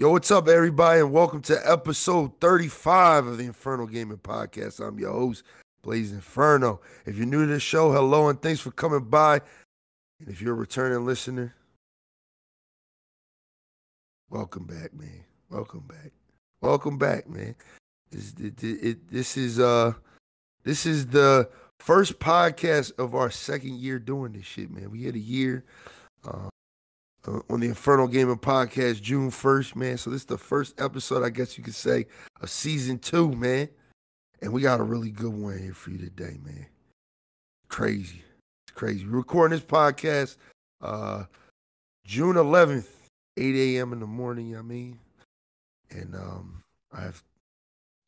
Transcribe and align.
Yo, 0.00 0.12
what's 0.12 0.30
up, 0.30 0.48
everybody, 0.48 0.98
and 1.00 1.12
welcome 1.12 1.42
to 1.42 1.60
episode 1.70 2.32
35 2.40 3.26
of 3.26 3.36
the 3.36 3.44
Inferno 3.44 3.84
Gaming 3.84 4.16
Podcast. 4.16 4.80
I'm 4.80 4.98
your 4.98 5.12
host, 5.12 5.42
Blaze 5.82 6.10
Inferno. 6.10 6.80
If 7.04 7.18
you're 7.18 7.26
new 7.26 7.44
to 7.44 7.52
the 7.52 7.60
show, 7.60 7.92
hello, 7.92 8.30
and 8.30 8.40
thanks 8.40 8.62
for 8.62 8.70
coming 8.70 9.04
by. 9.04 9.42
And 10.18 10.30
if 10.30 10.40
you're 10.40 10.54
a 10.54 10.56
returning 10.56 11.04
listener, 11.04 11.54
welcome 14.30 14.64
back, 14.64 14.94
man. 14.94 15.22
Welcome 15.50 15.84
back. 15.86 16.12
Welcome 16.62 16.96
back, 16.96 17.28
man. 17.28 17.54
This, 18.10 18.32
it, 18.40 18.64
it, 18.64 19.10
this 19.10 19.36
is 19.36 19.60
uh, 19.60 19.92
this 20.64 20.86
is 20.86 21.08
the 21.08 21.50
first 21.78 22.18
podcast 22.18 22.98
of 22.98 23.14
our 23.14 23.30
second 23.30 23.74
year 23.74 23.98
doing 23.98 24.32
this 24.32 24.46
shit, 24.46 24.70
man. 24.70 24.90
We 24.90 25.02
had 25.02 25.14
a 25.14 25.18
year. 25.18 25.62
Uh, 26.26 26.48
on 27.26 27.60
the 27.60 27.66
Inferno 27.66 28.06
Gaming 28.06 28.38
Podcast, 28.38 29.02
June 29.02 29.30
1st, 29.30 29.76
man. 29.76 29.98
So 29.98 30.10
this 30.10 30.22
is 30.22 30.26
the 30.26 30.38
first 30.38 30.80
episode, 30.80 31.22
I 31.22 31.30
guess 31.30 31.58
you 31.58 31.64
could 31.64 31.74
say, 31.74 32.06
of 32.40 32.50
season 32.50 32.98
two, 32.98 33.32
man. 33.32 33.68
And 34.42 34.52
we 34.52 34.62
got 34.62 34.80
a 34.80 34.84
really 34.84 35.10
good 35.10 35.32
one 35.32 35.58
here 35.58 35.74
for 35.74 35.90
you 35.90 35.98
today, 35.98 36.38
man. 36.42 36.66
Crazy. 37.68 38.22
It's 38.66 38.74
crazy. 38.74 39.04
We're 39.04 39.18
recording 39.18 39.56
this 39.56 39.66
podcast 39.66 40.36
uh 40.80 41.24
June 42.06 42.36
11th, 42.36 42.88
8 43.36 43.54
a.m. 43.54 43.92
in 43.92 44.00
the 44.00 44.06
morning, 44.06 44.46
you 44.48 44.54
know 44.54 44.60
I 44.60 44.62
mean? 44.62 44.98
And 45.90 46.14
um 46.14 46.62
I 46.92 47.02
have 47.02 47.22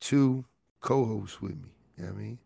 two 0.01 0.45
co-hosts 0.81 1.41
with 1.41 1.53
me, 1.53 1.69
you 1.99 2.05
know 2.05 2.11
I 2.11 2.15
mean? 2.15 2.39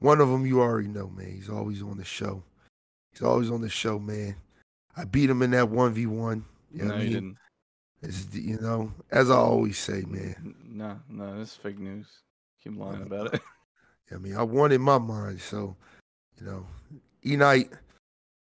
One 0.00 0.20
of 0.20 0.28
them 0.28 0.44
you 0.44 0.60
already 0.60 0.88
know, 0.88 1.08
man. 1.08 1.32
He's 1.32 1.48
always 1.48 1.80
on 1.80 1.96
the 1.96 2.04
show. 2.04 2.42
He's 3.12 3.22
always 3.22 3.50
on 3.50 3.60
the 3.60 3.68
show, 3.68 4.00
man. 4.00 4.34
I 4.96 5.04
beat 5.04 5.30
him 5.30 5.42
in 5.42 5.52
that 5.52 5.68
one 5.68 5.92
v 5.94 6.06
one. 6.06 6.44
You 6.72 6.84
know 6.84 6.88
no, 6.88 6.94
I 6.94 7.02
you 7.02 7.10
didn't. 7.10 7.36
It's, 8.02 8.26
you 8.34 8.58
know, 8.60 8.92
as 9.10 9.30
I 9.30 9.36
always 9.36 9.78
say, 9.78 10.02
man. 10.06 10.54
No, 10.64 10.98
no, 11.08 11.38
this 11.38 11.50
is 11.50 11.56
fake 11.56 11.78
news. 11.78 12.08
Keep 12.62 12.76
lying 12.76 13.02
about 13.02 13.34
it. 13.34 13.40
I 14.12 14.16
mean, 14.16 14.36
I 14.36 14.42
won 14.42 14.72
in 14.72 14.80
my 14.80 14.98
mind, 14.98 15.40
so 15.40 15.76
you 16.38 16.46
know, 16.46 16.66
E 17.24 17.36
Night 17.36 17.70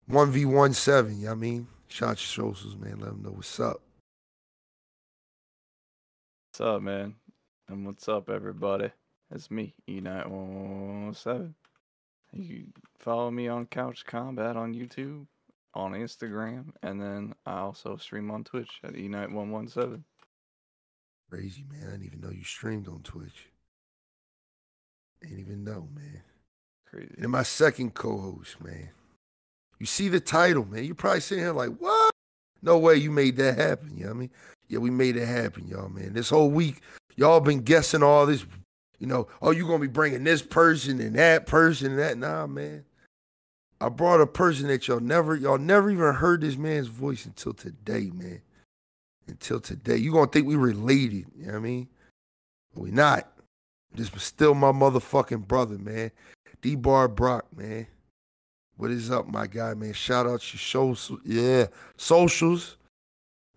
one 0.06 0.30
v 0.30 0.44
one 0.44 0.72
seven. 0.72 1.18
You 1.18 1.26
know 1.26 1.32
I 1.32 1.34
mean, 1.34 1.68
shout 1.88 2.08
your 2.08 2.16
socials, 2.52 2.76
man. 2.76 2.98
Let 2.98 3.10
them 3.10 3.22
know 3.22 3.30
what's 3.30 3.60
up. 3.60 3.80
What's 6.50 6.60
up, 6.60 6.82
man? 6.82 7.14
And 7.68 7.86
what's 7.86 8.08
up, 8.08 8.28
everybody? 8.28 8.90
It's 9.30 9.50
me, 9.50 9.74
E 9.88 10.00
Night 10.00 10.26
seven. 11.16 11.54
You 12.32 12.66
follow 12.98 13.30
me 13.30 13.48
on 13.48 13.66
Couch 13.66 14.04
Combat 14.04 14.56
on 14.56 14.74
YouTube, 14.74 15.26
on 15.74 15.92
Instagram, 15.92 16.72
and 16.82 17.00
then 17.00 17.34
I 17.46 17.58
also 17.58 17.96
stream 17.96 18.30
on 18.30 18.44
Twitch 18.44 18.80
at 18.82 18.96
E 18.96 19.08
Night 19.08 19.30
One 19.30 19.50
One 19.50 19.68
Seven. 19.68 20.04
Crazy, 21.30 21.64
man. 21.70 21.86
I 21.86 21.90
didn't 21.92 22.06
even 22.06 22.20
know 22.20 22.30
you 22.30 22.42
streamed 22.42 22.88
on 22.88 23.02
Twitch. 23.02 23.46
Didn't 25.22 25.38
even 25.38 25.64
know, 25.64 25.88
man. 25.94 26.22
Crazy. 26.88 27.14
And 27.18 27.30
my 27.30 27.44
second 27.44 27.94
co-host, 27.94 28.60
man. 28.62 28.90
You 29.78 29.86
see 29.86 30.08
the 30.08 30.20
title, 30.20 30.64
man. 30.64 30.84
You're 30.84 30.94
probably 30.94 31.20
sitting 31.20 31.44
here 31.44 31.52
like, 31.52 31.76
what? 31.78 32.10
No 32.62 32.78
way 32.78 32.96
you 32.96 33.10
made 33.10 33.36
that 33.36 33.56
happen. 33.56 33.96
You 33.96 34.04
know 34.04 34.10
what 34.10 34.16
I 34.16 34.20
mean? 34.20 34.30
Yeah, 34.68 34.78
we 34.78 34.90
made 34.90 35.16
it 35.16 35.26
happen, 35.26 35.68
y'all, 35.68 35.88
man. 35.88 36.12
This 36.12 36.30
whole 36.30 36.50
week, 36.50 36.82
y'all 37.16 37.40
been 37.40 37.62
guessing 37.62 38.02
all 38.02 38.26
this, 38.26 38.44
you 38.98 39.06
know, 39.06 39.28
oh, 39.40 39.52
you 39.52 39.66
gonna 39.66 39.78
be 39.78 39.86
bringing 39.86 40.24
this 40.24 40.42
person 40.42 41.00
and 41.00 41.16
that 41.16 41.46
person 41.46 41.92
and 41.92 41.98
that. 41.98 42.18
Nah, 42.18 42.46
man. 42.46 42.84
I 43.80 43.88
brought 43.88 44.20
a 44.20 44.26
person 44.26 44.68
that 44.68 44.86
y'all 44.88 45.00
never, 45.00 45.34
y'all 45.34 45.58
never 45.58 45.90
even 45.90 46.14
heard 46.14 46.42
this 46.42 46.56
man's 46.56 46.88
voice 46.88 47.24
until 47.24 47.54
today, 47.54 48.10
man. 48.12 48.42
Until 49.26 49.60
today. 49.60 49.96
You 49.96 50.12
gonna 50.12 50.26
think 50.26 50.46
we 50.46 50.56
related, 50.56 51.26
you 51.36 51.46
know 51.46 51.52
what 51.52 51.58
I 51.58 51.60
mean? 51.60 51.88
We 52.74 52.90
not. 52.90 53.32
This 53.94 54.12
was 54.12 54.22
still 54.22 54.54
my 54.54 54.70
motherfucking 54.70 55.48
brother, 55.48 55.78
man. 55.78 56.10
D 56.60 56.76
Bar 56.76 57.08
Brock, 57.08 57.46
man. 57.56 57.86
What 58.76 58.90
is 58.90 59.10
up, 59.10 59.26
my 59.28 59.46
guy, 59.46 59.74
man? 59.74 59.92
Shout 59.92 60.26
out 60.26 60.52
your 60.52 60.58
shows, 60.58 61.10
yeah, 61.24 61.66
socials. 61.96 62.76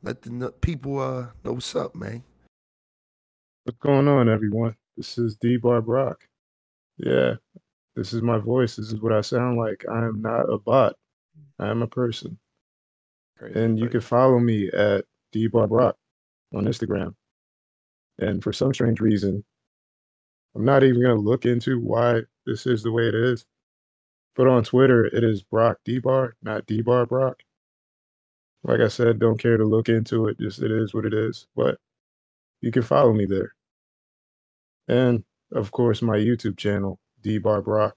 Let 0.01 0.21
the 0.21 0.53
people 0.61 0.99
uh 0.99 1.27
know 1.43 1.53
what's 1.53 1.75
up, 1.75 1.95
man. 1.95 2.23
What's 3.63 3.79
going 3.79 4.07
on, 4.07 4.29
everyone? 4.29 4.75
This 4.97 5.17
is 5.17 5.35
D 5.35 5.57
Bar 5.57 5.81
Brock. 5.81 6.27
Yeah, 6.97 7.35
this 7.95 8.13
is 8.13 8.21
my 8.21 8.37
voice. 8.37 8.75
This 8.75 8.91
is 8.91 9.01
what 9.01 9.13
I 9.13 9.21
sound 9.21 9.57
like. 9.57 9.85
I 9.91 9.99
am 9.99 10.21
not 10.21 10.51
a 10.51 10.57
bot. 10.57 10.95
I 11.59 11.69
am 11.69 11.81
a 11.81 11.87
person. 11.87 12.37
Crazy. 13.37 13.59
And 13.59 13.79
you 13.79 13.89
can 13.89 14.01
follow 14.01 14.39
me 14.39 14.69
at 14.69 15.05
D 15.31 15.47
Bar 15.47 15.67
Brock 15.67 15.97
on 16.53 16.65
Instagram. 16.65 17.15
And 18.19 18.43
for 18.43 18.53
some 18.53 18.73
strange 18.73 18.99
reason, 18.99 19.43
I'm 20.55 20.65
not 20.65 20.83
even 20.83 21.01
going 21.01 21.15
to 21.15 21.21
look 21.21 21.45
into 21.45 21.79
why 21.79 22.21
this 22.45 22.65
is 22.67 22.83
the 22.83 22.91
way 22.91 23.07
it 23.07 23.15
is. 23.15 23.45
But 24.35 24.47
on 24.47 24.63
Twitter, 24.63 25.05
it 25.05 25.23
is 25.23 25.43
Brock 25.43 25.77
D 25.85 25.99
Bar, 25.99 26.35
not 26.41 26.65
D 26.65 26.81
Bar 26.81 27.05
Brock. 27.05 27.41
Like 28.63 28.79
I 28.79 28.87
said, 28.87 29.19
don't 29.19 29.39
care 29.39 29.57
to 29.57 29.65
look 29.65 29.89
into 29.89 30.27
it. 30.27 30.39
Just 30.39 30.61
it 30.61 30.71
is 30.71 30.93
what 30.93 31.05
it 31.05 31.13
is. 31.13 31.47
But 31.55 31.77
you 32.61 32.71
can 32.71 32.81
follow 32.81 33.13
me 33.13 33.25
there. 33.25 33.53
And 34.87 35.23
of 35.51 35.71
course, 35.71 36.01
my 36.01 36.17
YouTube 36.17 36.57
channel, 36.57 36.99
D 37.23 37.39
Bar 37.39 37.61
Brock, 37.61 37.95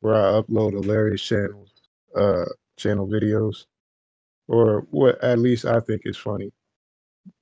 where 0.00 0.14
I 0.14 0.40
upload 0.40 0.72
hilarious 0.72 1.22
channels, 1.22 1.72
uh, 2.16 2.46
channel 2.76 3.06
videos, 3.06 3.66
or 4.48 4.86
what 4.90 5.22
at 5.22 5.38
least 5.38 5.64
I 5.64 5.80
think 5.80 6.02
is 6.04 6.16
funny. 6.16 6.50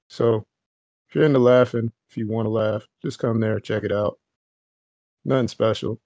So 0.09 0.45
if 1.09 1.15
you're 1.15 1.25
into 1.25 1.39
laughing, 1.39 1.91
if 2.11 2.17
you 2.17 2.29
want 2.29 2.47
to 2.47 2.51
laugh, 2.51 2.87
just 3.03 3.19
come 3.19 3.41
there, 3.41 3.61
check 3.61 3.85
it 3.85 3.93
out. 3.93 4.19
Nothing 5.25 5.49
special. 5.49 6.01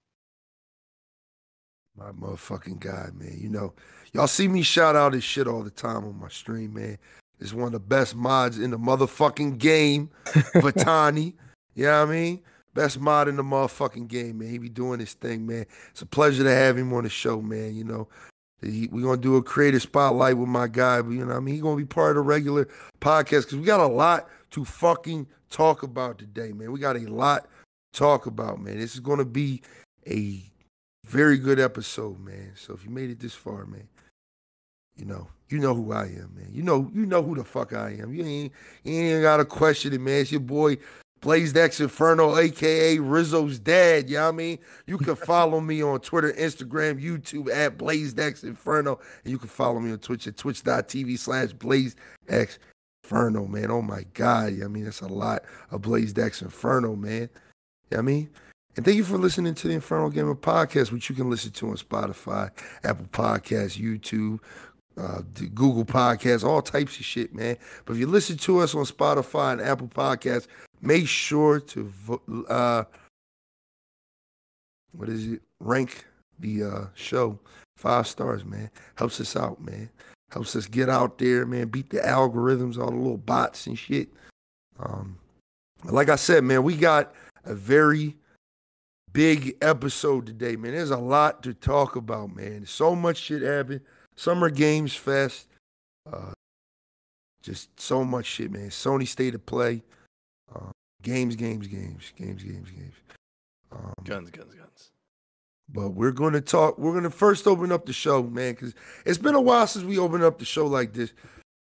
My 1.97 2.11
motherfucking 2.13 2.81
guy, 2.81 3.11
man. 3.15 3.37
You 3.39 3.51
know, 3.51 3.75
y'all 4.13 4.27
see 4.27 4.49
me 4.49 4.63
shout 4.63 4.97
out 4.97 5.13
his 5.13 5.25
shit 5.25 5.47
all 5.47 5.63
the 5.63 5.71
time 5.71 6.05
on 6.05 6.19
my 6.19 6.29
stream, 6.29 6.75
man. 6.75 6.99
It's 7.39 7.53
one 7.53 7.67
of 7.67 7.73
the 7.73 7.81
best 7.81 8.15
mods 8.15 8.59
in 8.59 8.71
the 8.71 8.79
motherfucking 8.79 9.59
game, 9.59 10.11
Vatani. 10.25 11.35
you 11.75 11.85
know 11.85 12.01
what 12.01 12.09
I 12.09 12.13
mean? 12.13 12.41
Best 12.75 12.99
mod 12.99 13.29
in 13.29 13.37
the 13.37 13.43
motherfucking 13.43 14.09
game, 14.09 14.39
man. 14.39 14.49
He 14.49 14.59
be 14.59 14.69
doing 14.69 15.01
his 15.01 15.13
thing, 15.13 15.47
man. 15.47 15.67
It's 15.91 16.03
a 16.03 16.07
pleasure 16.07 16.43
to 16.43 16.51
have 16.51 16.79
him 16.79 16.93
on 16.95 17.05
the 17.05 17.11
show, 17.11 17.43
man. 17.43 17.75
You 17.75 17.85
know, 17.85 18.09
he, 18.63 18.89
we 18.91 19.03
gonna 19.03 19.21
do 19.21 19.37
a 19.37 19.43
creative 19.43 19.83
spotlight 19.83 20.37
with 20.37 20.49
my 20.49 20.69
guy, 20.69 21.03
but 21.03 21.11
you 21.11 21.25
know, 21.25 21.37
I 21.37 21.41
mean, 21.41 21.55
he 21.55 21.61
gonna 21.61 21.77
be 21.77 21.85
part 21.85 22.11
of 22.11 22.17
the 22.17 22.29
regular 22.29 22.67
podcast 23.01 23.43
because 23.43 23.57
we 23.57 23.65
got 23.65 23.81
a 23.81 23.87
lot 23.87 24.29
to 24.53 24.65
fucking 24.65 25.27
talk 25.51 25.83
about 25.83 26.19
today, 26.19 26.53
man. 26.53 26.73
We 26.73 26.81
got 26.81 26.97
a 26.97 27.01
lot 27.01 27.45
to 27.93 27.99
talk 27.99 28.27
about, 28.27 28.61
man. 28.61 28.79
This 28.79 28.95
is 28.95 29.01
gonna 29.01 29.25
be 29.25 29.63
a 30.09 30.43
very 31.07 31.37
good 31.39 31.61
episode, 31.61 32.21
man. 32.21 32.53
So 32.55 32.73
if 32.73 32.85
you 32.85 32.91
made 32.91 33.11
it 33.11 33.21
this 33.21 33.35
far, 33.35 33.67
man, 33.67 33.89
you 34.97 35.05
know, 35.05 35.29
you 35.49 35.59
know 35.59 35.75
who 35.75 35.93
I 35.93 36.05
am, 36.05 36.33
man. 36.35 36.49
You 36.51 36.63
know, 36.63 36.91
you 36.95 37.05
know 37.05 37.23
who 37.23 37.35
the 37.35 37.45
fuck 37.45 37.75
I 37.75 37.99
am. 38.01 38.15
You 38.15 38.25
ain't, 38.25 38.53
you 38.85 38.95
ain't 38.95 39.23
gotta 39.23 39.45
question 39.45 39.93
it, 39.93 40.01
man. 40.01 40.21
It's 40.21 40.33
your 40.33 40.41
boy 40.41 40.79
Blaze 41.23 41.55
Inferno, 41.81 42.37
aka 42.37 42.99
Rizzo's 42.99 43.61
dad. 43.61 44.11
You 44.11 44.17
know 44.17 44.29
I 44.29 44.33
mean? 44.33 44.59
You 44.87 44.99
can 44.99 45.15
follow 45.15 45.61
me 45.61 45.83
on 45.83 46.01
Twitter, 46.01 46.33
Instagram, 46.33 47.01
YouTube 47.01 47.49
at 47.55 47.79
Blaze 47.79 48.13
Inferno. 48.13 48.99
And 49.25 49.31
you 49.31 49.39
can 49.39 49.49
follow 49.49 49.79
me 49.79 49.93
on 49.93 49.99
Twitch 49.99 50.27
at 50.27 50.37
twitch.tv 50.37 51.19
slash 51.19 51.53
Blaze 51.53 51.95
X 52.29 52.59
Inferno, 53.05 53.47
man. 53.47 53.71
Oh 53.71 53.83
my 53.83 54.05
God. 54.15 54.53
I 54.63 54.67
mean, 54.67 54.85
that's 54.85 55.01
a 55.01 55.07
lot 55.07 55.45
of 55.71 55.81
Blaze 55.81 56.13
Inferno, 56.13 56.97
man. 56.97 57.23
You 57.23 57.29
know 57.93 57.99
I 57.99 58.03
mean? 58.03 58.31
And 58.75 58.85
thank 58.85 58.97
you 58.97 59.05
for 59.05 59.19
listening 59.19 59.55
to 59.55 59.69
the 59.69 59.75
Inferno 59.75 60.09
Gamer 60.09 60.35
Podcast, 60.35 60.91
which 60.91 61.09
you 61.09 61.15
can 61.15 61.31
listen 61.31 61.53
to 61.53 61.69
on 61.69 61.77
Spotify, 61.77 62.51
Apple 62.83 63.07
Podcasts, 63.13 63.79
YouTube, 63.79 64.41
uh, 64.97 65.21
the 65.35 65.47
Google 65.49 65.85
Podcasts, 65.85 66.43
all 66.43 66.63
types 66.63 66.99
of 66.99 67.05
shit, 67.05 67.35
man. 67.35 67.59
But 67.85 67.95
if 67.95 67.99
you 68.01 68.07
listen 68.07 68.39
to 68.39 68.59
us 68.59 68.75
on 68.75 68.87
Spotify 68.87 69.53
and 69.53 69.61
Apple 69.61 69.89
Podcasts, 69.89 70.47
make 70.83 71.07
sure 71.07 71.61
to 71.61 71.85
vo- 71.85 72.45
uh, 72.49 72.85
what 74.93 75.09
is 75.09 75.27
it? 75.29 75.43
Rank 75.61 76.05
the 76.39 76.65
uh, 76.65 76.85
show 76.95 77.39
five 77.77 78.07
stars, 78.07 78.45
man. 78.45 78.71
Helps 78.97 79.21
us 79.21 79.37
out, 79.37 79.61
man. 79.61 79.89
Helps 80.31 80.57
us 80.57 80.67
get 80.67 80.89
out 80.89 81.19
there, 81.19 81.47
man. 81.47 81.69
Beat 81.69 81.91
the 81.91 81.99
algorithms, 81.99 82.79
all 82.79 82.91
the 82.91 82.97
little 82.97 83.17
bots 83.17 83.67
and 83.67 83.79
shit. 83.79 84.09
Um, 84.79 85.19
like 85.85 86.09
I 86.09 86.17
said, 86.17 86.45
man, 86.45 86.63
we 86.63 86.77
got 86.77 87.15
a 87.45 87.55
very 87.55 88.17
big 89.13 89.57
episode 89.61 90.27
today, 90.27 90.57
man. 90.57 90.73
There's 90.73 90.91
a 90.91 90.97
lot 90.97 91.43
to 91.43 91.55
talk 91.55 91.97
about, 91.97 92.35
man. 92.35 92.67
So 92.67 92.95
much 92.95 93.19
shit 93.19 93.43
happened. 93.43 93.83
Summer 94.17 94.51
Games 94.51 94.95
Fest. 94.95 95.49
Uh, 96.11 96.33
just 97.43 97.79
so 97.81 98.05
much 98.05 98.27
shit, 98.27 98.51
man. 98.51 98.71
Sony 98.71 99.07
State 99.07 99.35
of 99.35 99.45
Play. 99.45 99.83
Games, 101.03 101.37
games, 101.37 101.67
games, 101.67 102.13
games, 102.17 102.43
games, 102.43 102.71
games. 102.71 102.95
Um, 103.73 103.95
guns, 104.05 104.31
guns, 104.31 104.55
guns. 104.55 104.91
but 105.69 105.91
we're 105.91 106.13
going 106.13 106.35
to 106.35 106.41
talk. 106.41 106.79
We're 106.79 106.93
going 106.93 107.05
to 107.05 107.11
first 107.11 107.47
open 107.47 107.73
up 107.73 107.87
the 107.87 107.93
show, 107.93 108.23
man, 108.23 108.55
because 108.55 108.75
it's 109.05 109.19
been 109.19 109.35
a 109.35 109.41
while 109.41 109.67
since 109.67 109.85
we 109.85 109.99
opened 109.99 110.25
up 110.25 110.39
the 110.39 110.45
show 110.45 110.67
like 110.67 110.93
this. 110.93 111.13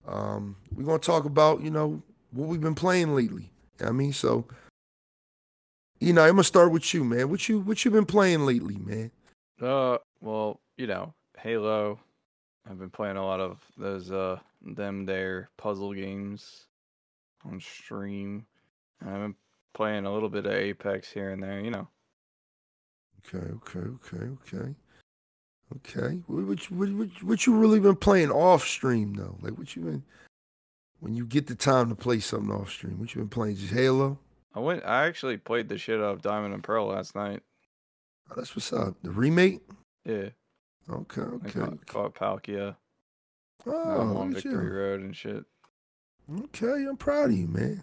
Um, 0.08 0.58
we're 0.76 0.84
going 0.84 1.00
to 1.00 1.06
talk 1.06 1.26
about, 1.26 1.62
you 1.62 1.72
know, 1.72 2.02
what 2.32 2.48
we've 2.48 2.62
been 2.62 2.76
playing 2.76 3.16
lately. 3.16 3.52
I 3.84 3.92
mean, 3.92 4.14
so 4.14 4.46
you 6.04 6.12
know, 6.12 6.24
I'm 6.24 6.32
gonna 6.32 6.44
start 6.44 6.72
with 6.72 6.94
you, 6.94 7.04
man. 7.06 7.30
What 7.30 7.48
you 7.48 7.60
what 7.60 7.84
you 7.86 7.92
been 7.92 8.06
playing 8.06 8.46
lately, 8.46 8.78
man? 8.78 9.12
Uh, 9.62 9.98
well, 10.22 10.60
you 10.78 10.86
know, 10.86 11.14
Halo. 11.40 12.00
I've 12.70 12.80
been 12.80 12.90
playing 12.90 13.18
a 13.18 13.26
lot 13.26 13.40
of 13.40 13.60
those 13.78 14.12
uh 14.12 14.40
them 14.62 15.06
there 15.06 15.50
puzzle 15.58 15.94
games 15.94 16.66
on 17.46 17.60
stream. 17.60 18.46
I've 19.06 19.14
been 19.14 19.36
playing 19.74 20.06
a 20.06 20.14
little 20.14 20.30
bit 20.30 20.46
of 20.46 20.52
Apex 20.54 21.12
here 21.12 21.32
and 21.32 21.42
there, 21.44 21.60
you 21.60 21.72
know. 21.72 21.88
Okay, 23.26 23.46
okay, 23.54 23.80
okay, 23.80 24.26
okay, 24.56 24.76
okay. 25.78 26.16
What 26.28 26.46
what 26.46 26.70
you- 26.70 26.78
what, 26.78 27.24
what, 27.24 27.46
you 27.46 27.56
really 27.56 27.80
been 27.80 27.96
playing 27.96 28.32
off 28.32 28.66
stream 28.66 29.14
though? 29.14 29.38
Like 29.42 29.58
what 29.58 29.76
you 29.76 29.84
been 29.84 30.04
when 31.00 31.16
you 31.16 31.26
get 31.26 31.48
the 31.48 31.56
time 31.56 31.90
to 31.90 31.96
play 31.96 32.20
something 32.20 32.54
off 32.54 32.70
stream? 32.70 33.00
What 33.00 33.14
you 33.16 33.22
been 33.22 33.30
playing? 33.30 33.56
Just 33.58 33.74
Halo? 33.74 34.20
I 34.54 34.60
went 34.60 34.84
I 34.86 35.06
actually 35.06 35.38
played 35.38 35.70
the 35.70 35.78
shit 35.78 36.00
out 36.00 36.14
of 36.14 36.22
Diamond 36.22 36.54
and 36.54 36.64
Pearl 36.64 36.88
last 36.88 37.16
night. 37.16 37.42
Oh, 38.30 38.34
that's 38.36 38.56
what's 38.56 38.72
up. 38.74 38.96
The 39.04 39.12
remake? 39.12 39.62
Yeah. 40.06 40.30
Okay, 40.90 41.22
I 41.22 41.26
okay. 41.26 41.60
caught, 41.60 41.86
caught 41.88 42.16
Palkia. 42.16 42.76
Oh, 43.66 44.18
on 44.18 44.34
Victory 44.34 44.66
you. 44.66 44.74
Road 44.74 45.02
and 45.02 45.16
shit. 45.16 45.46
Okay, 46.44 46.86
I'm 46.88 46.98
proud 46.98 47.30
of 47.30 47.38
you, 47.38 47.48
man. 47.48 47.82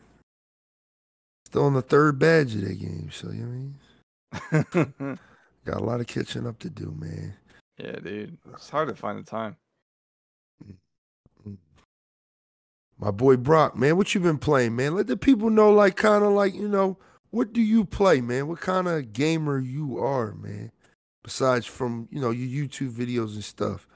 Still 1.50 1.64
on 1.64 1.75
the 1.75 1.82
third 1.82 2.17
badge 2.17 2.55
of 2.55 2.61
that 2.61 2.79
game, 2.79 3.11
so 3.12 3.32
you 3.32 3.43
know 3.43 3.73
what 4.31 4.76
I 4.79 4.87
mean? 5.02 5.19
Got 5.64 5.81
a 5.81 5.85
lot 5.85 5.99
of 5.99 6.06
catching 6.06 6.47
up 6.47 6.61
to 6.61 6.70
do, 6.70 6.94
man. 6.97 7.35
yeah, 7.76 7.97
dude. 7.99 8.38
It's 8.55 8.70
hard 8.70 8.88
to 8.88 8.94
find 8.94 9.19
the 9.19 9.25
time. 9.25 9.56
Mm-hmm. 10.64 11.55
My 13.00 13.11
boy 13.11 13.37
Brock, 13.37 13.76
man, 13.76 13.97
what 13.97 14.14
you 14.14 14.20
been 14.20 14.38
playing, 14.38 14.76
man? 14.76 14.94
Let 14.94 15.08
the 15.08 15.17
people 15.17 15.50
know, 15.50 15.73
like, 15.73 15.97
kind 15.97 16.23
of 16.23 16.31
like, 16.31 16.55
you 16.55 16.69
know, 16.69 16.99
what 17.31 17.53
do 17.53 17.61
you 17.61 17.85
play, 17.85 18.20
man? 18.20 18.46
What 18.46 18.61
kind 18.61 18.87
of 18.87 19.12
gamer 19.12 19.58
you 19.58 19.99
are, 19.99 20.35
man? 20.35 20.70
Besides 21.25 21.67
from, 21.67 22.06
you 22.12 22.20
know, 22.20 22.31
your 22.31 22.69
YouTube 22.69 22.93
videos 22.93 23.35
and 23.35 23.43
stuff. 23.43 23.88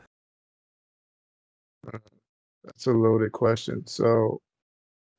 That's 2.65 2.87
a 2.87 2.91
loaded 2.91 3.31
question. 3.31 3.87
So 3.87 4.41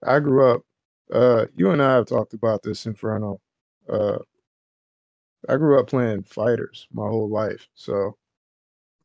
I 0.06 0.20
grew 0.20 0.52
up, 0.52 0.64
uh, 1.12 1.46
you 1.56 1.72
and 1.72 1.82
I 1.82 1.96
have 1.96 2.08
talked 2.08 2.34
about 2.34 2.64
this, 2.64 2.86
Inferno. 2.86 3.42
Uh, 3.90 4.20
I 5.50 5.58
grew 5.58 5.80
up 5.80 5.88
playing 5.88 6.24
fighters 6.24 6.88
my 6.92 7.08
whole 7.08 7.28
life. 7.30 7.68
So 7.74 8.18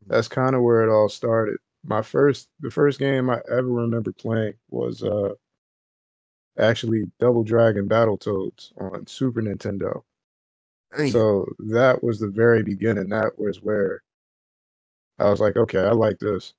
that's 0.07 0.29
kind 0.29 0.55
of 0.57 0.63
where 0.63 0.83
it 0.83 0.93
all 0.93 1.09
started. 1.09 1.59
My 1.85 2.03
first, 2.03 2.49
the 2.61 2.71
first 2.71 2.99
game 2.99 3.31
I 3.31 3.41
ever 3.51 3.69
remember 3.69 4.13
playing 4.13 4.55
was 4.71 5.03
uh, 5.03 5.35
actually 6.59 7.11
Double 7.19 7.43
Dragon 7.43 7.89
Battle 7.89 8.17
Battletoads 8.19 8.73
on 8.79 9.07
Super 9.07 9.43
Nintendo. 9.43 10.03
So 11.03 11.47
that 11.59 12.03
was 12.03 12.21
the 12.21 12.29
very 12.29 12.63
beginning. 12.63 13.09
That 13.11 13.39
was 13.39 13.63
where 13.63 14.03
I 15.21 15.31
was 15.31 15.41
like, 15.41 15.57
okay, 15.57 15.79
I 15.79 15.93
like 15.93 16.19
this. 16.19 16.55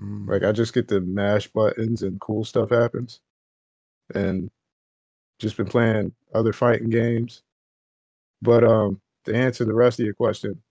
Mm, 0.00 0.28
Like 0.28 0.42
I 0.44 0.52
just 0.52 0.74
get 0.74 0.88
to 0.88 1.00
mash 1.00 1.48
buttons 1.48 2.02
and 2.02 2.20
cool 2.20 2.44
stuff 2.44 2.70
happens. 2.70 3.20
And 4.14 4.50
just 5.38 5.56
been 5.56 5.66
playing 5.66 6.12
other 6.34 6.52
fighting 6.52 6.90
games. 6.90 7.42
But 8.42 8.64
um 8.64 9.00
to 9.24 9.34
answer 9.34 9.64
the 9.64 9.74
rest 9.74 10.00
of 10.00 10.06
your 10.06 10.14
question, 10.14 10.62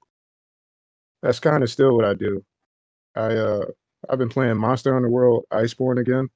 that's 1.22 1.40
kind 1.40 1.64
of 1.64 1.70
still 1.70 1.96
what 1.96 2.06
I 2.06 2.14
do. 2.14 2.44
I 3.16 3.36
uh 3.36 3.66
I've 4.10 4.20
been 4.20 4.30
playing 4.30 4.58
Monster 4.58 4.94
Hunter 4.94 5.10
World 5.10 5.46
Iceborne 5.52 6.00
again. 6.00 6.30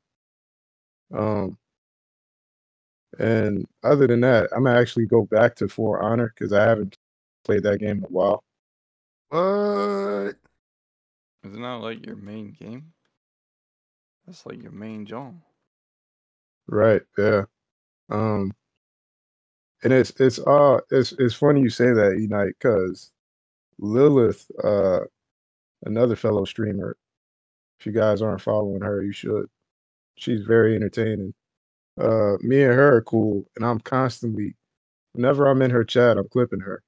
Um 1.14 1.58
and 3.20 3.66
other 3.84 4.08
than 4.08 4.22
that, 4.22 4.50
I'm 4.56 4.64
gonna 4.64 4.80
actually 4.80 5.06
go 5.06 5.24
back 5.26 5.56
to 5.58 5.68
For 5.68 6.02
Honor 6.02 6.34
because 6.38 6.54
I 6.54 6.64
haven't 6.64 6.98
played 7.44 7.64
that 7.64 7.80
game 7.80 8.00
in 8.00 8.04
a 8.06 8.08
while. 8.08 8.44
What? 9.30 10.38
Is 11.44 11.54
it 11.54 11.60
not 11.60 11.82
like 11.82 12.06
your 12.06 12.16
main 12.16 12.52
game? 12.52 12.94
That's 14.26 14.46
like 14.46 14.62
your 14.62 14.72
main 14.72 15.06
genre. 15.06 15.42
Right, 16.70 17.04
yeah. 17.20 17.46
Um 18.12 18.54
and 19.84 19.94
it's 19.94 20.12
it's 20.20 20.40
uh 20.40 20.80
it's 20.92 21.14
it's 21.14 21.36
funny 21.36 21.62
you 21.62 21.70
say 21.72 21.94
that, 21.94 22.18
Unite, 22.20 22.56
because 22.60 23.12
Lilith, 23.80 24.50
uh 24.64 25.02
another 25.86 26.16
fellow 26.18 26.46
streamer, 26.46 26.98
if 27.80 27.86
you 27.88 27.92
guys 27.94 28.22
aren't 28.24 28.42
following 28.42 28.82
her, 28.82 29.04
you 29.04 29.14
should. 29.14 29.48
She's 30.18 30.44
very 30.46 30.76
entertaining. 30.76 31.34
Uh 32.00 32.38
me 32.42 32.64
and 32.64 32.74
her 32.74 32.98
are 32.98 33.04
cool, 33.04 33.46
and 33.58 33.66
I'm 33.66 33.80
constantly 33.82 34.56
whenever 35.14 35.48
I'm 35.48 35.62
in 35.64 35.72
her 35.72 35.84
chat, 35.86 36.18
I'm 36.20 36.30
clipping 36.30 36.62
her. 36.62 36.84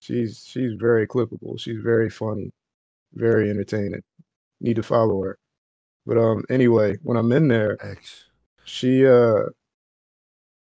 She's 0.00 0.44
she's 0.46 0.74
very 0.78 1.06
clippable. 1.08 1.60
She's 1.60 1.80
very 1.82 2.10
funny, 2.10 2.52
very 3.14 3.50
entertaining. 3.50 4.02
Need 4.60 4.76
to 4.76 4.84
follow 4.84 5.22
her. 5.24 5.38
But 6.06 6.18
um 6.18 6.44
anyway, 6.50 6.98
when 7.04 7.16
I'm 7.18 7.32
in 7.32 7.48
there, 7.48 7.78
X. 7.86 8.29
she 8.70 9.06
uh 9.06 9.44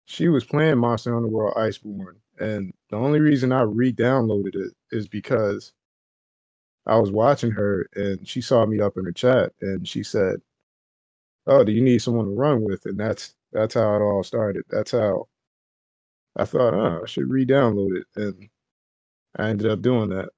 she 0.06 0.30
was 0.30 0.46
playing 0.46 0.78
Monster 0.80 1.14
Hunter 1.14 1.28
World 1.30 1.56
Iceborne, 1.58 2.18
and 2.40 2.74
the 2.90 2.98
only 2.98 3.20
reason 3.22 3.52
I 3.52 3.62
re-downloaded 3.62 4.56
it 4.56 4.74
is 4.92 5.08
because 5.08 5.74
I 6.88 6.98
was 7.00 7.12
watching 7.12 7.52
her 7.52 7.88
and 7.96 8.28
she 8.28 8.42
saw 8.42 8.66
me 8.66 8.80
up 8.82 8.98
in 8.98 9.06
her 9.06 9.12
chat 9.14 9.54
and 9.62 9.88
she 9.88 10.04
said, 10.04 10.42
"Oh, 11.48 11.64
do 11.66 11.72
you 11.74 11.82
need 11.82 12.02
someone 12.02 12.26
to 12.28 12.32
run 12.34 12.64
with?" 12.64 12.86
And 12.88 13.00
that's 13.00 13.36
that's 13.54 13.76
how 13.76 13.96
it 13.98 14.02
all 14.02 14.24
started. 14.24 14.66
That's 14.70 14.92
how 14.92 15.30
I 16.38 16.46
thought, 16.46 16.74
"Oh, 16.76 17.02
I 17.04 17.08
should 17.08 17.30
re-download 17.30 17.98
it," 17.98 18.08
and 18.18 18.50
I 19.38 19.50
ended 19.50 19.68
up 19.72 19.82
doing 19.82 20.10
that. 20.12 20.30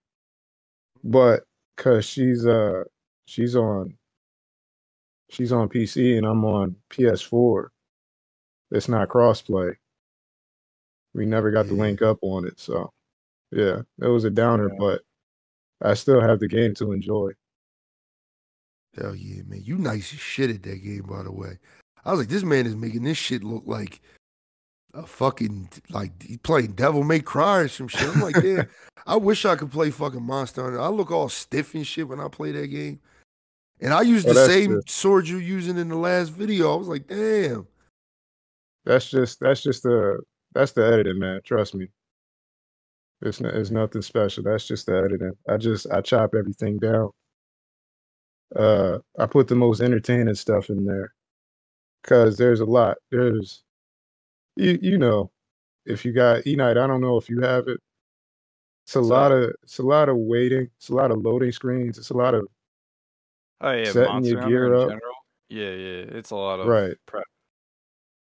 But 1.04 1.46
cause 1.78 2.06
she's 2.06 2.46
uh 2.48 2.84
she's 3.28 3.56
on 3.56 3.98
she's 5.34 5.52
on 5.52 5.70
PC 5.70 6.18
and 6.18 6.26
I'm 6.26 6.46
on 6.46 6.76
PS4 6.90 7.68
it's 8.74 8.90
not 8.90 9.08
crossplay. 9.08 9.76
We 11.14 11.26
never 11.28 11.52
got 11.52 11.68
the 11.68 11.74
mm. 11.74 11.80
link 11.80 12.02
up 12.02 12.18
on 12.24 12.46
it, 12.48 12.60
so 12.60 12.92
yeah, 13.52 13.82
it 14.02 14.08
was 14.08 14.24
a 14.24 14.32
downer, 14.32 14.70
Yeah. 14.70 14.78
but 14.80 15.02
I 15.82 15.94
still 15.94 16.20
have 16.20 16.40
the 16.40 16.48
game 16.48 16.74
to 16.76 16.92
enjoy. 16.92 17.34
Hell 18.98 19.16
yeah, 19.16 19.44
man. 19.46 19.62
You 19.64 19.78
nice 19.78 20.12
as 20.14 20.20
shit 20.20 20.50
at 20.50 20.64
that 20.64 20.84
game, 20.84 21.04
by 21.04 21.24
the 21.24 21.32
way. 21.32 21.60
I 22.04 22.12
was 22.12 22.22
like, 22.22 22.30
this 22.30 22.44
man 22.44 22.66
is 22.66 22.76
making 22.76 23.04
this 23.04 23.18
shit 23.18 23.44
look 23.44 23.64
like 23.66 24.02
a 24.96 25.06
fucking 25.06 25.70
like 25.90 26.22
he 26.22 26.38
playing 26.38 26.74
Devil 26.74 27.04
May 27.04 27.20
Cry 27.20 27.60
or 27.60 27.68
some 27.68 27.88
shit. 27.88 28.10
I'm 28.10 28.22
like, 28.22 28.42
yeah, 28.44 28.64
I 29.06 29.18
wish 29.18 29.46
I 29.46 29.56
could 29.56 29.72
play 29.72 29.92
fucking 29.92 30.24
Monster 30.24 30.64
Hunter. 30.64 30.82
I 30.82 30.88
look 30.88 31.12
all 31.12 31.30
stiff 31.30 31.76
and 31.76 31.86
shit 31.86 32.08
when 32.08 32.20
I 32.20 32.28
play 32.28 32.52
that 32.54 32.68
game. 32.68 33.00
And 33.84 33.94
I 33.94 34.02
used 34.04 34.28
Oh, 34.28 34.34
the 34.34 34.46
same 34.48 34.76
good. 34.76 34.90
sword 34.90 35.28
you're 35.28 35.42
using 35.42 35.78
in 35.78 35.90
the 35.90 35.98
last 35.98 36.30
video. 36.30 36.74
I 36.74 36.78
was 36.78 36.90
like, 36.90 37.08
damn. 37.08 37.68
That's 38.86 39.10
just 39.10 39.40
that's 39.42 39.64
just 39.64 39.84
the 39.84 40.20
that's 40.54 40.74
the 40.74 40.86
editing, 40.86 41.20
man. 41.20 41.42
Trust 41.46 41.76
me. 41.76 41.90
It's 43.22 43.42
n- 43.42 43.52
it's 43.56 43.72
nothing 43.72 44.02
special. 44.02 44.44
That's 44.44 44.68
just 44.68 44.88
the 44.88 44.98
editing. 44.98 45.34
I 45.50 45.58
just 45.58 45.88
I 45.92 46.02
chop 46.02 46.36
everything 46.36 46.80
down. 46.80 47.12
Uh, 48.56 49.00
I 49.20 49.26
put 49.28 49.48
the 49.48 49.56
most 49.56 49.82
entertaining 49.82 50.36
stuff 50.36 50.70
in 50.70 50.86
there, 50.86 51.14
cause 52.04 52.38
there's 52.38 52.62
a 52.62 52.66
lot. 52.66 52.98
There's, 53.12 53.64
you 54.58 54.80
you 54.82 54.98
know, 54.98 55.32
if 55.86 56.06
you 56.06 56.14
got 56.14 56.48
E 56.48 56.56
Night, 56.56 56.78
I 56.78 56.88
don't 56.88 57.02
know 57.02 57.18
if 57.18 57.30
you 57.30 57.42
have 57.42 57.68
it. 57.68 57.80
It's 58.86 58.96
a 58.96 59.02
What's 59.02 59.10
lot 59.10 59.32
of 59.32 59.52
it's 59.64 59.80
a 59.80 59.84
lot 59.84 60.10
of 60.10 60.18
waiting. 60.18 60.70
It's 60.78 60.90
a 60.90 60.96
lot 60.96 61.12
of 61.12 61.20
loading 61.22 61.52
screens. 61.54 61.98
It's 61.98 62.12
a 62.12 62.18
lot 62.18 62.36
of 62.36 62.48
Oh 63.64 63.72
yeah, 63.72 63.92
Setting 63.92 64.24
your 64.24 64.38
gear 64.38 64.76
up. 64.76 64.90
general. 64.90 65.16
Yeah, 65.50 65.72
yeah. 65.72 66.06
It's 66.18 66.32
a 66.32 66.36
lot 66.36 66.60
of 66.60 66.68
Right. 66.68 66.98
prep. 67.06 67.26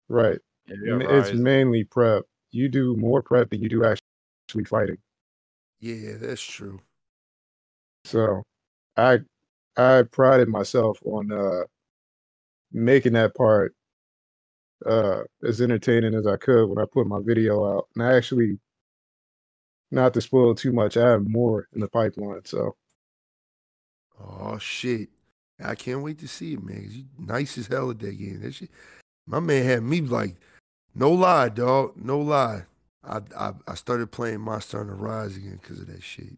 right. 0.10 0.39
Yeah, 0.67 0.75
you 0.84 0.94
M- 0.94 1.01
got 1.01 1.10
It's 1.20 1.34
mainly 1.34 1.84
prep. 1.84 2.24
You 2.51 2.70
do 2.70 2.96
more 2.98 3.22
prep 3.22 3.50
than 3.50 3.62
you 3.62 3.70
do 3.70 3.84
actually 3.86 4.65
fighting. 4.65 4.98
Yeah, 5.79 6.17
that's 6.17 6.44
true. 6.44 6.82
So 8.05 8.44
I 8.98 9.20
I 9.77 10.03
prided 10.03 10.50
myself 10.50 11.00
on 11.05 11.32
uh 11.32 11.65
making 12.72 13.13
that 13.13 13.34
part 13.36 13.74
uh 14.86 15.24
as 15.44 15.62
entertaining 15.62 16.13
as 16.15 16.27
I 16.27 16.38
could 16.38 16.67
when 16.67 16.77
I 16.79 16.86
put 16.91 17.08
my 17.08 17.20
video 17.24 17.65
out. 17.77 17.88
And 17.96 18.03
I 18.03 18.15
actually 18.15 18.60
not 19.91 20.13
to 20.13 20.22
spoil 20.22 20.53
too 20.55 20.72
much, 20.72 20.96
I 20.98 21.10
have 21.10 21.27
more 21.27 21.67
in 21.74 21.79
the 21.79 21.88
pipeline. 21.89 22.46
So 22.46 22.75
Oh 24.20 24.58
shit. 24.58 25.10
I 25.64 25.76
can't 25.76 26.02
wait 26.02 26.20
to 26.20 26.28
see 26.28 26.54
it, 26.54 26.64
man. 26.64 26.88
you 26.90 27.06
nice 27.18 27.58
as 27.58 27.68
hell 27.68 27.90
at 27.90 28.00
that 28.00 28.18
game. 28.18 28.42
That 28.42 28.54
shit. 28.54 28.70
My 29.26 29.40
man 29.40 29.64
had 29.64 29.84
me 29.84 30.02
like, 30.02 30.36
no 30.94 31.12
lie, 31.12 31.50
dog. 31.50 31.94
No 31.96 32.20
lie. 32.20 32.64
I 33.04 33.22
I, 33.38 33.54
I 33.68 33.76
started 33.76 34.12
playing 34.12 34.42
Monster 34.42 34.80
Hunter 34.80 34.96
Rise 34.96 35.38
again 35.38 35.60
because 35.62 35.80
of 35.80 35.88
that 35.88 36.04
shit. 36.04 36.38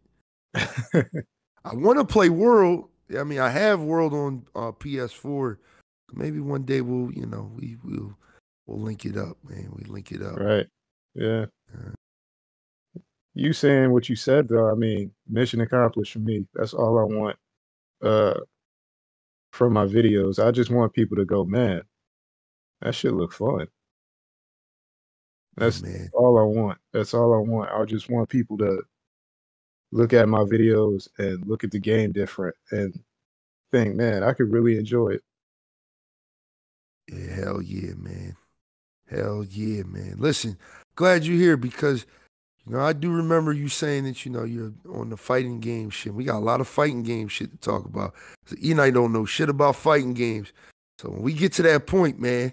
I 0.53 1.73
want 1.73 1.99
to 1.99 2.05
play 2.05 2.29
World. 2.29 2.89
I 3.17 3.23
mean, 3.23 3.39
I 3.39 3.49
have 3.49 3.81
World 3.81 4.13
on 4.13 4.45
uh, 4.55 4.71
PS4, 4.71 5.57
Maybe 6.13 6.39
one 6.39 6.63
day 6.63 6.81
we'll, 6.81 7.11
you 7.11 7.25
know, 7.25 7.51
we 7.55 7.77
will 7.83 8.17
we'll 8.65 8.79
link 8.79 9.05
it 9.05 9.17
up, 9.17 9.37
man. 9.47 9.69
We 9.75 9.83
link 9.85 10.11
it 10.11 10.21
up. 10.21 10.37
Right. 10.37 10.67
Yeah. 11.15 11.45
Yeah. 11.73 13.01
You 13.33 13.53
saying 13.53 13.91
what 13.91 14.09
you 14.09 14.15
said 14.15 14.47
though, 14.47 14.71
I 14.71 14.75
mean, 14.75 15.11
mission 15.27 15.61
accomplished 15.61 16.13
for 16.13 16.19
me. 16.19 16.45
That's 16.53 16.73
all 16.73 16.97
I 16.97 17.03
want 17.03 17.35
uh 18.01 18.39
from 19.57 19.73
my 19.73 19.85
videos. 19.85 20.43
I 20.43 20.51
just 20.51 20.69
want 20.69 20.93
people 20.93 21.17
to 21.17 21.25
go, 21.25 21.43
man, 21.43 21.81
that 22.81 22.93
shit 22.93 23.13
look 23.13 23.33
fun. 23.33 23.67
Oh, 25.59 25.65
That's 25.65 25.81
man. 25.81 26.09
all 26.13 26.37
I 26.37 26.43
want. 26.43 26.77
That's 26.93 27.15
all 27.15 27.33
I 27.33 27.39
want. 27.39 27.71
I 27.71 27.83
just 27.85 28.09
want 28.09 28.29
people 28.29 28.57
to 28.59 28.83
look 29.91 30.13
at 30.13 30.29
my 30.29 30.41
videos 30.41 31.07
and 31.17 31.45
look 31.47 31.63
at 31.63 31.71
the 31.71 31.79
game 31.79 32.11
different 32.11 32.55
and 32.71 32.97
think, 33.71 33.95
man, 33.95 34.23
I 34.23 34.33
could 34.33 34.51
really 34.51 34.77
enjoy 34.77 35.09
it. 35.09 35.23
Yeah, 37.11 37.35
hell 37.35 37.61
yeah, 37.61 37.93
man. 37.95 38.35
Hell 39.09 39.43
yeah, 39.49 39.83
man. 39.83 40.17
Listen, 40.19 40.57
glad 40.95 41.25
you're 41.25 41.37
here 41.37 41.57
because 41.57 42.05
you 42.67 42.75
know 42.75 42.81
I 42.81 42.93
do 42.93 43.09
remember 43.11 43.53
you 43.53 43.69
saying 43.69 44.03
that 44.05 44.25
you 44.25 44.31
know 44.31 44.43
you're 44.43 44.73
on 44.93 45.09
the 45.09 45.17
fighting 45.17 45.59
game 45.59 45.89
shit. 45.89 46.13
We 46.13 46.25
got 46.25 46.37
a 46.37 46.39
lot 46.39 46.59
of 46.59 46.67
fighting 46.67 47.03
game 47.03 47.27
shit 47.29 47.51
to 47.51 47.57
talk 47.57 47.85
about. 47.85 48.13
E 48.61 48.71
and 48.71 48.81
I 48.81 48.89
don't 48.89 49.13
know 49.13 49.25
shit 49.25 49.49
about 49.49 49.75
fighting 49.77 50.13
games. 50.13 50.51
So 50.99 51.09
when 51.09 51.21
we 51.21 51.33
get 51.33 51.53
to 51.53 51.61
that 51.63 51.87
point, 51.87 52.19
man. 52.19 52.51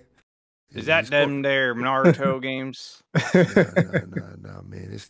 Is 0.73 0.87
that 0.87 1.07
them 1.07 1.43
there 1.43 1.75
Naruto 1.75 2.41
games? 2.43 3.03
Nah, 3.15 3.21
nah, 3.35 4.01
nah, 4.43 4.53
nah, 4.55 4.63
man. 4.63 4.91
It's 4.93 5.09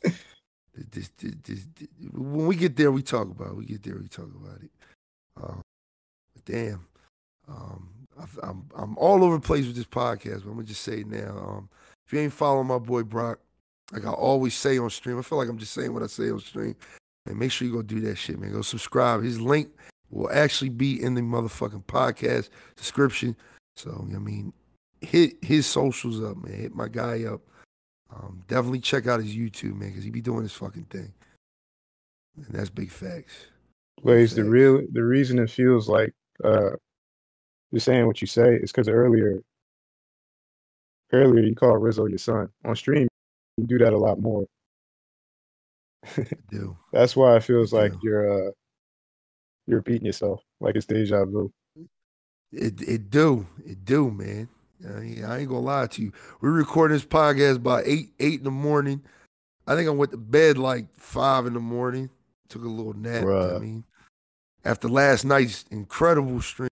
this, 0.74 1.10
this, 1.18 1.34
this, 1.42 1.66
this- 1.76 1.88
when 2.12 2.46
we 2.46 2.56
get 2.56 2.76
there, 2.76 2.92
we 2.92 3.02
talk 3.02 3.30
about. 3.30 3.48
It. 3.48 3.56
We 3.56 3.64
get 3.66 3.82
there, 3.82 3.96
we 3.96 4.08
talk 4.08 4.30
about 4.34 4.62
it. 4.62 4.70
Um, 5.42 5.60
but 6.34 6.44
damn, 6.44 6.86
um, 7.48 7.90
I've, 8.20 8.38
I'm 8.42 8.68
I'm 8.76 8.98
all 8.98 9.24
over 9.24 9.36
the 9.36 9.40
place 9.40 9.66
with 9.66 9.76
this 9.76 9.84
podcast. 9.84 10.44
But 10.44 10.50
I'm 10.50 10.54
gonna 10.54 10.64
just 10.64 10.82
say 10.82 11.04
now. 11.06 11.36
Um, 11.38 11.68
if 12.06 12.12
you 12.12 12.20
ain't 12.20 12.32
following 12.32 12.66
my 12.66 12.78
boy 12.78 13.02
Brock, 13.02 13.40
like 13.94 14.04
I 14.04 14.10
always 14.10 14.54
say 14.54 14.76
on 14.76 14.90
stream, 14.90 15.18
I 15.18 15.22
feel 15.22 15.38
like 15.38 15.48
I'm 15.48 15.58
just 15.58 15.72
saying 15.72 15.94
what 15.94 16.02
I 16.02 16.08
say 16.08 16.28
on 16.28 16.40
stream. 16.40 16.74
And 17.26 17.38
make 17.38 17.52
sure 17.52 17.66
you 17.66 17.72
go 17.72 17.80
do 17.80 18.00
that 18.00 18.16
shit, 18.16 18.38
man. 18.38 18.52
Go 18.52 18.60
subscribe. 18.60 19.22
His 19.22 19.40
link 19.40 19.70
will 20.10 20.30
actually 20.32 20.68
be 20.68 21.00
in 21.00 21.14
the 21.14 21.20
motherfucking 21.20 21.84
podcast 21.84 22.50
description. 22.76 23.36
So 23.76 24.06
I 24.14 24.18
mean, 24.18 24.52
hit 25.00 25.36
his 25.42 25.66
socials 25.66 26.22
up, 26.22 26.36
man. 26.36 26.54
Hit 26.54 26.74
my 26.74 26.88
guy 26.88 27.24
up. 27.24 27.40
Um, 28.12 28.42
definitely 28.48 28.80
check 28.80 29.06
out 29.06 29.22
his 29.22 29.34
YouTube, 29.34 29.76
man, 29.76 29.90
because 29.90 30.04
he 30.04 30.10
be 30.10 30.20
doing 30.20 30.42
his 30.42 30.52
fucking 30.52 30.86
thing. 30.90 31.12
And 32.36 32.46
that's 32.50 32.70
big 32.70 32.90
facts. 32.90 33.46
Blaze, 34.02 34.34
the 34.34 34.44
real 34.44 34.82
the 34.92 35.02
reason 35.02 35.38
it 35.38 35.50
feels 35.50 35.88
like 35.88 36.12
uh 36.42 36.70
you're 37.70 37.80
saying 37.80 38.06
what 38.06 38.20
you 38.20 38.26
say 38.26 38.56
is 38.56 38.72
because 38.72 38.88
earlier 38.88 39.40
earlier 41.12 41.44
you 41.44 41.54
called 41.54 41.80
Rizzo 41.80 42.06
your 42.06 42.18
son. 42.18 42.48
On 42.64 42.74
stream 42.74 43.08
you 43.56 43.66
do 43.66 43.78
that 43.78 43.92
a 43.92 43.98
lot 43.98 44.20
more. 44.20 44.44
I 46.16 46.26
do. 46.50 46.76
That's 46.92 47.16
why 47.16 47.36
it 47.36 47.44
feels 47.44 47.72
like 47.72 47.92
you're 48.02 48.48
uh 48.48 48.50
you're 49.66 49.78
repeating 49.78 50.06
yourself, 50.06 50.42
like 50.60 50.76
it's 50.76 50.86
deja 50.86 51.24
vu. 51.24 51.52
It 52.52 52.80
it 52.82 53.10
do. 53.10 53.46
It 53.64 53.84
do, 53.84 54.10
man. 54.10 54.48
I 54.86 55.00
ain't, 55.00 55.24
I 55.24 55.38
ain't 55.38 55.48
gonna 55.48 55.60
lie 55.60 55.86
to 55.86 56.02
you. 56.02 56.12
We're 56.40 56.50
recording 56.50 56.96
this 56.96 57.06
podcast 57.06 57.62
by 57.62 57.82
eight 57.84 58.10
eight 58.20 58.40
in 58.40 58.44
the 58.44 58.50
morning. 58.50 59.02
I 59.66 59.74
think 59.76 59.88
I 59.88 59.92
went 59.92 60.10
to 60.10 60.18
bed 60.18 60.58
like 60.58 60.86
five 60.96 61.46
in 61.46 61.54
the 61.54 61.60
morning. 61.60 62.10
Took 62.48 62.64
a 62.64 62.68
little 62.68 62.92
nap. 62.92 63.24
what 63.24 63.54
I 63.54 63.58
mean, 63.58 63.84
after 64.64 64.88
last 64.88 65.24
night's 65.24 65.64
incredible 65.70 66.40
stream. 66.42 66.68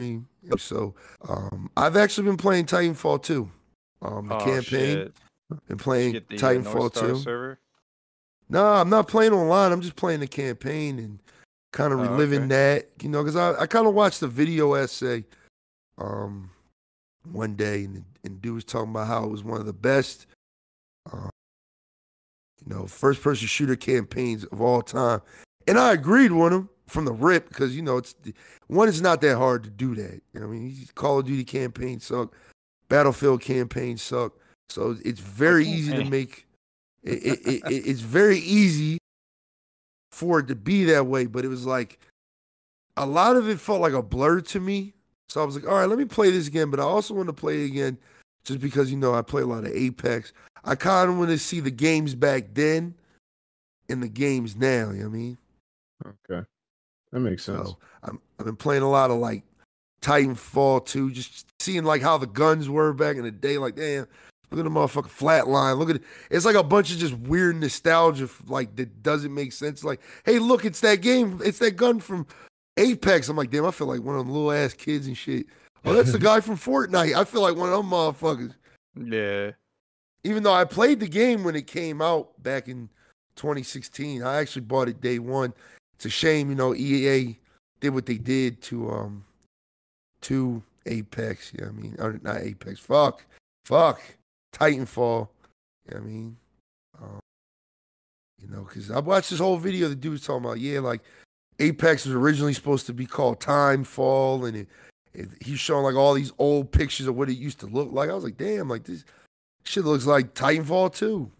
And 0.00 0.26
So 0.58 0.94
um, 1.28 1.70
I've 1.76 1.96
actually 1.96 2.26
been 2.26 2.36
playing 2.36 2.66
Titanfall 2.66 3.22
2. 3.22 3.50
Um, 4.02 4.28
the 4.28 4.34
oh 4.36 4.38
campaign. 4.38 4.62
shit! 4.62 5.14
Been 5.68 5.78
playing 5.78 6.12
the 6.12 6.18
uh, 6.18 6.38
Titanfall 6.38 6.94
Star 6.94 7.08
2. 7.08 7.16
server? 7.16 7.58
No, 8.48 8.64
I'm 8.64 8.90
not 8.90 9.08
playing 9.08 9.32
online. 9.32 9.72
I'm 9.72 9.80
just 9.80 9.96
playing 9.96 10.20
the 10.20 10.26
campaign 10.26 10.98
and 10.98 11.18
kind 11.72 11.92
of 11.92 12.00
Oh, 12.00 12.02
reliving 12.02 12.40
okay. 12.40 12.48
that, 12.48 12.88
you 13.02 13.08
know, 13.08 13.22
because 13.22 13.36
I, 13.36 13.62
I 13.62 13.66
kind 13.66 13.86
of 13.86 13.94
watched 13.94 14.20
the 14.20 14.28
video 14.28 14.74
essay 14.74 15.24
um, 15.98 16.50
one 17.32 17.54
day, 17.56 17.84
and, 17.84 18.04
and 18.22 18.40
dude 18.42 18.54
was 18.54 18.64
talking 18.64 18.90
about 18.90 19.06
how 19.08 19.24
it 19.24 19.30
was 19.30 19.42
one 19.42 19.60
of 19.60 19.66
the 19.66 19.72
best, 19.72 20.26
um, 21.12 21.30
you 22.64 22.74
know, 22.74 22.86
first 22.86 23.22
person 23.22 23.46
shooter 23.46 23.76
campaigns 23.76 24.44
of 24.44 24.60
all 24.60 24.82
time. 24.82 25.22
And 25.66 25.78
I 25.78 25.92
agreed 25.94 26.32
with 26.32 26.52
him 26.52 26.68
from 26.86 27.04
the 27.04 27.12
rip 27.12 27.48
because, 27.48 27.74
you 27.74 27.82
know, 27.82 27.96
it's 27.96 28.14
one, 28.68 28.88
it's 28.88 29.00
not 29.00 29.20
that 29.22 29.36
hard 29.36 29.64
to 29.64 29.70
do 29.70 29.94
that. 29.96 30.20
You 30.32 30.40
know, 30.40 30.46
I 30.46 30.48
mean, 30.50 30.76
Call 30.94 31.18
of 31.18 31.26
Duty 31.26 31.44
campaigns 31.44 32.04
suck, 32.06 32.34
Battlefield 32.88 33.40
campaigns 33.40 34.02
suck. 34.02 34.32
So 34.68 34.96
it's 35.04 35.20
very 35.20 35.66
easy 35.66 35.92
to 35.92 36.04
make. 36.10 36.46
It, 37.02 37.24
it, 37.24 37.46
it, 37.46 37.62
it- 37.70 37.86
it's 37.86 38.00
very 38.00 38.38
easy 38.38 38.98
for 40.10 40.40
it 40.40 40.48
to 40.48 40.54
be 40.54 40.84
that 40.84 41.06
way, 41.06 41.26
but 41.26 41.44
it 41.44 41.48
was 41.48 41.66
like 41.66 41.98
a 42.96 43.04
lot 43.06 43.36
of 43.36 43.48
it 43.48 43.60
felt 43.60 43.80
like 43.80 43.92
a 43.92 44.02
blur 44.02 44.40
to 44.40 44.60
me. 44.60 44.92
So 45.28 45.42
I 45.42 45.44
was 45.44 45.54
like, 45.56 45.66
all 45.66 45.74
right, 45.78 45.88
let 45.88 45.98
me 45.98 46.04
play 46.04 46.30
this 46.30 46.46
again, 46.48 46.70
but 46.70 46.80
I 46.80 46.84
also 46.84 47.12
want 47.14 47.28
to 47.28 47.32
play 47.32 47.62
it 47.62 47.66
again 47.66 47.98
just 48.44 48.60
because 48.60 48.90
you 48.90 48.96
know 48.96 49.14
I 49.14 49.22
play 49.22 49.42
a 49.42 49.46
lot 49.46 49.64
of 49.64 49.72
Apex. 49.72 50.32
I 50.64 50.74
kind 50.76 51.10
of 51.10 51.18
want 51.18 51.30
to 51.30 51.38
see 51.38 51.60
the 51.60 51.70
games 51.70 52.14
back 52.14 52.54
then 52.54 52.94
and 53.88 54.02
the 54.02 54.08
games 54.08 54.56
now. 54.56 54.90
You 54.90 55.02
know 55.04 55.08
what 55.08 55.14
I 55.14 55.18
mean? 55.18 55.38
Okay. 56.30 56.46
That 57.12 57.20
makes 57.20 57.44
sense. 57.44 57.68
So 57.68 57.78
I'm, 58.02 58.20
I've 58.38 58.46
been 58.46 58.56
playing 58.56 58.82
a 58.82 58.90
lot 58.90 59.10
of 59.10 59.18
like 59.18 59.42
Titanfall 60.02 60.86
2, 60.86 61.10
just 61.10 61.46
seeing 61.60 61.84
like 61.84 62.02
how 62.02 62.18
the 62.18 62.26
guns 62.26 62.68
were 62.68 62.92
back 62.92 63.16
in 63.16 63.24
the 63.24 63.30
day. 63.30 63.58
Like, 63.58 63.76
damn, 63.76 64.06
look 64.50 64.60
at 64.60 64.64
the 64.64 64.70
motherfucking 64.70 65.10
flatline. 65.10 65.78
Look 65.78 65.90
at 65.90 65.96
it. 65.96 66.02
It's 66.30 66.44
like 66.44 66.56
a 66.56 66.62
bunch 66.62 66.92
of 66.92 66.98
just 66.98 67.14
weird 67.14 67.56
nostalgia, 67.56 68.28
like 68.46 68.76
that 68.76 69.02
doesn't 69.02 69.34
make 69.34 69.52
sense. 69.52 69.84
Like, 69.84 70.00
hey, 70.24 70.38
look, 70.38 70.64
it's 70.64 70.80
that 70.80 71.00
game. 71.00 71.40
It's 71.44 71.58
that 71.58 71.76
gun 71.76 72.00
from 72.00 72.26
Apex. 72.76 73.28
I'm 73.28 73.36
like, 73.36 73.50
damn, 73.50 73.66
I 73.66 73.70
feel 73.70 73.86
like 73.86 74.02
one 74.02 74.16
of 74.16 74.24
them 74.24 74.34
little 74.34 74.52
ass 74.52 74.74
kids 74.74 75.06
and 75.06 75.16
shit. 75.16 75.46
Oh, 75.84 75.92
that's 75.92 76.12
the 76.12 76.18
guy 76.20 76.40
from 76.40 76.56
Fortnite. 76.56 77.14
I 77.14 77.24
feel 77.24 77.42
like 77.42 77.56
one 77.56 77.72
of 77.72 77.76
them 77.76 77.90
motherfuckers. 77.90 78.54
Yeah. 78.94 79.52
Even 80.24 80.42
though 80.42 80.52
I 80.52 80.64
played 80.64 81.00
the 81.00 81.08
game 81.08 81.44
when 81.44 81.54
it 81.54 81.66
came 81.66 82.02
out 82.02 82.42
back 82.42 82.68
in 82.68 82.88
2016, 83.36 84.22
I 84.22 84.36
actually 84.36 84.62
bought 84.62 84.88
it 84.88 85.00
day 85.00 85.18
one. 85.18 85.54
It's 85.96 86.06
a 86.06 86.10
shame, 86.10 86.50
you 86.50 86.54
know, 86.54 86.74
EA 86.74 87.38
did 87.80 87.90
what 87.90 88.06
they 88.06 88.18
did 88.18 88.60
to 88.62 88.90
um 88.90 89.24
to 90.22 90.62
Apex. 90.86 91.52
Yeah, 91.58 91.66
I 91.66 91.70
mean, 91.70 91.96
or 91.98 92.18
not 92.22 92.38
Apex. 92.38 92.80
Fuck, 92.80 93.24
fuck, 93.64 94.00
Titanfall. 94.54 95.28
You 95.86 95.92
Yeah, 95.92 95.98
I 95.98 96.00
mean, 96.00 96.36
um, 97.02 97.20
you 98.40 98.48
know, 98.48 98.62
because 98.62 98.90
I 98.90 99.00
watched 99.00 99.30
this 99.30 99.40
whole 99.40 99.56
video. 99.56 99.88
The 99.88 99.94
dude 99.94 100.12
was 100.12 100.24
talking 100.24 100.44
about, 100.44 100.60
yeah, 100.60 100.80
like 100.80 101.02
Apex 101.58 102.04
was 102.06 102.14
originally 102.14 102.54
supposed 102.54 102.86
to 102.86 102.92
be 102.92 103.06
called 103.06 103.40
Timefall, 103.40 104.46
and 104.46 104.56
it, 104.56 104.68
it, 105.14 105.28
he's 105.40 105.60
showing 105.60 105.84
like 105.84 105.94
all 105.94 106.14
these 106.14 106.32
old 106.38 106.70
pictures 106.72 107.06
of 107.06 107.16
what 107.16 107.30
it 107.30 107.38
used 107.38 107.60
to 107.60 107.66
look 107.66 107.92
like. 107.92 108.10
I 108.10 108.14
was 108.14 108.24
like, 108.24 108.36
damn, 108.36 108.68
like 108.68 108.84
this 108.84 109.04
shit 109.64 109.84
looks 109.84 110.06
like 110.06 110.34
Titanfall 110.34 110.94
2. 110.94 111.30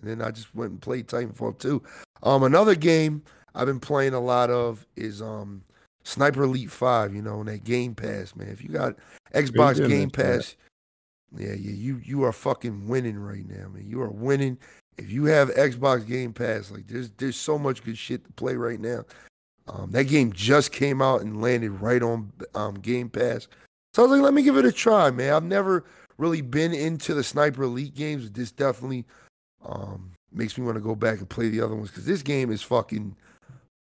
And 0.00 0.10
then 0.10 0.26
I 0.26 0.30
just 0.30 0.54
went 0.54 0.72
and 0.72 0.80
played 0.80 1.06
Titanfall 1.06 1.58
2. 1.58 1.82
Um, 2.22 2.42
another 2.42 2.74
game 2.74 3.22
I've 3.54 3.66
been 3.66 3.80
playing 3.80 4.14
a 4.14 4.20
lot 4.20 4.50
of 4.50 4.86
is 4.96 5.20
um 5.22 5.62
Sniper 6.04 6.42
Elite 6.42 6.70
5, 6.70 7.14
you 7.14 7.22
know, 7.22 7.40
on 7.40 7.46
that 7.46 7.64
Game 7.64 7.94
Pass, 7.94 8.34
man. 8.34 8.48
If 8.48 8.62
you 8.62 8.70
got 8.70 8.96
Xbox 9.34 9.76
Game 9.86 10.08
that. 10.08 10.12
Pass, 10.12 10.56
yeah, 11.36 11.54
yeah, 11.54 11.72
you 11.72 12.00
you 12.04 12.24
are 12.24 12.32
fucking 12.32 12.88
winning 12.88 13.18
right 13.18 13.48
now, 13.48 13.68
man. 13.68 13.84
You 13.86 14.02
are 14.02 14.10
winning. 14.10 14.58
If 14.98 15.10
you 15.10 15.24
have 15.26 15.48
Xbox 15.50 16.06
Game 16.06 16.32
Pass, 16.32 16.70
like 16.70 16.86
there's 16.86 17.10
there's 17.12 17.36
so 17.36 17.58
much 17.58 17.82
good 17.82 17.96
shit 17.96 18.24
to 18.24 18.32
play 18.32 18.56
right 18.56 18.80
now. 18.80 19.04
Um, 19.68 19.92
that 19.92 20.04
game 20.04 20.32
just 20.32 20.72
came 20.72 21.00
out 21.00 21.20
and 21.20 21.40
landed 21.40 21.70
right 21.70 22.02
on 22.02 22.32
um, 22.54 22.74
Game 22.74 23.08
Pass. 23.08 23.46
So 23.94 24.02
I 24.02 24.06
was 24.06 24.12
like, 24.12 24.24
let 24.24 24.34
me 24.34 24.42
give 24.42 24.56
it 24.56 24.64
a 24.64 24.72
try, 24.72 25.10
man. 25.10 25.32
I've 25.32 25.44
never 25.44 25.84
really 26.18 26.40
been 26.40 26.72
into 26.74 27.14
the 27.14 27.22
Sniper 27.22 27.62
Elite 27.62 27.94
games, 27.94 28.24
but 28.24 28.34
this 28.34 28.50
definitely 28.50 29.04
um, 29.64 30.12
makes 30.32 30.58
me 30.58 30.64
want 30.64 30.76
to 30.76 30.82
go 30.82 30.94
back 30.94 31.18
and 31.18 31.28
play 31.28 31.48
the 31.48 31.60
other 31.60 31.76
ones 31.76 31.90
because 31.90 32.06
this 32.06 32.22
game 32.22 32.50
is 32.50 32.62
fucking 32.62 33.14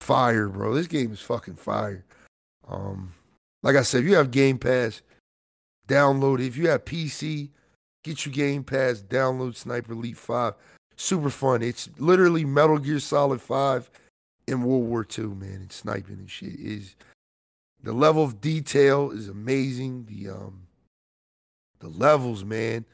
fire, 0.01 0.47
bro. 0.47 0.73
This 0.73 0.87
game 0.87 1.11
is 1.11 1.21
fucking 1.21 1.55
fire. 1.55 2.05
Um, 2.67 3.13
like 3.63 3.75
I 3.75 3.81
said, 3.81 4.03
if 4.03 4.09
you 4.09 4.15
have 4.15 4.31
Game 4.31 4.57
Pass, 4.57 5.01
download 5.87 6.39
it. 6.39 6.47
If 6.47 6.57
you 6.57 6.69
have 6.69 6.85
PC, 6.85 7.49
get 8.03 8.25
your 8.25 8.33
Game 8.33 8.63
Pass, 8.63 9.01
download 9.01 9.55
Sniper 9.55 9.93
Elite 9.93 10.17
5. 10.17 10.53
Super 10.95 11.29
fun. 11.29 11.61
It's 11.61 11.89
literally 11.97 12.43
Metal 12.43 12.77
Gear 12.77 12.99
Solid 12.99 13.41
5 13.41 13.89
in 14.47 14.63
World 14.63 14.87
War 14.87 15.05
II, 15.17 15.25
man. 15.25 15.61
It's 15.63 15.75
sniping 15.75 16.17
and 16.17 16.29
shit. 16.29 16.55
Is 16.59 16.95
the 17.83 17.93
level 17.93 18.23
of 18.23 18.41
detail 18.41 19.11
is 19.11 19.27
amazing. 19.27 20.05
The 20.05 20.31
um 20.31 20.67
the 21.79 21.89
levels, 21.89 22.43
man. 22.43 22.85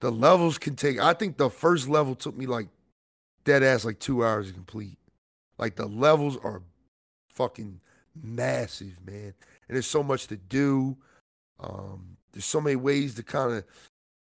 The 0.00 0.10
levels 0.10 0.56
can 0.56 0.76
take 0.76 0.98
I 0.98 1.12
think 1.12 1.36
the 1.36 1.50
first 1.50 1.88
level 1.88 2.14
took 2.14 2.36
me 2.36 2.46
like 2.46 2.68
dead 3.44 3.62
ass 3.62 3.84
like 3.84 3.98
two 3.98 4.24
hours 4.24 4.48
to 4.48 4.54
complete. 4.54 4.96
Like 5.60 5.76
the 5.76 5.86
levels 5.86 6.38
are 6.42 6.62
fucking 7.28 7.80
massive, 8.20 8.98
man. 9.06 9.34
And 9.68 9.76
there's 9.76 9.86
so 9.86 10.02
much 10.02 10.26
to 10.28 10.38
do. 10.38 10.96
Um, 11.60 12.16
there's 12.32 12.46
so 12.46 12.62
many 12.62 12.76
ways 12.76 13.14
to 13.16 13.22
kind 13.22 13.52
of 13.52 13.64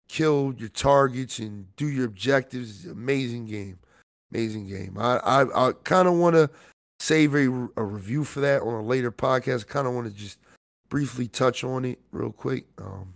kill 0.08 0.54
your 0.56 0.70
targets 0.70 1.38
and 1.38 1.66
do 1.76 1.86
your 1.86 2.06
objectives. 2.06 2.86
Amazing 2.86 3.44
game, 3.44 3.78
amazing 4.32 4.66
game. 4.68 4.96
I 4.98 5.18
I, 5.18 5.68
I 5.68 5.72
kind 5.84 6.08
of 6.08 6.14
want 6.14 6.34
to 6.34 6.48
save 6.98 7.34
a, 7.34 7.68
a 7.76 7.84
review 7.84 8.24
for 8.24 8.40
that 8.40 8.62
on 8.62 8.74
a 8.74 8.82
later 8.82 9.12
podcast. 9.12 9.60
I 9.68 9.72
Kind 9.72 9.86
of 9.86 9.92
want 9.92 10.06
to 10.06 10.14
just 10.14 10.38
briefly 10.88 11.28
touch 11.28 11.62
on 11.62 11.84
it 11.84 11.98
real 12.10 12.32
quick, 12.32 12.64
um, 12.78 13.12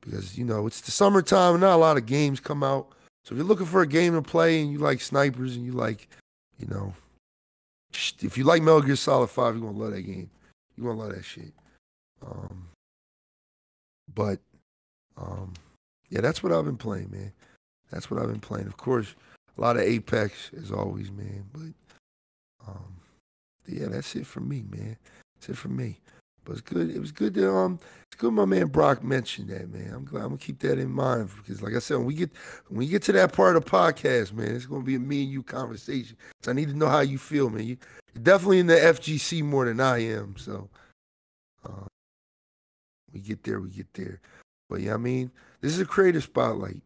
because 0.00 0.38
you 0.38 0.44
know 0.46 0.66
it's 0.66 0.80
the 0.80 0.90
summertime 0.90 1.52
and 1.52 1.60
not 1.60 1.74
a 1.74 1.76
lot 1.76 1.98
of 1.98 2.06
games 2.06 2.40
come 2.40 2.62
out. 2.62 2.88
So 3.24 3.34
if 3.34 3.36
you're 3.36 3.46
looking 3.46 3.66
for 3.66 3.82
a 3.82 3.86
game 3.86 4.14
to 4.14 4.22
play 4.22 4.62
and 4.62 4.72
you 4.72 4.78
like 4.78 5.02
snipers 5.02 5.54
and 5.54 5.66
you 5.66 5.72
like, 5.72 6.08
you 6.58 6.66
know, 6.68 6.94
if 8.20 8.36
you 8.38 8.44
like 8.44 8.62
Metal 8.62 8.82
Gear 8.82 8.96
Solid 8.96 9.28
Five, 9.28 9.56
you're 9.56 9.66
gonna 9.66 9.78
love 9.78 9.92
that 9.92 10.02
game. 10.02 10.30
You're 10.76 10.88
gonna 10.88 11.06
love 11.06 11.14
that 11.14 11.24
shit. 11.24 11.52
Um, 12.24 12.68
but 14.14 14.38
um, 15.16 15.52
yeah, 16.08 16.20
that's 16.20 16.42
what 16.42 16.52
I've 16.52 16.64
been 16.64 16.76
playing, 16.76 17.10
man. 17.10 17.32
That's 17.90 18.10
what 18.10 18.20
I've 18.20 18.28
been 18.28 18.40
playing. 18.40 18.66
Of 18.66 18.76
course, 18.76 19.14
a 19.56 19.60
lot 19.60 19.76
of 19.76 19.82
Apex 19.82 20.50
as 20.60 20.70
always, 20.70 21.10
man. 21.10 21.44
But 21.52 22.68
um, 22.68 22.96
yeah, 23.66 23.86
that's 23.86 24.14
it 24.16 24.26
for 24.26 24.40
me, 24.40 24.64
man. 24.70 24.96
That's 25.34 25.50
it 25.50 25.56
for 25.56 25.68
me. 25.68 25.98
But 26.44 26.52
it's 26.52 26.60
good. 26.60 26.90
It 26.90 27.00
was 27.00 27.12
good 27.12 27.34
to 27.34 27.50
um, 27.52 27.78
good. 28.16 28.32
My 28.32 28.44
man 28.44 28.66
Brock 28.66 29.04
mentioned 29.04 29.48
that, 29.50 29.70
man. 29.70 29.92
I'm 29.94 30.04
glad. 30.04 30.22
I'm 30.22 30.28
gonna 30.28 30.38
keep 30.38 30.58
that 30.60 30.78
in 30.78 30.90
mind 30.90 31.30
because, 31.36 31.62
like 31.62 31.74
I 31.74 31.78
said, 31.78 31.98
when 31.98 32.06
we 32.06 32.14
get 32.14 32.30
when 32.68 32.78
we 32.78 32.86
get 32.86 33.02
to 33.04 33.12
that 33.12 33.32
part 33.32 33.56
of 33.56 33.64
the 33.64 33.70
podcast, 33.70 34.32
man, 34.32 34.54
it's 34.54 34.66
gonna 34.66 34.84
be 34.84 34.96
a 34.96 35.00
me 35.00 35.22
and 35.24 35.32
you 35.32 35.42
conversation. 35.42 36.16
So 36.42 36.50
I 36.50 36.54
need 36.54 36.68
to 36.68 36.76
know 36.76 36.88
how 36.88 37.00
you 37.00 37.18
feel, 37.18 37.50
man. 37.50 37.64
You, 37.64 37.76
are 38.16 38.20
definitely 38.20 38.60
in 38.60 38.66
the 38.66 38.74
FGC 38.74 39.42
more 39.42 39.64
than 39.64 39.80
I 39.80 39.98
am. 39.98 40.36
So 40.36 40.68
uh, 41.64 41.86
we 43.12 43.20
get 43.20 43.44
there, 43.44 43.60
we 43.60 43.70
get 43.70 43.92
there. 43.94 44.20
But 44.68 44.80
yeah, 44.80 44.94
I 44.94 44.98
mean, 44.98 45.30
this 45.60 45.72
is 45.72 45.80
a 45.80 45.86
creative 45.86 46.24
spotlight. 46.24 46.82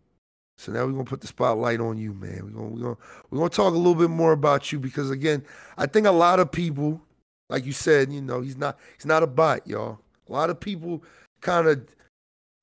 So 0.58 0.72
now 0.72 0.84
we're 0.84 0.92
gonna 0.92 1.04
put 1.04 1.22
the 1.22 1.26
spotlight 1.26 1.80
on 1.80 1.96
you, 1.96 2.12
man. 2.12 2.40
We're 2.44 2.50
gonna 2.50 2.68
we're 2.68 2.82
gonna 2.82 2.96
we're 3.30 3.38
gonna 3.38 3.50
talk 3.50 3.72
a 3.72 3.78
little 3.78 3.94
bit 3.94 4.10
more 4.10 4.32
about 4.32 4.70
you 4.72 4.78
because 4.78 5.10
again, 5.10 5.42
I 5.78 5.86
think 5.86 6.06
a 6.06 6.10
lot 6.10 6.38
of 6.38 6.52
people, 6.52 7.00
like 7.48 7.64
you 7.64 7.72
said, 7.72 8.12
you 8.12 8.20
know, 8.20 8.42
he's 8.42 8.58
not 8.58 8.78
he's 8.96 9.06
not 9.06 9.22
a 9.22 9.26
bot, 9.26 9.66
y'all. 9.66 10.00
A 10.28 10.32
lot 10.32 10.50
of 10.50 10.60
people 10.60 11.02
kind 11.40 11.66
of 11.66 11.86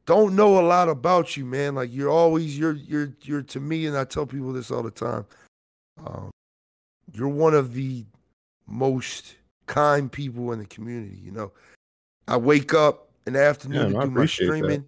don't 0.05 0.36
know 0.36 0.60
a 0.60 0.65
lot 0.65 0.89
about 0.89 1.36
you, 1.36 1.46
man. 1.46 1.75
Like 1.75 1.93
you're 1.93 2.10
always 2.10 2.57
you're 2.57 2.75
you're 2.75 3.13
you're 3.24 3.43
to 3.43 3.60
me, 3.60 3.86
and 3.86 3.98
I 3.98 4.03
tell 4.05 4.25
people 4.25 4.53
this 4.53 4.72
all 4.72 4.84
the 4.84 4.91
time. 4.91 5.25
Um, 6.05 6.31
you're 7.13 7.27
one 7.27 7.53
of 7.53 7.74
the 7.74 8.05
most 8.67 9.36
kind 9.65 10.11
people 10.11 10.51
in 10.51 10.59
the 10.59 10.66
community. 10.66 11.20
You 11.24 11.31
know, 11.31 11.51
I 12.27 12.37
wake 12.37 12.74
up 12.74 13.09
in 13.25 13.33
the 13.33 13.44
afternoon 13.44 13.94
yeah, 13.94 14.00
to 14.00 14.05
do 14.05 14.11
my 14.11 14.25
streaming. 14.25 14.81
That. 14.81 14.85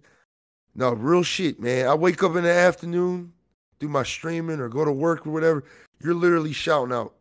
No, 0.74 0.92
real 0.92 1.22
shit, 1.22 1.60
man. 1.60 1.86
I 1.86 1.94
wake 1.94 2.22
up 2.22 2.36
in 2.36 2.44
the 2.44 2.52
afternoon, 2.52 3.32
do 3.78 3.88
my 3.88 4.02
streaming 4.02 4.60
or 4.60 4.68
go 4.68 4.84
to 4.84 4.92
work 4.92 5.26
or 5.26 5.30
whatever. 5.30 5.64
You're 6.02 6.14
literally 6.14 6.52
shouting 6.52 6.94
out 6.94 7.14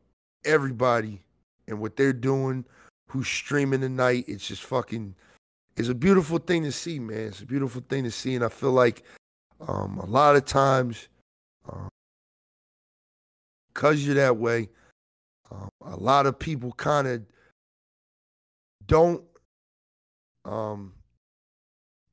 everybody 0.46 1.22
and 1.68 1.80
what 1.80 1.96
they're 1.96 2.14
doing, 2.14 2.64
who's 3.08 3.28
streaming 3.28 3.82
tonight. 3.82 4.26
It's 4.28 4.48
just 4.48 4.64
fucking, 4.64 5.16
it's 5.78 5.90
a 5.90 5.96
beautiful 5.96 6.38
thing 6.38 6.64
to 6.64 6.72
see, 6.72 7.00
man. 7.00 7.28
It's 7.28 7.42
a 7.42 7.46
beautiful 7.46 7.82
thing 7.88 8.04
to 8.04 8.12
see. 8.12 8.36
And 8.36 8.44
I 8.44 8.50
feel 8.50 8.72
like 8.72 9.04
um, 9.68 10.00
a 10.00 10.06
lot 10.06 10.36
of 10.36 10.46
times, 10.46 11.08
um, 11.72 11.90
because 13.74 14.06
you're 14.06 14.16
that 14.16 14.38
way, 14.38 14.70
um, 15.52 15.70
a 15.86 15.96
lot 15.96 16.26
of 16.26 16.38
people 16.38 16.72
kind 16.74 17.08
of 17.08 17.24
don't 18.86 19.24
um 20.46 20.94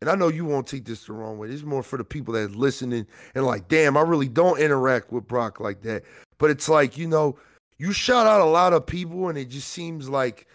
and 0.01 0.11
I 0.11 0.15
know 0.15 0.29
you 0.29 0.45
won't 0.45 0.67
take 0.67 0.85
this 0.85 1.07
the 1.07 1.15
wrong 1.15 1.39
way. 1.39 1.49
This 1.49 1.57
is 1.57 1.65
more 1.65 1.83
for 1.83 1.97
the 1.97 2.05
people 2.05 2.35
that's 2.35 2.55
listening 2.55 3.07
and 3.35 3.47
like, 3.47 3.67
damn, 3.69 3.97
I 3.97 4.03
really 4.03 4.29
don't 4.29 4.61
interact 4.61 5.11
with 5.11 5.27
Brock 5.27 5.59
like 5.59 5.81
that. 5.83 6.05
But 6.37 6.51
it's 6.51 6.69
like, 6.69 6.99
you 6.99 7.09
know, 7.09 7.39
you 7.79 7.93
shout 7.93 8.27
out 8.27 8.43
a 8.43 8.45
lot 8.45 8.75
of 8.75 8.87
people 8.87 9.31
and 9.31 9.39
it 9.39 9.47
just 9.47 9.69
seems 9.69 10.07
like 10.09 10.47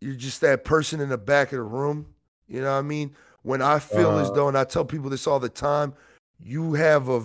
you're 0.00 0.14
just 0.14 0.40
that 0.40 0.64
person 0.64 1.00
in 1.00 1.08
the 1.08 1.18
back 1.18 1.52
of 1.52 1.58
the 1.58 1.62
room. 1.62 2.06
You 2.48 2.60
know 2.60 2.72
what 2.72 2.78
I 2.78 2.82
mean? 2.82 3.14
When 3.42 3.62
I 3.62 3.78
feel 3.78 4.10
uh, 4.10 4.22
as 4.22 4.30
though, 4.32 4.48
and 4.48 4.58
I 4.58 4.64
tell 4.64 4.84
people 4.84 5.10
this 5.10 5.26
all 5.26 5.40
the 5.40 5.48
time, 5.48 5.94
you 6.42 6.74
have 6.74 7.08
a, 7.08 7.22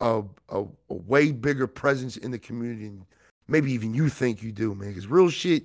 a, 0.00 0.22
a, 0.48 0.64
a 0.90 0.94
way 0.94 1.32
bigger 1.32 1.66
presence 1.66 2.16
in 2.16 2.30
the 2.30 2.38
community 2.38 2.86
and 2.86 3.04
maybe 3.48 3.72
even 3.72 3.94
you 3.94 4.08
think 4.08 4.42
you 4.42 4.52
do, 4.52 4.74
man. 4.74 4.90
Because 4.90 5.06
real 5.06 5.30
shit, 5.30 5.64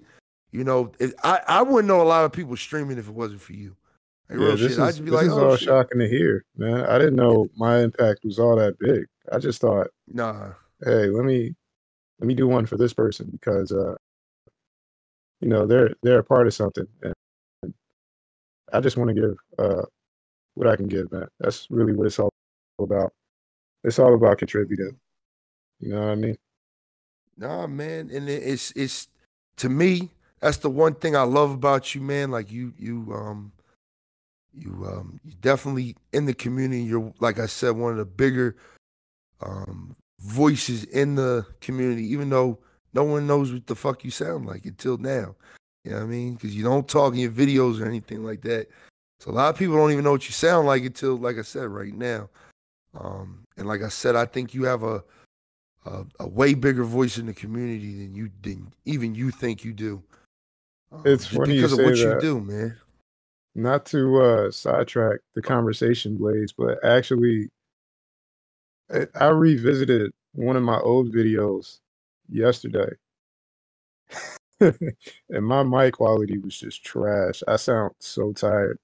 you 0.52 0.64
know, 0.64 0.92
I, 1.24 1.40
I 1.48 1.62
wouldn't 1.62 1.88
know 1.88 2.02
a 2.02 2.04
lot 2.04 2.26
of 2.26 2.32
people 2.32 2.56
streaming 2.58 2.98
if 2.98 3.08
it 3.08 3.14
wasn't 3.14 3.42
for 3.42 3.54
you. 3.54 3.76
Like, 4.30 4.40
yeah, 4.40 4.48
this 4.52 4.60
shit. 4.60 4.72
is, 4.72 4.78
this 4.78 5.00
like, 5.00 5.26
is 5.26 5.34
oh, 5.34 5.50
all 5.50 5.56
shit. 5.56 5.68
shocking 5.68 6.00
to 6.00 6.08
hear, 6.08 6.46
man. 6.56 6.86
I 6.86 6.98
didn't 6.98 7.16
know 7.16 7.48
my 7.58 7.80
impact 7.80 8.24
was 8.24 8.40
all 8.40 8.56
that 8.56 8.80
big. 8.80 9.06
I 9.32 9.40
just 9.40 9.60
thought, 9.60 9.88
nah. 10.08 10.52
Hey, 10.84 11.08
let 11.08 11.26
me 11.26 11.54
let 12.20 12.28
me 12.28 12.34
do 12.34 12.48
one 12.48 12.66
for 12.66 12.78
this 12.78 12.94
person 12.94 13.30
because 13.32 13.72
uh, 13.72 13.96
you 15.42 15.50
know 15.50 15.66
they're 15.66 15.94
they're 16.04 16.20
a 16.20 16.24
part 16.24 16.48
of 16.48 16.54
something, 16.54 16.88
and 17.02 17.14
I 18.72 18.80
just 18.80 18.98
want 18.98 19.10
to 19.10 19.14
give 19.14 19.38
uh 19.60 19.84
what 20.54 20.68
I 20.68 20.76
can 20.76 20.88
give, 20.88 21.12
man. 21.12 21.28
That's 21.40 21.68
really 21.70 21.94
what 21.94 22.08
it's 22.08 22.20
all 22.20 22.32
about. 22.80 23.14
It's 23.84 24.00
all 24.00 24.14
about 24.14 24.38
contributing. 24.38 24.98
You 25.80 25.90
know 25.90 26.02
what 26.02 26.12
I 26.12 26.16
mean? 26.16 26.38
Nah, 27.38 27.68
man, 27.68 28.10
and 28.14 28.30
it's 28.30 28.72
it's 28.72 29.08
to 29.58 29.70
me 29.70 30.12
that's 30.40 30.58
the 30.58 30.70
one 30.70 30.96
thing 30.96 31.16
I 31.16 31.24
love 31.24 31.52
about 31.52 31.96
you, 31.96 32.02
man. 32.02 32.32
Like 32.32 32.52
you 32.52 32.74
you 32.78 33.12
um 33.14 33.52
you 34.54 34.72
um 34.86 35.20
you 35.24 35.34
definitely 35.42 35.96
in 36.14 36.26
the 36.26 36.34
community. 36.34 36.84
You're 36.84 37.14
like 37.20 37.40
I 37.40 37.46
said, 37.46 37.72
one 37.72 37.92
of 37.92 37.98
the 37.98 38.06
bigger 38.06 38.56
um 39.42 39.96
voices 40.20 40.84
in 40.84 41.16
the 41.16 41.46
community, 41.62 42.06
even 42.12 42.30
though 42.30 42.60
no 42.94 43.04
one 43.04 43.28
knows 43.28 43.52
what 43.52 43.68
the 43.68 43.76
fuck 43.76 44.04
you 44.04 44.12
sound 44.12 44.46
like 44.46 44.66
until 44.66 44.98
now. 44.98 45.36
You 45.84 45.92
know 45.92 45.98
what 45.98 46.04
I 46.04 46.08
mean? 46.08 46.34
Because 46.36 46.56
you 46.56 46.64
don't 46.64 46.88
talk 46.88 47.14
in 47.14 47.20
your 47.20 47.32
videos 47.32 47.82
or 47.82 47.86
anything 47.86 48.24
like 48.24 48.42
that. 48.42 48.68
So 49.20 49.32
a 49.32 49.34
lot 49.34 49.50
of 49.50 49.58
people 49.58 49.76
don't 49.76 49.92
even 49.92 50.04
know 50.04 50.12
what 50.12 50.28
you 50.28 50.34
sound 50.34 50.68
like 50.68 50.84
until, 50.84 51.16
like 51.16 51.38
I 51.38 51.44
said, 51.44 51.68
right 51.68 51.94
now. 51.94 52.30
Um, 53.00 53.44
and 53.58 53.68
like 53.68 53.82
I 53.82 53.90
said, 53.90 54.16
I 54.16 54.26
think 54.26 54.54
you 54.54 54.64
have 54.64 54.84
a, 54.84 55.04
a, 55.86 56.06
a 56.20 56.28
way 56.28 56.54
bigger 56.54 56.84
voice 56.84 57.18
in 57.18 57.26
the 57.26 57.34
community 57.34 57.98
than 57.98 58.16
you 58.16 58.30
than 58.42 58.72
even 58.86 59.16
you 59.16 59.32
think 59.32 59.64
you 59.64 59.74
do. 59.74 60.04
Um, 60.92 61.04
it's 61.06 61.26
funny 61.26 61.56
because 61.56 61.74
of 61.74 61.80
what 61.80 61.96
that. 61.96 61.98
you 61.98 62.20
do, 62.20 62.42
man 62.42 62.78
not 63.56 63.86
to 63.88 64.22
uh, 64.22 64.52
sidetrack 64.52 65.20
the 65.36 65.42
conversation, 65.42 66.18
Blaze, 66.18 66.54
but 66.54 66.84
actually, 66.84 67.50
I, 69.16 69.28
revisited 69.28 70.12
one 70.34 70.56
of 70.56 70.64
my 70.64 70.80
old 70.80 71.14
videos 71.14 71.80
yesterday, 72.32 72.90
and 74.60 75.46
my 75.46 75.64
mic 75.64 75.94
quality 75.96 76.38
was 76.38 76.58
just 76.58 76.84
trash. 76.84 77.44
I 77.48 77.56
sound 77.58 77.94
so 78.00 78.34
tired. 78.34 78.80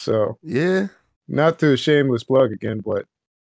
So 0.00 0.38
yeah, 0.42 0.88
not 1.26 1.58
to 1.60 1.72
a 1.72 1.76
shameless 1.76 2.24
plug 2.24 2.52
again, 2.52 2.80
but 2.84 3.04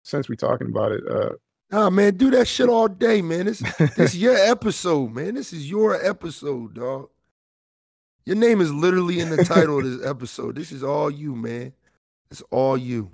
since 0.03 0.29
we're 0.29 0.36
talking 0.36 0.67
about 0.67 0.91
it, 0.91 1.03
uh, 1.10 1.31
Oh 1.71 1.89
man, 1.89 2.15
do 2.15 2.29
that 2.31 2.47
shit 2.47 2.69
all 2.69 2.88
day, 2.88 3.21
man. 3.21 3.47
This 3.47 3.60
this 3.77 4.13
is 4.13 4.17
your 4.17 4.36
episode, 4.36 5.13
man. 5.13 5.36
This 5.36 5.51
is 5.51 5.69
your 5.69 6.03
episode, 6.05 6.75
dog. 6.75 7.10
Your 8.25 8.36
name 8.36 8.62
is 8.62 8.71
literally 8.71 9.19
in 9.19 9.29
the 9.29 9.43
title 9.43 9.79
of 9.79 9.84
this 9.84 10.05
episode. 10.10 10.55
This 10.55 10.71
is 10.71 10.84
all 10.84 11.10
you, 11.10 11.36
man. 11.36 11.73
It's 12.31 12.41
all 12.51 12.77
you. 12.77 13.12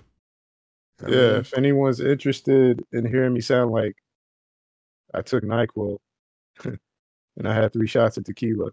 I 1.04 1.10
yeah, 1.10 1.16
mean, 1.16 1.36
if 1.40 1.58
anyone's 1.58 2.00
interested 2.00 2.84
in 2.92 3.06
hearing 3.06 3.34
me 3.34 3.42
sound 3.42 3.72
like 3.72 3.96
I 5.14 5.22
took 5.22 5.44
NyQuil 5.44 5.98
and 6.66 7.48
I 7.48 7.54
had 7.54 7.74
three 7.74 7.88
shots 7.88 8.18
of 8.18 8.24
tequila, 8.24 8.72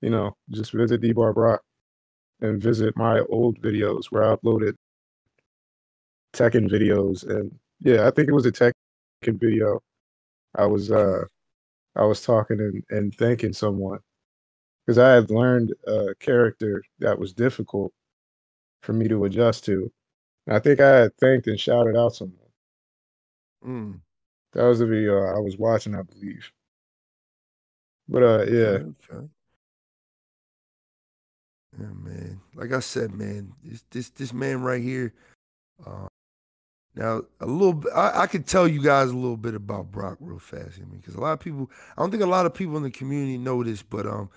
you 0.00 0.10
know, 0.10 0.36
just 0.50 0.72
visit 0.72 1.00
D 1.00 1.12
Bar 1.12 1.32
Brock 1.32 1.62
and 2.40 2.62
visit 2.62 2.96
my 2.96 3.20
old 3.30 3.60
videos 3.60 4.06
where 4.10 4.24
I 4.24 4.36
uploaded 4.36 4.74
Tekken 6.34 6.68
videos, 6.70 7.26
and 7.28 7.52
yeah, 7.80 8.06
I 8.06 8.10
think 8.10 8.28
it 8.28 8.32
was 8.34 8.46
a 8.46 8.52
Tekken 8.52 8.74
video. 9.40 9.80
I 10.56 10.66
was 10.66 10.90
uh, 10.90 11.24
I 11.96 12.04
was 12.04 12.22
talking 12.22 12.60
and, 12.60 12.84
and 12.90 13.14
thanking 13.14 13.52
someone 13.52 14.00
because 14.86 14.98
I 14.98 15.14
had 15.14 15.30
learned 15.30 15.74
a 15.86 16.14
character 16.20 16.82
that 16.98 17.18
was 17.18 17.32
difficult 17.32 17.92
for 18.82 18.92
me 18.92 19.08
to 19.08 19.24
adjust 19.24 19.64
to. 19.66 19.90
And 20.46 20.56
I 20.56 20.60
think 20.60 20.80
I 20.80 21.00
had 21.00 21.16
thanked 21.18 21.46
and 21.46 21.58
shouted 21.58 21.96
out 21.96 22.14
someone. 22.14 22.38
Mm. 23.66 24.00
That 24.54 24.64
was 24.64 24.78
the 24.78 24.86
video 24.86 25.24
I 25.24 25.38
was 25.38 25.58
watching, 25.58 25.94
I 25.94 26.02
believe. 26.02 26.50
But 28.08 28.22
uh, 28.22 28.44
yeah, 28.44 28.78
Okay. 29.10 29.26
Yeah, 31.80 31.86
man. 31.92 32.40
Like 32.54 32.72
I 32.72 32.80
said, 32.80 33.12
man, 33.12 33.52
this 33.64 33.84
this 33.90 34.10
this 34.10 34.32
man 34.32 34.62
right 34.62 34.82
here. 34.82 35.12
Uh, 35.84 36.06
now 36.94 37.22
a 37.40 37.46
little 37.46 37.72
bit, 37.72 37.92
I, 37.92 38.22
I 38.22 38.26
could 38.28 38.46
tell 38.46 38.68
you 38.68 38.80
guys 38.80 39.10
a 39.10 39.16
little 39.16 39.36
bit 39.36 39.54
about 39.56 39.90
Brock 39.90 40.18
real 40.20 40.38
fast. 40.38 40.78
I 40.78 40.84
mean, 40.84 40.98
because 41.00 41.16
a 41.16 41.20
lot 41.20 41.32
of 41.32 41.40
people, 41.40 41.68
I 41.96 42.02
don't 42.02 42.12
think 42.12 42.22
a 42.22 42.26
lot 42.26 42.46
of 42.46 42.54
people 42.54 42.76
in 42.76 42.84
the 42.84 42.90
community 42.90 43.38
know 43.38 43.64
this, 43.64 43.82
but 43.82 44.06
um, 44.06 44.30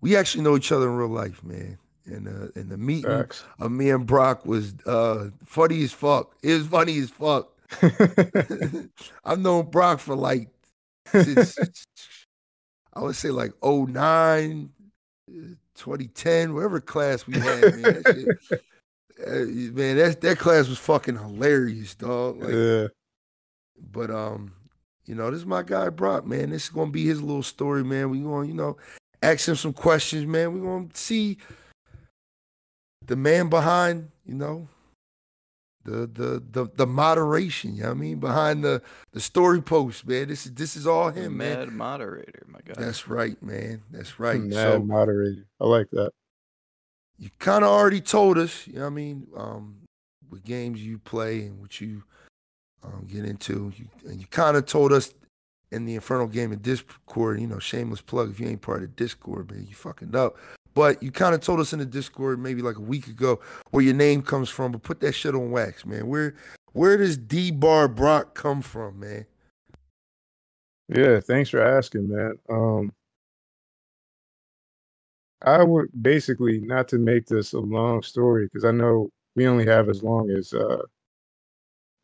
we 0.00 0.16
actually 0.16 0.44
know 0.44 0.56
each 0.56 0.70
other 0.70 0.88
in 0.88 0.96
real 0.96 1.08
life, 1.08 1.42
man. 1.42 1.78
And 2.04 2.28
uh, 2.28 2.52
and 2.54 2.70
the 2.70 2.76
meeting 2.76 3.10
facts. 3.10 3.42
of 3.58 3.72
me 3.72 3.90
and 3.90 4.06
Brock 4.06 4.46
was 4.46 4.74
uh 4.86 5.30
funny 5.44 5.82
as 5.82 5.92
fuck. 5.92 6.36
It 6.40 6.52
was 6.52 6.68
funny 6.68 6.98
as 6.98 7.10
fuck. 7.10 7.55
I've 9.24 9.38
known 9.38 9.70
Brock 9.70 10.00
for 10.00 10.14
like 10.14 10.48
since 11.10 11.58
I 12.92 13.00
would 13.00 13.16
say 13.16 13.30
like 13.30 13.52
09, 13.62 14.70
uh, 15.28 15.32
2010, 15.74 16.54
whatever 16.54 16.80
class 16.80 17.26
we 17.26 17.38
had, 17.38 17.60
man. 17.62 17.82
That 17.82 18.38
shit, 18.50 18.60
uh, 19.26 19.74
man, 19.74 19.96
that 19.96 20.20
that 20.22 20.38
class 20.38 20.68
was 20.68 20.78
fucking 20.78 21.16
hilarious, 21.16 21.94
dog. 21.94 22.42
Like, 22.42 22.54
yeah, 22.54 22.86
but 23.92 24.10
um, 24.10 24.52
you 25.04 25.14
know, 25.14 25.30
this 25.30 25.40
is 25.40 25.46
my 25.46 25.62
guy 25.62 25.90
Brock, 25.90 26.26
man. 26.26 26.50
This 26.50 26.64
is 26.64 26.70
gonna 26.70 26.90
be 26.90 27.04
his 27.04 27.20
little 27.20 27.42
story, 27.42 27.84
man. 27.84 28.10
We 28.10 28.20
gonna, 28.20 28.46
you 28.46 28.54
know, 28.54 28.76
ask 29.22 29.46
him 29.46 29.56
some 29.56 29.72
questions, 29.72 30.26
man. 30.26 30.54
We 30.54 30.60
gonna 30.60 30.88
see 30.94 31.38
the 33.04 33.16
man 33.16 33.48
behind, 33.48 34.10
you 34.24 34.34
know, 34.34 34.68
the 35.86 36.06
the 36.06 36.42
the 36.50 36.70
the 36.76 36.86
moderation, 36.86 37.74
you 37.74 37.82
know 37.82 37.88
what 37.90 37.96
I 37.96 38.00
mean, 38.00 38.18
behind 38.18 38.64
the 38.64 38.82
the 39.12 39.20
story 39.20 39.62
post, 39.62 40.06
man. 40.06 40.28
This 40.28 40.46
is 40.46 40.52
this 40.52 40.76
is 40.76 40.86
all 40.86 41.10
The 41.10 41.22
him, 41.22 41.36
man. 41.36 41.58
mad 41.60 41.72
moderator, 41.72 42.44
my 42.48 42.58
God. 42.64 42.76
That's 42.76 43.08
right, 43.08 43.40
man. 43.42 43.82
That's 43.90 44.18
right. 44.20 44.40
mad 44.40 44.54
So 44.54 44.78
moderator. 44.82 45.46
I 45.60 45.64
like 45.66 45.88
that. 45.92 46.10
you 47.18 47.30
kind 47.38 47.64
of 47.64 47.70
already 47.70 48.00
told 48.00 48.36
us, 48.38 48.66
you 48.66 48.74
know 48.74 48.80
what 48.80 48.86
I 48.88 48.90
mean, 48.90 49.26
um, 49.36 49.76
what 50.28 50.44
games 50.44 50.84
you 50.84 50.98
play 50.98 51.42
and 51.46 51.60
what 51.60 51.80
you 51.80 52.02
um, 52.84 53.06
get 53.10 53.24
into. 53.24 53.72
You, 53.76 53.88
and 54.08 54.20
you 54.20 54.26
kind 54.26 54.56
of 54.56 54.66
told 54.66 54.92
us 54.92 55.14
in 55.72 55.84
the 55.86 55.94
Inferno 55.94 56.26
Gaming 56.26 56.58
Discord, 56.60 57.40
you 57.40 57.46
know, 57.46 57.58
shameless 57.58 58.00
plug 58.00 58.30
if 58.30 58.38
you 58.40 58.46
ain't 58.48 58.62
part 58.62 58.82
of 58.82 58.94
Discord, 58.96 59.50
man, 59.50 59.66
you 59.68 59.74
fucking 59.74 60.14
up. 60.14 60.36
But 60.76 61.02
you 61.02 61.10
kind 61.10 61.34
of 61.34 61.40
told 61.40 61.58
us 61.58 61.72
in 61.72 61.78
the 61.78 61.86
Discord 61.86 62.38
maybe 62.38 62.60
like 62.62 62.76
a 62.76 62.82
week 62.82 63.08
ago 63.08 63.40
where 63.70 63.82
your 63.82 63.94
name 63.94 64.22
comes 64.22 64.50
from, 64.50 64.72
but 64.72 64.82
put 64.82 65.00
that 65.00 65.12
shit 65.12 65.34
on 65.34 65.50
wax, 65.50 65.84
man. 65.84 66.06
Where 66.06 66.34
where 66.74 66.98
does 66.98 67.16
D 67.16 67.50
Bar 67.50 67.88
Brock 67.88 68.34
come 68.34 68.60
from, 68.60 69.00
man? 69.00 69.26
Yeah, 70.88 71.18
thanks 71.18 71.50
for 71.50 71.60
asking, 71.60 72.08
man. 72.08 72.34
Um, 72.50 72.92
I 75.42 75.64
would 75.64 75.88
basically 76.02 76.60
not 76.60 76.88
to 76.88 76.98
make 76.98 77.26
this 77.26 77.54
a 77.54 77.58
long 77.58 78.02
story 78.02 78.44
because 78.44 78.66
I 78.66 78.70
know 78.70 79.08
we 79.34 79.48
only 79.48 79.64
have 79.66 79.88
as 79.88 80.02
long 80.02 80.30
as 80.30 80.52
uh, 80.52 80.82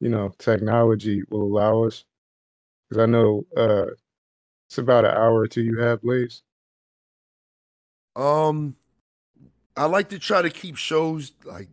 you 0.01 0.09
know, 0.09 0.33
technology 0.39 1.23
will 1.31 1.43
allow 1.43 1.85
us. 1.85 2.05
Because 2.89 3.03
I 3.03 3.07
know 3.07 3.47
uh, 3.57 3.87
it's 4.69 4.79
about 4.79 5.05
an 5.05 5.13
hour 5.13 5.41
or 5.41 5.47
two 5.47 5.63
you 5.63 5.79
have, 5.79 6.03
Blaze. 6.03 6.43
Um, 8.17 8.77
I 9.77 9.87
like 9.87 10.11
to 10.11 10.19
try 10.19 10.43
to 10.43 10.51
keep 10.51 10.77
shows 10.77 11.33
like 11.45 11.69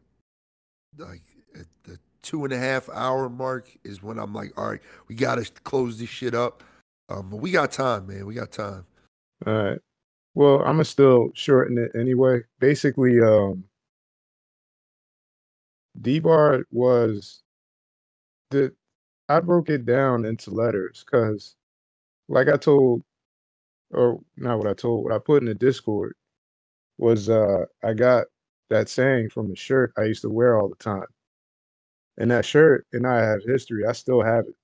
like 0.97 1.21
at 1.55 1.65
the 1.83 1.99
two 2.21 2.43
and 2.45 2.53
a 2.53 2.57
half 2.57 2.89
hour 2.89 3.29
mark 3.29 3.69
is 3.83 4.01
when 4.01 4.17
I'm 4.19 4.33
like, 4.33 4.57
all 4.57 4.69
right, 4.69 4.81
we 5.07 5.15
gotta 5.15 5.49
close 5.63 5.99
this 5.99 6.09
shit 6.09 6.33
up. 6.33 6.63
Um, 7.09 7.29
but 7.29 7.37
we 7.37 7.51
got 7.51 7.71
time, 7.71 8.07
man. 8.07 8.25
We 8.25 8.35
got 8.35 8.51
time. 8.51 8.85
All 9.45 9.53
right. 9.53 9.79
Well, 10.35 10.59
I'm 10.59 10.73
gonna 10.75 10.85
still 10.85 11.31
shorten 11.33 11.77
it 11.77 11.91
anyway. 11.99 12.41
Basically, 12.59 13.19
um, 13.19 13.63
D-Bar 16.01 16.65
was 16.71 17.41
the 18.51 18.73
I 19.27 19.39
broke 19.39 19.69
it 19.69 19.85
down 19.85 20.25
into 20.25 20.51
letters 20.51 21.03
because, 21.05 21.55
like 22.29 22.47
I 22.47 22.57
told, 22.57 23.03
or 23.91 24.19
not 24.37 24.57
what 24.57 24.67
I 24.67 24.73
told, 24.73 25.03
what 25.03 25.13
I 25.13 25.19
put 25.19 25.41
in 25.43 25.47
the 25.47 25.55
Discord 25.55 26.15
was 26.99 27.29
uh 27.29 27.65
I 27.83 27.93
got 27.93 28.27
that 28.69 28.89
saying 28.89 29.29
from 29.29 29.51
a 29.51 29.55
shirt 29.55 29.93
I 29.97 30.03
used 30.03 30.21
to 30.21 30.29
wear 30.29 30.59
all 30.59 30.69
the 30.69 30.75
time, 30.75 31.07
and 32.17 32.29
that 32.31 32.45
shirt 32.45 32.85
and 32.93 33.07
I 33.07 33.21
have 33.23 33.39
history. 33.45 33.85
I 33.85 33.93
still 33.93 34.21
have 34.21 34.45
it. 34.47 34.55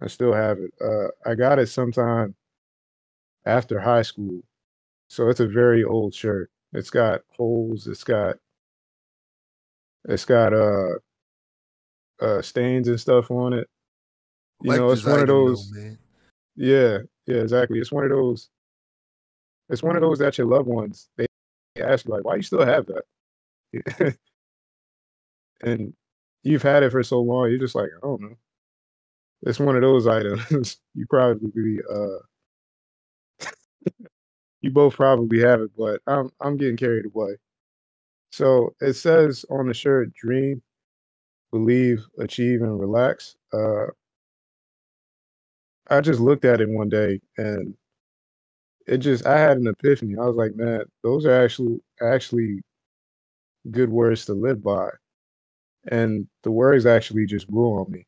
I 0.00 0.08
still 0.08 0.32
have 0.32 0.58
it. 0.58 0.72
Uh, 0.80 1.08
I 1.24 1.34
got 1.34 1.60
it 1.60 1.68
sometime 1.68 2.34
after 3.46 3.78
high 3.80 4.02
school, 4.02 4.40
so 5.08 5.28
it's 5.28 5.40
a 5.40 5.46
very 5.46 5.84
old 5.84 6.14
shirt. 6.14 6.50
It's 6.72 6.90
got 6.90 7.20
holes. 7.36 7.86
It's 7.86 8.04
got 8.04 8.36
it's 10.06 10.24
got 10.24 10.52
uh 10.52 10.94
uh 12.20 12.42
stains 12.42 12.88
and 12.88 13.00
stuff 13.00 13.30
on 13.30 13.52
it. 13.52 13.68
You 14.62 14.76
know, 14.76 14.90
it's 14.90 15.06
one 15.06 15.20
of 15.20 15.28
those. 15.28 15.70
man. 15.72 15.98
Yeah, 16.56 16.98
yeah, 17.26 17.42
exactly. 17.42 17.78
It's 17.78 17.92
one 17.92 18.04
of 18.04 18.10
those. 18.10 18.48
It's 19.68 19.82
one 19.82 19.96
of 19.96 20.02
those 20.02 20.18
that 20.18 20.36
your 20.36 20.48
loved 20.48 20.68
ones 20.68 21.08
they 21.16 21.26
ask 21.82 22.08
like, 22.08 22.24
why 22.24 22.36
you 22.36 22.42
still 22.42 22.64
have 22.66 22.86
that? 23.74 24.16
and 25.62 25.94
you've 26.42 26.62
had 26.62 26.82
it 26.82 26.90
for 26.90 27.02
so 27.02 27.20
long, 27.20 27.48
you're 27.50 27.58
just 27.58 27.74
like, 27.74 27.88
I 27.96 28.06
don't 28.06 28.20
know. 28.20 28.36
It's 29.42 29.58
one 29.60 29.76
of 29.76 29.82
those 29.82 30.06
items. 30.06 30.78
you 30.94 31.06
probably 31.08 31.78
uh 31.90 32.18
you 34.60 34.70
both 34.70 34.94
probably 34.94 35.40
have 35.40 35.60
it, 35.60 35.70
but 35.76 36.00
I'm 36.06 36.30
I'm 36.40 36.56
getting 36.56 36.76
carried 36.76 37.06
away. 37.06 37.36
So 38.32 38.74
it 38.80 38.94
says 38.94 39.44
on 39.50 39.68
the 39.68 39.74
shirt, 39.74 40.14
dream, 40.14 40.62
believe, 41.52 42.06
achieve, 42.18 42.62
and 42.62 42.80
relax. 42.80 43.36
Uh 43.52 43.86
I 45.88 46.00
just 46.00 46.20
looked 46.20 46.44
at 46.44 46.60
it 46.60 46.68
one 46.68 46.88
day 46.88 47.20
and 47.36 47.76
it 48.86 48.98
just 48.98 49.26
I 49.26 49.38
had 49.38 49.58
an 49.58 49.66
epiphany. 49.68 50.16
I 50.20 50.26
was 50.26 50.36
like, 50.36 50.56
man, 50.56 50.84
those 51.02 51.26
are 51.26 51.44
actually 51.44 51.80
actually 52.02 52.60
good 53.70 53.90
words 53.90 54.24
to 54.26 54.34
live 54.34 54.62
by. 54.62 54.88
And 55.90 56.28
the 56.42 56.50
words 56.50 56.86
actually 56.86 57.26
just 57.26 57.50
grew 57.50 57.78
on 57.80 57.90
me. 57.90 58.06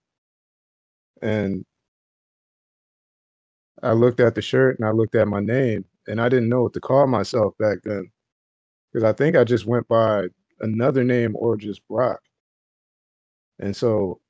And 1.22 1.64
I 3.82 3.92
looked 3.92 4.20
at 4.20 4.34
the 4.34 4.42
shirt 4.42 4.78
and 4.78 4.88
I 4.88 4.92
looked 4.92 5.14
at 5.14 5.28
my 5.28 5.40
name 5.40 5.84
and 6.06 6.20
I 6.20 6.28
didn't 6.28 6.48
know 6.48 6.64
what 6.64 6.72
to 6.74 6.80
call 6.80 7.06
myself 7.06 7.54
back 7.58 7.78
then. 7.84 8.10
Because 8.92 9.04
I 9.04 9.12
think 9.12 9.36
I 9.36 9.44
just 9.44 9.66
went 9.66 9.88
by 9.88 10.26
another 10.60 11.04
name 11.04 11.36
or 11.36 11.56
just 11.56 11.86
Brock. 11.88 12.20
And 13.58 13.76
so 13.76 14.20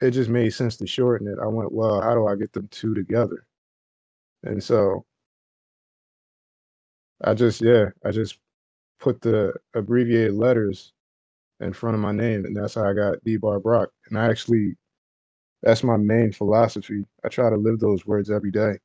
it 0.00 0.12
just 0.12 0.30
made 0.30 0.50
sense 0.50 0.76
to 0.78 0.86
shorten 0.86 1.28
it. 1.28 1.38
I 1.42 1.48
went, 1.48 1.72
well, 1.72 2.00
how 2.02 2.14
do 2.14 2.26
I 2.26 2.36
get 2.36 2.52
them 2.52 2.68
two 2.70 2.94
together? 2.94 3.46
And 4.44 4.62
so 4.62 5.04
I 7.22 7.34
just, 7.34 7.60
yeah, 7.60 7.86
I 8.04 8.10
just 8.10 8.38
put 8.98 9.20
the 9.20 9.52
abbreviated 9.74 10.34
letters 10.34 10.92
in 11.60 11.72
front 11.72 11.94
of 11.94 12.00
my 12.00 12.12
name, 12.12 12.44
and 12.44 12.56
that's 12.56 12.74
how 12.74 12.84
I 12.84 12.94
got 12.94 13.22
D 13.24 13.36
Bar 13.36 13.60
Brock. 13.60 13.90
And 14.08 14.18
I 14.18 14.28
actually, 14.28 14.76
that's 15.62 15.82
my 15.82 15.96
main 15.96 16.32
philosophy. 16.32 17.04
I 17.24 17.28
try 17.28 17.50
to 17.50 17.56
live 17.56 17.80
those 17.80 18.06
words 18.06 18.30
every 18.30 18.50
day. 18.50 18.78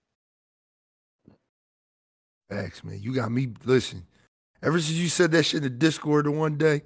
Facts, 2.50 2.84
man. 2.84 3.00
You 3.02 3.14
got 3.14 3.32
me. 3.32 3.50
Listen, 3.64 4.06
ever 4.62 4.80
since 4.80 4.98
you 4.98 5.08
said 5.08 5.32
that 5.32 5.44
shit 5.44 5.60
in 5.60 5.64
the 5.64 5.70
Discord 5.70 6.26
the 6.26 6.32
one 6.32 6.58
day, 6.58 6.82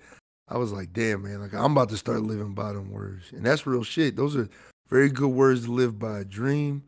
I 0.47 0.57
was 0.57 0.71
like, 0.71 0.93
damn, 0.93 1.23
man. 1.23 1.41
Like 1.41 1.53
I'm 1.53 1.71
about 1.71 1.89
to 1.89 1.97
start 1.97 2.21
living 2.21 2.53
by 2.53 2.73
them 2.73 2.91
words, 2.91 3.31
and 3.31 3.45
that's 3.45 3.67
real 3.67 3.83
shit. 3.83 4.15
Those 4.15 4.35
are 4.35 4.47
very 4.88 5.09
good 5.09 5.29
words 5.29 5.65
to 5.65 5.71
live 5.71 5.99
by. 5.99 6.23
Dream, 6.23 6.83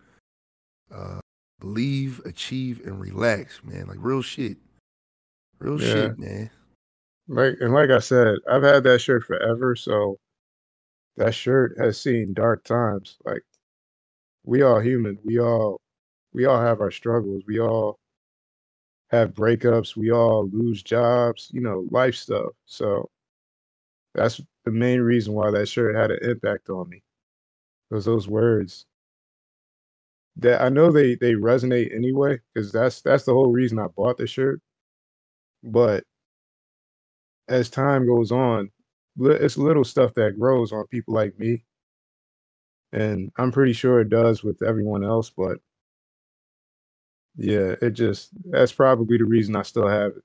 uh, 0.93 1.19
believe, 1.61 2.19
achieve, 2.25 2.81
and 2.85 2.99
relax, 2.99 3.63
man. 3.63 3.87
Like 3.87 3.99
real 4.01 4.21
shit. 4.23 4.57
Real 5.59 5.79
Yeah. 5.81 5.93
shit, 5.93 6.19
man. 6.19 6.51
Like 7.29 7.55
and 7.61 7.73
like 7.73 7.91
I 7.91 7.99
said, 7.99 8.37
I've 8.49 8.63
had 8.63 8.83
that 8.83 8.99
shirt 8.99 9.23
forever, 9.23 9.75
so 9.75 10.19
that 11.17 11.33
shirt 11.35 11.77
has 11.79 11.99
seen 12.01 12.33
dark 12.33 12.63
times. 12.65 13.17
Like 13.25 13.43
we 14.43 14.63
all 14.63 14.79
human. 14.81 15.17
We 15.23 15.39
all 15.39 15.79
we 16.33 16.45
all 16.45 16.59
have 16.61 16.81
our 16.81 16.91
struggles. 16.91 17.43
We 17.47 17.59
all 17.61 17.99
have 19.11 19.33
breakups. 19.33 19.95
We 19.95 20.11
all 20.11 20.49
lose 20.49 20.83
jobs, 20.83 21.49
you 21.53 21.61
know, 21.61 21.87
life 21.91 22.15
stuff. 22.15 22.53
So 22.65 23.09
That's 24.15 24.41
the 24.65 24.71
main 24.71 25.01
reason 25.01 25.33
why 25.33 25.51
that 25.51 25.67
shirt 25.67 25.95
had 25.95 26.11
an 26.11 26.19
impact 26.29 26.69
on 26.69 26.89
me. 26.89 27.01
Was 27.91 28.05
those 28.05 28.27
words 28.27 28.85
that 30.41 30.61
I 30.61 30.69
know 30.69 30.91
they 30.91 31.15
they 31.15 31.33
resonate 31.33 31.95
anyway 31.95 32.39
because 32.53 32.71
that's 32.73 33.01
that's 33.03 33.25
the 33.25 33.33
whole 33.33 33.51
reason 33.51 33.79
I 33.79 33.87
bought 33.87 34.17
the 34.19 34.27
shirt. 34.27 34.61
But 35.63 36.05
as 37.47 37.69
time 37.69 38.05
goes 38.07 38.31
on, 38.31 38.71
it's 39.19 39.57
little 39.57 39.83
stuff 39.83 40.13
that 40.15 40.39
grows 40.39 40.71
on 40.71 40.87
people 40.87 41.13
like 41.13 41.37
me, 41.39 41.63
and 42.93 43.31
I'm 43.37 43.51
pretty 43.51 43.73
sure 43.73 43.99
it 44.01 44.09
does 44.09 44.43
with 44.43 44.61
everyone 44.63 45.03
else. 45.03 45.29
But 45.29 45.59
yeah, 47.37 47.75
it 47.81 47.91
just 47.91 48.29
that's 48.51 48.71
probably 48.73 49.17
the 49.17 49.25
reason 49.25 49.55
I 49.55 49.63
still 49.63 49.87
have 49.87 50.13
it. 50.17 50.23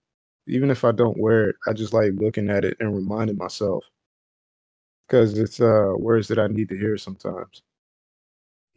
Even 0.49 0.71
if 0.71 0.85
I 0.85 0.93
don't 0.93 1.19
wear 1.19 1.51
it, 1.51 1.57
I 1.67 1.73
just 1.73 1.93
like 1.93 2.13
looking 2.17 2.51
at 2.51 2.65
it 2.65 2.77
and 2.81 2.95
reminding 2.95 3.37
myself 3.37 3.85
because 5.07 5.39
it's 5.39 5.61
uh 5.61 5.93
words 5.99 6.29
that 6.29 6.39
I 6.39 6.47
need 6.49 6.69
to 6.71 6.79
hear 6.79 6.97
sometimes. 6.99 7.63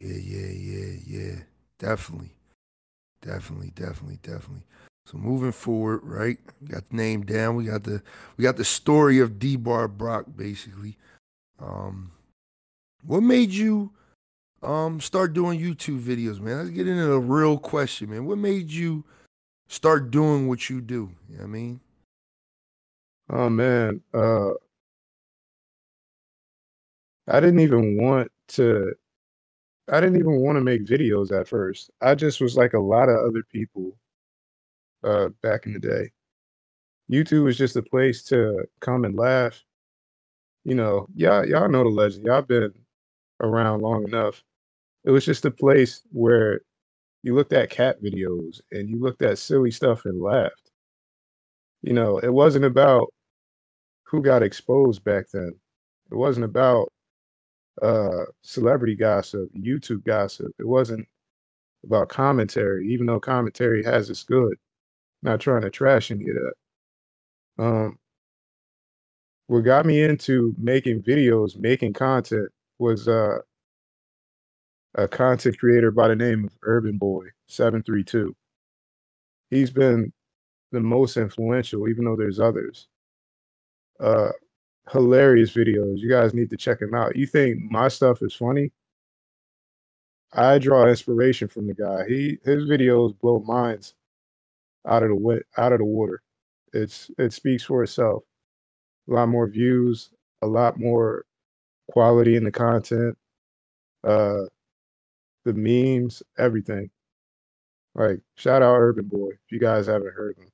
Yeah, 0.00 0.16
yeah, 0.16 0.46
yeah, 0.52 0.94
yeah. 1.06 1.34
Definitely. 1.78 2.30
Definitely, 3.22 3.72
definitely, 3.74 4.18
definitely. 4.22 4.64
So 5.06 5.18
moving 5.18 5.52
forward, 5.52 6.00
right? 6.04 6.38
We 6.60 6.68
got 6.68 6.88
the 6.88 6.96
name 6.96 7.22
down. 7.24 7.56
We 7.56 7.64
got 7.64 7.84
the 7.84 8.02
we 8.36 8.42
got 8.44 8.56
the 8.56 8.64
story 8.64 9.18
of 9.18 9.38
D 9.38 9.56
Bar 9.56 9.88
Brock, 9.88 10.26
basically. 10.36 10.96
Um 11.60 12.12
what 13.04 13.22
made 13.22 13.50
you 13.50 13.92
um 14.62 15.00
start 15.00 15.34
doing 15.34 15.60
YouTube 15.60 16.00
videos, 16.00 16.40
man? 16.40 16.58
Let's 16.58 16.70
get 16.70 16.88
into 16.88 17.12
a 17.12 17.20
real 17.20 17.58
question, 17.58 18.10
man. 18.10 18.26
What 18.26 18.38
made 18.38 18.70
you 18.70 19.04
start 19.68 20.10
doing 20.10 20.48
what 20.48 20.70
you 20.70 20.80
do? 20.80 21.10
You 21.28 21.36
know 21.36 21.42
what 21.42 21.44
I 21.44 21.48
mean? 21.48 21.80
Oh 23.30 23.48
man. 23.48 24.02
Uh 24.12 24.52
I 27.28 27.40
didn't 27.40 27.60
even 27.60 27.96
want 27.96 28.30
to 28.48 28.94
I 29.88 30.00
didn't 30.00 30.18
even 30.18 30.40
want 30.40 30.56
to 30.56 30.62
make 30.62 30.84
videos 30.86 31.32
at 31.32 31.48
first. 31.48 31.90
I 32.00 32.14
just 32.14 32.40
was 32.40 32.56
like 32.56 32.74
a 32.74 32.78
lot 32.80 33.08
of 33.08 33.16
other 33.26 33.42
people 33.42 33.96
uh, 35.04 35.28
back 35.42 35.66
in 35.66 35.72
the 35.72 35.78
day. 35.78 36.10
YouTube 37.10 37.44
was 37.44 37.58
just 37.58 37.76
a 37.76 37.82
place 37.82 38.22
to 38.24 38.64
come 38.80 39.04
and 39.04 39.16
laugh. 39.16 39.62
You 40.64 40.74
know, 40.74 41.06
y'all 41.14 41.46
y'all 41.46 41.68
know 41.68 41.82
the 41.84 41.90
legend. 41.90 42.26
Y'all 42.26 42.42
been 42.42 42.72
around 43.40 43.82
long 43.82 44.04
enough. 44.04 44.42
It 45.04 45.10
was 45.10 45.24
just 45.24 45.44
a 45.46 45.50
place 45.50 46.02
where 46.12 46.62
you 47.22 47.34
looked 47.34 47.52
at 47.52 47.70
cat 47.70 48.02
videos 48.02 48.60
and 48.72 48.88
you 48.90 49.00
looked 49.00 49.22
at 49.22 49.38
silly 49.38 49.70
stuff 49.70 50.04
and 50.06 50.20
laughed. 50.22 50.70
You 51.82 51.92
know, 51.94 52.18
it 52.18 52.32
wasn't 52.32 52.64
about 52.64 53.12
who 54.04 54.22
got 54.22 54.42
exposed 54.42 55.04
back 55.04 55.26
then. 55.32 55.54
It 56.10 56.14
wasn't 56.16 56.44
about 56.44 56.92
uh, 57.82 58.24
celebrity 58.42 58.94
gossip, 58.94 59.48
YouTube 59.54 60.04
gossip. 60.04 60.52
It 60.58 60.66
wasn't 60.66 61.06
about 61.84 62.08
commentary, 62.08 62.92
even 62.92 63.06
though 63.06 63.20
commentary 63.20 63.82
has 63.84 64.10
its 64.10 64.22
good. 64.22 64.54
Not 65.22 65.40
trying 65.40 65.62
to 65.62 65.70
trash 65.70 66.10
any 66.10 66.26
of 66.28 66.36
that. 66.36 67.64
Um, 67.64 67.98
what 69.48 69.60
got 69.60 69.86
me 69.86 70.02
into 70.02 70.54
making 70.58 71.02
videos, 71.02 71.58
making 71.58 71.92
content, 71.92 72.48
was 72.78 73.08
uh, 73.08 73.38
a 74.94 75.08
content 75.08 75.58
creator 75.58 75.90
by 75.90 76.08
the 76.08 76.16
name 76.16 76.44
of 76.44 76.52
Urban 76.62 76.98
Boy 76.98 77.26
Seven 77.46 77.82
Three 77.82 78.04
Two. 78.04 78.34
He's 79.50 79.70
been 79.70 80.12
the 80.72 80.80
most 80.80 81.16
influential, 81.16 81.88
even 81.88 82.04
though 82.04 82.16
there's 82.16 82.40
others. 82.40 82.88
Uh, 83.98 84.30
hilarious 84.90 85.52
videos. 85.54 85.98
You 85.98 86.10
guys 86.10 86.34
need 86.34 86.50
to 86.50 86.56
check 86.56 86.80
him 86.80 86.94
out. 86.94 87.16
You 87.16 87.26
think 87.26 87.60
my 87.70 87.88
stuff 87.88 88.22
is 88.22 88.34
funny? 88.34 88.72
I 90.32 90.58
draw 90.58 90.86
inspiration 90.86 91.48
from 91.48 91.66
the 91.66 91.74
guy. 91.74 92.04
He 92.08 92.38
his 92.44 92.64
videos 92.64 93.18
blow 93.18 93.40
minds 93.40 93.94
out 94.86 95.02
of 95.02 95.10
the 95.10 95.42
out 95.56 95.72
of 95.72 95.78
the 95.78 95.84
water. 95.84 96.22
It's 96.72 97.10
it 97.18 97.32
speaks 97.32 97.64
for 97.64 97.82
itself. 97.82 98.22
A 99.08 99.12
lot 99.12 99.28
more 99.28 99.48
views, 99.48 100.10
a 100.42 100.46
lot 100.46 100.78
more 100.78 101.24
quality 101.90 102.36
in 102.36 102.44
the 102.44 102.52
content, 102.52 103.18
uh, 104.04 104.42
the 105.44 105.52
memes, 105.52 106.22
everything. 106.38 106.90
Like 107.96 108.20
shout 108.36 108.62
out 108.62 108.76
Urban 108.76 109.06
Boy 109.06 109.30
if 109.30 109.50
you 109.50 109.58
guys 109.58 109.86
haven't 109.88 110.14
heard 110.14 110.36
him. 110.38 110.48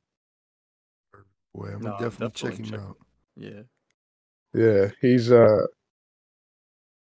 Boy, 1.55 1.69
I'm 1.75 1.83
no, 1.83 1.99
definitely, 1.99 2.29
definitely 2.29 2.31
check 2.31 2.59
him 2.59 2.65
check 2.65 2.81
out. 2.81 2.97
Yeah. 3.37 3.63
Yeah, 4.57 4.91
he's 5.03 5.33
uh 5.33 5.67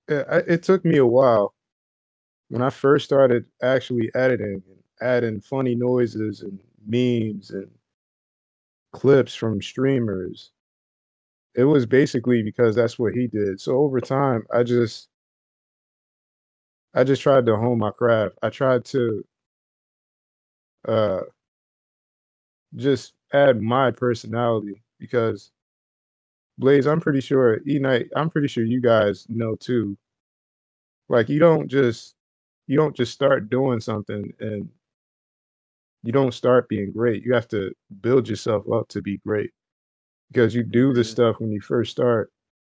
it, 0.09 0.63
took 0.63 0.85
me 0.85 0.99
a 0.99 1.07
while 1.07 1.55
when 2.49 2.63
I 2.63 2.71
first 2.71 3.05
started 3.07 3.47
actually 3.63 4.11
editing 4.15 4.63
and 4.69 4.79
adding 5.01 5.41
funny 5.41 5.75
noises 5.77 6.43
and 6.43 6.61
memes 6.87 7.51
and 7.51 7.71
clips 8.93 9.35
from 9.35 9.61
streamers. 9.61 10.53
It 11.57 11.65
was 11.65 11.87
basically 11.87 12.43
because 12.43 12.77
that's 12.77 12.99
what 12.99 13.15
he 13.15 13.27
did. 13.27 13.61
So 13.61 13.79
over 13.79 14.01
time, 14.01 14.47
I 14.53 14.63
just 14.63 15.09
I 16.95 17.05
just 17.05 17.23
tried 17.23 17.47
to 17.47 17.57
hone 17.57 17.79
my 17.79 17.91
craft. 17.91 18.39
I 18.43 18.51
tried 18.51 18.85
to 18.87 19.25
uh 20.89 21.21
just 22.77 23.15
add 23.33 23.61
my 23.63 23.91
personality 23.91 24.83
because 24.99 25.51
Blaze, 26.59 26.87
I'm 26.87 27.01
pretty 27.01 27.21
sure 27.21 27.61
E 27.67 27.79
Night, 27.79 28.07
I'm 28.17 28.31
pretty 28.31 28.49
sure 28.49 28.65
you 28.65 28.81
guys 28.81 29.27
know 29.29 29.57
too. 29.57 29.97
Like 31.09 31.29
you 31.29 31.39
don't 31.39 31.69
just 31.69 32.15
you 32.67 32.77
don't 32.77 32.97
just 32.97 33.13
start 33.13 33.51
doing 33.51 33.81
something 33.81 34.33
and 34.41 34.69
you 36.03 36.13
don't 36.13 36.35
start 36.35 36.69
being 36.69 36.93
great. 36.93 37.25
You 37.25 37.35
have 37.35 37.49
to 37.49 37.73
build 38.01 38.29
yourself 38.29 38.65
up 38.71 38.89
to 38.89 39.03
be 39.03 39.19
great. 39.27 39.51
Because 40.31 40.55
you 40.55 40.63
do 40.63 40.93
the 40.93 41.05
stuff 41.05 41.37
when 41.39 41.51
you 41.51 41.61
first 41.61 41.91
start, 41.91 42.31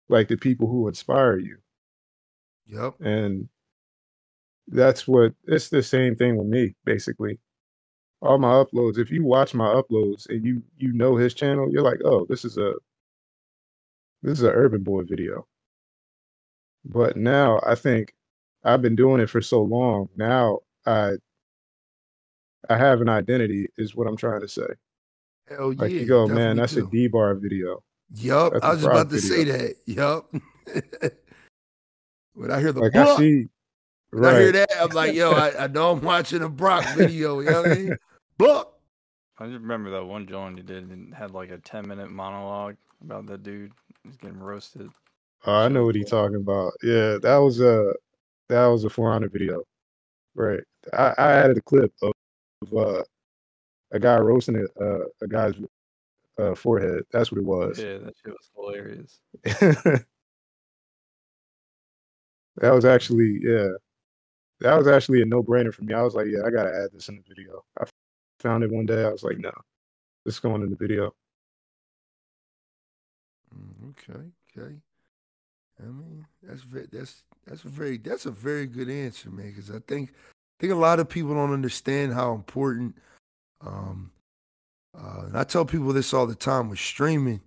like 0.09 0.29
the 0.29 0.37
people 0.37 0.69
who 0.69 0.89
inspire 0.89 1.39
you. 1.39 1.59
Yep. 2.67 3.01
And 3.01 3.49
that's 4.69 5.09
what 5.09 5.33
it's 5.47 5.69
the 5.69 5.83
same 5.83 6.15
thing 6.17 6.37
with 6.37 6.47
me, 6.47 6.75
basically. 6.85 7.39
All 8.23 8.39
my 8.39 8.49
uploads, 8.53 8.99
if 8.99 9.11
you 9.11 9.25
watch 9.25 9.55
my 9.55 9.67
uploads 9.75 10.29
and 10.29 10.45
you 10.45 10.63
you 10.79 10.93
know 10.93 11.17
his 11.17 11.35
channel, 11.35 11.69
you're 11.71 11.83
like, 11.83 12.01
oh, 12.05 12.27
this 12.29 12.45
is 12.45 12.59
a 12.59 12.75
this 14.23 14.39
is 14.39 14.43
an 14.43 14.51
Urban 14.51 14.83
Boy 14.83 15.03
video. 15.03 15.47
But 16.85 17.17
now 17.17 17.61
I 17.67 17.75
think 17.75 18.13
I've 18.65 18.83
been 18.83 18.97
doing 18.97 19.21
it 19.21 19.31
for 19.31 19.41
so 19.41 19.63
long. 19.63 20.09
Now 20.17 20.61
I 20.87 21.13
I 22.69 22.77
have 22.77 23.01
an 23.01 23.09
identity, 23.09 23.69
is 23.77 23.95
what 23.95 24.07
I'm 24.07 24.17
trying 24.17 24.41
to 24.41 24.49
say. 24.49 24.67
Hell 25.49 25.75
like 25.75 25.91
yeah, 25.91 26.01
you 26.01 26.07
go, 26.07 26.27
man, 26.27 26.57
that's 26.57 26.75
do. 26.75 26.87
a 26.87 26.91
D 26.91 27.09
bar 27.09 27.35
video. 27.35 27.83
Yup, 28.15 28.55
I 28.63 28.71
was 28.73 28.85
about 28.85 29.11
to 29.11 29.19
video. 29.19 29.37
say 29.37 29.45
that. 29.45 29.75
Yup. 29.87 30.33
when 32.35 32.51
I 32.51 32.61
hear 32.61 32.73
the 32.73 32.81
like 32.81 32.97
I 32.97 33.17
see, 33.17 33.49
when 34.11 34.23
right. 34.23 34.35
I 34.35 34.41
hear 34.41 34.53
that, 34.53 34.71
I'm 34.81 34.91
like, 34.91 35.15
yo, 35.15 35.33
I, 35.33 35.65
I 35.65 35.67
know 35.67 35.93
I'm 35.93 36.01
watching 36.01 36.43
a 36.43 36.49
Brock 36.49 36.85
video. 36.97 37.41
You 37.41 37.51
know 37.51 37.63
what 37.63 37.73
I 37.73 37.75
mean? 37.75 37.97
Buck. 38.39 38.75
I 39.39 39.47
just 39.47 39.61
remember 39.61 39.91
that 39.91 40.05
one 40.05 40.27
John 40.27 40.57
you 40.57 40.63
did 40.63 40.91
and 40.91 41.15
had 41.15 41.31
like 41.31 41.51
a 41.51 41.59
10 41.59 41.87
minute 41.87 42.11
monologue 42.11 42.77
about 43.03 43.27
that 43.27 43.43
dude. 43.43 43.73
He's 44.05 44.17
getting 44.17 44.39
roasted. 44.39 44.91
Oh, 45.47 45.55
I 45.55 45.69
know 45.69 45.85
what 45.85 45.95
he's 45.95 46.11
talking 46.11 46.37
about. 46.37 46.73
Yeah, 46.83 47.19
that 47.23 47.37
was 47.37 47.61
a 47.61 47.93
that 48.49 48.67
was 48.67 48.85
a 48.85 48.91
400 48.91 49.33
video, 49.33 49.63
right? 50.35 50.61
I, 50.93 51.15
I 51.19 51.33
added 51.33 51.59
a 51.59 51.63
clip 51.63 51.93
of, 52.03 52.13
of 52.63 52.75
uh, 52.77 53.05
a 53.93 53.99
guy 53.99 54.19
roasting 54.19 54.57
a, 54.57 54.83
uh, 54.83 55.05
a 55.23 55.29
guy's 55.29 55.55
uh, 56.39 56.55
forehead. 56.55 57.03
That's 57.13 57.31
what 57.31 57.39
it 57.41 57.45
was. 57.45 57.79
Yeah, 57.79 57.99
that 57.99 58.15
shit 58.25 58.33
was 58.33 58.51
hilarious. 58.55 59.21
that 62.57 62.75
was 62.75 62.85
actually 62.85 63.41
yeah, 63.43 63.69
that 64.61 64.77
was 64.77 64.89
actually 64.89 65.23
a 65.23 65.25
no 65.25 65.43
brainer 65.43 65.73
for 65.73 65.85
me. 65.85 65.95
I 65.95 66.03
was 66.03 66.15
like, 66.15 66.27
yeah, 66.29 66.45
I 66.47 66.51
gotta 66.51 66.75
add 66.75 66.91
this 66.93 67.09
in 67.09 67.17
the 67.17 67.23
video. 67.29 67.65
I 67.81 67.85
found 68.41 68.65
it 68.65 68.73
one 68.73 68.87
day. 68.87 69.05
I 69.05 69.11
was 69.11 69.23
like, 69.23 69.39
no, 69.39 69.53
this 70.25 70.35
is 70.35 70.41
going 70.41 70.63
in 70.63 70.71
the 70.71 70.77
video. 70.77 71.15
Mm, 73.59 73.91
okay, 73.91 74.29
okay. 74.57 74.77
I 75.81 75.87
mean, 75.87 76.27
that's 76.43 76.63
that's 76.93 77.23
that's 77.47 77.65
a 77.65 77.69
very 77.69 77.99
that's 77.99 78.27
a 78.27 78.31
very 78.31 78.67
good 78.67 78.91
answer, 78.91 79.31
man. 79.31 79.49
Because 79.49 79.71
I 79.71 79.79
think 79.87 80.11
I 80.11 80.61
think 80.61 80.73
a 80.73 80.77
lot 80.77 81.01
of 81.01 81.09
people 81.09 81.35
don't 81.35 81.53
understand 81.53 82.13
how 82.13 82.35
important. 82.35 82.97
Um, 83.65 84.11
uh, 84.97 85.27
and 85.27 85.39
I 85.39 85.45
tell 85.45 85.65
people 85.65 85.93
this 85.93 86.13
all 86.13 86.27
the 86.27 86.35
time 86.35 86.69
with 86.69 86.79
streaming, 86.79 87.41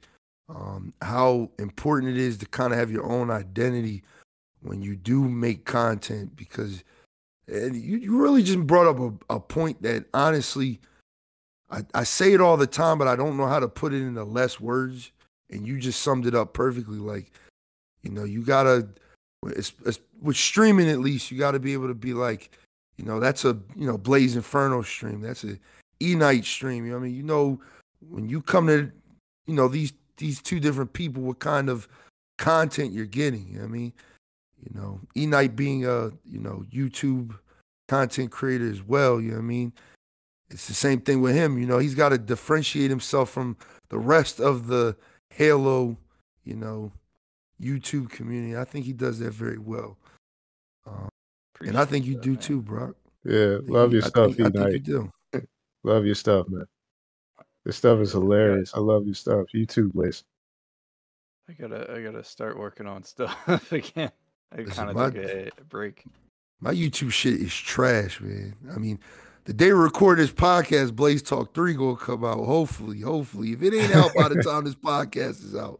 um, 0.48 0.94
how 1.02 1.50
important 1.60 2.12
it 2.12 2.18
is 2.18 2.38
to 2.38 2.46
kind 2.46 2.72
of 2.72 2.80
have 2.80 2.92
your 2.92 3.06
own 3.06 3.30
identity 3.30 4.04
when 4.62 4.82
you 4.82 4.96
do 4.96 5.28
make 5.28 5.66
content. 5.66 6.36
Because 6.36 6.84
and 7.48 7.76
you 7.76 7.98
you 7.98 8.22
really 8.22 8.44
just 8.44 8.66
brought 8.66 8.88
up 8.88 9.00
a, 9.00 9.36
a 9.36 9.40
point 9.42 9.82
that 9.82 10.06
honestly, 10.14 10.80
I, 11.70 11.82
I 11.94 12.04
say 12.06 12.32
it 12.32 12.40
all 12.40 12.56
the 12.56 12.68
time, 12.68 12.98
but 12.98 13.10
I 13.10 13.18
don't 13.18 13.36
know 13.36 13.48
how 13.48 13.60
to 13.60 13.68
put 13.68 13.94
it 13.94 14.02
into 14.02 14.24
less 14.24 14.58
words 14.58 15.12
and 15.52 15.68
you 15.68 15.80
just 15.80 16.02
summed 16.02 16.26
it 16.26 16.36
up 16.36 16.54
perfectly. 16.54 16.98
Like, 16.98 17.32
you 18.04 18.12
know, 18.12 18.24
you 18.24 18.42
gotta, 18.42 18.88
it's, 19.48 19.74
it's, 19.86 20.00
with 20.22 20.38
streaming 20.38 20.90
at 20.90 21.00
least, 21.00 21.32
you 21.32 21.38
gotta 21.38 21.60
be 21.60 21.74
able 21.74 21.88
to 21.88 21.96
be 21.96 22.14
like, 22.14 22.52
you 22.98 23.06
know, 23.06 23.20
that's 23.20 23.46
a 23.46 23.58
you 23.76 23.88
know 23.88 23.98
Blaze 23.98 24.36
Inferno 24.36 24.84
stream. 24.84 25.22
That's 25.22 25.44
a 25.44 25.58
E 26.02 26.16
Night 26.16 26.46
stream. 26.46 26.86
You 26.86 26.92
know, 26.92 26.98
what 26.98 27.06
I 27.06 27.08
mean, 27.08 27.16
you 27.16 27.24
know, 27.24 27.60
when 28.08 28.30
you 28.30 28.42
come 28.42 28.68
to, 28.68 28.92
you 29.48 29.54
know, 29.54 29.68
these 29.68 29.94
these 30.18 30.42
two 30.42 30.60
different 30.60 30.94
people, 30.94 31.24
what 31.24 31.40
kind 31.40 31.68
of 31.68 31.88
content 32.38 32.94
you're 32.94 33.06
getting. 33.06 33.48
You 33.48 33.56
know 33.56 33.62
what 33.62 33.70
I 33.70 33.72
mean, 33.72 33.94
you 34.64 34.80
know, 34.80 35.00
E 35.18 35.26
Night 35.26 35.56
being 35.56 35.86
a 35.86 36.12
you 36.26 36.40
know 36.40 36.64
YouTube 36.72 37.36
content 37.88 38.32
creator 38.32 38.70
as 38.70 38.84
well. 38.84 39.20
You 39.20 39.30
know 39.30 39.38
what 39.38 39.44
I 39.44 39.46
mean. 39.46 39.74
It's 40.52 40.68
the 40.68 40.74
same 40.74 41.00
thing 41.00 41.22
with 41.22 41.34
him. 41.34 41.58
You 41.58 41.66
know, 41.66 41.80
he's 41.80 41.96
got 41.96 42.10
to 42.10 42.18
differentiate 42.18 42.90
himself 42.90 43.30
from 43.30 43.56
the 43.90 43.98
rest 43.98 44.40
of 44.42 44.68
the 44.68 44.96
Halo, 45.32 45.98
you 46.44 46.56
know, 46.56 46.92
YouTube 47.62 48.10
community. 48.10 48.58
I 48.58 48.64
think 48.66 48.86
he 48.86 48.94
does 48.94 49.20
that 49.20 49.32
very 49.32 49.58
well. 49.58 49.98
Um, 50.86 51.10
and 51.62 51.78
I 51.78 51.86
think 51.86 52.06
you 52.06 52.16
that, 52.16 52.24
do 52.24 52.32
man. 52.32 52.40
too, 52.40 52.62
Brock. 52.62 52.96
Yeah, 53.24 53.58
love 53.68 53.92
you- 53.92 53.98
your 54.00 54.06
I 54.06 54.10
stuff, 54.10 54.36
think- 54.36 54.56
I 54.56 54.60
E 54.60 54.64
think 54.64 54.74
you 54.74 54.80
do. 54.80 55.12
Love 55.84 56.06
your 56.06 56.14
stuff, 56.16 56.48
man. 56.48 56.66
This 57.66 57.78
stuff 57.78 58.00
is 58.02 58.14
Yeah, 58.14 58.20
hilarious. 58.20 58.72
I 58.76 58.80
love 58.80 59.06
your 59.06 59.16
stuff. 59.16 59.48
You 59.54 59.66
too, 59.66 59.90
Blaze. 59.90 60.24
I 61.50 61.54
gotta 61.54 61.92
I 61.92 62.02
gotta 62.04 62.24
start 62.24 62.58
working 62.58 62.86
on 62.88 63.04
stuff 63.14 63.72
again. 63.72 64.12
I 64.52 64.58
Listen, 64.62 64.74
kind 64.74 64.90
of 64.92 64.96
my- 64.96 65.10
took 65.10 65.18
a, 65.30 65.48
a 65.60 65.64
break. 65.70 66.04
My 66.60 66.72
YouTube 66.74 67.12
shit 67.12 67.42
is 67.42 67.54
trash, 67.56 68.22
man. 68.22 68.54
I 68.76 68.78
mean, 68.78 69.00
the 69.46 69.54
day 69.54 69.74
we 69.74 69.80
record 69.80 70.20
this 70.20 70.32
podcast, 70.32 70.96
Blaze 70.96 71.22
Talk 71.22 71.54
3 71.54 71.74
gonna 71.74 71.96
come 71.96 72.24
out. 72.24 72.46
Hopefully, 72.46 73.02
hopefully. 73.02 73.54
If 73.54 73.64
it 73.64 73.74
ain't 73.74 73.96
out 73.96 74.14
by 74.16 74.30
the 74.30 74.44
time 74.44 74.66
this 74.66 74.76
podcast 74.76 75.44
is 75.44 75.56
out. 75.56 75.80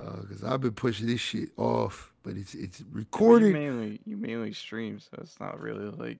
Uh, 0.00 0.20
because 0.22 0.42
I've 0.42 0.60
been 0.60 0.72
pushing 0.72 1.06
this 1.06 1.20
shit 1.20 1.50
off, 1.56 2.12
but 2.24 2.36
it's 2.36 2.54
it's 2.54 2.82
recorded. 2.90 3.48
You 3.48 3.52
mainly 3.52 4.00
you 4.04 4.16
mainly 4.16 4.52
stream, 4.52 4.98
so 4.98 5.10
it's 5.18 5.38
not 5.38 5.60
really 5.60 5.84
like 5.84 6.18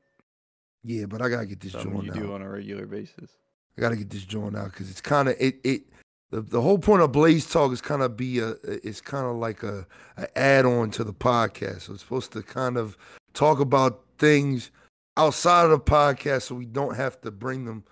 yeah, 0.85 1.07
but 1.07 1.21
I 1.21 1.29
gotta 1.29 1.47
get 1.47 1.61
this 1.61 1.73
joint 1.73 2.05
you 2.05 2.13
out. 2.13 2.17
do 2.17 2.33
on 2.33 2.43
a 2.43 2.49
regular 2.49 2.87
basis. 2.87 3.31
I 3.77 3.81
gotta 3.81 3.97
get 3.97 4.11
this 4.11 4.25
joint 4.25 4.57
out 4.57 4.71
because 4.71 4.91
it's 4.91 5.01
kind 5.01 5.29
of 5.29 5.35
it 5.41 5.57
it. 5.65 5.83
The, 6.31 6.41
the 6.41 6.61
whole 6.61 6.79
point 6.79 7.03
of 7.03 7.13
Blaze 7.13 7.49
Talk 7.49 7.73
is 7.73 7.81
kind 7.81 8.03
of 8.03 8.17
be 8.17 8.39
a 8.39 8.55
it's 8.65 9.01
kind 9.01 9.27
of 9.27 9.37
like 9.37 9.63
a, 9.63 9.87
a 10.17 10.39
add 10.39 10.67
on 10.67 10.91
to 10.93 11.05
the 11.05 11.13
podcast. 11.13 11.83
So 11.83 11.95
it's 11.95 12.03
supposed 12.03 12.33
to 12.33 12.43
kind 12.43 12.77
of 12.77 12.97
talk 13.35 13.61
about 13.61 14.05
things 14.19 14.71
outside 15.17 15.65
of 15.65 15.71
the 15.71 15.81
podcast, 15.81 16.43
so 16.43 16.55
we 16.55 16.67
don't 16.67 16.97
have 16.97 17.21
to 17.23 17.31
bring 17.31 17.65
them 17.65 17.85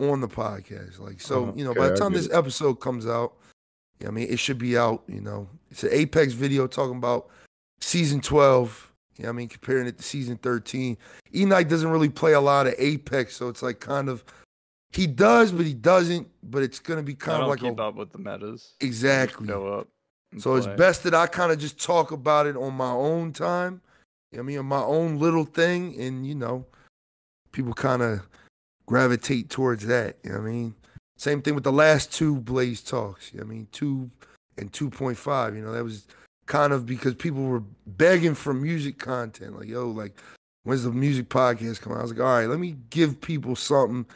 on 0.00 0.20
the 0.20 0.28
podcast. 0.28 0.98
Like 1.00 1.20
so, 1.20 1.46
Oh, 1.46 1.52
you 1.56 1.64
know, 1.64 1.70
okay, 1.70 1.80
by 1.80 1.88
the 1.88 1.96
time 1.96 2.12
this 2.12 2.26
it. 2.26 2.32
episode 2.34 2.74
comes 2.74 3.06
out, 3.06 3.34
I 4.06 4.10
mean, 4.10 4.28
it 4.30 4.38
should 4.38 4.58
be 4.58 4.76
out. 4.78 5.02
You 5.08 5.20
know, 5.20 5.48
it's 5.70 5.82
an 5.82 5.90
Apex 5.92 6.32
video 6.32 6.66
talking 6.66 6.96
about 6.96 7.28
season 7.80 8.20
twelve. 8.20 8.92
You 9.16 9.24
know 9.24 9.30
I 9.30 9.32
mean, 9.32 9.48
comparing 9.48 9.86
it 9.88 9.96
to 9.98 10.04
season 10.04 10.36
thirteen. 10.36 10.96
E 11.34 11.44
Night 11.44 11.68
doesn't 11.68 11.90
really 11.90 12.08
play 12.08 12.32
a 12.34 12.40
lot 12.40 12.66
of 12.68 12.74
Apex, 12.78 13.36
so 13.36 13.48
it's 13.48 13.62
like 13.62 13.80
kind 13.80 14.08
of 14.08 14.24
he 14.92 15.06
does, 15.06 15.50
but 15.52 15.66
he 15.66 15.74
doesn't. 15.74 16.28
But 16.44 16.62
it's 16.62 16.78
gonna 16.78 17.02
be 17.02 17.14
kind 17.14 17.36
of 17.36 17.40
don't 17.42 17.48
like 17.50 17.60
keep 17.60 17.78
a, 17.78 17.82
up 17.82 17.96
with 17.96 18.12
the 18.12 18.18
metas. 18.18 18.74
Exactly. 18.80 19.48
Show 19.48 19.66
up. 19.66 19.88
and 20.30 20.40
So 20.40 20.54
it's 20.54 20.68
best 20.68 21.02
that 21.02 21.14
I 21.14 21.26
kind 21.26 21.50
of 21.50 21.58
just 21.58 21.82
talk 21.82 22.12
about 22.12 22.46
it 22.46 22.56
on 22.56 22.74
my 22.74 22.92
own 22.92 23.32
time. 23.32 23.80
I 24.36 24.42
mean, 24.42 24.64
my 24.66 24.82
own 24.82 25.18
little 25.18 25.44
thing, 25.44 25.98
and 26.00 26.26
you 26.26 26.34
know, 26.34 26.66
people 27.52 27.72
kind 27.72 28.02
of 28.02 28.26
gravitate 28.86 29.50
towards 29.50 29.86
that. 29.86 30.16
You 30.22 30.32
know 30.32 30.38
what 30.38 30.48
I 30.48 30.50
mean? 30.50 30.74
Same 31.16 31.42
thing 31.42 31.54
with 31.54 31.64
the 31.64 31.72
last 31.72 32.12
two 32.12 32.36
Blaze 32.36 32.82
talks. 32.82 33.32
You 33.32 33.40
know 33.40 33.46
I 33.46 33.48
mean, 33.48 33.68
two 33.72 34.10
and 34.56 34.72
two 34.72 34.90
point 34.90 35.16
five. 35.16 35.56
You 35.56 35.62
know, 35.62 35.72
that 35.72 35.84
was 35.84 36.06
kind 36.46 36.72
of 36.72 36.86
because 36.86 37.14
people 37.14 37.42
were 37.42 37.62
begging 37.86 38.34
for 38.34 38.52
music 38.52 38.98
content. 38.98 39.56
Like, 39.56 39.68
yo, 39.68 39.88
like, 39.88 40.18
when's 40.64 40.84
the 40.84 40.90
music 40.90 41.28
podcast 41.28 41.86
out? 41.90 41.98
I 41.98 42.02
was 42.02 42.12
like, 42.12 42.20
all 42.20 42.38
right, 42.38 42.46
let 42.46 42.58
me 42.58 42.76
give 42.90 43.20
people 43.20 43.56
something, 43.56 44.06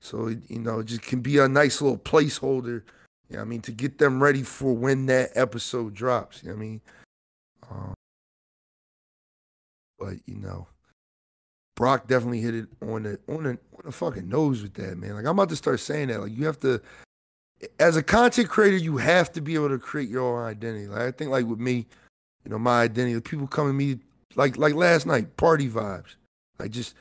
so 0.00 0.28
you 0.48 0.58
know, 0.58 0.80
it 0.80 0.86
just 0.86 1.02
can 1.02 1.20
be 1.20 1.38
a 1.38 1.48
nice 1.48 1.82
little 1.82 1.98
placeholder. 1.98 2.82
You 3.28 3.36
know 3.36 3.42
I 3.42 3.44
mean, 3.44 3.60
to 3.62 3.72
get 3.72 3.98
them 3.98 4.22
ready 4.22 4.42
for 4.42 4.72
when 4.72 5.06
that 5.06 5.32
episode 5.34 5.92
drops. 5.92 6.42
You 6.42 6.50
know 6.50 6.54
I 6.54 6.58
mean? 6.58 6.80
Um, 7.70 7.94
but 9.98 10.14
you 10.26 10.36
know, 10.36 10.66
Brock 11.76 12.08
definitely 12.08 12.40
hit 12.40 12.54
it 12.54 12.66
on 12.82 13.04
the 13.04 13.18
on 13.28 13.44
the 13.44 13.50
on 13.50 13.82
the 13.84 13.92
fucking 13.92 14.28
nose 14.28 14.62
with 14.62 14.74
that, 14.74 14.98
man. 14.98 15.14
Like 15.14 15.24
I'm 15.24 15.38
about 15.38 15.48
to 15.50 15.56
start 15.56 15.80
saying 15.80 16.08
that. 16.08 16.20
Like 16.20 16.36
you 16.36 16.46
have 16.46 16.60
to 16.60 16.80
as 17.78 17.96
a 17.96 18.02
content 18.02 18.48
creator, 18.48 18.76
you 18.76 18.96
have 18.98 19.32
to 19.32 19.40
be 19.40 19.54
able 19.54 19.68
to 19.70 19.78
create 19.78 20.08
your 20.08 20.22
own 20.22 20.48
identity. 20.48 20.86
Like 20.86 21.00
I 21.00 21.10
think 21.10 21.30
like 21.30 21.46
with 21.46 21.58
me, 21.58 21.86
you 22.44 22.50
know, 22.50 22.58
my 22.58 22.82
identity, 22.82 23.14
the 23.14 23.20
people 23.20 23.46
come 23.46 23.66
to 23.66 23.72
me 23.72 23.98
like 24.34 24.56
like 24.56 24.74
last 24.74 25.06
night, 25.06 25.36
party 25.36 25.68
vibes. 25.68 26.16
Like 26.58 26.70
just 26.70 26.94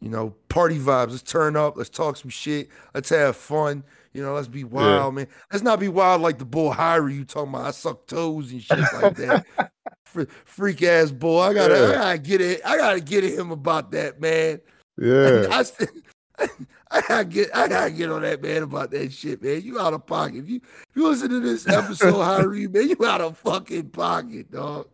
you 0.00 0.08
know, 0.08 0.34
party 0.48 0.78
vibes. 0.78 1.10
Let's 1.10 1.22
turn 1.22 1.56
up. 1.56 1.76
Let's 1.76 1.90
talk 1.90 2.16
some 2.16 2.30
shit. 2.30 2.68
Let's 2.94 3.10
have 3.10 3.36
fun. 3.36 3.84
You 4.12 4.22
know, 4.22 4.34
let's 4.34 4.48
be 4.48 4.64
wild, 4.64 5.14
man. 5.14 5.28
Let's 5.52 5.62
not 5.62 5.78
be 5.78 5.88
wild 5.88 6.20
like 6.20 6.38
the 6.38 6.44
bull 6.44 6.72
Hyrie 6.72 7.14
you 7.14 7.24
talking 7.24 7.50
about. 7.54 7.66
I 7.66 7.70
suck 7.70 8.06
toes 8.06 8.50
and 8.50 8.62
shit 8.62 8.78
like 9.00 9.14
that. 9.16 9.46
Fre- 10.04 10.24
Freak 10.44 10.82
ass 10.82 11.12
bull. 11.12 11.38
I 11.40 11.54
gotta, 11.54 11.90
I 11.90 11.92
gotta 11.92 12.18
get 12.18 12.40
it. 12.40 12.60
I 12.64 12.76
gotta 12.76 13.00
get 13.00 13.22
at 13.22 13.38
him 13.38 13.52
about 13.52 13.92
that, 13.92 14.20
man. 14.20 14.60
Yeah. 14.98 15.46
I, 15.52 15.62
st- 15.62 15.90
I 16.90 17.00
gotta 17.06 17.24
get, 17.24 17.56
I 17.56 17.68
gotta 17.68 17.90
get 17.92 18.10
on 18.10 18.22
that 18.22 18.42
man 18.42 18.64
about 18.64 18.90
that 18.90 19.12
shit, 19.12 19.42
man. 19.42 19.62
You 19.62 19.78
out 19.78 19.94
of 19.94 20.06
pocket. 20.06 20.38
If 20.38 20.48
you, 20.48 20.56
if 20.56 20.96
you 20.96 21.06
listen 21.08 21.28
to 21.30 21.38
this 21.38 21.68
episode, 21.68 22.14
Hyrie, 22.14 22.72
man, 22.72 22.88
you 22.88 23.06
out 23.06 23.20
of 23.20 23.38
fucking 23.38 23.90
pocket, 23.90 24.50
dog. 24.50 24.88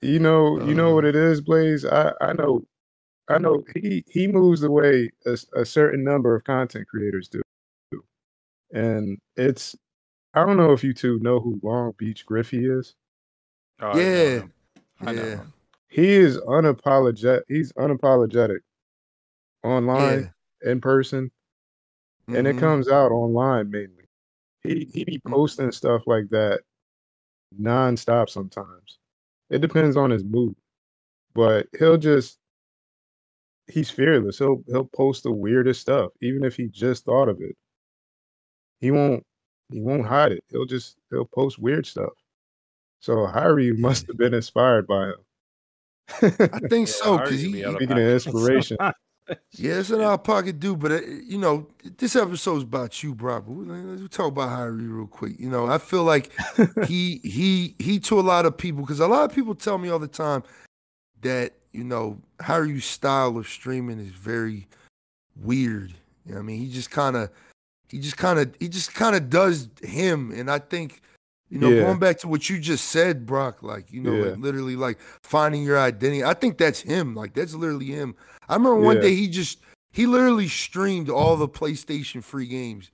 You 0.00 0.18
know, 0.18 0.62
you 0.64 0.74
know 0.74 0.92
Uh, 0.92 0.94
what 0.94 1.04
it 1.04 1.16
is, 1.16 1.40
Blaze. 1.42 1.84
I 1.84 2.12
I 2.22 2.32
know, 2.32 2.62
I 3.28 3.36
know. 3.38 3.64
He 3.74 4.04
he 4.08 4.26
moves 4.28 4.60
the 4.62 4.70
way 4.70 5.10
a, 5.26 5.64
certain 5.64 6.04
number 6.04 6.34
of 6.34 6.44
content 6.44 6.86
creators 6.88 7.28
do, 7.28 7.42
and 8.72 9.18
it's. 9.36 9.76
I 10.34 10.46
don't 10.46 10.58
know 10.58 10.72
if 10.72 10.84
you 10.84 10.94
two 10.94 11.18
know 11.20 11.40
who 11.40 11.60
Long 11.62 11.92
Beach 11.98 12.26
Griffey 12.26 12.66
is. 12.66 12.94
Oh, 13.80 13.86
I 13.90 14.04
know 14.04 14.28
Yeah. 14.30 14.40
him. 14.40 14.52
I 15.00 15.12
know 15.12 15.22
Yeah. 15.22 15.36
him. 15.36 15.52
He 15.88 16.14
is 16.14 16.38
unapologetic. 16.38 17.42
He's 17.48 17.72
unapologetic 17.74 18.60
online, 19.62 20.30
in 20.62 20.80
person, 20.80 21.30
and 22.32 22.46
it 22.46 22.54
Mhm. 22.54 22.58
comes 22.58 22.88
out 22.88 23.12
online 23.12 23.70
mainly. 23.70 24.04
He 24.62 24.86
he 24.92 25.04
be 25.04 25.20
Mhm. 25.24 25.30
posting 25.30 25.72
stuff 25.72 26.02
like 26.06 26.28
that 26.30 26.62
nonstop 27.60 28.30
sometimes. 28.30 28.98
It 29.50 29.60
depends 29.60 29.96
on 29.96 30.10
his 30.10 30.24
mood, 30.24 30.56
but 31.34 31.68
he'll 31.78 31.98
just 31.98 32.38
he's 33.68 33.90
fearless. 33.90 34.38
He'll 34.38 34.62
he'll 34.68 34.84
post 34.86 35.22
the 35.22 35.32
weirdest 35.32 35.80
stuff, 35.80 36.12
even 36.20 36.44
if 36.44 36.56
he 36.56 36.68
just 36.68 37.04
thought 37.04 37.28
of 37.28 37.40
it. 37.40 37.56
He 38.80 38.90
won't 38.90 39.24
he 39.70 39.80
won't 39.80 40.06
hide 40.06 40.32
it. 40.32 40.44
He'll 40.50 40.66
just 40.66 40.96
he'll 41.10 41.24
post 41.24 41.58
weird 41.58 41.86
stuff. 41.86 42.12
So 43.00 43.26
Hyrie 43.26 43.72
must 43.78 44.06
have 44.06 44.16
been 44.16 44.34
inspired 44.34 44.86
by 44.86 45.06
him. 45.08 45.14
I 46.22 46.60
think 46.68 46.88
Yeah, 46.88 46.94
so, 46.94 47.16
Harry 47.18 47.30
because 47.30 47.30
could 47.30 47.38
he, 47.40 47.52
be 47.52 47.62
Speaking 47.74 47.92
of 47.92 47.98
inspiration. 47.98 48.76
sometimes. 48.78 48.94
Yeah, 49.56 49.80
it's 49.80 49.90
in 49.90 50.00
our 50.00 50.18
pocket, 50.18 50.60
dude. 50.60 50.78
But 50.78 50.92
uh, 50.92 51.00
you 51.00 51.36
know, 51.38 51.66
this 51.98 52.14
episode's 52.14 52.62
about 52.62 53.02
you, 53.02 53.12
bro. 53.12 53.40
But 53.40 53.50
we- 53.52 53.64
Let's 53.64 54.16
talk 54.16 54.28
about 54.28 54.50
Harry 54.56 54.86
real 54.86 55.08
quick. 55.08 55.32
You 55.40 55.48
know, 55.50 55.66
I 55.66 55.78
feel 55.78 56.04
like 56.04 56.30
he 56.86 57.18
he 57.24 57.74
he 57.80 57.98
to 58.00 58.20
a 58.20 58.22
lot 58.22 58.46
of 58.46 58.56
people 58.56 58.82
because 58.82 59.00
a 59.00 59.08
lot 59.08 59.28
of 59.28 59.34
people 59.34 59.56
tell 59.56 59.78
me 59.78 59.88
all 59.88 59.98
the 59.98 60.06
time 60.06 60.44
that 61.22 61.54
you 61.72 61.82
know 61.82 62.18
Harry's 62.38 62.84
style 62.84 63.36
of 63.36 63.48
streaming 63.48 63.98
is 63.98 64.12
very 64.12 64.68
weird. 65.42 65.90
You 66.24 66.32
know 66.32 66.34
what 66.36 66.38
I 66.38 66.42
mean, 66.42 66.60
he 66.60 66.70
just 66.70 66.92
kind 66.92 67.16
of 67.16 67.30
he 67.88 67.98
just 67.98 68.16
kind 68.16 68.38
of 68.38 68.54
he 68.60 68.68
just 68.68 68.94
kind 68.94 69.14
of 69.16 69.30
does 69.30 69.68
him, 69.82 70.32
and 70.32 70.50
I 70.50 70.58
think. 70.58 71.00
You 71.48 71.60
know, 71.60 71.70
Yeah. 71.70 71.82
going 71.82 72.00
back 72.00 72.18
to 72.18 72.26
what 72.28 72.50
you 72.50 72.58
just 72.58 72.86
said, 72.86 73.24
Brock, 73.24 73.62
like, 73.62 73.92
you 73.92 74.00
know, 74.00 74.12
Yeah. 74.16 74.30
like 74.30 74.38
literally 74.40 74.74
like 74.74 74.98
finding 75.22 75.62
your 75.62 75.78
identity. 75.78 76.24
I 76.24 76.34
think 76.34 76.58
that's 76.58 76.80
him. 76.80 77.14
Like, 77.14 77.34
that's 77.34 77.54
literally 77.54 77.86
him. 77.86 78.16
I 78.48 78.54
remember 78.54 78.80
one 78.80 78.96
Yeah. 78.96 79.02
day 79.02 79.14
he 79.14 79.28
just 79.28 79.60
he 79.92 80.06
literally 80.06 80.48
streamed 80.48 81.08
all 81.08 81.36
the 81.36 81.48
PlayStation 81.48 82.20
free 82.24 82.48
games 82.48 82.90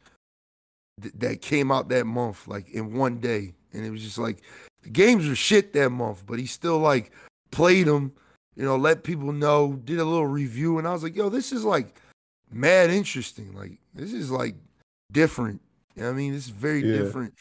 th- 1.01 1.15
that 1.17 1.41
came 1.41 1.73
out 1.73 1.89
that 1.89 2.05
month, 2.07 2.47
like 2.47 2.69
in 2.69 2.93
one 2.93 3.21
day, 3.21 3.55
and 3.73 3.87
it 3.87 3.91
was 3.91 4.03
just 4.03 4.19
like 4.19 4.43
the 4.83 4.91
games 4.91 5.27
were 5.27 5.35
shit 5.35 5.73
that 5.73 5.89
month, 5.89 6.25
but 6.27 6.39
he 6.39 6.45
still 6.45 6.79
like 6.79 7.11
played 7.53 7.87
them, 7.87 8.13
you 8.55 8.65
know, 8.67 8.77
let 8.77 9.03
people 9.03 9.33
know, 9.33 9.81
did 9.83 9.99
a 9.99 10.05
little 10.05 10.27
review, 10.27 10.77
and 10.77 10.87
I 10.87 10.93
was 10.93 11.03
like, 11.03 11.17
yo, 11.17 11.31
this 11.31 11.53
is 11.53 11.65
like 11.65 11.99
mad 12.53 12.91
interesting, 12.91 13.55
like 13.55 13.79
this 13.95 14.13
is 14.13 14.31
like 14.31 14.57
different. 15.13 15.61
You 15.95 16.03
know 16.03 16.09
what 16.09 16.15
I 16.15 16.17
mean? 16.17 16.35
It's 16.35 16.49
very 16.49 16.81
Yeah. 16.81 16.93
different. 16.93 17.35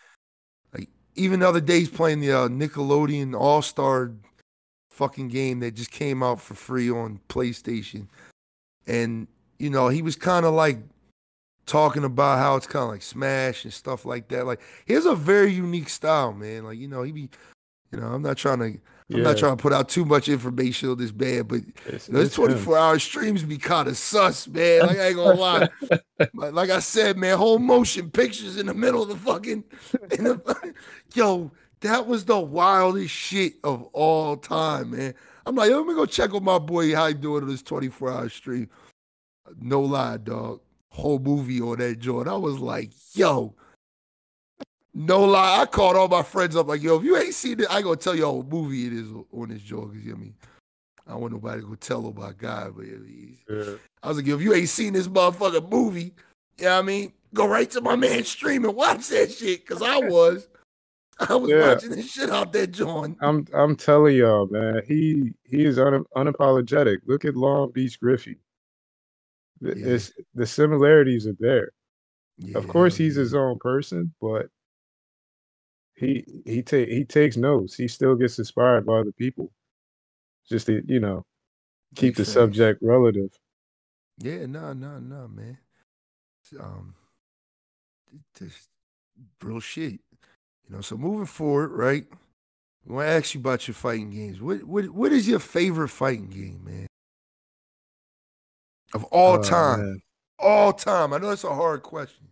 Like 0.74 0.90
even 1.16 1.40
the 1.40 1.48
other 1.48 1.62
days 1.62 1.90
playing 1.90 2.20
the 2.20 2.32
uh, 2.32 2.48
Nickelodeon 2.48 3.40
All 3.40 3.62
Star 3.62 4.12
fucking 4.92 5.30
game 5.30 5.60
that 5.62 5.76
just 5.76 5.92
came 5.92 6.22
out 6.22 6.42
for 6.42 6.54
free 6.54 6.90
on 6.90 7.20
PlayStation. 7.30 8.08
And, 8.88 9.28
you 9.58 9.70
know, 9.70 9.88
he 9.88 10.02
was 10.02 10.16
kind 10.16 10.46
of 10.46 10.54
like 10.54 10.80
talking 11.66 12.04
about 12.04 12.40
how 12.40 12.56
it's 12.56 12.68
kind 12.68 12.84
of 12.84 12.90
like 12.90 13.02
Smash 13.02 13.64
and 13.64 13.74
stuff 13.74 14.06
like 14.06 14.28
that. 14.30 14.46
Like 14.46 14.60
he 14.86 14.94
has 14.94 15.06
a 15.06 15.16
very 15.16 15.54
unique 15.54 15.90
style, 15.90 16.34
man. 16.34 16.66
Like 16.66 16.78
you 16.78 16.88
know, 16.88 17.04
he 17.04 17.12
be, 17.12 17.30
you 17.92 18.00
know, 18.00 18.08
I'm 18.08 18.22
not 18.22 18.38
trying 18.38 18.60
to. 18.60 18.80
I'm 19.12 19.20
Yeah, 19.20 19.24
not 19.24 19.38
trying 19.38 19.58
to 19.58 19.62
put 19.62 19.74
out 19.74 19.90
too 19.90 20.06
much 20.06 20.30
information 20.30 20.90
on 20.90 20.98
this 20.98 21.14
man, 21.14 21.44
but 21.44 21.62
it's, 21.86 22.08
those 22.08 22.28
it's 22.28 22.38
him. 22.38 22.46
24 22.48 22.78
hour 22.78 23.00
streams 23.00 23.44
be 23.44 23.58
kind 23.58 23.88
of 23.88 23.98
sus, 23.98 24.48
man. 24.48 24.82
Like 24.82 24.98
I 24.98 25.08
ain't 25.08 25.16
gonna 25.16 25.40
lie. 25.40 25.70
Like, 26.36 26.54
like 26.54 26.70
I 26.70 26.80
said, 26.80 27.18
man, 27.18 27.36
whole 27.38 27.58
motion 27.58 28.12
pictures 28.12 28.58
in 28.58 28.68
the 28.68 28.76
middle 28.76 29.02
of 29.02 29.10
the 29.10 29.16
fucking, 29.16 29.64
in 30.12 30.24
the, 30.24 30.74
yo, 31.16 31.52
that 31.80 32.06
was 32.06 32.26
the 32.26 32.40
wildest 32.40 33.12
shit 33.12 33.54
of 33.64 33.82
all 33.94 34.38
time, 34.38 34.92
man. 34.92 35.16
I'm 35.48 35.56
like, 35.56 35.72
yo, 35.72 35.78
let 35.80 35.88
me 35.88 35.96
go 35.96 36.06
check 36.06 36.32
on 36.36 36.44
my 36.44 36.60
boy 36.60 36.94
how 36.94 37.08
he 37.08 37.16
doing 37.16 37.42
on 37.42 37.50
this 37.50 37.64
24 37.64 38.12
hour 38.12 38.30
stream. 38.30 38.70
No 39.60 39.82
lie, 39.82 40.18
dog. 40.18 40.62
Whole 40.90 41.18
movie 41.18 41.60
on 41.60 41.80
that 41.80 41.98
joint. 41.98 42.28
I 42.28 42.36
was 42.36 42.60
like, 42.60 42.92
yo, 43.14 43.56
no 44.94 45.24
lie. 45.24 45.62
I 45.62 45.66
called 45.66 45.96
all 45.96 46.08
my 46.08 46.24
friends 46.24 46.56
up 46.56 46.68
like, 46.68 46.82
yo, 46.82 46.98
if 46.98 47.04
you 47.04 47.18
ain't 47.18 47.34
seen 47.34 47.60
it, 47.60 47.68
I 47.70 47.82
gonna 47.82 47.96
tell 47.96 48.16
y'all 48.16 48.38
what 48.38 48.48
movie 48.48 48.88
it 48.88 48.94
is 48.94 49.10
on 49.32 49.50
this 49.50 49.62
joint. 49.62 49.94
Cause 49.94 50.02
you 50.04 50.12
know 50.12 50.18
I 50.18 50.20
mean, 50.20 50.36
I 51.08 51.16
want 51.16 51.34
nobody 51.34 51.62
to 51.62 51.68
go 51.68 51.76
tell 51.76 52.08
about 52.08 52.38
God, 52.38 52.74
but 52.76 52.86
I 52.86 53.54
Yeah. 53.54 53.76
I 54.04 54.08
was 54.10 54.18
like, 54.18 54.26
yo, 54.28 54.36
if 54.36 54.42
you 54.42 54.54
ain't 54.54 54.70
seen 54.70 54.94
this 54.94 55.08
motherfucking 55.08 55.70
movie, 55.70 56.14
you 56.58 56.66
know 56.66 56.76
what 56.76 56.80
I 56.80 56.82
mean? 56.82 57.14
Go 57.34 57.48
right 57.48 57.70
to 57.72 57.82
my 57.82 57.96
man 57.96 58.24
stream 58.26 58.66
and 58.66 58.76
watch 58.76 59.08
that 59.10 59.32
shit. 59.32 59.66
Cause 59.66 59.82
I 59.82 59.98
was. 60.08 60.48
I 61.30 61.36
was 61.36 61.52
Yeah. 61.52 61.74
watching 61.74 61.92
this 61.92 62.10
shit 62.12 62.32
out 62.32 62.52
there, 62.52 62.66
John. 62.68 63.16
I'm 63.22 63.46
I'm 63.54 63.76
telling 63.76 64.16
y'all, 64.16 64.48
man. 64.48 64.82
He 64.88 65.34
he 65.44 65.64
is 65.66 65.78
un, 65.78 66.04
unapologetic. 66.18 66.98
Look 67.06 67.26
at 67.26 67.36
Long 67.36 67.72
Beach 67.72 68.00
Griffey. 68.00 68.38
The- 69.62 69.78
Yeah. 69.78 69.88
It's 69.88 70.12
the 70.34 70.46
similarities 70.48 71.28
are 71.28 71.36
there. 71.40 71.70
Of 72.56 72.68
course, 72.68 73.00
Yeah, 73.00 73.06
he's 73.06 73.16
his 73.16 73.36
own 73.36 73.60
person, 73.60 74.12
but 74.20 74.48
he 76.02 76.26
he 76.46 76.64
take 76.64 76.90
he 76.90 77.06
takes 77.06 77.38
notes. 77.38 77.76
He 77.76 77.88
still 77.88 78.16
gets 78.16 78.40
inspired 78.40 78.86
by 78.86 79.00
other 79.00 79.12
people. 79.12 79.52
Just 80.50 80.66
to 80.66 80.82
you 80.86 81.00
know 81.00 81.24
keep 81.96 82.16
the 82.16 82.26
subject 82.26 82.82
relative. 82.82 83.30
Yeah, 84.18 84.48
no, 84.48 84.74
no, 84.74 85.00
no, 85.00 85.28
man. 85.28 85.58
Um, 86.60 86.96
just 88.38 88.70
real 89.42 89.60
shit. 89.60 89.94
You 89.94 90.76
know, 90.76 90.82
so 90.82 90.98
moving 90.98 91.28
forward, 91.28 91.72
right? 91.72 92.06
I 92.90 92.94
want 92.94 93.08
to 93.08 93.12
ask 93.12 93.34
you 93.36 93.40
about 93.40 93.68
your 93.68 93.76
fighting 93.76 94.10
games. 94.10 94.42
What 94.42 94.64
what 94.64 94.90
what 94.90 95.12
is 95.12 95.28
your 95.28 95.40
favorite 95.40 95.90
fighting 95.90 96.30
game, 96.30 96.62
man? 96.66 96.88
Of 98.94 99.04
all 99.06 99.36
Oh, 99.36 99.44
time. 99.44 99.80
man. 99.80 100.02
All 100.40 100.74
time. 100.74 101.14
I 101.14 101.20
know 101.20 101.30
it's 101.30 101.44
a 101.44 101.54
hard 101.54 101.84
question. 101.84 102.28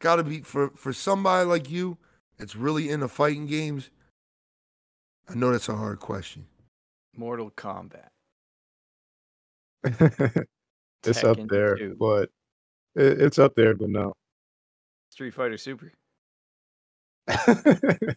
Gotta 0.00 0.24
be 0.24 0.40
for 0.40 0.70
for 0.70 0.92
somebody 0.92 1.48
like 1.48 1.70
you 1.70 1.98
that's 2.42 2.56
really 2.56 2.90
into 2.90 3.06
fighting 3.06 3.46
games. 3.46 3.88
I 5.30 5.36
know 5.36 5.52
that's 5.52 5.68
a 5.68 5.76
hard 5.76 6.00
question. 6.00 6.44
Mortal 7.16 7.52
Kombat. 7.52 8.08
it's 11.04 11.22
up 11.22 11.38
there, 11.48 11.76
2. 11.76 11.96
but 12.00 12.30
it, 12.96 13.20
it's 13.20 13.38
up 13.38 13.54
there, 13.54 13.76
but 13.76 13.90
no. 13.90 14.14
Street 15.10 15.32
Fighter 15.32 15.56
Super. 15.56 15.92
what, 17.26 17.46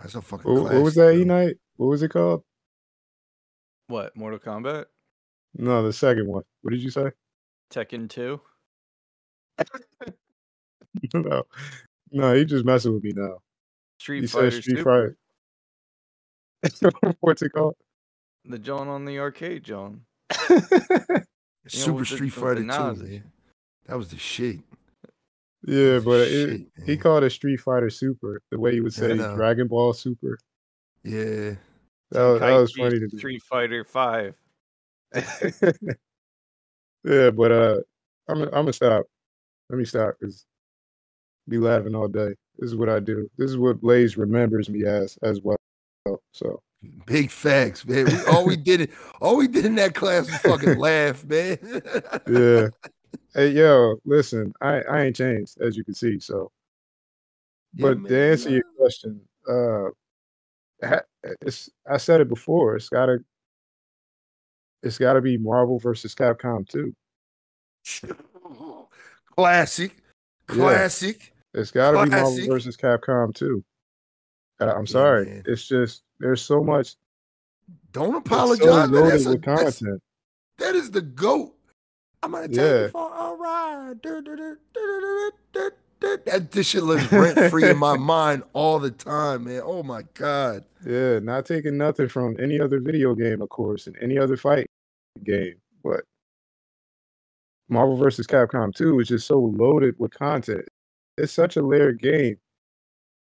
That's 0.00 0.14
a 0.14 0.22
fucking 0.22 0.54
what 0.54 0.72
was 0.74 0.94
that, 0.94 1.06
bro. 1.06 1.16
E 1.16 1.24
Night? 1.24 1.56
What 1.78 1.88
was 1.88 2.04
it 2.04 2.10
called? 2.10 2.44
What? 3.88 4.16
Mortal 4.16 4.38
Kombat? 4.38 4.84
No, 5.56 5.82
the 5.82 5.92
second 5.92 6.28
one. 6.28 6.44
What 6.62 6.70
did 6.70 6.80
you 6.80 6.90
say? 6.90 7.10
Tekken 7.72 8.08
2? 8.08 8.40
no, 11.14 11.42
no, 12.12 12.34
he 12.34 12.44
just 12.44 12.64
messing 12.64 12.92
with 12.94 13.04
me 13.04 13.12
now. 13.14 13.38
Street 13.98 14.22
You 14.22 14.28
Fighter 14.28 14.50
said 14.50 14.62
Street 14.62 14.76
Super. 14.78 15.16
Fighter. 16.62 17.16
What's 17.20 17.42
it 17.42 17.50
called? 17.50 17.74
The 18.44 18.58
John 18.58 18.88
on 18.88 19.04
the 19.04 19.18
arcade, 19.18 19.64
John. 19.64 20.02
Super 21.68 21.92
with 21.92 22.08
the- 22.08 22.14
Street 22.16 22.34
the 22.34 22.40
Fighter 22.40 22.62
2, 22.62 22.66
man. 22.66 23.22
That 23.86 23.96
was 23.98 24.08
the 24.08 24.18
shit. 24.18 24.58
yeah, 25.66 25.98
but 25.98 26.26
shit, 26.28 26.50
it, 26.50 26.66
he 26.86 26.96
called 26.96 27.24
it 27.24 27.30
Street 27.30 27.58
Fighter 27.60 27.90
Super. 27.90 28.40
The 28.50 28.58
way 28.58 28.72
he 28.72 28.80
would 28.80 28.96
Yeah, 28.96 29.04
I 29.04 29.08
say 29.08 29.14
know. 29.14 29.36
Dragon 29.36 29.68
Ball 29.68 29.92
Super. 29.92 30.38
Yeah. 31.04 31.54
That, 32.12 32.22
was- 32.24 32.40
that 32.40 32.52
was 32.52 32.72
funny 32.72 32.98
to 33.00 33.08
me. 33.12 33.18
Street 33.18 33.42
Fighter 33.42 33.84
5. 33.84 34.34
yeah, 37.04 37.30
but 37.30 37.52
uh, 37.52 37.80
I'm 38.28 38.42
I'm 38.42 38.50
gonna 38.50 38.72
stop. 38.72 39.06
Let 39.68 39.78
me 39.78 39.84
stop 39.84 40.14
because 40.20 40.46
be 41.50 41.58
laughing 41.58 41.94
all 41.94 42.08
day. 42.08 42.34
This 42.58 42.70
is 42.70 42.76
what 42.76 42.88
I 42.88 43.00
do. 43.00 43.28
This 43.36 43.50
is 43.50 43.58
what 43.58 43.80
Blaze 43.80 44.16
remembers 44.16 44.70
me 44.70 44.84
as 44.84 45.18
as 45.22 45.40
well. 45.42 45.56
So 46.32 46.62
Big 47.04 47.30
facts, 47.30 47.86
man. 47.86 48.06
We, 48.06 48.24
all 48.24 48.46
we 48.46 48.56
did 48.56 48.80
it, 48.80 48.90
all 49.20 49.36
we 49.36 49.48
did 49.48 49.66
in 49.66 49.74
that 49.74 49.94
class 49.94 50.26
was 50.26 50.38
fucking 50.38 50.78
laugh, 50.78 51.24
man. 51.24 51.58
yeah. 52.26 52.68
Hey 53.34 53.48
yo, 53.50 53.96
listen, 54.04 54.52
I 54.60 54.82
I 54.82 55.02
ain't 55.02 55.16
changed 55.16 55.60
as 55.60 55.76
you 55.76 55.84
can 55.84 55.94
see. 55.94 56.18
So, 56.18 56.50
Yeah, 57.74 57.88
but 57.94 58.08
to 58.08 58.10
man, 58.10 58.32
answer 58.32 58.50
your 58.50 58.64
question, 58.76 59.20
uh, 59.48 59.90
it's 61.40 61.70
I 61.88 61.96
said 61.96 62.20
it 62.20 62.28
before. 62.28 62.76
It's 62.76 62.88
gotta 62.88 63.18
it's 64.82 64.98
gotta 64.98 65.20
be 65.20 65.38
Marvel 65.38 65.78
versus 65.78 66.14
Capcom 66.14 66.68
too. 66.68 66.94
Classic. 69.36 69.96
Classic. 70.46 71.32
It's 71.54 71.70
got 71.70 71.92
to 71.92 72.04
be 72.04 72.10
Marvel 72.10 72.46
versus 72.46 72.76
Capcom 72.76 73.34
2. 73.34 73.64
Uh, 74.60 74.72
I'm 74.76 74.86
sorry. 74.86 75.26
man. 75.26 75.42
It's 75.46 75.66
just 75.66 76.02
there's 76.18 76.42
so 76.42 76.62
much. 76.62 76.94
Don't 77.92 78.16
It's 78.16 78.28
so 78.30 78.34
apologize, 78.36 78.90
loaded 78.90 79.12
That's 79.12 79.26
a, 79.26 79.30
with 79.30 79.42
that's, 79.42 79.78
content. 79.78 80.02
that 80.58 80.74
is 80.74 80.90
the 80.90 81.00
GOAT. 81.02 81.54
I'm 82.22 82.32
gonna 82.32 82.48
take 82.48 82.56
Yeah. 82.58 82.82
you 82.82 82.88
for 82.90 83.10
a 83.14 83.34
ride. 83.34 84.02
Du- 84.02 84.20
du- 84.22 84.36
du- 85.54 85.70
That 86.26 86.50
this 86.52 86.66
shit 86.68 86.82
lives 86.82 87.10
rent 87.10 87.38
free 87.50 87.68
in 87.68 87.78
my 87.78 87.96
mind 87.98 88.42
all 88.52 88.78
the 88.78 88.90
time, 88.90 89.44
man. 89.44 89.62
Oh 89.64 89.82
my 89.82 90.02
god. 90.14 90.64
Yeah, 90.86 91.18
not 91.18 91.46
taking 91.46 91.76
nothing 91.78 92.08
from 92.08 92.36
any 92.40 92.60
other 92.60 92.80
video 92.80 93.14
game, 93.14 93.40
of 93.42 93.48
course, 93.48 93.86
and 93.86 93.96
any 94.00 94.18
other 94.18 94.36
fight 94.36 94.66
game, 95.24 95.56
but 95.82 96.02
Marvel 97.68 97.96
versus 97.96 98.26
Capcom 98.26 98.74
2 98.74 99.00
is 99.00 99.08
just 99.08 99.26
so 99.26 99.38
loaded 99.38 99.94
with 99.98 100.12
content. 100.12 100.66
It's 101.18 101.32
such 101.32 101.56
a 101.56 101.62
layered 101.62 102.00
game 102.00 102.38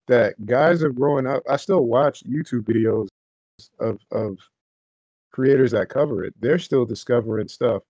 that 0.07 0.45
guys 0.45 0.83
are 0.83 0.91
growing 0.91 1.25
up. 1.27 1.43
I 1.49 1.57
still 1.57 1.85
watch 1.85 2.23
YouTube 2.23 2.61
videos 2.63 3.07
of 3.79 3.99
of 4.11 4.37
creators 5.31 5.71
that 5.71 5.89
cover 5.89 6.23
it. 6.23 6.33
They're 6.39 6.59
still 6.59 6.85
discovering 6.85 7.47
stuff 7.47 7.83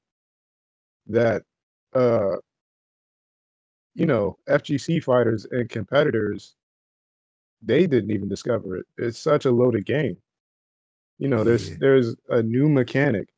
that 1.08 1.44
uh 1.94 2.38
you 3.94 4.06
know, 4.06 4.38
FGC 4.50 5.02
fighters 5.04 5.46
and 5.52 5.70
competitors 5.70 6.56
they 7.62 7.88
didn't 7.88 8.12
even 8.12 8.28
discover 8.30 8.78
it. 8.78 8.86
It's 8.98 9.18
such 9.18 9.46
a 9.46 9.52
loaded 9.52 9.86
game. 9.86 10.18
You 11.18 11.30
know, 11.30 11.44
there's 11.44 11.70
Yeah. 11.72 11.78
there's 11.80 12.16
a 12.30 12.44
new 12.44 12.70
mechanic 12.70 13.30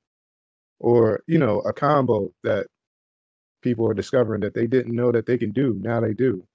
or, 0.79 1.21
you 1.27 1.37
know, 1.37 1.59
a 1.61 1.71
combo 1.71 2.33
that 2.43 2.67
people 3.67 3.87
are 3.89 3.93
discovering 3.93 4.41
that 4.41 4.53
they 4.53 4.67
didn't 4.67 4.95
know 4.95 5.11
that 5.11 5.25
they 5.25 5.37
can 5.37 5.51
do. 5.51 5.77
Now 5.81 5.99
they 5.99 6.13
do. 6.13 6.45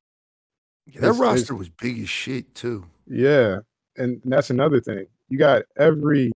That 0.87 0.97
It's- 0.97 1.05
it's- 1.15 1.19
roster 1.21 1.55
was 1.55 1.69
big 1.69 2.01
as 2.01 2.09
shit 2.09 2.55
too. 2.55 2.87
Yeah. 3.07 3.61
And 3.97 4.21
that's 4.25 4.51
another 4.51 4.81
thing. 4.81 5.07
You 5.29 5.39
got 5.39 5.65
every 5.77 6.33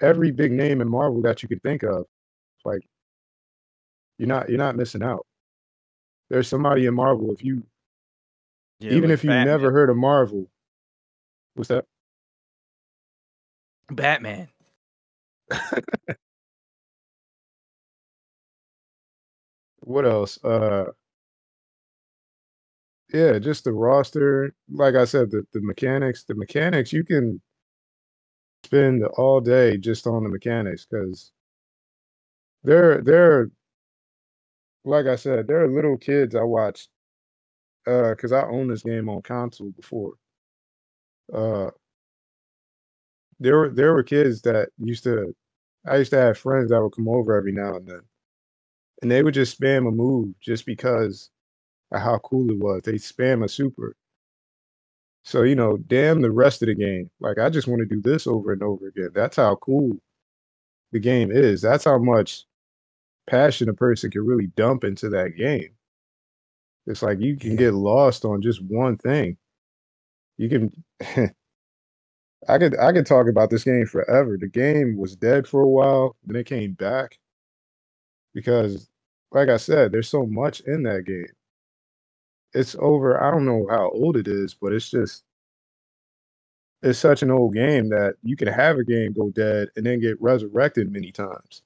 every 0.00 0.30
big 0.30 0.52
name 0.52 0.80
in 0.80 0.88
Marvel 0.88 1.20
that 1.22 1.42
you 1.42 1.48
could 1.48 1.62
think 1.62 1.82
of. 1.82 2.06
Like 2.64 2.80
you're 4.18 4.28
not 4.28 4.48
you're 4.48 4.58
not 4.58 4.76
missing 4.76 5.02
out. 5.02 5.26
There's 6.30 6.48
somebody 6.48 6.86
in 6.86 6.94
Marvel 6.94 7.32
if 7.32 7.44
you 7.44 7.62
Yeah, 8.80 8.92
even 8.92 9.10
if 9.10 9.22
you 9.22 9.30
Batman. 9.30 9.46
never 9.46 9.70
heard 9.70 9.90
of 9.90 9.96
Marvel. 9.96 10.50
What's 11.54 11.68
that? 11.68 11.84
Batman. 13.90 14.48
What 19.86 20.04
else? 20.04 20.38
Uh 20.44 20.92
yeah, 23.12 23.38
just 23.38 23.64
the 23.64 23.72
roster. 23.72 24.52
Like 24.68 24.94
I 24.94 25.04
said, 25.04 25.30
the, 25.30 25.46
the 25.52 25.60
mechanics. 25.60 26.24
The 26.24 26.34
mechanics 26.34 26.92
you 26.92 27.04
can 27.04 27.40
spend 28.64 29.02
all 29.16 29.40
day 29.40 29.78
just 29.78 30.06
on 30.06 30.22
the 30.22 30.28
mechanics 30.28 30.86
because 30.86 31.32
they're 32.64 33.02
they're 33.02 33.50
like 34.84 35.06
I 35.06 35.16
said, 35.16 35.46
there 35.48 35.62
are 35.62 35.68
little 35.68 35.96
kids 35.98 36.34
I 36.34 36.42
watched 36.42 36.88
uh 37.86 38.10
because 38.10 38.32
I 38.32 38.42
owned 38.46 38.70
this 38.70 38.82
game 38.84 39.08
on 39.08 39.22
console 39.22 39.70
before. 39.72 40.14
Uh 41.32 41.70
there 43.40 43.56
were 43.56 43.70
there 43.70 43.92
were 43.94 44.02
kids 44.02 44.42
that 44.42 44.68
used 44.78 45.04
to 45.04 45.34
I 45.86 45.98
used 45.98 46.10
to 46.12 46.18
have 46.18 46.38
friends 46.38 46.70
that 46.70 46.82
would 46.82 46.94
come 46.96 47.08
over 47.08 47.36
every 47.36 47.52
now 47.52 47.76
and 47.76 47.86
then. 47.88 48.02
And 49.02 49.10
they 49.10 49.22
would 49.22 49.34
just 49.34 49.60
spam 49.60 49.88
a 49.88 49.90
move 49.90 50.34
just 50.40 50.66
because 50.66 51.30
of 51.92 52.02
how 52.02 52.18
cool 52.18 52.50
it 52.50 52.58
was. 52.58 52.82
They 52.84 52.94
spam 52.94 53.44
a 53.44 53.48
super. 53.48 53.96
So, 55.24 55.42
you 55.42 55.56
know, 55.56 55.76
damn 55.76 56.20
the 56.22 56.30
rest 56.30 56.62
of 56.62 56.68
the 56.68 56.74
game. 56.74 57.10
Like 57.20 57.38
I 57.38 57.50
just 57.50 57.66
want 57.68 57.80
to 57.80 57.86
do 57.86 58.00
this 58.00 58.26
over 58.26 58.52
and 58.52 58.62
over 58.62 58.88
again. 58.88 59.10
That's 59.14 59.36
how 59.36 59.56
cool 59.56 59.98
the 60.92 61.00
game 61.00 61.30
is. 61.30 61.62
That's 61.62 61.84
how 61.84 61.98
much 61.98 62.46
passion 63.28 63.68
a 63.68 63.74
person 63.74 64.10
can 64.10 64.26
really 64.26 64.48
dump 64.48 64.84
into 64.84 65.08
that 65.10 65.36
game. 65.36 65.70
It's 66.86 67.02
like 67.02 67.20
you 67.20 67.36
can 67.36 67.56
get 67.56 67.74
lost 67.74 68.24
on 68.24 68.42
just 68.42 68.62
one 68.62 68.96
thing. 68.98 69.36
You 70.38 70.48
can 70.48 70.84
I 72.48 72.58
could 72.58 72.76
I 72.78 72.92
could 72.92 73.06
talk 73.06 73.28
about 73.28 73.50
this 73.50 73.64
game 73.64 73.86
forever. 73.86 74.36
The 74.38 74.48
game 74.48 74.96
was 74.96 75.16
dead 75.16 75.46
for 75.46 75.62
a 75.62 75.68
while, 75.68 76.16
then 76.24 76.36
it 76.36 76.46
came 76.46 76.72
back 76.72 77.18
because 78.36 78.90
like 79.32 79.48
I 79.48 79.56
said, 79.56 79.90
there's 79.92 80.10
so 80.10 80.26
much 80.26 80.60
in 80.60 80.82
that 80.84 81.04
game. 81.06 81.26
It's 82.52 82.76
over, 82.78 83.22
I 83.22 83.30
don't 83.30 83.46
know 83.46 83.66
how 83.70 83.90
old 83.90 84.16
it 84.16 84.28
is, 84.28 84.54
but 84.54 84.72
it's 84.74 84.90
just 84.90 85.24
it's 86.82 86.98
such 86.98 87.22
an 87.22 87.30
old 87.30 87.54
game 87.54 87.88
that 87.88 88.16
you 88.22 88.36
can 88.36 88.48
have 88.48 88.76
a 88.76 88.84
game 88.84 89.12
go 89.14 89.30
dead 89.30 89.68
and 89.76 89.86
then 89.86 90.00
get 90.00 90.20
resurrected 90.20 90.92
many 90.92 91.10
times. 91.12 91.62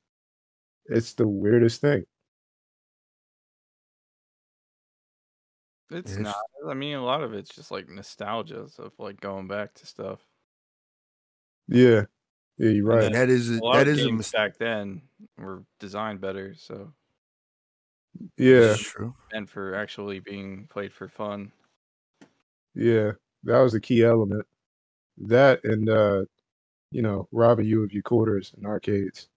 It's 0.87 1.15
the 1.15 1.27
weirdest 1.27 1.81
thing. 1.81 2.05
It's 5.91 6.17
Yes. 6.17 6.19
not. 6.19 6.37
I 6.69 6.75
mean, 6.75 6.95
a 6.97 7.05
lot 7.05 7.23
of 7.23 7.35
it's 7.35 7.51
just 7.55 7.71
like 7.73 7.89
nostalgia 7.89 8.69
of 8.79 8.93
like 8.99 9.21
going 9.21 9.49
back 9.49 9.75
to 9.75 9.87
stuff. 9.87 10.21
Yeah. 11.69 12.05
Yeah, 12.61 12.71
you're 12.71 12.85
right. 12.85 13.01
then 13.01 13.13
That 13.13 13.31
is 13.31 13.51
a, 13.51 13.55
A 13.55 13.65
lot 13.65 13.75
that 13.79 13.83
of 13.89 13.89
is 13.89 13.99
a 14.01 14.07
games 14.09 14.17
mistake. 14.19 14.39
back 14.39 14.59
then 14.59 15.03
were 15.39 15.65
designed 15.79 16.21
better, 16.21 16.55
so 16.55 16.93
Yeah. 18.37 18.75
true. 18.77 19.15
and 19.33 19.49
for 19.49 19.75
actually 19.75 20.21
being 20.21 20.67
played 20.67 20.93
for 20.93 21.09
fun. 21.09 21.53
Yeah. 22.75 23.13
That 23.45 23.61
was 23.61 23.73
the 23.73 23.81
key 23.81 24.03
element. 24.05 24.47
That 25.19 25.65
and 25.65 25.89
uh, 25.89 26.25
you 26.93 27.03
know, 27.03 27.29
robbing 27.33 27.67
you 27.67 27.85
of 27.85 27.93
your 27.93 28.03
quarters 28.03 28.55
in 28.59 28.67
arcades. 28.67 29.29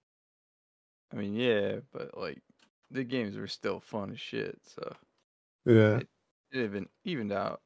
I 1.11 1.15
mean, 1.17 1.33
yeah, 1.35 1.79
but 1.93 2.17
like 2.17 2.41
the 2.91 3.03
games 3.03 3.37
were 3.37 3.47
still 3.47 3.79
fun 3.79 4.11
as 4.11 4.19
shit, 4.19 4.59
so 4.65 4.95
Yeah. 5.65 5.99
it 5.99 6.09
even 6.53 6.89
evened 7.05 7.31
out. 7.31 7.61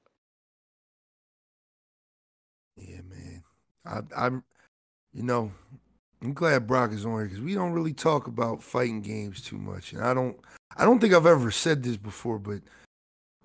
Yeah, 2.75 3.01
man. 3.01 3.43
I, 3.85 4.01
I'm, 4.15 4.43
you 5.17 5.23
know, 5.23 5.51
I'm 6.21 6.33
glad 6.33 6.67
Brock 6.67 6.93
is 6.93 7.03
on 7.03 7.13
here 7.17 7.25
because 7.25 7.41
we 7.41 7.55
don't 7.55 7.71
really 7.73 7.93
talk 7.93 8.27
about 8.27 8.61
fighting 8.61 9.01
games 9.01 9.41
too 9.41 9.57
much, 9.57 9.91
and 9.91 10.03
I 10.03 10.13
don't, 10.13 10.37
I 10.77 10.85
don't 10.85 10.99
think 10.99 11.13
I've 11.13 11.25
ever 11.25 11.49
said 11.49 11.81
this 11.81 11.97
before, 11.97 12.37
but 12.37 12.59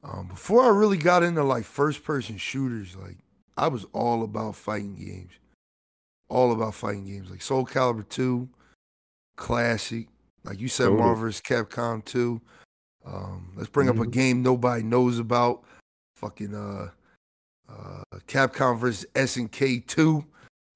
um, 0.04 0.26
before 0.26 0.64
I 0.64 0.68
really 0.68 0.98
got 0.98 1.22
into 1.22 1.42
like 1.42 1.64
first 1.64 2.04
person 2.04 2.36
shooters, 2.36 2.94
like 2.94 3.16
I 3.56 3.68
was 3.68 3.86
all 3.94 4.22
about 4.22 4.54
fighting 4.54 4.96
games, 4.96 5.32
all 6.28 6.52
about 6.52 6.74
fighting 6.74 7.06
games, 7.06 7.30
like 7.30 7.40
Soul 7.40 7.64
Calibur 7.64 8.06
Two, 8.06 8.50
classic, 9.36 10.08
like 10.44 10.60
you 10.60 10.68
said, 10.68 10.84
Totally. 10.84 11.00
Marvel 11.00 11.22
vs. 11.22 11.40
Capcom 11.40 12.04
Two. 12.04 12.42
Um, 13.06 13.52
let's 13.56 13.70
bring 13.70 13.88
up 13.88 13.96
a 13.96 14.00
Mhm. 14.04 14.10
game 14.12 14.42
nobody 14.42 14.82
knows 14.82 15.18
about, 15.18 15.64
fucking 16.16 16.54
uh 16.54 16.90
uh, 17.68 18.02
Capcom 18.26 18.78
versus 18.78 19.06
SNK 19.14 19.80
2. 19.86 20.22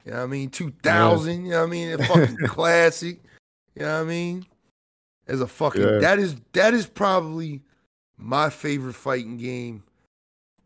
You 0.06 0.12
know 0.12 0.18
what 0.18 0.24
I 0.24 0.26
mean? 0.28 0.50
2000. 0.50 1.44
You 1.44 1.50
know 1.50 1.58
what 1.60 1.66
I 1.66 1.70
mean? 1.70 1.92
A 1.92 1.98
fucking 1.98 2.36
classic. 2.46 3.20
You 3.74 3.82
know 3.82 3.94
what 3.98 4.06
I 4.06 4.08
mean? 4.08 4.46
As 5.26 5.40
a 5.40 5.48
fucking 5.48 5.82
Yeah. 5.82 5.98
that 5.98 6.18
is 6.20 6.36
that 6.52 6.72
is 6.72 6.86
probably 6.86 7.60
my 8.16 8.48
favorite 8.48 8.94
fighting 8.94 9.36
game, 9.36 9.82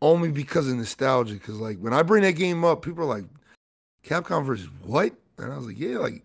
only 0.01 0.29
because 0.31 0.69
of 0.69 0.77
nostalgia. 0.77 1.33
Because 1.33 1.59
like 1.59 1.79
when 1.79 1.91
I 1.93 2.03
bring 2.03 2.21
that 2.23 2.33
game 2.33 2.63
up, 2.63 2.83
people 2.83 3.03
are 3.03 3.07
like, 3.07 3.25
Capcom 4.05 4.45
versus 4.45 4.69
what? 4.83 5.13
And 5.39 5.51
I 5.51 5.57
was 5.57 5.65
like, 5.65 5.79
yeah, 5.79 5.97
like 5.97 6.23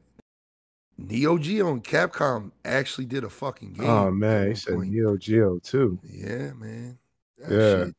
Neo 0.99 1.39
Geo 1.39 1.73
and 1.73 1.83
Capcom 1.83 2.51
actually 2.67 3.07
did 3.07 3.25
a 3.25 3.31
fucking 3.31 3.77
oh, 3.79 3.81
game. 3.81 3.91
Oh 3.91 4.11
man, 4.11 4.49
he 4.49 4.55
said. 4.55 4.79
Neo 4.79 5.17
Geo 5.17 5.59
too. 5.61 5.99
Yeah, 6.05 6.53
man. 6.53 6.99
That 7.39 7.51
Yeah. 7.51 7.85
shit- 7.87 7.95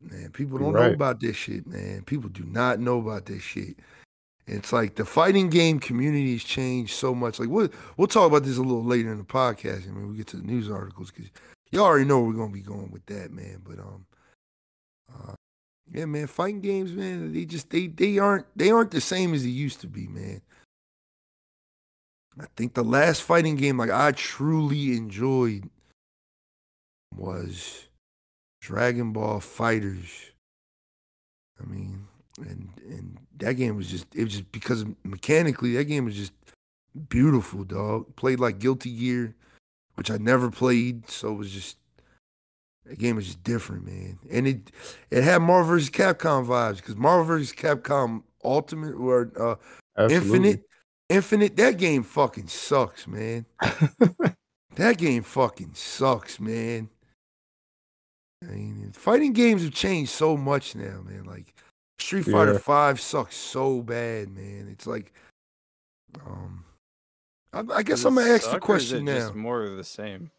Man, 0.00 0.30
people 0.30 0.58
don't 0.58 0.74
know 0.74 0.92
about 0.92 1.20
this 1.20 1.36
shit, 1.36 1.66
man. 1.66 2.02
People 2.04 2.28
do 2.28 2.44
not 2.44 2.80
know 2.80 2.98
about 2.98 3.26
this 3.26 3.42
shit. 3.42 3.76
It's 4.46 4.72
like 4.72 4.94
the 4.94 5.04
fighting 5.04 5.50
game 5.50 5.80
community 5.80 6.32
has 6.32 6.44
changed 6.44 6.94
so 6.94 7.14
much. 7.14 7.40
Like 7.40 7.48
we'll 7.48 7.68
we'll 7.96 8.06
talk 8.06 8.28
about 8.28 8.44
this 8.44 8.58
a 8.58 8.62
little 8.62 8.84
later 8.84 9.10
in 9.10 9.18
the 9.18 9.24
podcast. 9.24 9.88
I 9.88 9.90
mean, 9.90 10.08
we 10.08 10.16
get 10.16 10.28
to 10.28 10.36
the 10.36 10.46
news 10.46 10.70
articles 10.70 11.10
because 11.10 11.30
you 11.72 11.80
already 11.80 12.04
know 12.04 12.20
where 12.20 12.28
we're 12.28 12.36
gonna 12.36 12.52
be 12.52 12.60
going 12.60 12.90
with 12.92 13.04
that, 13.06 13.32
man. 13.32 13.60
But 13.64 13.80
um, 13.80 14.06
uh, 15.12 15.34
yeah, 15.92 16.04
man, 16.04 16.28
fighting 16.28 16.60
games, 16.60 16.92
man, 16.92 17.32
they 17.32 17.44
just 17.44 17.70
they 17.70 17.88
they 17.88 18.18
aren't 18.18 18.46
they 18.54 18.70
aren't 18.70 18.92
the 18.92 19.00
same 19.00 19.34
as 19.34 19.42
they 19.42 19.48
used 19.48 19.80
to 19.80 19.88
be, 19.88 20.06
man. 20.06 20.40
I 22.38 22.46
think 22.56 22.74
the 22.74 22.84
last 22.84 23.22
fighting 23.22 23.56
game 23.56 23.78
like 23.78 23.90
I 23.90 24.12
truly 24.12 24.94
enjoyed 24.96 25.68
was 27.16 27.85
Dragon 28.66 29.12
Ball 29.12 29.38
FighterZ. 29.38 30.32
I 31.62 31.66
mean, 31.66 32.08
and 32.38 32.68
and 32.88 33.16
that 33.36 33.54
game 33.54 33.76
was 33.76 33.88
just 33.88 34.12
it 34.12 34.24
was 34.24 34.32
just 34.32 34.50
because 34.50 34.84
mechanically 35.04 35.74
that 35.76 35.84
game 35.84 36.04
was 36.04 36.16
just 36.16 36.32
beautiful, 37.08 37.62
dog. 37.62 38.16
Played 38.16 38.40
like 38.40 38.58
Guilty 38.58 38.90
Gear, 38.90 39.36
which 39.94 40.10
I 40.10 40.16
never 40.16 40.50
played, 40.50 41.08
so 41.08 41.30
it 41.30 41.36
was 41.36 41.52
just 41.52 41.76
that 42.86 42.98
game 42.98 43.14
was 43.14 43.26
just 43.26 43.44
different, 43.44 43.86
man. 43.86 44.18
And 44.28 44.48
it 44.48 44.72
it 45.12 45.22
had 45.22 45.42
Marvel 45.42 45.76
vs. 45.76 45.90
Capcom 45.90 46.44
vibes 46.44 46.78
because 46.78 46.96
Marvel 46.96 47.24
vs. 47.24 47.52
Capcom 47.52 48.24
Ultimate 48.42 48.94
or 48.94 49.30
uh, 49.38 49.54
Absolutely. 49.96 50.16
Infinite, 50.16 50.64
Infinite, 51.08 51.56
that 51.56 51.78
game 51.78 52.02
fucking 52.02 52.48
sucks, 52.48 53.06
man. 53.06 53.46
That 54.76 54.98
game 54.98 55.22
fucking 55.22 55.72
sucks, 55.72 56.38
man. 56.38 56.90
I 58.42 58.52
mean, 58.52 58.92
fighting 58.92 59.32
games 59.32 59.62
have 59.62 59.72
changed 59.72 60.10
so 60.10 60.36
much 60.36 60.74
now, 60.74 61.02
man. 61.02 61.24
Like 61.24 61.54
Street 61.98 62.24
Fighter 62.24 62.52
Yeah. 62.52 62.58
Five 62.58 63.00
sucks 63.00 63.36
so 63.36 63.82
bad, 63.82 64.28
man. 64.28 64.68
It's 64.70 64.86
like, 64.86 65.12
um, 66.26 66.64
I, 67.52 67.62
I 67.76 67.82
guess 67.82 68.04
I'm 68.04 68.14
gonna 68.14 68.30
ask 68.30 68.50
the 68.50 68.60
question 68.60 69.04
now. 69.06 69.14
Just 69.14 69.34
more 69.34 69.62
of 69.62 69.76
the 69.76 69.84
same. 69.84 70.30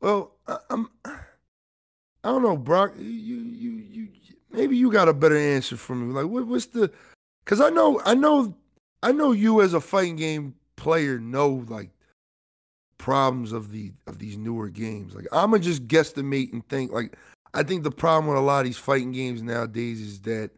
Well, 0.00 0.32
I, 0.48 0.58
I'm, 0.70 0.90
I 1.04 1.14
don't 2.24 2.42
know, 2.42 2.56
Brock. 2.56 2.94
You, 2.98 3.04
you, 3.04 3.70
you, 3.70 4.08
maybe 4.50 4.76
you 4.76 4.90
got 4.90 5.08
a 5.08 5.14
better 5.14 5.36
answer 5.36 5.76
for 5.76 5.94
me. 5.94 6.12
Like, 6.12 6.26
what, 6.26 6.46
what's 6.46 6.66
the? 6.66 6.90
Because 7.44 7.60
I 7.60 7.70
know, 7.70 8.00
I 8.04 8.14
know, 8.14 8.54
I 9.02 9.12
know 9.12 9.32
you 9.32 9.62
as 9.62 9.74
a 9.74 9.80
fighting 9.80 10.16
game 10.16 10.54
player 10.76 11.18
know 11.20 11.64
like 11.68 11.90
problems 13.02 13.50
of 13.50 13.72
the 13.72 13.90
of 14.06 14.20
these 14.20 14.38
newer 14.38 14.68
games. 14.68 15.12
Like, 15.12 15.26
I'm 15.32 15.50
gonna 15.50 15.62
just 15.62 15.88
guesstimate 15.88 16.52
and 16.52 16.66
think 16.68 16.92
like 16.92 17.16
I 17.52 17.64
think 17.64 17.82
the 17.82 17.90
problem 17.90 18.28
with 18.28 18.38
a 18.38 18.46
lot 18.46 18.60
of 18.60 18.66
these 18.66 18.78
fighting 18.78 19.10
games 19.10 19.42
nowadays 19.42 20.00
is 20.00 20.20
that 20.20 20.52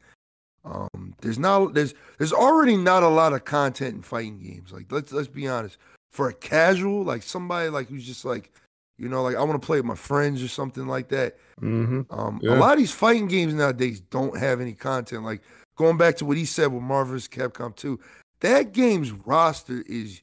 um 0.66 1.14
there's 1.22 1.38
not 1.38 1.72
there's 1.72 1.94
there's 2.18 2.34
already 2.34 2.76
not 2.76 3.02
a 3.02 3.08
lot 3.08 3.32
of 3.32 3.46
content 3.46 3.94
in 3.94 4.02
fighting 4.02 4.38
games. 4.38 4.72
Like, 4.72 4.92
let's 4.92 5.10
let's 5.10 5.26
be 5.26 5.48
honest. 5.48 5.78
For 6.12 6.28
a 6.28 6.34
casual, 6.34 7.02
like 7.02 7.22
somebody 7.22 7.70
like 7.70 7.88
who's 7.88 8.06
just 8.06 8.26
like 8.26 8.52
you 8.98 9.08
know, 9.08 9.22
like 9.22 9.36
I 9.36 9.42
want 9.42 9.60
to 9.60 9.66
play 9.66 9.78
with 9.78 9.86
my 9.86 9.96
friends 9.96 10.42
or 10.42 10.48
something 10.48 10.86
like 10.86 11.08
that. 11.08 11.38
hmm 11.58 12.02
Um, 12.10 12.40
Yeah. 12.42 12.58
A 12.58 12.60
lot 12.60 12.74
of 12.74 12.78
these 12.78 12.92
fighting 12.92 13.26
games 13.26 13.54
nowadays 13.54 14.00
don't 14.00 14.36
have 14.38 14.60
any 14.60 14.74
content. 14.74 15.24
Like 15.24 15.40
going 15.76 15.96
back 15.96 16.16
to 16.18 16.26
what 16.26 16.36
he 16.36 16.44
said 16.44 16.72
with 16.72 16.82
Marvel 16.82 17.14
vs. 17.14 17.26
Capcom 17.26 17.74
2, 17.74 17.98
that 18.40 18.72
game's 18.72 19.12
roster 19.12 19.82
is 19.86 20.20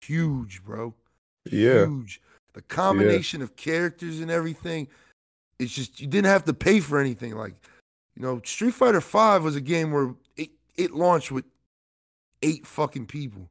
huge, 0.00 0.62
bro. 0.64 0.94
Yeah. 1.52 1.86
Huge. 1.86 2.20
The 2.54 2.62
combination 2.62 3.42
of 3.42 3.56
characters 3.56 4.20
and 4.20 4.30
everything, 4.30 4.88
it's 5.58 5.72
just 5.72 6.00
you 6.00 6.06
didn't 6.06 6.26
have 6.26 6.44
to 6.44 6.54
pay 6.54 6.80
for 6.80 6.98
anything. 6.98 7.34
Like, 7.36 7.54
you 8.14 8.22
know, 8.22 8.40
Street 8.44 8.74
Fighter 8.74 9.00
5 9.00 9.44
was 9.44 9.56
a 9.56 9.60
game 9.60 9.92
where 9.92 10.14
it, 10.36 10.50
it 10.76 10.92
launched 10.92 11.30
with 11.30 11.44
eight 12.42 12.66
fucking 12.66 13.06
people. 13.06 13.48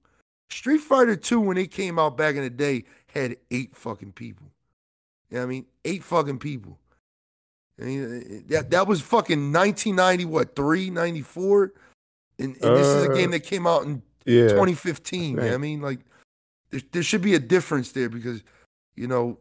Street 0.50 0.80
Fighter 0.80 1.16
2, 1.16 1.40
when 1.40 1.58
it 1.58 1.72
came 1.72 2.00
out 2.00 2.18
back 2.18 2.36
in 2.36 2.42
the 2.42 2.50
day, 2.50 2.86
had 3.14 3.38
eight 3.52 3.76
fucking 3.76 4.14
people. 4.14 4.48
You 5.30 5.36
know 5.38 5.42
what 5.42 5.48
I 5.48 5.50
mean? 5.50 5.66
Eight 5.84 6.04
fucking 6.04 6.40
people. 6.40 6.78
I 7.80 7.84
mean, 7.84 8.46
that, 8.48 8.72
that 8.72 8.88
was 8.88 9.02
fucking 9.02 9.52
1990, 9.52 10.26
what, 10.26 10.56
3, 10.56 10.90
94? 10.90 11.74
And, 12.40 12.56
and 12.56 12.76
this 12.76 12.88
is 12.88 13.06
a 13.06 13.12
Uh, 13.12 13.16
game 13.16 13.32
that 13.32 13.42
came 13.42 13.68
out 13.68 13.84
in 13.84 14.02
Yeah. 14.26 14.48
2015. 14.50 15.32
You 15.32 15.36
know 15.36 15.44
what 15.44 15.54
I 15.54 15.58
mean, 15.58 15.82
like, 15.82 16.00
there, 16.72 16.82
there 16.92 17.04
should 17.04 17.22
be 17.22 17.36
a 17.36 17.40
difference 17.40 17.92
there 17.92 18.10
because, 18.10 18.44
you 18.96 19.08
know, 19.08 19.38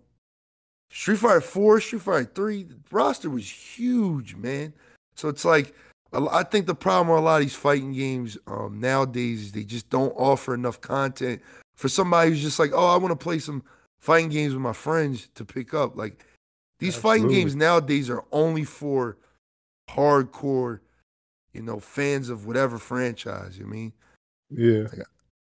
Street 0.91 1.19
Fighter 1.19 1.41
4, 1.41 1.81
Street 1.81 2.03
Fighter 2.03 2.31
3, 2.35 2.63
the 2.65 2.77
roster 2.91 3.31
was 3.31 3.49
huge, 3.49 4.37
man. 4.37 4.73
So 5.17 5.29
it's 5.29 5.45
like, 5.45 5.75
I 6.13 6.45
think 6.45 6.67
the 6.67 6.75
problem 6.75 7.09
with 7.09 7.19
a 7.19 7.25
lot 7.25 7.37
of 7.37 7.43
these 7.43 7.57
fighting 7.57 7.93
games 7.93 8.39
um, 8.47 8.79
nowadays 8.79 9.43
is 9.43 9.53
they 9.53 9.65
just 9.65 9.91
don't 9.91 10.13
offer 10.13 10.55
enough 10.55 10.81
content 10.81 11.43
for 11.75 11.89
somebody 11.89 12.31
who's 12.31 12.43
just 12.43 12.61
like, 12.61 12.71
oh, 12.73 12.87
I 12.87 12.97
want 12.97 13.11
to 13.11 13.23
play 13.23 13.41
some, 13.41 13.65
fighting 14.05 14.29
games 14.29 14.53
with 14.53 14.61
my 14.61 14.75
friends 14.75 15.31
to 15.35 15.47
pick 15.47 15.73
up. 15.73 15.97
Like 15.97 16.27
these 16.79 16.95
fighting 16.95 17.29
games 17.29 17.57
nowadays 17.57 18.11
are 18.11 18.23
only 18.33 18.65
for 18.65 19.17
hardcore, 19.89 20.81
you 21.55 21.63
know, 21.63 21.81
fans 21.81 22.29
of 22.29 22.47
whatever 22.47 22.77
franchise. 22.77 23.57
You 23.57 23.65
know 23.65 23.71
I 23.71 23.73
mean? 23.73 23.93
Yeah. 24.51 24.89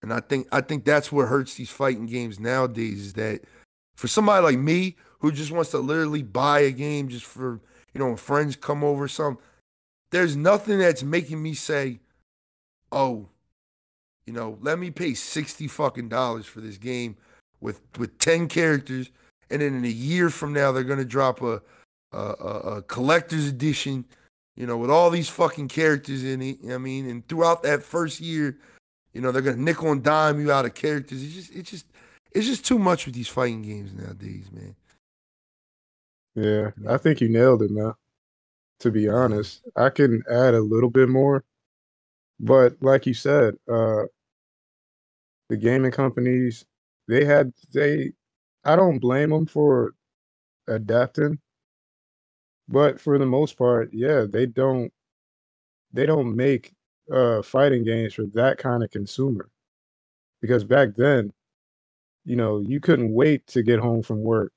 And 0.03 0.12
I 0.12 0.20
think 0.20 0.46
I 0.53 0.61
think 0.61 0.84
that's 0.84 1.11
what 1.11 1.28
hurts 1.28 1.55
these 1.55 1.70
fighting 1.70 2.07
games 2.07 2.38
nowadays 2.38 3.01
is 3.01 3.12
that 3.14 3.40
for 3.96 4.07
somebody 4.07 4.44
like 4.44 4.59
me 4.59 4.96
who 5.18 5.32
just 5.32 5.51
wants 5.51 5.70
to 5.72 5.78
literally 5.78 6.22
buy 6.22 6.61
a 6.61 6.70
game 6.70 7.09
just 7.09 7.24
for 7.24 7.61
you 7.92 7.99
know 7.99 8.07
when 8.07 8.16
friends 8.16 8.55
come 8.55 8.84
over 8.84 9.09
something, 9.09 9.42
there's 10.12 10.36
nothing 10.36 10.78
that's 10.78 11.03
making 11.03 11.42
me 11.42 11.55
say, 11.55 11.99
oh, 12.92 13.28
you 14.26 14.32
know, 14.32 14.57
let 14.61 14.78
me 14.78 14.90
pay 14.90 15.14
sixty 15.14 15.66
fucking 15.66 16.09
dollars 16.09 16.46
for 16.46 16.61
this 16.61 16.78
game 16.78 17.16
with 17.61 17.80
with 17.99 18.16
ten 18.18 18.46
characters, 18.46 19.11
and 19.51 19.61
then 19.61 19.74
in 19.74 19.84
a 19.84 19.88
year 19.88 20.30
from 20.30 20.53
now 20.53 20.70
they're 20.70 20.84
gonna 20.84 21.05
drop 21.05 21.42
a 21.42 21.61
a, 22.12 22.18
a, 22.18 22.59
a 22.76 22.82
collector's 22.82 23.49
edition, 23.49 24.05
you 24.57 24.64
know, 24.66 24.76
with 24.76 24.90
all 24.90 25.11
these 25.11 25.28
fucking 25.28 25.66
characters 25.66 26.22
in 26.22 26.40
it. 26.40 26.59
I 26.72 26.78
mean, 26.78 27.11
and 27.11 27.26
throughout 27.28 27.64
that 27.64 27.82
first 27.82 28.20
year. 28.20 28.59
You 29.19 29.23
know, 29.23 29.33
they're 29.33 29.43
gonna 29.43 29.57
nickel 29.57 29.91
and 29.91 30.01
dime 30.01 30.39
you 30.39 30.53
out 30.53 30.64
of 30.64 30.75
characters. 30.75 31.25
It's 31.25 31.35
just 31.35 31.53
it's 31.53 31.71
just 31.73 31.87
it's 32.31 32.47
just 32.47 32.64
too 32.64 32.79
much 32.79 33.05
with 33.05 33.16
these 33.16 33.27
fighting 33.27 33.62
games 33.62 33.93
nowadays, 33.93 34.49
man. 34.53 34.77
Yeah. 36.37 36.71
I 36.89 36.99
think 36.99 37.21
you 37.21 37.29
nailed 37.29 37.62
it, 37.62 37.73
man. 37.73 37.95
To 38.79 38.93
be 38.93 39.09
honest, 39.09 39.62
I 39.75 39.91
can 39.91 40.23
add 40.31 40.55
a 40.55 40.61
little 40.61 40.89
bit 40.89 41.09
more, 41.09 41.43
but 42.39 42.77
like 42.81 43.07
you 43.07 43.14
said, 43.14 43.57
uh, 43.69 44.05
the 45.49 45.57
gaming 45.57 45.91
companies 45.91 46.64
they 47.09 47.25
had 47.25 47.53
they 47.73 48.12
I 48.64 48.77
don't 48.77 49.01
blame 49.01 49.31
them 49.31 49.47
for 49.47 49.95
adapting, 50.69 51.41
but 52.69 53.01
for 53.01 53.19
the 53.19 53.27
most 53.27 53.59
part, 53.59 53.91
yeah, 53.93 54.27
they 54.31 54.47
don't 54.47 54.93
they 55.93 56.07
don't 56.07 56.37
make 56.37 56.73
uh 57.12 57.42
fighting 57.42 57.84
games 57.84 58.14
for 58.14 58.26
that 58.34 58.59
kind 58.59 58.82
of 58.82 58.90
consumer. 58.90 59.50
Because 60.40 60.64
back 60.64 60.94
then, 60.96 61.32
you 62.24 62.36
know, 62.36 62.61
you 62.61 62.80
couldn't 62.80 63.12
wait 63.12 63.46
to 63.48 63.62
get 63.62 63.80
home 63.80 64.02
from 64.02 64.22
work 64.22 64.52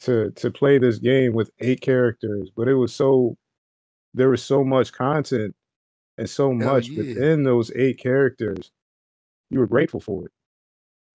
to 0.00 0.30
to 0.32 0.50
play 0.50 0.78
this 0.78 0.98
game 0.98 1.32
with 1.34 1.50
eight 1.60 1.80
characters, 1.80 2.50
but 2.56 2.68
it 2.68 2.74
was 2.74 2.94
so 2.94 3.36
there 4.14 4.30
was 4.30 4.42
so 4.42 4.64
much 4.64 4.92
content 4.92 5.54
and 6.18 6.28
so 6.30 6.52
much 6.52 6.90
yeah. 6.90 6.98
within 6.98 7.42
those 7.44 7.70
eight 7.76 7.98
characters. 7.98 8.72
You 9.50 9.60
were 9.60 9.66
grateful 9.66 10.00
for 10.00 10.26
it. 10.26 10.32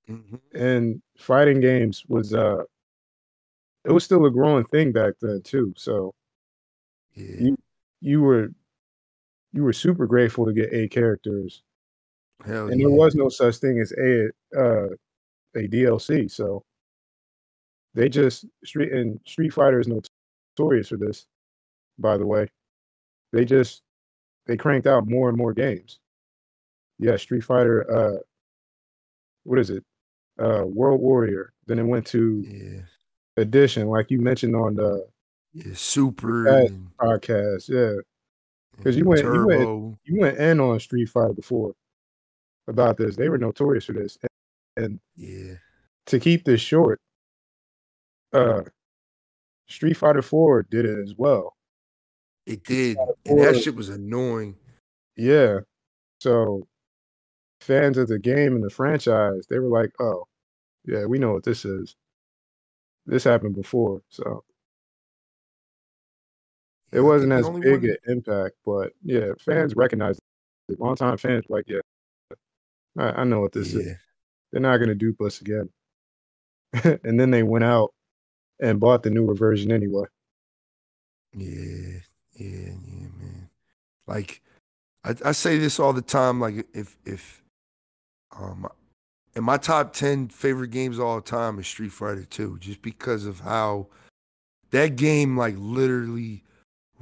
hmm 0.07 0.35
And 0.53 1.01
fighting 1.17 1.59
games 1.61 2.03
was 2.07 2.33
uh 2.33 2.63
it 3.85 3.91
was 3.91 4.03
still 4.03 4.25
a 4.25 4.31
growing 4.31 4.65
thing 4.65 4.91
back 4.91 5.13
then 5.21 5.41
too. 5.43 5.73
So 5.77 6.13
Yeah. 7.15 7.35
you 7.37 7.57
you 8.01 8.21
were 8.21 8.51
you 9.53 9.63
were 9.63 9.73
super 9.73 10.07
grateful 10.07 10.45
to 10.45 10.53
get 10.53 10.73
A 10.73 10.87
characters. 10.87 11.63
Hell 12.45 12.67
and 12.69 12.79
yeah. 12.79 12.87
there 12.87 12.95
was 12.95 13.15
no 13.15 13.29
such 13.29 13.57
thing 13.57 13.79
as 13.79 13.91
a 13.93 14.27
uh 14.57 14.87
a 15.55 15.67
DLC. 15.67 16.31
So 16.31 16.63
they 17.93 18.09
just 18.09 18.45
street 18.63 18.91
and 18.91 19.19
Street 19.25 19.53
Fighter 19.53 19.79
is 19.79 19.87
notorious 19.87 20.89
for 20.89 20.97
this, 20.97 21.25
by 21.99 22.17
the 22.17 22.25
way. 22.25 22.47
They 23.33 23.45
just 23.45 23.81
they 24.47 24.57
cranked 24.57 24.87
out 24.87 25.07
more 25.07 25.29
and 25.29 25.37
more 25.37 25.53
games. 25.53 25.99
Yeah, 26.99 27.17
Street 27.17 27.43
Fighter 27.43 27.85
uh 27.91 28.19
what 29.43 29.59
is 29.59 29.69
it? 29.69 29.83
Uh 30.39 30.63
World 30.65 31.01
Warrior. 31.01 31.53
Then 31.67 31.79
it 31.79 31.83
went 31.83 32.07
to 32.07 32.43
yeah. 32.47 32.81
Edition, 33.37 33.87
like 33.87 34.09
you 34.09 34.19
mentioned 34.19 34.55
on 34.55 34.75
the 34.75 35.05
Yeah. 35.53 35.73
Super 35.73 36.47
and, 36.47 36.89
podcast. 36.97 37.69
Yeah. 37.69 38.01
'Cause 38.83 38.95
you 38.95 39.01
and 39.01 39.09
went- 39.09 39.23
you 39.23 39.45
went- 39.47 39.97
You 40.05 40.19
went 40.19 40.37
in 40.39 40.59
on 40.59 40.79
Street 40.79 41.05
Fighter 41.07 41.33
before 41.33 41.73
about 42.67 42.97
this. 42.97 43.15
They 43.15 43.29
were 43.29 43.37
notorious 43.37 43.85
for 43.85 43.93
this. 43.93 44.17
And 44.77 44.99
yeah. 45.15 45.55
to 46.07 46.19
keep 46.19 46.43
this 46.45 46.61
short, 46.61 46.99
uh 48.33 48.63
Street 49.67 49.95
Fighter 49.95 50.21
4 50.21 50.63
did 50.63 50.85
it 50.85 50.99
as 50.99 51.15
well. 51.17 51.55
It 52.45 52.63
did. 52.63 52.97
And 53.25 53.39
that 53.39 53.57
shit 53.61 53.75
was 53.75 53.89
annoying. 53.89 54.57
Yeah. 55.15 55.61
So 56.19 56.67
fans 57.61 57.97
of 57.97 58.07
the 58.07 58.19
game 58.19 58.55
and 58.55 58.63
the 58.63 58.69
franchise, 58.69 59.45
they 59.49 59.59
were 59.59 59.67
like, 59.69 59.93
"Oh, 59.99 60.27
yeah, 60.85 61.05
we 61.05 61.19
know 61.19 61.33
what 61.33 61.43
this 61.43 61.63
is. 61.65 61.95
This 63.05 63.23
happened 63.23 63.55
before." 63.55 64.01
So 64.09 64.43
it 66.91 67.01
wasn't 67.01 67.31
as 67.31 67.49
big 67.49 67.85
an 67.85 67.95
impact, 68.07 68.55
but 68.65 68.93
yeah, 69.03 69.31
fans 69.39 69.75
recognized 69.75 70.19
it. 70.69 70.79
Longtime 70.79 71.17
fans 71.17 71.45
like, 71.49 71.65
"Yeah, 71.67 71.79
I, 72.97 73.21
I 73.21 73.23
know 73.23 73.39
what 73.39 73.53
this 73.53 73.73
is. 73.73 73.95
They're 74.51 74.61
not 74.61 74.77
gonna 74.77 74.95
dupe 74.95 75.21
us 75.21 75.41
again." 75.41 75.69
and 77.03 77.19
then 77.19 77.31
they 77.31 77.43
went 77.43 77.63
out 77.63 77.93
and 78.59 78.79
bought 78.79 79.03
the 79.03 79.09
newer 79.09 79.33
version 79.33 79.71
anyway. 79.71 80.05
Yeah, 81.33 81.99
yeah, 82.33 82.73
yeah, 82.85 83.07
man. 83.19 83.49
Like 84.07 84.41
I, 85.03 85.15
I 85.25 85.31
say 85.31 85.57
this 85.57 85.79
all 85.79 85.93
the 85.93 86.01
time. 86.01 86.39
Like 86.39 86.67
if 86.73 86.97
if 87.05 87.41
um 88.37 88.67
in 89.35 89.43
my 89.43 89.57
top 89.57 89.93
ten 89.93 90.27
favorite 90.27 90.71
games 90.71 90.97
of 90.97 91.05
all 91.05 91.21
time 91.21 91.57
is 91.59 91.67
Street 91.67 91.91
Fighter 91.91 92.25
Two, 92.25 92.57
just 92.59 92.81
because 92.81 93.25
of 93.25 93.39
how 93.39 93.87
that 94.71 94.95
game 94.97 95.37
like 95.37 95.55
literally 95.57 96.43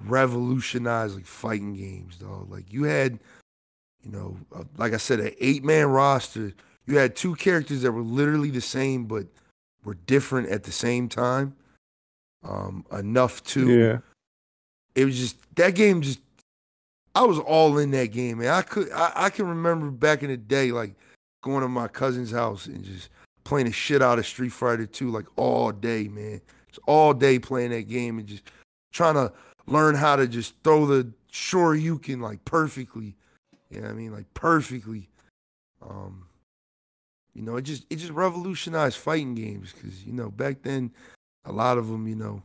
revolutionized 0.06 1.16
like 1.16 1.26
fighting 1.26 1.74
games, 1.74 2.18
dog. 2.18 2.52
Like 2.52 2.72
you 2.72 2.84
had, 2.84 3.20
you 4.04 4.12
know, 4.12 4.38
uh, 4.56 4.64
like 4.78 4.93
I 4.93 4.97
said, 4.97 5.20
an 5.20 5.34
eight 5.39 5.64
man 5.64 5.88
roster. 5.88 6.54
You 6.86 6.97
had 6.97 7.16
two 7.16 7.36
characters 7.36 7.82
that 7.84 7.91
were 7.91 8.02
literally 8.02 8.50
the 8.50 8.62
same 8.62 9.06
but 9.06 9.28
were 9.84 9.95
different 10.06 10.50
at 10.50 10.64
the 10.64 10.72
same 10.72 11.08
time. 11.10 11.56
Um, 12.43 12.86
enough 12.91 13.43
to 13.45 13.68
Yeah. 13.68 13.97
it 14.95 15.04
was 15.06 15.18
just 15.18 15.36
that 15.56 15.76
game 15.76 16.02
just 16.02 16.20
I 17.16 17.24
was 17.24 17.38
all 17.39 17.78
in 17.80 17.91
that 17.91 18.12
game, 18.12 18.38
man. 18.39 18.50
I 18.54 18.62
could 18.62 18.91
I, 18.91 19.12
I 19.16 19.30
can 19.30 19.47
remember 19.47 19.91
back 19.91 20.24
in 20.24 20.30
the 20.30 20.38
day 20.38 20.72
like 20.72 20.95
going 21.43 21.62
to 21.62 21.68
my 21.68 21.88
cousin's 21.89 22.32
house 22.32 22.66
and 22.66 22.84
just 22.84 23.10
playing 23.43 23.66
the 23.66 23.72
shit 23.74 24.02
out 24.02 24.20
of 24.20 24.26
Street 24.26 24.54
Fighter 24.54 24.86
2 24.86 25.12
like 25.12 25.26
all 25.36 25.72
day, 25.72 26.08
man. 26.08 26.39
Just 26.70 26.80
all 26.86 27.14
day 27.14 27.39
playing 27.39 27.72
that 27.72 27.88
game 27.89 28.20
and 28.20 28.28
just 28.28 28.43
trying 28.93 29.16
to 29.16 29.34
learn 29.70 29.95
how 29.95 30.15
to 30.15 30.28
just 30.28 30.55
throw 30.63 30.86
the 30.86 31.11
Shoryuken 31.32 32.22
like 32.22 32.43
perfectly. 32.45 33.15
You 33.70 33.82
know 33.82 33.88
what 33.88 33.93
I 33.93 33.95
mean? 33.95 34.11
Like 34.11 34.34
perfectly. 34.34 35.09
Um 35.82 36.26
you 37.34 37.43
know, 37.43 37.55
it 37.57 37.61
just 37.61 37.86
it 37.89 37.97
just 37.97 38.11
revolutionized 38.11 38.97
fighting 38.97 39.36
games 39.36 39.74
cuz 39.74 40.03
you 40.03 40.13
know, 40.13 40.30
back 40.30 40.63
then 40.63 40.91
a 41.45 41.51
lot 41.51 41.78
of 41.78 41.88
them, 41.88 42.07
you 42.07 42.15
know, 42.15 42.41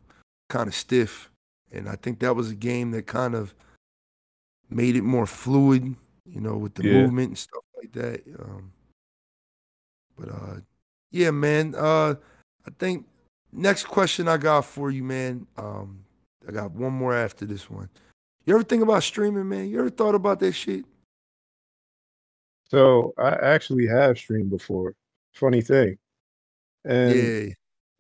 kind 0.49 0.69
of 0.69 0.75
stiff 0.75 1.31
and 1.73 1.89
I 1.89 1.97
think 1.97 2.21
that 2.21 2.37
was 2.37 2.51
a 2.51 2.55
game 2.55 2.93
that 2.93 3.07
kind 3.07 3.35
of 3.35 3.55
made 4.71 4.97
it 4.97 5.03
more 5.03 5.27
fluid, 5.27 5.95
you 6.27 6.41
know, 6.41 6.57
with 6.57 6.75
the 6.75 6.85
Yeah. 6.85 6.93
movement 6.93 7.29
and 7.29 7.39
stuff 7.39 7.65
like 7.77 7.93
that. 7.93 8.23
Um, 8.39 8.73
but 10.17 10.29
uh, 10.29 10.61
yeah, 11.11 11.31
man. 11.31 11.75
Uh, 11.75 12.15
I 12.67 12.71
think 12.79 13.07
next 13.53 13.85
question 13.85 14.29
I 14.29 14.37
got 14.37 14.65
for 14.65 14.91
you, 14.91 15.03
man. 15.05 15.47
Um, 15.57 16.04
I 16.47 16.53
got 16.53 16.73
one 16.73 16.93
more 16.93 17.15
after 17.15 17.47
this 17.47 17.71
one. 17.71 17.89
You 18.45 18.55
ever 18.55 18.65
think 18.65 18.83
about 18.83 19.03
streaming, 19.03 19.49
man? 19.49 19.69
You 19.69 19.81
ever 19.81 19.91
thought 19.91 20.15
about 20.15 20.41
that 20.41 20.53
shit? 20.53 20.85
So 22.71 23.15
I 23.19 23.31
actually 23.31 23.87
have 23.87 24.19
streamed 24.19 24.51
before. 24.51 24.95
Funny 25.33 25.61
thing. 25.63 25.97
And 26.85 27.15
yeah, 27.15 27.55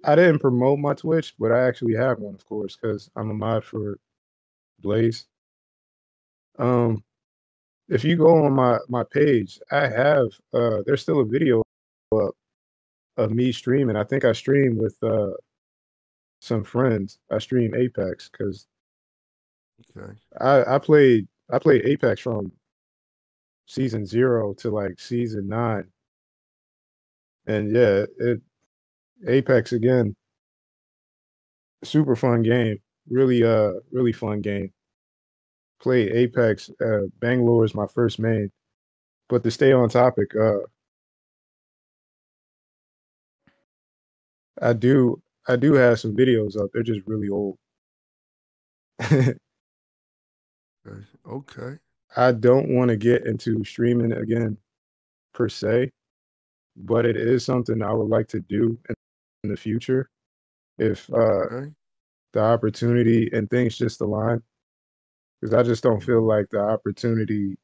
I 0.04 0.14
didn't 0.14 0.40
promote 0.40 0.78
my 0.78 0.94
Twitch, 0.94 1.34
but 1.38 1.52
I 1.52 1.66
actually 1.66 1.94
have 1.94 2.18
one, 2.18 2.34
of 2.34 2.44
course, 2.46 2.76
because 2.76 3.10
I'm 3.16 3.30
a 3.30 3.34
mod 3.34 3.64
for 3.64 3.98
Blaze. 4.80 5.26
Um, 6.58 7.02
if 7.88 8.04
you 8.04 8.16
go 8.16 8.44
on 8.44 8.52
my 8.52 8.78
my 8.88 9.04
page, 9.04 9.58
I 9.70 9.88
have 9.88 10.26
uh, 10.52 10.82
there's 10.86 11.02
still 11.02 11.20
a 11.20 11.24
video 11.24 11.62
up 12.14 12.34
of 13.16 13.30
me 13.30 13.52
streaming. 13.52 13.96
I 13.96 14.04
think 14.04 14.24
I 14.24 14.32
stream 14.32 14.76
with 14.76 14.96
uh 15.02 15.30
some 16.44 16.62
friends. 16.64 17.18
I 17.30 17.38
stream 17.38 17.74
Apex 17.74 18.28
because 18.30 18.66
okay. 19.96 20.12
I 20.40 20.76
I 20.76 20.78
played 20.78 21.26
I 21.50 21.58
played 21.58 21.84
Apex 21.86 22.20
from 22.20 22.52
season 23.66 24.06
zero 24.06 24.54
to 24.54 24.70
like 24.70 24.98
season 25.00 25.48
nine, 25.48 25.90
and 27.46 27.74
yeah, 27.74 28.04
it 28.18 28.40
Apex 29.26 29.72
again. 29.72 30.16
Super 31.84 32.16
fun 32.16 32.42
game, 32.42 32.78
really 33.08 33.42
uh 33.44 33.74
really 33.92 34.12
fun 34.12 34.40
game. 34.40 34.72
Played 35.80 36.12
Apex. 36.12 36.70
Uh, 36.80 37.06
Bangalore 37.20 37.64
is 37.64 37.74
my 37.74 37.86
first 37.86 38.18
main, 38.18 38.50
but 39.28 39.42
to 39.44 39.50
stay 39.50 39.72
on 39.72 39.88
topic, 39.90 40.34
uh, 40.36 40.60
I 44.60 44.72
do 44.72 45.22
I 45.48 45.56
do 45.56 45.72
have 45.74 46.00
some 46.00 46.14
videos 46.16 46.56
up. 46.62 46.70
They're 46.72 46.82
just 46.82 47.00
really 47.06 47.28
old. 47.30 47.58
Okay. 50.86 51.04
okay. 51.26 51.78
I 52.16 52.32
don't 52.32 52.74
want 52.74 52.90
to 52.90 52.96
get 52.96 53.26
into 53.26 53.64
streaming 53.64 54.12
again 54.12 54.56
per 55.34 55.48
se, 55.48 55.90
but 56.76 57.06
it 57.06 57.16
is 57.16 57.44
something 57.44 57.82
I 57.82 57.92
would 57.92 58.08
like 58.10 58.28
to 58.28 58.40
do 58.40 58.78
in, 58.88 58.94
in 59.44 59.50
the 59.50 59.56
future 59.56 60.08
if 60.78 61.10
uh, 61.12 61.46
Okay. 61.46 61.72
the 62.32 62.40
opportunity 62.40 63.30
and 63.32 63.50
things 63.50 63.76
just 63.78 64.00
align. 64.00 64.42
Because 65.40 65.54
I 65.54 65.62
just 65.62 65.82
don't 65.84 66.02
feel 66.02 66.22
like 66.22 66.46
the 66.50 66.60
opportunity 66.60 67.56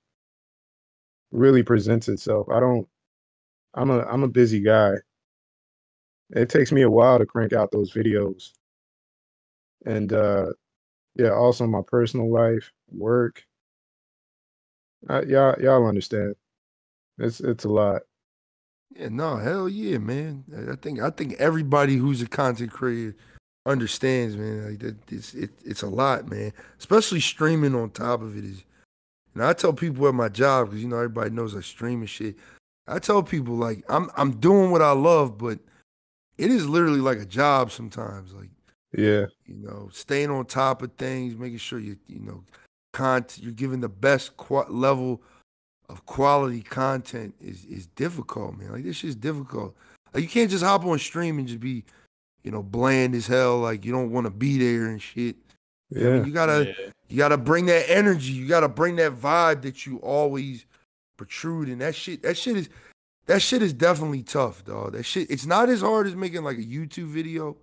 really 1.33 1.63
presents 1.63 2.09
itself. 2.09 2.49
I 2.51 2.61
don't. 2.61 2.87
I'm 3.75 3.91
a 3.91 4.01
I'm 4.05 4.23
a 4.25 4.29
busy 4.29 4.61
guy. 4.61 4.95
It 6.33 6.49
takes 6.49 6.73
me 6.73 6.83
a 6.83 6.91
while 6.91 7.19
to 7.19 7.27
crank 7.27 7.53
out 7.53 7.73
those 7.73 7.93
videos, 7.93 8.53
and 9.85 10.13
uh, 10.13 10.47
yeah, 11.17 11.31
also 11.31 11.67
my 11.67 11.83
personal 11.87 12.31
life, 12.31 12.73
work. 12.93 13.45
Uh, 15.09 15.23
y'all 15.27 15.61
y'all 15.61 15.87
understand. 15.87 16.35
It's 17.19 17.41
it's 17.41 17.65
a 17.65 17.69
lot. 17.69 18.03
Yeah, 18.97 19.09
no, 19.09 19.37
hell 19.37 19.69
yeah, 19.69 19.99
man. 19.99 20.45
I 20.71 20.77
think 20.77 21.01
I 21.01 21.11
think 21.11 21.35
everybody 21.35 21.97
who's 21.97 22.23
a 22.23 22.27
content 22.27 22.71
creator 22.73 23.17
understands, 23.67 24.37
man. 24.37 24.71
Like 24.71 24.79
that, 24.81 24.97
it's 25.11 25.35
it, 25.35 25.51
it's 25.65 25.83
a 25.83 25.89
lot, 25.89 26.29
man. 26.29 26.53
Especially 26.79 27.21
streaming 27.21 27.75
on 27.75 27.91
top 27.91 28.23
of 28.23 28.37
it 28.37 28.45
is. 28.45 28.65
And 29.35 29.45
I 29.45 29.53
tell 29.53 29.73
people 29.73 30.09
at 30.09 30.15
my 30.15 30.29
job 30.29 30.69
because 30.69 30.83
you 30.83 30.89
know 30.89 30.97
everybody 30.97 31.31
knows 31.31 31.57
I 31.57 31.61
stream 31.61 32.01
and 32.01 32.11
shit. 32.11 32.37
I 32.89 32.99
tell 32.99 33.23
people 33.23 33.55
like 33.55 33.85
I'm 33.89 34.11
I'm 34.17 34.33
doing 34.33 34.71
what 34.71 34.83
I 34.83 34.93
love, 34.93 35.39
but 35.39 35.61
it 36.41 36.51
is 36.51 36.69
literally 36.69 37.01
like 37.01 37.19
a 37.19 37.27
job 37.27 37.71
sometimes. 37.71 38.33
Like 38.33 38.51
Yeah, 38.93 39.27
you 39.47 39.57
know, 39.57 39.89
staying 39.93 40.31
on 40.31 40.47
top 40.47 40.83
of 40.83 40.93
things, 40.95 41.37
making 41.37 41.59
sure 41.59 41.79
you 41.79 41.97
you 42.09 42.21
know, 42.21 42.43
content 42.93 43.45
you're 43.45 43.53
giving 43.53 43.81
the 43.81 43.89
best 43.89 44.37
qua 44.37 44.65
level 44.69 45.23
of 45.89 46.07
quality 46.07 46.63
content 46.63 47.35
is 47.41 47.65
is 47.67 47.87
difficult, 47.89 48.57
man. 48.59 48.73
Like 48.73 48.85
this 48.85 48.97
shit's 48.97 49.15
difficult. 49.15 49.77
Like 50.15 50.23
you 50.23 50.29
can't 50.29 50.51
just 50.51 50.65
hop 50.65 50.85
on 50.85 50.99
stream 50.99 51.39
and 51.39 51.47
just 51.47 51.61
be, 51.61 51.85
you 52.43 52.51
know, 52.51 52.63
bland 52.63 53.15
as 53.15 53.27
hell. 53.27 53.59
Like 53.59 53.85
you 53.85 53.93
don't 53.93 54.11
want 54.11 54.25
to 54.27 54.31
be 54.31 54.59
there 54.59 54.87
and 54.87 55.01
shit. 55.01 55.37
I 55.95 55.99
yeah, 55.99 56.11
mean, 56.11 56.25
you 56.25 56.33
gotta 56.33 56.67
Yeah. 56.67 56.91
you 57.09 57.17
gotta 57.19 57.37
bring 57.37 57.67
that 57.67 57.91
energy. 57.91 58.33
You 58.33 58.49
gotta 58.49 58.69
bring 58.69 58.97
that 58.97 59.13
vibe 59.13 59.63
that 59.63 59.85
you 59.87 59.99
always 59.99 60.65
protrude. 61.17 61.69
And 61.69 61.81
that 61.81 61.95
shit, 61.95 62.23
that 62.23 62.37
shit 62.39 62.57
is 62.57 62.69
that 63.27 63.43
shit 63.43 63.63
is 63.63 63.73
definitely 63.73 64.23
tough, 64.23 64.65
dog. 64.65 64.93
That 64.93 65.05
shit, 65.05 65.31
it's 65.31 65.47
not 65.47 65.69
as 65.69 65.81
hard 65.81 66.07
as 66.07 66.17
making 66.17 66.43
like 66.43 66.59
a 66.59 66.63
YouTube 66.63 67.07
video, 67.07 67.57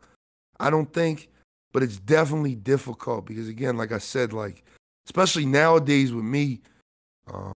I 0.60 0.70
don't 0.70 0.91
think, 0.91 1.30
but 1.74 1.84
it's 1.84 1.99
definitely 1.99 2.55
difficult 2.55 3.26
because 3.26 3.47
again, 3.47 3.78
like 3.78 3.91
I 3.91 3.97
said, 3.97 4.34
like 4.34 4.64
especially 5.05 5.45
nowadays 5.45 6.14
with 6.14 6.26
me, 6.26 6.62
um, 7.34 7.53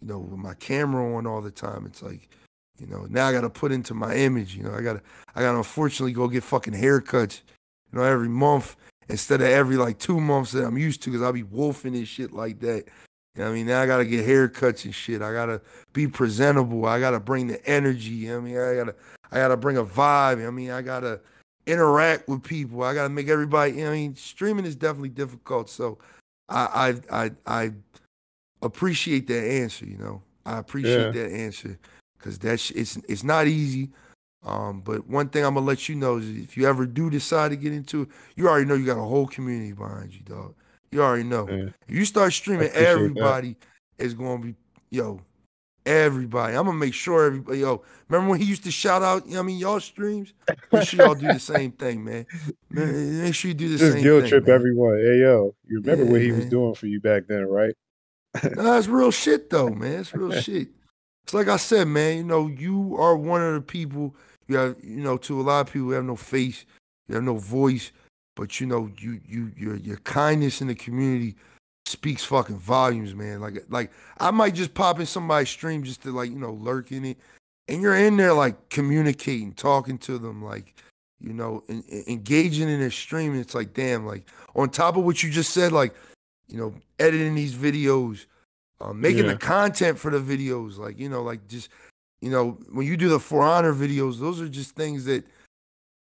you 0.00 0.08
know, 0.08 0.18
with 0.18 0.38
my 0.38 0.54
camera 0.54 1.16
on 1.16 1.26
all 1.26 1.40
the 1.40 1.50
time, 1.50 1.86
it's 1.86 2.02
like, 2.02 2.28
you 2.78 2.86
know, 2.86 3.06
now 3.08 3.26
I 3.26 3.32
gotta 3.32 3.50
put 3.50 3.72
into 3.72 3.94
my 3.94 4.14
image. 4.14 4.54
You 4.54 4.64
know, 4.64 4.74
I 4.74 4.80
gotta 4.80 5.02
I 5.34 5.42
gotta 5.42 5.58
unfortunately 5.58 6.12
go 6.12 6.28
get 6.28 6.44
fucking 6.44 6.74
haircuts, 6.74 7.40
you 7.92 7.98
know, 7.98 8.04
every 8.04 8.28
month 8.28 8.76
instead 9.08 9.40
of 9.40 9.48
every 9.48 9.76
like 9.76 9.98
two 9.98 10.20
months 10.20 10.52
that 10.52 10.64
I'm 10.64 10.78
used 10.78 11.02
to, 11.02 11.10
because 11.10 11.22
I'll 11.22 11.32
be 11.32 11.42
wolfing 11.42 11.96
and 11.96 12.06
shit 12.06 12.32
like 12.32 12.60
that. 12.60 12.84
You 13.38 13.44
know 13.44 13.50
what 13.50 13.54
I 13.54 13.58
mean? 13.58 13.66
Now 13.68 13.80
I 13.80 13.86
gotta 13.86 14.04
get 14.04 14.26
haircuts 14.26 14.84
and 14.84 14.92
shit. 14.92 15.22
I 15.22 15.32
gotta 15.32 15.60
be 15.92 16.08
presentable. 16.08 16.86
I 16.86 16.98
gotta 16.98 17.20
bring 17.20 17.46
the 17.46 17.64
energy. 17.66 18.10
You 18.10 18.30
know 18.30 18.40
what 18.40 18.40
I 18.40 18.50
mean? 18.50 18.58
I 18.58 18.74
gotta 18.74 18.94
I 19.30 19.36
gotta 19.36 19.56
bring 19.56 19.76
a 19.76 19.84
vibe. 19.84 20.44
I 20.44 20.50
mean, 20.50 20.72
I 20.72 20.82
gotta 20.82 21.20
interact 21.64 22.28
with 22.28 22.42
people. 22.42 22.82
I 22.82 22.94
gotta 22.94 23.10
make 23.10 23.28
everybody. 23.28 23.74
You 23.74 23.76
know 23.78 23.84
what 23.84 23.90
I 23.90 23.96
mean? 23.98 24.16
Streaming 24.16 24.64
is 24.64 24.74
definitely 24.74 25.10
difficult. 25.10 25.70
So 25.70 25.98
I 26.48 26.96
I 27.12 27.24
I, 27.24 27.30
I 27.46 27.70
appreciate 28.60 29.28
that 29.28 29.48
answer. 29.48 29.86
You 29.86 29.98
know, 29.98 30.22
I 30.44 30.58
appreciate 30.58 31.12
that 31.12 31.30
answer 31.30 31.78
because 32.18 32.40
that's 32.40 32.72
it's 32.72 32.96
it's 33.08 33.22
not 33.22 33.46
easy. 33.46 33.90
Um, 34.44 34.80
but 34.80 35.06
one 35.06 35.28
thing 35.28 35.44
I'm 35.44 35.54
gonna 35.54 35.64
let 35.64 35.88
you 35.88 35.94
know 35.94 36.16
is 36.16 36.28
if 36.28 36.56
you 36.56 36.66
ever 36.66 36.86
do 36.86 37.08
decide 37.08 37.50
to 37.50 37.56
get 37.56 37.72
into 37.72 38.02
it, 38.02 38.08
you 38.34 38.48
already 38.48 38.66
know 38.66 38.74
you 38.74 38.84
got 38.84 38.98
a 38.98 39.08
whole 39.08 39.28
community 39.28 39.74
behind 39.74 40.12
you, 40.12 40.22
dog. 40.22 40.56
You 40.90 41.02
already 41.02 41.24
know. 41.24 41.48
yeah. 41.48 41.68
You 41.86 42.04
start 42.04 42.32
streaming, 42.32 42.70
everybody 42.72 43.56
is 43.98 44.14
gonna 44.14 44.42
be 44.42 44.54
yo. 44.90 45.20
Everybody, 45.86 46.54
I'm 46.54 46.66
gonna 46.66 46.76
make 46.76 46.92
sure 46.92 47.24
everybody. 47.24 47.60
Yo, 47.60 47.82
remember 48.08 48.32
when 48.32 48.40
he 48.40 48.46
used 48.46 48.64
to 48.64 48.70
shout 48.70 49.02
out? 49.02 49.24
You 49.24 49.32
know 49.32 49.36
what 49.38 49.44
I 49.44 49.46
mean, 49.46 49.58
y'all 49.58 49.80
streams. 49.80 50.34
Make 50.70 50.86
sure 50.86 51.00
y'all 51.00 51.14
do 51.14 51.30
the 51.32 51.38
same 51.38 51.72
thing, 51.72 52.04
man. 52.04 52.26
Man, 52.68 53.22
Make 53.22 53.34
sure 53.34 53.48
you 53.48 53.54
do 53.54 53.70
the 53.70 53.78
Just 53.78 53.94
same 53.94 54.02
guilt 54.02 54.22
thing. 54.22 54.28
trip 54.30 54.46
man. 54.46 54.54
everyone. 54.54 54.98
Hey 54.98 55.20
yo, 55.20 55.54
you 55.66 55.80
remember 55.80 56.04
Yeah, 56.04 56.10
what 56.10 56.20
he 56.20 56.32
was 56.32 56.44
doing 56.46 56.74
for 56.74 56.86
you 56.86 57.00
back 57.00 57.26
then, 57.26 57.46
right? 57.46 57.74
Nah, 58.54 58.76
it's 58.76 58.86
real 58.86 59.10
shit 59.10 59.48
though, 59.48 59.70
man. 59.70 60.00
It's 60.00 60.14
real 60.14 60.30
shit. 60.32 60.68
It's 61.24 61.32
like 61.32 61.48
I 61.48 61.56
said, 61.56 61.88
man. 61.88 62.18
You 62.18 62.24
know, 62.24 62.48
you 62.48 62.96
are 62.98 63.16
one 63.16 63.42
of 63.42 63.54
the 63.54 63.62
people. 63.62 64.14
You 64.46 64.56
have, 64.56 64.76
you 64.82 65.00
know, 65.02 65.16
to 65.18 65.40
a 65.40 65.42
lot 65.42 65.60
of 65.66 65.72
people, 65.72 65.88
you 65.88 65.94
have 65.94 66.04
no 66.04 66.16
face, 66.16 66.66
you 67.08 67.14
have 67.14 67.24
no 67.24 67.36
voice, 67.36 67.92
but 68.38 68.60
you 68.60 68.66
know, 68.68 68.88
you 68.98 69.20
you 69.28 69.50
your 69.56 69.76
your 69.76 69.96
kindness 69.98 70.60
in 70.60 70.68
the 70.68 70.74
community 70.74 71.34
speaks 71.86 72.24
fucking 72.24 72.56
volumes, 72.58 73.14
man. 73.14 73.40
Like 73.40 73.64
like 73.68 73.90
I 74.20 74.30
might 74.30 74.54
just 74.54 74.74
pop 74.74 75.00
in 75.00 75.06
somebody's 75.06 75.48
stream 75.50 75.82
just 75.82 76.02
to 76.04 76.12
like 76.12 76.30
you 76.30 76.38
know 76.38 76.52
lurk 76.52 76.92
in 76.92 77.04
it, 77.04 77.18
and 77.66 77.82
you're 77.82 77.96
in 77.96 78.16
there 78.16 78.32
like 78.32 78.68
communicating, 78.68 79.52
talking 79.54 79.98
to 79.98 80.18
them, 80.18 80.44
like 80.44 80.76
you 81.20 81.32
know, 81.32 81.64
en- 81.68 81.82
en- 81.90 82.04
engaging 82.06 82.68
in 82.68 82.78
their 82.78 82.92
stream. 82.92 83.32
And 83.32 83.40
it's 83.40 83.56
like, 83.56 83.74
damn, 83.74 84.06
like 84.06 84.24
on 84.54 84.70
top 84.70 84.96
of 84.96 85.02
what 85.04 85.20
you 85.24 85.30
just 85.30 85.52
said, 85.52 85.72
like 85.72 85.92
you 86.46 86.58
know, 86.58 86.72
editing 87.00 87.34
these 87.34 87.54
videos, 87.56 88.26
um, 88.80 89.00
making 89.00 89.24
Yeah. 89.24 89.32
the 89.32 89.38
content 89.38 89.98
for 89.98 90.12
the 90.12 90.20
videos, 90.20 90.78
like 90.78 90.96
you 90.96 91.08
know, 91.08 91.22
like 91.24 91.48
just 91.48 91.70
you 92.20 92.30
know, 92.30 92.56
when 92.70 92.86
you 92.86 92.96
do 92.96 93.08
the 93.08 93.18
For 93.18 93.42
Honor 93.42 93.74
videos, 93.74 94.20
those 94.20 94.40
are 94.40 94.48
just 94.48 94.76
things 94.76 95.04
that, 95.06 95.24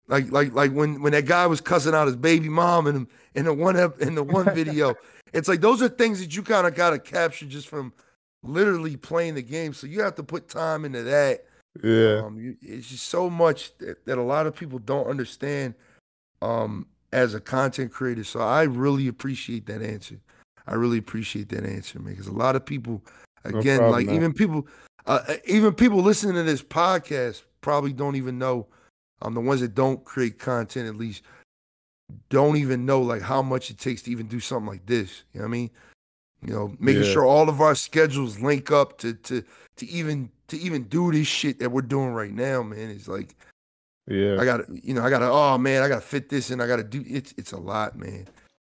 like, 0.08 0.32
like, 0.32 0.54
like 0.54 0.72
when 0.72 1.02
when 1.02 1.14
that 1.14 1.26
guy 1.26 1.48
was 1.48 1.62
cussing 1.62 1.94
out 1.96 2.08
his 2.08 2.16
baby 2.16 2.50
mom 2.50 2.88
in 2.88 3.08
in 3.34 3.46
the 3.46 3.54
one 3.54 3.78
ep- 3.78 4.00
in 4.00 4.16
the 4.16 4.24
one 4.24 4.46
video, 4.56 4.96
it's 5.34 5.48
like 5.48 5.62
those 5.62 5.82
are 5.82 5.90
things 5.90 6.20
that 6.20 6.36
you 6.36 6.44
kind 6.44 6.68
of 6.68 6.76
gotta 6.76 7.00
capture 7.00 7.46
just 7.46 7.68
from 7.68 7.94
literally 8.44 8.96
playing 8.96 9.36
the 9.36 9.42
game. 9.42 9.74
So 9.74 9.88
you 9.88 10.02
have 10.02 10.16
to 10.16 10.24
put 10.24 10.48
time 10.48 10.86
into 10.86 11.04
that. 11.04 11.46
Yeah, 11.84 12.22
Um, 12.26 12.38
you, 12.38 12.56
it's 12.62 12.88
just 12.90 13.08
so 13.10 13.30
much 13.30 13.78
that, 13.80 14.06
that 14.06 14.18
a 14.18 14.24
lot 14.24 14.48
of 14.48 14.56
people 14.56 14.80
don't 14.80 15.08
understand 15.08 15.74
um, 16.42 16.88
as 17.12 17.34
a 17.34 17.42
content 17.42 17.92
creator. 17.92 18.24
So 18.24 18.40
I 18.40 18.64
really 18.64 19.08
appreciate 19.10 19.66
that 19.66 19.82
answer. 19.82 20.22
I 20.68 20.76
really 20.76 20.98
appreciate 20.98 21.50
that 21.50 21.66
answer, 21.66 22.00
man. 22.00 22.14
Because 22.14 22.28
a 22.28 22.34
lot 22.34 22.56
of 22.56 22.66
people, 22.66 23.04
No 23.44 23.60
again, 23.60 23.80
problem, 23.80 23.92
like 23.98 24.06
man. 24.08 24.16
even 24.16 24.34
people, 24.34 24.68
uh, 25.06 25.36
even 25.46 25.74
people 25.74 26.02
listening 26.02 26.36
to 26.36 26.44
this 26.44 26.62
podcast 26.62 27.44
probably 27.62 27.92
don't 27.92 28.16
even 28.16 28.38
know. 28.40 28.68
Um, 29.22 29.34
the 29.34 29.42
ones 29.42 29.62
that 29.62 29.76
don't 29.76 30.04
create 30.04 30.40
content, 30.40 30.88
at 30.88 30.96
least, 30.96 31.24
don't 32.30 32.58
even 32.58 32.86
know 32.86 33.02
like 33.02 33.22
how 33.22 33.42
much 33.42 33.70
it 33.70 33.78
takes 33.78 34.04
to 34.04 34.12
even 34.12 34.28
do 34.28 34.40
something 34.40 34.68
like 34.68 34.86
this. 34.86 35.24
You 35.34 35.40
know 35.40 35.46
what 35.46 35.50
I 35.50 35.52
mean? 35.52 35.70
You 36.46 36.54
know, 36.54 36.76
making 36.80 37.04
Yeah. 37.04 37.14
sure 37.14 37.26
all 37.26 37.50
of 37.50 37.62
our 37.62 37.76
schedules 37.76 38.40
link 38.40 38.72
up 38.72 38.98
to 39.00 39.14
to 39.14 39.44
to 39.78 39.88
even 39.88 40.30
to 40.48 40.58
even 40.60 40.84
do 40.84 41.12
this 41.12 41.28
shit 41.28 41.60
that 41.60 41.72
we're 41.72 41.82
doing 41.82 42.14
right 42.14 42.32
now, 42.32 42.62
man. 42.62 42.90
It's 42.90 43.08
like 43.08 43.36
yeah, 44.08 44.40
I 44.40 44.46
gotta, 44.46 44.66
you 44.70 44.94
know, 44.94 45.04
I 45.04 45.10
gotta, 45.10 45.28
oh 45.28 45.58
man, 45.58 45.82
I 45.82 45.88
gotta 45.88 46.02
fit 46.02 46.30
this 46.30 46.52
in. 46.52 46.62
I 46.62 46.68
gotta 46.68 46.84
do 46.84 47.04
it's 47.08 47.34
it's 47.38 47.54
a 47.54 47.58
lot, 47.58 47.98
man. 47.98 48.28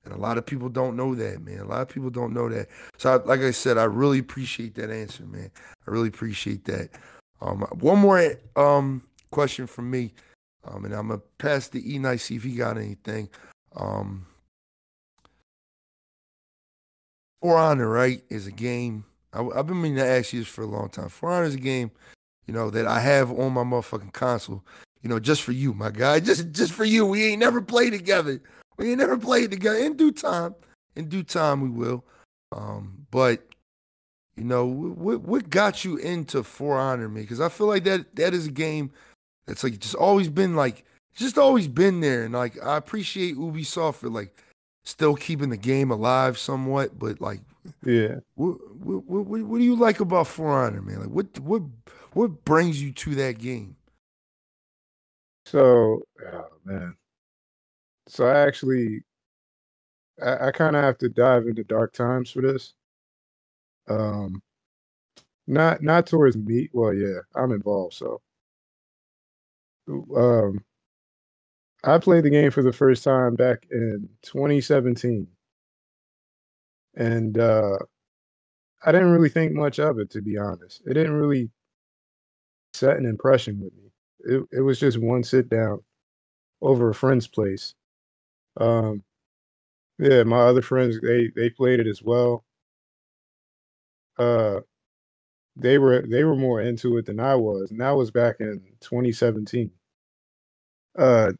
And 0.04 0.14
a 0.14 0.18
lot 0.18 0.38
of 0.38 0.46
people 0.46 0.68
don't 0.68 0.94
know 0.94 1.16
that, 1.16 1.42
man. 1.42 1.58
A 1.58 1.64
lot 1.64 1.82
of 1.82 1.88
people 1.88 2.10
don't 2.10 2.32
know 2.32 2.48
that. 2.48 2.68
So, 2.96 3.14
I, 3.14 3.24
like 3.24 3.40
I 3.40 3.50
said, 3.50 3.76
I 3.76 3.84
really 3.84 4.20
appreciate 4.20 4.76
that 4.76 4.88
answer, 4.88 5.24
man. 5.24 5.50
I 5.84 5.90
really 5.90 6.06
appreciate 6.08 6.64
that. 6.66 6.90
Um, 7.40 7.62
one 7.80 7.98
more 7.98 8.34
um 8.54 9.02
question 9.32 9.66
from 9.66 9.90
me, 9.90 10.14
um, 10.66 10.84
and 10.84 10.94
I'm 10.94 11.08
gonna 11.08 11.20
pass 11.38 11.68
the 11.68 11.94
E 11.94 11.98
Night 11.98 12.20
see 12.20 12.36
if 12.36 12.42
he 12.44 12.54
got 12.54 12.76
anything. 12.76 13.28
Um, 13.76 14.26
For 17.40 17.56
Honor, 17.56 17.88
right, 17.88 18.22
is 18.28 18.46
a 18.46 18.52
game. 18.52 19.04
I, 19.32 19.42
have 19.54 19.66
been 19.66 19.80
meaning 19.80 19.98
to 19.98 20.06
ask 20.06 20.32
you 20.32 20.40
this 20.40 20.48
for 20.48 20.62
a 20.62 20.66
long 20.66 20.88
time. 20.88 21.08
For 21.08 21.30
Honor 21.30 21.44
is 21.44 21.54
a 21.54 21.58
game, 21.58 21.90
you 22.46 22.54
know, 22.54 22.70
that 22.70 22.86
I 22.86 23.00
have 23.00 23.30
on 23.30 23.52
my 23.52 23.62
motherfucking 23.62 24.12
console. 24.12 24.64
You 25.02 25.10
know, 25.10 25.20
just 25.20 25.42
for 25.42 25.52
you, 25.52 25.72
my 25.72 25.90
guy. 25.90 26.18
Just 26.20 26.50
just 26.50 26.72
for 26.72 26.84
you. 26.84 27.06
We 27.06 27.24
ain't 27.24 27.38
never 27.38 27.62
played 27.62 27.92
together. 27.92 28.40
We 28.76 28.90
ain't 28.90 28.98
never 28.98 29.16
played 29.16 29.52
together. 29.52 29.78
In 29.78 29.96
due 29.96 30.10
time, 30.10 30.54
in 30.96 31.08
due 31.08 31.22
time, 31.22 31.60
we 31.60 31.68
will. 31.68 32.04
Um, 32.50 33.06
but 33.10 33.46
you 34.36 34.44
know, 34.44 34.66
what 34.66 35.20
what 35.20 35.48
got 35.48 35.84
you 35.84 35.96
into 35.98 36.42
For 36.42 36.76
Honor, 36.76 37.08
me? 37.08 37.20
Because 37.20 37.40
I 37.40 37.48
feel 37.48 37.68
like 37.68 37.84
that 37.84 38.16
that 38.16 38.34
is 38.34 38.46
a 38.48 38.50
game 38.50 38.90
that's 39.46 39.64
like 39.64 39.78
just 39.78 39.94
always 39.94 40.28
been 40.28 40.54
like 40.54 40.84
just 41.14 41.38
always 41.38 41.68
been 41.68 42.00
there, 42.00 42.24
and 42.24 42.34
like 42.34 42.62
I 42.64 42.76
appreciate 42.76 43.36
Ubisoft 43.36 43.96
for 43.96 44.08
like 44.08 44.36
still 44.84 45.16
keeping 45.16 45.50
the 45.50 45.56
game 45.56 45.90
alive 45.90 46.38
somewhat, 46.38 46.98
but 46.98 47.20
like 47.20 47.40
yeah. 47.84 48.16
what 48.34 48.56
what 48.78 49.04
what, 49.04 49.26
what, 49.26 49.42
what 49.42 49.58
do 49.58 49.64
you 49.64 49.76
like 49.76 50.00
about 50.00 50.26
For 50.26 50.48
Honor, 50.48 50.82
man? 50.82 51.00
Like 51.00 51.10
what 51.10 51.38
what 51.40 51.62
what 52.12 52.44
brings 52.44 52.82
you 52.82 52.92
to 52.92 53.14
that 53.16 53.38
game? 53.38 53.76
So, 55.46 56.02
oh 56.32 56.46
man. 56.64 56.96
So 58.08 58.26
I 58.26 58.40
actually, 58.40 59.02
I, 60.22 60.48
I 60.48 60.50
kind 60.50 60.76
of 60.76 60.82
have 60.82 60.98
to 60.98 61.08
dive 61.08 61.46
into 61.46 61.64
dark 61.64 61.92
times 61.92 62.30
for 62.30 62.40
this. 62.40 62.74
Um, 63.88 64.42
not 65.46 65.82
not 65.82 66.06
towards 66.06 66.36
me. 66.36 66.68
Well, 66.72 66.94
yeah, 66.94 67.20
I'm 67.34 67.52
involved. 67.52 67.94
So, 67.94 68.20
um, 69.88 70.64
I 71.84 71.96
played 71.98 72.24
the 72.24 72.30
game 72.30 72.50
for 72.50 72.62
the 72.62 72.72
first 72.72 73.02
time 73.02 73.34
back 73.34 73.66
in 73.70 74.10
2017, 74.22 75.28
and 76.94 77.38
uh, 77.38 77.78
I 78.82 78.90
didn't 78.92 79.10
really 79.12 79.28
think 79.28 79.52
much 79.52 79.78
of 79.78 79.98
it, 79.98 80.08
to 80.12 80.22
be 80.22 80.38
honest. 80.38 80.80
It 80.86 80.94
didn't 80.94 81.12
really 81.12 81.50
set 82.74 82.96
an 82.96 83.06
impression 83.06 83.60
with 83.60 83.72
me. 83.74 83.90
It 84.20 84.42
it 84.58 84.60
was 84.60 84.78
just 84.80 84.98
one 84.98 85.22
sit 85.22 85.48
down 85.48 85.80
over 86.62 86.90
a 86.90 86.94
friend's 86.94 87.28
place. 87.28 87.74
Um, 88.58 89.04
yeah, 89.98 90.24
my 90.24 90.40
other 90.40 90.62
friends 90.62 91.00
they 91.02 91.30
they 91.36 91.50
played 91.50 91.80
it 91.80 91.86
as 91.86 92.02
well. 92.02 92.44
Uh, 94.18 94.60
they 95.56 95.78
were 95.78 96.02
they 96.02 96.24
were 96.24 96.36
more 96.36 96.60
into 96.60 96.96
it 96.98 97.06
than 97.06 97.20
I 97.20 97.34
was, 97.36 97.70
and 97.70 97.80
that 97.80 97.92
was 97.92 98.10
back 98.10 98.36
in 98.40 98.62
2017. 98.80 99.70
Uh, 100.98 101.32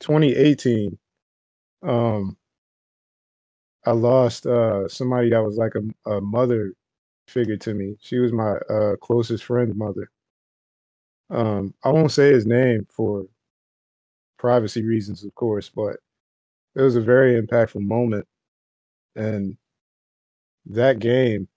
2018. 0.00 0.98
Um, 1.82 2.36
I 3.86 3.92
lost 3.92 4.46
uh 4.46 4.88
somebody 4.88 5.30
that 5.30 5.42
was 5.42 5.56
like 5.56 5.72
a, 5.74 6.10
a 6.10 6.20
mother 6.20 6.74
figure 7.28 7.56
to 7.58 7.74
me. 7.74 7.96
She 8.00 8.18
was 8.18 8.32
my 8.32 8.52
uh 8.70 8.96
closest 8.96 9.44
friend's 9.44 9.76
mother. 9.76 10.10
Um, 11.30 11.74
I 11.82 11.90
won't 11.90 12.12
say 12.12 12.32
his 12.32 12.46
name 12.46 12.86
for 12.90 13.26
privacy 14.38 14.82
reasons, 14.82 15.24
of 15.24 15.34
course, 15.34 15.68
but 15.70 15.96
it 16.76 16.82
was 16.82 16.96
a 16.96 17.02
very 17.02 17.40
impactful 17.40 17.80
moment. 17.82 18.26
And 19.16 19.58
that 20.66 20.98
game, 20.98 21.48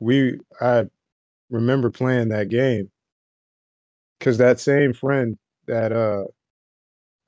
we 0.00 0.38
I 0.60 0.86
remember 1.50 1.90
playing 1.90 2.30
that 2.30 2.48
game 2.50 2.90
because 4.18 4.38
that 4.38 4.60
same 4.60 4.92
friend 4.92 5.36
that 5.66 5.92
uh 5.92 6.24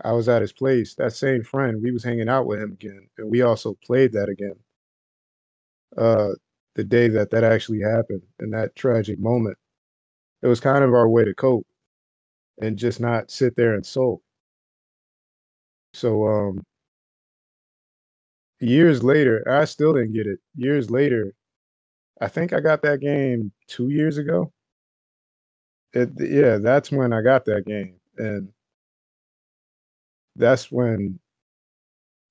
I 0.04 0.12
was 0.12 0.28
at 0.28 0.42
his 0.42 0.52
place, 0.52 0.94
that 0.96 1.14
same 1.14 1.42
friend, 1.44 1.82
we 1.82 1.92
was 1.92 2.04
hanging 2.04 2.28
out 2.28 2.46
with 2.46 2.60
him 2.60 2.72
again, 2.72 3.08
and 3.16 3.30
we 3.30 3.40
also 3.42 3.74
played 3.84 4.12
that 4.12 4.28
again. 4.28 4.56
Uh, 5.96 6.30
the 6.74 6.84
day 6.84 7.08
that 7.08 7.30
that 7.30 7.44
actually 7.44 7.80
happened, 7.80 8.22
in 8.40 8.50
that 8.50 8.74
tragic 8.74 9.18
moment, 9.18 9.58
it 10.42 10.48
was 10.48 10.60
kind 10.60 10.84
of 10.84 10.94
our 10.94 11.08
way 11.08 11.24
to 11.24 11.34
cope, 11.34 11.66
and 12.62 12.78
just 12.78 13.00
not 13.00 13.30
sit 13.30 13.56
there 13.56 13.74
and 13.74 13.86
sulk. 13.86 14.22
So, 15.94 16.26
um, 16.26 16.62
years 18.60 19.02
later, 19.02 19.44
I 19.48 19.64
still 19.64 19.92
didn't 19.94 20.12
get 20.14 20.26
it. 20.26 20.40
Years 20.56 20.90
later, 20.90 21.34
I 22.20 22.28
think 22.28 22.52
I 22.52 22.60
got 22.60 22.82
that 22.82 23.00
game 23.00 23.52
two 23.66 23.88
years 23.90 24.18
ago. 24.18 24.52
It, 25.92 26.10
yeah, 26.18 26.58
that's 26.58 26.90
when 26.90 27.12
I 27.12 27.20
got 27.20 27.44
that 27.46 27.66
game, 27.66 27.96
and 28.16 28.48
that's 30.36 30.70
when 30.72 31.18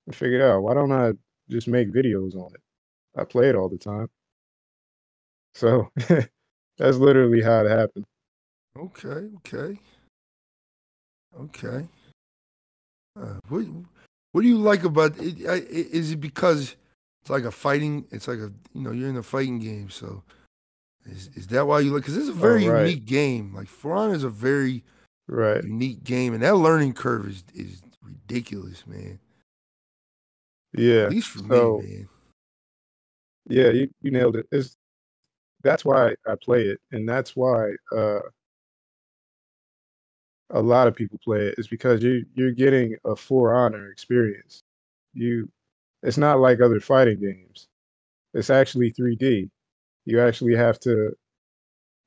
I 0.08 0.12
figured 0.12 0.42
out 0.42 0.62
why 0.62 0.74
don't 0.74 0.92
I 0.92 1.12
just 1.48 1.68
make 1.68 1.92
videos 1.92 2.34
on 2.34 2.52
it? 2.54 2.60
I 3.16 3.24
play 3.24 3.48
it 3.48 3.54
all 3.54 3.68
the 3.68 3.78
time. 3.78 4.08
So 5.54 5.90
that's 6.78 6.96
literally 6.96 7.42
how 7.42 7.64
it 7.64 7.70
happened. 7.70 8.06
Okay, 8.76 9.28
okay, 9.36 9.78
okay. 11.38 11.86
Uh, 13.20 13.38
what 13.48 13.66
What 14.32 14.42
do 14.42 14.48
you 14.48 14.56
like 14.58 14.84
about 14.84 15.18
it? 15.18 15.38
Is 15.40 16.12
it 16.12 16.20
because 16.20 16.76
it's 17.22 17.30
like 17.30 17.44
a 17.44 17.50
fighting? 17.52 18.04
It's 18.10 18.28
like 18.28 18.38
a 18.38 18.52
you 18.74 18.82
know 18.82 18.90
you're 18.90 19.08
in 19.08 19.16
a 19.16 19.22
fighting 19.22 19.58
game, 19.60 19.88
so 19.90 20.22
is 21.06 21.28
is 21.34 21.46
that 21.48 21.66
why 21.66 21.80
you 21.80 21.92
like? 21.92 22.02
Because 22.02 22.16
it's 22.16 22.28
a 22.28 22.32
Oh, 22.32 22.34
very 22.34 22.66
right, 22.68 22.86
unique 22.86 23.06
game. 23.06 23.54
Like 23.54 23.68
For 23.68 23.94
Honor 23.94 24.14
is 24.14 24.24
a 24.24 24.30
very 24.30 24.84
right. 25.28 25.62
unique 25.62 26.04
game, 26.04 26.34
and 26.34 26.42
that 26.42 26.56
learning 26.56 26.94
curve 26.94 27.28
is 27.28 27.44
is 27.54 27.82
ridiculous, 28.02 28.86
man. 28.86 29.18
Yeah. 30.76 31.04
At 31.04 31.10
least 31.10 31.28
for 31.28 31.42
me, 31.42 31.48
man. 31.48 32.08
yeah, 33.48 33.70
you, 33.70 33.88
you 34.00 34.10
nailed 34.10 34.36
it. 34.36 34.46
It's 34.50 34.76
that's 35.62 35.84
why 35.84 36.14
I 36.26 36.34
play 36.42 36.62
it, 36.62 36.80
and 36.90 37.08
that's 37.08 37.36
why 37.36 37.72
uh 37.94 38.20
a 40.50 40.60
lot 40.60 40.88
of 40.88 40.94
people 40.94 41.18
play 41.24 41.46
it. 41.46 41.54
Is 41.58 41.68
because 41.68 42.02
you 42.02 42.26
you're 42.34 42.52
getting 42.52 42.96
a 43.04 43.14
For 43.16 43.54
Honor 43.54 43.90
experience. 43.90 44.62
You 45.14 45.48
it's 46.02 46.18
not 46.18 46.40
like 46.40 46.60
other 46.60 46.80
fighting 46.80 47.20
games. 47.20 47.68
It's 48.34 48.50
actually 48.50 48.92
3D. 48.92 49.50
You 50.06 50.20
actually 50.20 50.56
have 50.56 50.80
to 50.80 51.12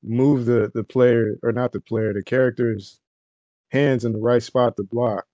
move 0.04 0.46
the 0.46 0.72
the 0.74 0.84
player 0.84 1.38
or 1.44 1.52
not 1.52 1.72
the 1.74 1.82
player, 1.82 2.14
the 2.14 2.24
character's 2.24 3.00
hands 3.72 4.06
in 4.06 4.14
the 4.14 4.20
right 4.20 4.44
spot 4.44 4.78
to 4.78 4.84
block. 4.84 5.26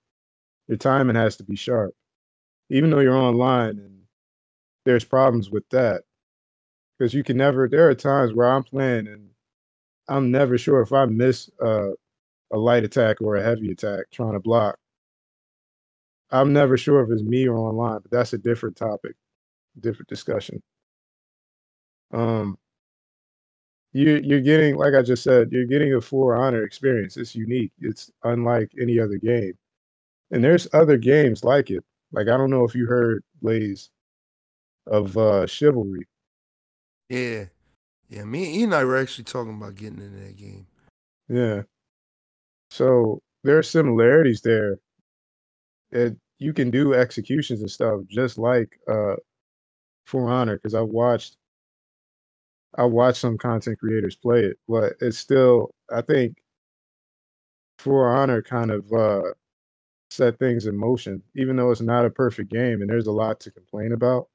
Your 0.68 0.78
timing 0.78 1.16
has 1.16 1.38
to 1.38 1.44
be 1.44 1.56
sharp. 1.56 1.96
Even 2.70 2.90
though 2.90 3.00
you're 3.00 3.16
online 3.18 3.80
and 3.80 4.02
there's 4.86 5.04
problems 5.06 5.50
with 5.52 5.68
that 5.70 6.04
because 6.98 7.14
you 7.14 7.24
can 7.24 7.38
never 7.38 7.68
there 7.68 7.90
are 7.90 7.96
times 7.96 8.34
where 8.34 8.50
I'm 8.50 8.64
playing 8.64 9.08
and 9.08 9.30
I'm 10.10 10.32
never 10.32 10.58
sure 10.58 10.82
if 10.82 10.94
I 10.94 11.06
miss 11.06 11.50
uh, 11.62 11.92
a 12.54 12.58
light 12.58 12.84
attack 12.86 13.22
or 13.22 13.38
a 13.38 13.44
heavy 13.44 13.72
attack 13.72 14.06
trying 14.12 14.34
to 14.34 14.42
block. 14.42 14.78
I'm 16.32 16.54
never 16.54 16.78
sure 16.78 17.02
if 17.04 17.10
it's 17.12 17.24
me 17.24 17.48
or 17.48 17.58
online, 17.58 18.00
but 18.02 18.12
that's 18.12 18.34
a 18.34 18.38
different 18.38 18.76
topic, 18.76 19.16
different 19.80 20.08
discussion. 20.08 20.62
Um, 22.12 22.58
you 23.94 24.22
you're 24.24 24.42
getting 24.42 24.76
like 24.78 24.94
I 24.94 25.02
just 25.02 25.24
said, 25.24 25.52
you're 25.52 25.66
getting 25.66 25.94
a 25.94 26.02
For 26.02 26.36
Honor 26.36 26.64
experience. 26.64 27.18
It's 27.18 27.36
unique. 27.36 27.72
It's 27.80 28.12
unlike 28.24 28.72
any 28.80 29.00
other 29.00 29.18
game. 29.18 29.54
And 30.32 30.44
there's 30.44 30.68
other 30.74 30.98
games 30.98 31.44
like 31.44 31.70
it. 31.70 31.84
Like 32.12 32.28
I 32.28 32.38
don't 32.38 32.50
know 32.50 32.64
if 32.64 32.74
you 32.76 32.86
heard 32.86 33.24
Blaze 33.42 33.90
of 34.88 35.18
uh 35.18 35.46
Chivalry. 35.46 36.08
Yeah, 37.10 37.46
yeah. 38.10 38.24
Me 38.24 38.46
and 38.46 38.56
Ian 38.56 38.64
and 38.66 38.76
I 38.76 38.84
were 38.86 38.98
actually 38.98 39.26
talking 39.26 39.56
about 39.56 39.76
getting 39.76 40.00
into 40.00 40.18
that 40.20 40.38
game. 40.38 40.68
Yeah. 41.28 41.64
So 42.70 43.22
there 43.44 43.58
are 43.58 43.64
similarities 43.64 44.42
there. 44.42 44.78
It 45.92 46.18
you 46.40 46.54
can 46.54 46.72
do 46.72 46.94
executions 46.94 47.62
and 47.62 47.70
stuff 47.72 48.02
just 48.10 48.38
like 48.38 48.80
uh 48.88 49.16
For 50.06 50.30
Honor 50.30 50.58
because 50.58 50.76
I 50.76 50.82
watched 50.82 51.38
I 52.78 52.84
watched 52.86 53.20
some 53.22 53.38
content 53.38 53.80
creators 53.80 54.16
play 54.18 54.42
it, 54.44 54.58
but 54.68 54.94
it's 55.02 55.18
still 55.18 55.74
I 55.90 56.02
think 56.02 56.38
For 57.80 58.08
Honor 58.08 58.42
kind 58.42 58.72
of 58.72 58.92
uh 58.94 59.34
set 60.12 60.40
things 60.40 60.68
in 60.68 60.78
motion, 60.78 61.24
even 61.36 61.56
though 61.58 61.72
it's 61.72 61.82
not 61.82 62.06
a 62.06 62.10
perfect 62.12 62.52
game 62.52 62.82
and 62.82 62.90
there's 62.90 63.08
a 63.08 63.12
lot 63.12 63.40
to 63.42 63.52
complain 63.52 63.94
about. 63.94 64.30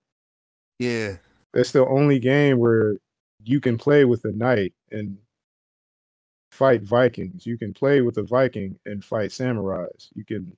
Yeah, 0.78 1.16
It's 1.54 1.72
the 1.72 1.86
only 1.86 2.18
game 2.18 2.59
where 2.59 2.96
you 3.42 3.61
can 3.61 3.78
play 3.78 4.04
with 4.04 4.24
a 4.24 4.32
knight 4.32 4.74
and 4.90 5.18
fight 6.50 6.82
Vikings. 6.82 7.46
You 7.46 7.59
can 7.59 7.72
play 7.72 8.00
with 8.00 8.18
a 8.18 8.22
Viking 8.22 8.78
and 8.86 9.04
fight 9.04 9.30
samurais. 9.30 10.09
You 10.14 10.24
can 10.24 10.57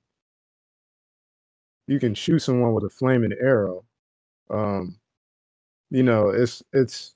you 1.89 1.99
can 1.99 2.13
shoot 2.13 2.39
someone 2.39 2.73
with 2.73 2.83
a 2.83 2.89
flaming 2.89 3.33
arrow. 3.41 3.83
Um, 4.51 4.99
you 5.89 6.03
know, 6.03 6.29
it's 6.29 6.61
it's 6.71 7.15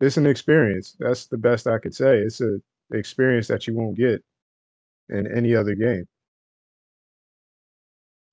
it's 0.00 0.16
an 0.16 0.26
experience. 0.26 0.96
That's 0.98 1.26
the 1.26 1.36
best 1.36 1.66
I 1.66 1.78
could 1.78 1.94
say. 1.94 2.18
It's 2.18 2.40
a 2.40 2.60
experience 2.92 3.46
that 3.48 3.66
you 3.66 3.74
won't 3.74 3.98
get 3.98 4.24
in 5.10 5.26
any 5.26 5.54
other 5.54 5.74
game. 5.74 6.08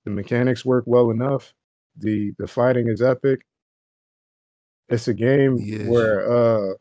The 0.06 0.10
mechanics 0.10 0.64
work 0.64 0.84
well 0.86 1.10
enough. 1.10 1.52
The 1.98 2.32
the 2.38 2.46
fighting 2.46 2.88
is 2.88 3.02
epic. 3.02 3.42
It's 4.88 5.06
a 5.06 5.14
game 5.14 5.58
yes. 5.58 5.86
where 5.86 6.32
uh 6.32 6.74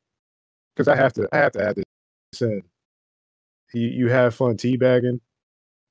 because 0.74 0.88
I 0.88 0.96
have 0.96 1.12
to 1.14 1.28
I 1.34 1.38
have 1.40 1.52
to 1.54 1.62
add 1.62 1.76
this 1.76 2.42
in. 2.42 2.62
You 3.74 3.88
you 3.90 4.10
have 4.10 4.34
fun 4.34 4.56
teabagging, 4.56 5.20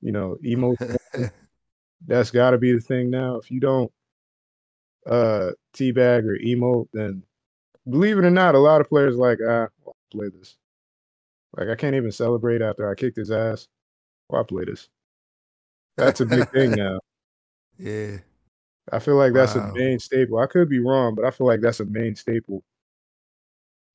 you 0.01 0.13
know, 0.13 0.39
emo 0.45 0.75
that's 2.07 2.31
gotta 2.31 2.59
be 2.59 2.73
the 2.73 2.81
thing 2.81 3.11
now. 3.11 3.37
If 3.37 3.51
you 3.51 3.61
don't 3.61 3.93
uh 5.07 5.51
teabag 5.75 6.25
or 6.25 6.39
emote, 6.39 6.89
then 6.93 7.23
believe 7.89 8.19
it 8.19 8.25
or 8.25 8.31
not, 8.31 8.55
a 8.55 8.59
lot 8.59 8.81
of 8.81 8.89
players 8.89 9.17
like, 9.17 9.39
ah, 9.47 9.69
why 9.83 9.93
play 10.13 10.29
this. 10.29 10.57
Like 11.57 11.69
I 11.69 11.75
can't 11.77 11.95
even 11.97 12.13
celebrate 12.13 12.63
after 12.63 12.91
I 12.91 12.95
kicked 12.95 13.17
his 13.17 13.31
ass. 13.31 13.69
Why 14.29 14.43
play 14.43 14.65
this? 14.65 14.89
That's 15.97 16.21
a 16.21 16.27
big 16.27 16.49
thing 16.51 16.73
now. 16.77 17.01
yeah. 17.79 18.19
I 18.93 19.01
feel 19.01 19.17
like 19.17 19.33
that's 19.33 19.55
Wow. 19.57 19.71
a 19.71 19.73
main 19.75 19.99
staple. 19.99 20.39
I 20.39 20.47
could 20.47 20.69
be 20.69 20.79
wrong, 20.79 21.15
but 21.17 21.25
I 21.25 21.31
feel 21.33 21.47
like 21.47 21.61
that's 21.61 21.81
a 21.81 21.85
main 21.87 22.15
staple. 22.15 22.63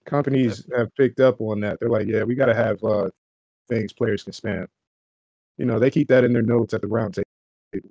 Companies 0.06 0.68
have 0.76 0.94
picked 0.96 1.20
up 1.20 1.40
on 1.40 1.60
that. 1.62 1.80
They're 1.80 1.90
like, 1.90 2.08
yeah, 2.08 2.24
we 2.24 2.36
got 2.36 2.48
to 2.48 2.56
have 2.56 2.84
uh, 2.84 3.10
things 3.70 3.94
players 3.94 4.24
can 4.24 4.34
spam. 4.34 4.68
You 5.58 5.66
know, 5.66 5.80
they 5.80 5.92
keep 5.92 6.08
that 6.10 6.24
in 6.24 6.34
their 6.34 6.42
notes 6.42 6.74
at 6.74 6.82
the 6.82 6.88
round 6.88 7.14
table. 7.14 7.90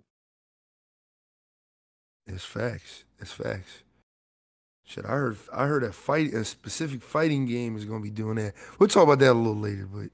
It's 2.26 2.44
facts. 2.44 3.04
It's 3.18 3.32
facts. 3.32 3.82
Shit, 4.84 5.04
I 5.04 5.10
heard 5.10 5.36
I 5.52 5.66
heard 5.66 5.84
a 5.84 5.92
fight 5.92 6.34
a 6.34 6.44
specific 6.44 7.02
fighting 7.02 7.46
game 7.46 7.76
is 7.76 7.84
gonna 7.84 8.02
be 8.02 8.10
doing 8.10 8.36
that. 8.36 8.54
We'll 8.78 8.88
talk 8.88 9.04
about 9.04 9.18
that 9.20 9.32
a 9.32 9.34
little 9.34 9.56
later, 9.56 9.86
but 9.86 10.10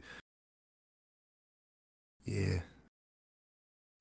yeah. 2.24 2.60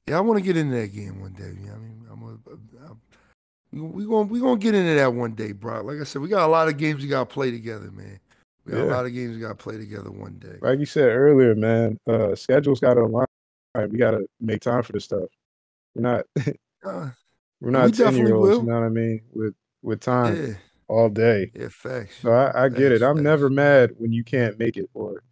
Yeah, 0.07 0.17
I 0.17 0.21
want 0.21 0.37
to 0.37 0.43
get 0.45 0.57
into 0.57 0.75
that 0.75 0.93
game 0.93 1.19
one 1.21 1.33
day. 1.33 1.47
You 1.59 1.67
know 1.67 1.73
I 1.73 1.77
mean, 1.77 2.05
I'm 2.11 2.23
a, 2.23 2.87
I'm, 2.89 3.93
we 3.93 4.05
gonna 4.05 4.27
we 4.27 4.39
gonna 4.39 4.57
get 4.59 4.75
into 4.75 4.93
that 4.95 5.13
one 5.13 5.33
day, 5.33 5.51
bro. 5.51 5.81
Like 5.81 5.99
I 5.99 6.03
said, 6.03 6.21
we 6.21 6.27
got 6.27 6.45
a 6.45 6.51
lot 6.51 6.67
of 6.67 6.77
games 6.77 7.01
we 7.01 7.07
gotta 7.09 7.25
play 7.25 7.51
together, 7.51 7.89
man. 7.91 8.19
We 8.65 8.73
got 8.73 8.77
Yeah. 8.79 8.85
a 8.85 8.95
lot 8.95 9.05
of 9.05 9.13
games 9.13 9.35
we 9.35 9.41
gotta 9.41 9.55
play 9.55 9.77
together 9.77 10.11
one 10.11 10.37
day. 10.39 10.57
Like 10.61 10.79
you 10.79 10.85
said 10.85 11.07
earlier, 11.09 11.55
man, 11.55 11.97
uh, 12.07 12.35
schedules 12.35 12.79
got 12.79 12.95
to 12.95 13.01
align. 13.01 13.25
Right, 13.73 13.89
We 13.89 13.97
got 13.97 14.11
to 14.11 14.25
make 14.39 14.61
time 14.61 14.83
for 14.83 14.93
this 14.93 15.03
stuff. 15.05 15.27
We're 15.95 16.01
not 16.01 16.25
Uh, 16.85 17.09
we're 17.65 17.71
not 17.71 17.95
ten 17.95 18.15
year 18.15 18.35
olds. 18.35 18.59
You 18.59 18.63
know 18.63 18.79
what 18.79 18.85
I 18.85 18.89
mean? 18.89 19.21
With 19.33 19.55
with 19.81 19.99
time 19.99 20.35
yeah, 20.35 20.53
all 20.87 21.09
day. 21.09 21.51
yeah, 21.55 21.69
facts. 21.69 22.17
So 22.21 22.31
I, 22.31 22.65
I 22.65 22.69
get 22.69 22.91
it. 22.91 23.01
I'm 23.01 23.23
never 23.23 23.49
mad 23.49 23.91
when 23.97 24.13
you 24.13 24.23
can't 24.23 24.59
make 24.59 24.77
it 24.77 24.87
or 24.93 25.23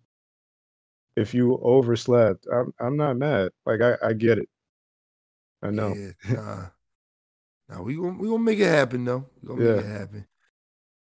if 1.15 1.31
you 1.36 1.59
overslept. 1.61 2.47
I'm 2.51 2.73
I'm 2.79 2.97
not 2.97 3.17
mad. 3.17 3.51
Like 3.67 3.81
I, 3.81 3.97
I 4.03 4.13
get 4.13 4.39
it. 4.39 4.49
I 5.61 5.69
know. 5.69 5.93
Yeah, 5.93 6.34
nah. 6.34 6.65
nah, 7.69 7.81
we 7.84 7.95
gonna 7.95 8.17
we 8.17 8.27
gonna 8.27 8.39
make 8.39 8.59
it 8.59 8.67
happen 8.67 9.05
though. 9.05 9.25
We 9.43 9.49
gonna 9.49 9.75
make 9.75 9.86
it 9.86 9.88
happen. 9.88 10.25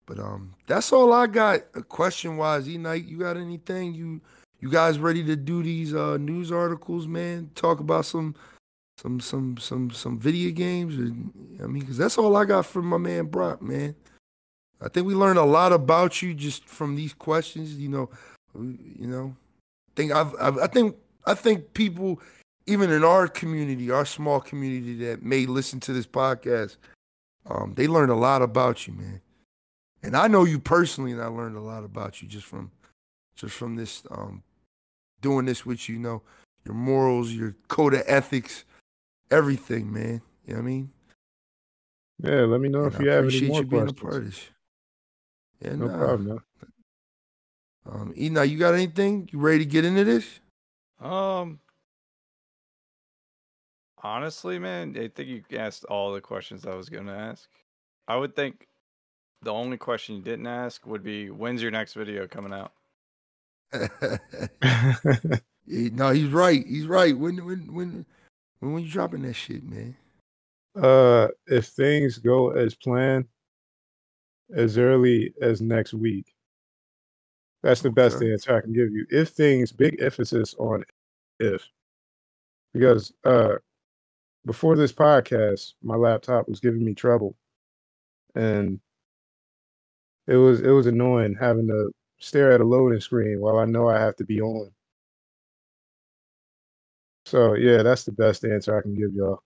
But 0.06 0.20
um, 0.20 0.54
that's 0.68 0.92
all 0.92 1.12
I 1.12 1.26
got. 1.26 1.88
Question 1.88 2.36
wise, 2.36 2.68
E 2.68 2.78
Night, 2.78 3.04
you 3.04 3.18
got 3.18 3.36
anything? 3.36 3.94
You 3.94 4.20
you 4.60 4.70
guys 4.70 5.00
ready 5.00 5.24
to 5.24 5.34
do 5.34 5.64
these 5.64 5.92
uh 5.92 6.18
news 6.18 6.52
articles, 6.52 7.08
man? 7.08 7.50
Talk 7.56 7.80
about 7.80 8.06
some 8.06 8.36
some 8.98 9.20
some 9.20 9.56
some 9.58 9.90
some 9.90 10.18
video 10.18 10.50
games. 10.50 10.94
I 11.62 11.66
mean, 11.66 11.80
because 11.80 11.98
that's 11.98 12.18
all 12.18 12.36
I 12.36 12.44
got 12.44 12.66
from 12.66 12.86
my 12.86 12.98
man 12.98 13.26
Brock, 13.26 13.62
man. 13.62 13.94
I 14.80 14.88
think 14.88 15.06
we 15.06 15.14
learned 15.14 15.38
a 15.38 15.44
lot 15.44 15.72
about 15.72 16.22
you 16.22 16.34
just 16.34 16.66
from 16.66 16.96
these 16.96 17.14
questions. 17.14 17.74
You 17.74 17.88
know, 17.88 18.10
you 18.54 19.06
know, 19.06 19.36
think 19.94 20.12
I've, 20.12 20.34
I've 20.40 20.58
I 20.58 20.66
think 20.66 20.96
I 21.26 21.34
think 21.34 21.74
people 21.74 22.20
even 22.66 22.90
in 22.90 23.04
our 23.04 23.28
community, 23.28 23.90
our 23.90 24.04
small 24.04 24.40
community 24.40 24.96
that 25.04 25.22
may 25.22 25.46
listen 25.46 25.78
to 25.80 25.92
this 25.92 26.06
podcast, 26.06 26.76
um, 27.48 27.74
they 27.74 27.86
learned 27.86 28.10
a 28.10 28.16
lot 28.16 28.42
about 28.42 28.86
you, 28.86 28.92
man. 28.92 29.20
And 30.02 30.16
I 30.16 30.26
know 30.26 30.44
you 30.44 30.58
personally, 30.58 31.12
and 31.12 31.22
I 31.22 31.26
learned 31.26 31.56
a 31.56 31.60
lot 31.60 31.84
about 31.84 32.22
you 32.22 32.28
just 32.28 32.46
from 32.46 32.70
just 33.34 33.54
from 33.54 33.76
this 33.76 34.02
um, 34.10 34.42
doing 35.20 35.46
this 35.46 35.66
with 35.66 35.88
you. 35.88 35.96
You 35.96 36.00
know, 36.00 36.22
your 36.64 36.74
morals, 36.74 37.32
your 37.32 37.54
code 37.68 37.94
of 37.94 38.02
ethics, 38.06 38.64
everything, 39.30 39.92
man. 39.92 40.22
You 40.46 40.54
know 40.54 40.60
what 40.60 40.64
I 40.64 40.66
mean? 40.66 40.90
Yeah, 42.22 42.42
let 42.46 42.60
me 42.60 42.68
know 42.68 42.84
And 42.84 42.96
if 42.96 42.98
I 42.98 43.00
you 43.00 43.10
have 43.10 43.26
any 43.26 43.40
appreciate 43.40 43.40
more 43.40 43.62
you 43.62 43.66
being 43.66 43.88
questions. 43.88 43.88
a 43.88 43.94
part 43.94 44.16
of 44.16 44.26
this. 44.26 44.50
Yeah, 45.60 45.76
No 45.76 45.88
nah. 45.88 45.90
problem, 45.90 46.28
man. 46.28 46.40
Um, 47.86 48.14
Ena, 48.16 48.44
you 48.44 48.58
got 48.58 48.74
anything? 48.74 49.28
You 49.32 49.38
ready 49.40 49.60
to 49.60 49.64
get 49.66 49.84
into 49.84 50.04
this? 50.04 50.40
Um, 51.00 51.60
honestly, 54.02 54.58
man, 54.58 54.96
I 54.98 55.08
think 55.08 55.28
you 55.28 55.44
asked 55.58 55.84
all 55.86 56.12
the 56.12 56.20
questions 56.20 56.66
I 56.66 56.74
was 56.74 56.88
going 56.90 57.06
to 57.06 57.12
ask. 57.14 57.48
I 58.08 58.16
would 58.16 58.36
think 58.36 58.68
the 59.42 59.52
only 59.52 59.78
question 59.78 60.16
you 60.16 60.22
didn't 60.22 60.46
ask 60.48 60.86
would 60.86 61.02
be 61.04 61.30
when's 61.30 61.62
your 61.62 61.70
next 61.72 61.94
video 61.94 62.26
coming 62.28 62.52
out? 62.54 62.72
No, 65.66 66.10
he's 66.12 66.28
right. 66.30 66.66
He's 66.66 66.86
right. 66.86 67.16
When 67.16 67.44
when 67.46 67.74
when 67.74 68.06
when 68.60 68.72
when 68.72 68.82
you 68.84 68.90
dropping 68.90 69.22
that 69.22 69.34
shit, 69.34 69.64
man? 69.64 69.96
uh, 70.76 71.28
if 71.46 71.66
things 71.68 72.18
go 72.18 72.50
as 72.50 72.74
planned, 72.74 73.26
as 74.54 74.78
early 74.78 75.34
as 75.42 75.60
next 75.60 75.94
week. 75.94 76.34
That's 77.62 77.82
the 77.82 77.90
best 77.90 78.22
Okay. 78.22 78.30
answer 78.30 78.56
I 78.56 78.60
can 78.60 78.72
give 78.72 78.92
you. 78.92 79.06
If 79.10 79.30
things, 79.30 79.72
big 79.72 80.00
emphasis 80.00 80.54
on 80.58 80.84
if, 81.40 81.68
because 82.72 83.12
uh, 83.24 83.56
before 84.46 84.76
this 84.76 84.92
podcast, 84.92 85.74
my 85.82 85.96
laptop 85.96 86.48
was 86.48 86.60
giving 86.60 86.84
me 86.84 86.94
trouble, 86.94 87.36
and 88.34 88.80
it 90.26 90.36
was 90.36 90.60
it 90.60 90.70
was 90.70 90.86
annoying 90.86 91.34
having 91.38 91.66
to 91.68 91.90
stare 92.18 92.52
at 92.52 92.60
a 92.60 92.64
loading 92.64 93.00
screen 93.00 93.40
while 93.40 93.58
I 93.58 93.64
know 93.64 93.88
I 93.88 93.98
have 94.00 94.16
to 94.16 94.24
be 94.24 94.40
on. 94.40 94.70
So 97.26 97.54
yeah, 97.54 97.82
that's 97.82 98.04
the 98.04 98.12
best 98.12 98.44
answer 98.44 98.78
I 98.78 98.82
can 98.82 98.94
give 98.94 99.12
y'all. 99.12 99.42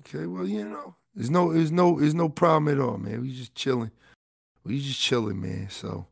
Okay, 0.00 0.26
well, 0.26 0.46
you 0.46 0.64
know, 0.64 0.96
there's 1.14 1.30
no 1.30 1.52
there's 1.52 1.70
no 1.70 2.00
there's 2.00 2.16
no 2.16 2.28
problem 2.28 2.68
at 2.68 2.82
all, 2.82 2.98
man. 2.98 3.22
We 3.22 3.32
just 3.32 3.54
chilling. 3.54 3.92
We 4.64 4.80
just 4.80 5.00
chilling, 5.00 5.40
man. 5.40 5.68
So 5.70 6.06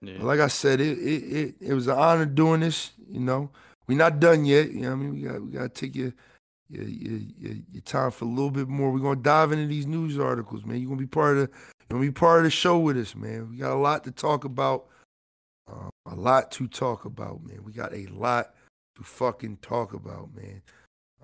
Yeah. 0.00 0.22
like 0.22 0.38
I 0.38 0.46
said, 0.46 0.80
it 0.80 0.98
it 0.98 1.22
it, 1.24 1.54
it 1.60 1.74
was 1.74 1.88
an 1.88 1.98
honor 1.98 2.24
doing 2.24 2.60
this, 2.60 2.92
you 3.08 3.18
know. 3.20 3.50
We're 3.88 3.98
not 3.98 4.20
done 4.20 4.44
yet. 4.44 4.70
You 4.70 4.82
know 4.82 4.90
what 4.90 4.94
I 4.94 4.98
mean? 4.98 5.12
We 5.14 5.20
got 5.22 5.42
we 5.42 5.50
gotta 5.50 5.68
take 5.70 5.96
your 5.96 6.12
your, 6.68 6.84
your, 6.84 7.20
your, 7.36 7.54
your 7.72 7.82
time 7.82 8.12
for 8.12 8.26
a 8.26 8.28
little 8.28 8.50
bit 8.52 8.68
more. 8.68 8.92
We're 8.92 9.00
gonna 9.00 9.20
dive 9.20 9.50
into 9.50 9.66
these 9.66 9.86
news 9.86 10.20
articles, 10.20 10.64
man. 10.64 10.78
You're 10.78 10.88
gonna 10.88 11.00
be 11.00 11.06
part 11.06 11.36
of 11.36 11.50
the 11.50 11.56
you're 11.80 11.98
gonna 11.98 12.00
be 12.00 12.12
part 12.12 12.38
of 12.38 12.44
the 12.44 12.50
show 12.50 12.78
with 12.78 12.96
us, 12.96 13.16
man. 13.16 13.50
We 13.50 13.56
got 13.56 13.72
a 13.72 13.74
lot 13.74 14.04
to 14.04 14.12
talk 14.12 14.44
about. 14.44 14.86
Um, 15.68 15.90
a 16.06 16.14
lot 16.14 16.52
to 16.52 16.68
talk 16.68 17.06
about, 17.06 17.42
man. 17.44 17.64
We 17.64 17.72
got 17.72 17.92
a 17.92 18.06
lot 18.06 18.54
to 18.96 19.02
fucking 19.02 19.58
talk 19.62 19.92
about, 19.92 20.34
man. 20.34 20.62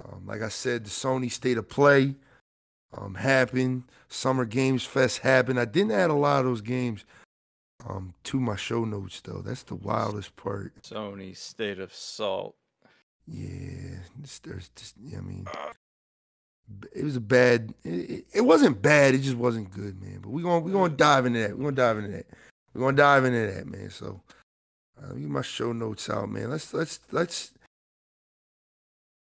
Um, 0.05 0.25
like 0.27 0.43
I 0.43 0.49
said, 0.49 0.85
the 0.85 0.91
Sony 0.91 1.31
State 1.31 1.59
of 1.59 1.69
Play 1.69 2.15
um, 2.97 3.15
happened. 3.15 3.85
Summer 4.09 4.45
Games 4.45 4.85
Fest 4.85 5.19
happened. 5.19 5.59
I 5.61 5.65
didn't 5.65 5.93
add 5.93 6.11
a 6.11 6.15
lot 6.15 6.41
of 6.41 6.47
those 6.47 6.61
games 6.61 7.05
um, 7.89 8.15
to 8.25 8.41
my 8.41 8.57
show 8.57 8.85
notes, 8.85 9.21
though. 9.21 9.43
That's 9.45 9.63
the 9.63 9.75
wildest 9.75 10.37
part. 10.37 10.73
Sony 10.83 11.37
State 11.37 11.79
of 11.79 11.95
Salt. 11.95 12.55
Yeah, 13.27 13.99
it's, 14.23 14.41
there's 14.41 14.71
just, 14.75 14.97
I 15.17 15.21
mean, 15.21 15.47
it 16.95 17.05
was 17.05 17.17
a 17.17 17.21
bad. 17.21 17.73
It, 17.85 18.27
it- 18.33 18.41
wasn't 18.43 18.83
bad. 18.83 19.15
It 19.15 19.19
just 19.23 19.37
wasn't 19.37 19.71
good, 19.71 20.01
man. 20.03 20.19
But 20.21 20.31
we're 20.31 20.43
gonna 20.43 20.61
we're 20.61 20.73
gonna 20.73 20.95
dive 20.95 21.27
into 21.27 21.39
that. 21.41 21.57
We're 21.57 21.65
gonna 21.65 21.77
dive 21.77 21.99
into 21.99 22.11
that. 22.11 22.27
We're 22.75 22.81
gonna 22.83 22.97
dive 22.97 23.25
into 23.25 23.53
that, 23.53 23.67
man. 23.67 23.91
So, 23.91 24.21
uh, 25.01 25.13
get 25.13 25.29
my 25.29 25.43
show 25.43 25.73
notes 25.73 26.11
out, 26.11 26.29
man. 26.31 26.51
Let's 26.51 26.75
let's 26.75 26.99
let's. 27.13 27.53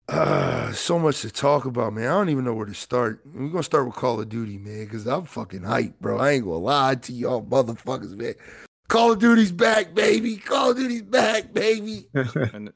Uh, 0.09 0.73
so 0.73 0.99
much 0.99 1.21
to 1.23 1.31
talk 1.31 1.65
about, 1.65 1.93
man. 1.93 2.07
I 2.07 2.15
don't 2.15 2.31
even 2.31 2.45
know 2.45 2.55
where 2.55 2.67
to 2.67 2.75
start. 2.75 3.21
We're 3.27 3.49
gonna 3.49 3.63
start 3.63 3.87
with 3.87 3.95
Call 3.97 4.21
of 4.21 4.29
Duty, 4.29 4.59
man, 4.59 4.85
because 4.85 5.07
I'm 5.07 5.25
fucking 5.25 5.61
hyped, 5.61 5.99
bro. 6.01 6.19
I 6.19 6.33
ain't 6.33 6.45
gonna 6.45 6.57
lie 6.57 6.95
to 6.97 7.13
y'all, 7.13 7.43
motherfuckers, 7.43 8.17
man. 8.17 8.35
Call 8.89 9.13
of 9.13 9.19
Duty's 9.19 9.53
back, 9.53 9.95
baby. 9.95 10.37
Call 10.37 10.71
of 10.71 10.79
Duty's 10.79 11.03
back, 11.03 11.53
baby. 11.53 12.07
And 12.15 12.73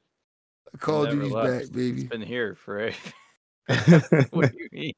Call 0.79 1.05
of 1.05 1.11
Duty's 1.11 1.33
left. 1.33 1.65
back, 1.65 1.73
baby. 1.73 2.03
It's 2.03 2.11
been 2.11 2.23
here 2.23 2.55
for 2.55 2.87
a. 2.87 2.95
what 4.31 4.53
do 4.53 4.59
you 4.59 4.69
mean? 4.73 4.93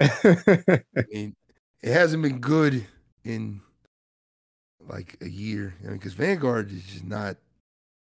I 0.00 0.82
mean, 1.10 1.34
it 1.82 1.92
hasn't 1.92 2.22
been 2.22 2.38
good 2.38 2.86
in 3.24 3.60
like 4.88 5.16
a 5.20 5.28
year. 5.28 5.74
I 5.82 5.88
mean, 5.88 5.96
because 5.98 6.14
Vanguard 6.14 6.70
is 6.70 6.82
just 6.84 7.04
not, 7.04 7.36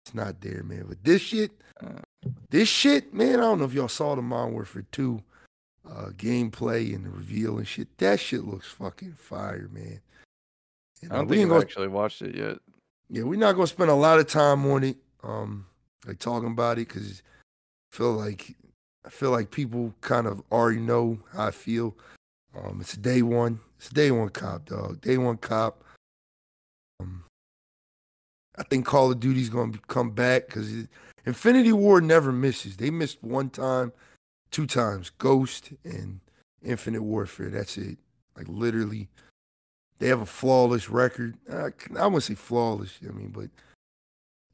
it's 0.05 0.14
not 0.14 0.41
there, 0.41 0.62
man. 0.62 0.85
But 0.89 1.03
this 1.05 1.20
shit, 1.22 1.51
Uh. 1.82 2.01
This 2.50 2.68
shit, 2.68 3.12
man. 3.12 3.34
I 3.34 3.42
don't 3.42 3.58
know 3.58 3.64
if 3.64 3.74
y'all 3.74 3.88
saw 3.88 4.14
the 4.14 4.22
Modern 4.22 4.54
Warfare 4.54 4.84
Two 4.92 5.22
uh, 5.88 6.10
gameplay 6.16 6.94
and 6.94 7.04
the 7.04 7.10
reveal 7.10 7.58
and 7.58 7.66
shit. 7.66 7.96
That 7.98 8.20
shit 8.20 8.44
looks 8.44 8.68
fucking 8.68 9.14
fire, 9.14 9.68
man. 9.72 10.00
And, 11.02 11.12
I 11.12 11.14
uh, 11.14 11.18
don't 11.18 11.28
think 11.28 11.42
I've 11.42 11.48
gonna, 11.48 11.60
actually 11.60 11.88
watched 11.88 12.22
it 12.22 12.34
yet. 12.34 12.58
yeah, 13.10 13.22
we're 13.22 13.38
not 13.38 13.52
gonna 13.52 13.66
spend 13.66 13.90
a 13.90 13.94
lot 13.94 14.18
of 14.18 14.26
time 14.26 14.66
on 14.66 14.84
it, 14.84 14.96
um, 15.22 15.66
like 16.06 16.18
talking 16.18 16.50
about 16.50 16.78
it, 16.78 16.88
because 16.88 17.22
I 17.92 17.96
feel 17.96 18.12
like 18.12 18.54
I 19.06 19.10
feel 19.10 19.30
like 19.30 19.50
people 19.50 19.94
kind 20.00 20.26
of 20.26 20.42
already 20.50 20.80
know 20.80 21.18
how 21.32 21.48
I 21.48 21.50
feel. 21.50 21.94
Um, 22.56 22.78
it's 22.80 22.96
day 22.96 23.22
one. 23.22 23.60
It's 23.78 23.90
day 23.90 24.10
one 24.10 24.30
cop, 24.30 24.66
dog. 24.66 25.00
Day 25.00 25.18
one 25.18 25.36
cop. 25.36 25.82
Um, 27.00 27.24
I 28.56 28.62
think 28.62 28.86
Call 28.86 29.10
of 29.10 29.20
Duty's 29.20 29.50
gonna 29.50 29.76
come 29.88 30.10
back 30.10 30.46
because 30.46 30.86
Infinity 31.26 31.72
Ward 31.72 32.04
never 32.04 32.32
misses. 32.32 32.76
They 32.76 32.90
missed 32.90 33.22
one 33.22 33.50
time, 33.50 33.92
two 34.50 34.66
times. 34.66 35.10
Ghost 35.10 35.72
and 35.84 36.20
Infinite 36.62 37.02
Warfare. 37.02 37.50
That's 37.50 37.76
it. 37.78 37.98
Like 38.36 38.48
literally, 38.48 39.08
they 39.98 40.08
have 40.08 40.20
a 40.20 40.26
flawless 40.26 40.90
record. 40.90 41.36
I, 41.50 41.68
I 41.98 42.06
wouldn't 42.06 42.24
say 42.24 42.34
flawless. 42.34 42.98
I 43.02 43.12
mean, 43.12 43.28
but 43.28 43.48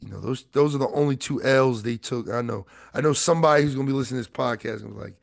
you 0.01 0.09
know, 0.11 0.21
those 0.21 0.45
those 0.53 0.75
are 0.75 0.79
the 0.79 0.89
only 0.89 1.17
two 1.17 1.43
L's 1.43 1.83
they 1.83 1.97
took. 1.97 2.29
I 2.29 2.43
know. 2.43 2.67
I 2.95 3.01
know 3.01 3.13
somebody 3.13 3.63
who's 3.63 3.75
gonna 3.75 3.87
be 3.87 3.93
listening 3.93 4.23
to 4.23 4.29
this 4.29 4.37
podcast 4.37 4.83
and 4.83 4.95
was 4.95 5.05
like, 5.05 5.17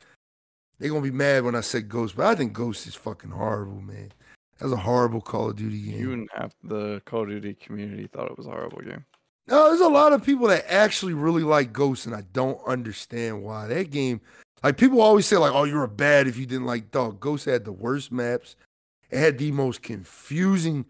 they're 0.79 0.89
gonna 0.89 1.01
be 1.01 1.11
mad 1.11 1.43
when 1.43 1.55
I 1.55 1.61
said 1.61 1.89
Ghost, 1.89 2.15
but 2.15 2.25
I 2.25 2.35
think 2.35 2.53
Ghost 2.53 2.87
is 2.87 2.95
fucking 2.95 3.31
horrible, 3.31 3.81
man. 3.81 4.11
That 4.57 4.65
was 4.65 4.73
a 4.73 4.77
horrible 4.77 5.21
Call 5.21 5.49
of 5.49 5.55
Duty 5.55 5.79
game. 5.81 5.99
You 5.99 6.13
and 6.13 6.29
half 6.35 6.53
the 6.63 7.01
Call 7.05 7.23
of 7.23 7.29
Duty 7.29 7.53
community 7.53 8.07
thought 8.07 8.31
it 8.31 8.37
was 8.37 8.47
a 8.47 8.51
horrible 8.51 8.81
game. 8.81 9.05
No, 9.47 9.69
there's 9.69 9.79
a 9.79 9.87
lot 9.87 10.11
of 10.11 10.25
people 10.25 10.47
that 10.47 10.71
actually 10.71 11.13
really 11.13 11.43
like 11.43 11.71
Ghost, 11.71 12.05
and 12.05 12.13
I 12.13 12.23
don't 12.33 12.59
understand 12.67 13.43
why. 13.43 13.67
That 13.67 13.91
game, 13.91 14.19
like 14.63 14.77
people 14.77 15.01
always 15.01 15.25
say, 15.25 15.37
like, 15.37 15.53
"Oh, 15.53 15.63
you're 15.63 15.83
a 15.83 15.89
bad 15.89 16.27
if 16.27 16.37
you 16.37 16.45
didn't 16.45 16.65
like 16.65 16.91
Dog." 16.91 17.19
Ghost 17.19 17.45
had 17.45 17.63
the 17.63 17.71
worst 17.71 18.11
maps. 18.11 18.55
It 19.09 19.19
had 19.19 19.37
the 19.37 19.51
most 19.51 19.81
confusing, 19.81 20.85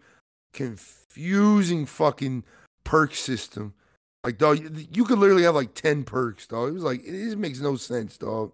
confusing 0.52 1.86
fucking 1.86 2.42
perk 2.82 3.14
system. 3.14 3.74
Like, 4.24 4.38
dog, 4.38 4.58
you, 4.58 4.86
you 4.92 5.04
could 5.04 5.18
literally 5.20 5.44
have 5.44 5.54
like 5.54 5.74
ten 5.74 6.02
perks, 6.02 6.48
dog. 6.48 6.70
It 6.70 6.72
was 6.72 6.82
like 6.82 7.04
it 7.04 7.12
just 7.12 7.36
makes 7.36 7.60
no 7.60 7.76
sense, 7.76 8.18
dog. 8.18 8.52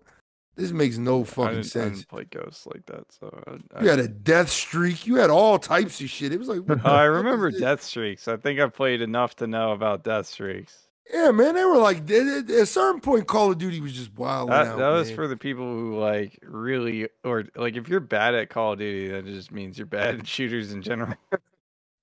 This 0.56 0.70
makes 0.70 0.98
no 0.98 1.22
I 1.22 1.24
fucking 1.24 1.58
I 1.58 1.62
sense. 1.62 1.98
didn't 1.98 2.08
play 2.08 2.24
Ghosts 2.30 2.66
like 2.66 2.86
that, 2.86 3.04
so 3.12 3.42
I, 3.46 3.78
I, 3.78 3.82
You 3.82 3.88
had 3.90 3.98
a 3.98 4.06
death 4.08 4.48
streak. 4.50 5.06
You 5.06 5.16
had 5.16 5.30
all 5.30 5.58
types 5.58 6.00
of 6.00 6.08
shit. 6.08 6.32
It 6.32 6.38
was 6.38 6.48
like, 6.48 6.60
I 6.84 7.04
remember 7.04 7.50
death 7.50 7.82
streaks. 7.82 8.28
I 8.28 8.36
think 8.36 8.60
I 8.60 8.68
played 8.68 9.00
enough 9.00 9.34
to 9.36 9.46
know 9.48 9.72
about 9.72 10.04
death 10.04 10.26
streaks. 10.26 10.86
Yeah, 11.12 11.32
man, 11.32 11.54
they 11.54 11.64
were 11.64 11.76
like 11.76 12.06
they- 12.06 12.22
they- 12.40 12.56
at 12.56 12.62
a 12.62 12.66
certain 12.66 13.00
point, 13.00 13.26
Call 13.26 13.50
of 13.50 13.58
Duty 13.58 13.80
was 13.80 13.92
just 13.92 14.14
wild. 14.16 14.48
That, 14.48 14.68
out, 14.68 14.78
that 14.78 14.88
was 14.88 15.10
for 15.10 15.26
the 15.28 15.36
people 15.36 15.64
who 15.66 15.98
like 15.98 16.38
really, 16.42 17.08
or 17.24 17.44
like 17.56 17.76
if 17.76 17.88
you're 17.88 18.00
bad 18.00 18.34
at 18.34 18.48
Call 18.48 18.72
of 18.72 18.78
Duty, 18.78 19.08
that 19.08 19.26
just 19.26 19.52
means 19.52 19.76
you're 19.76 19.86
bad 19.86 20.14
at 20.20 20.26
shooters 20.26 20.72
in 20.72 20.80
general. 20.82 21.14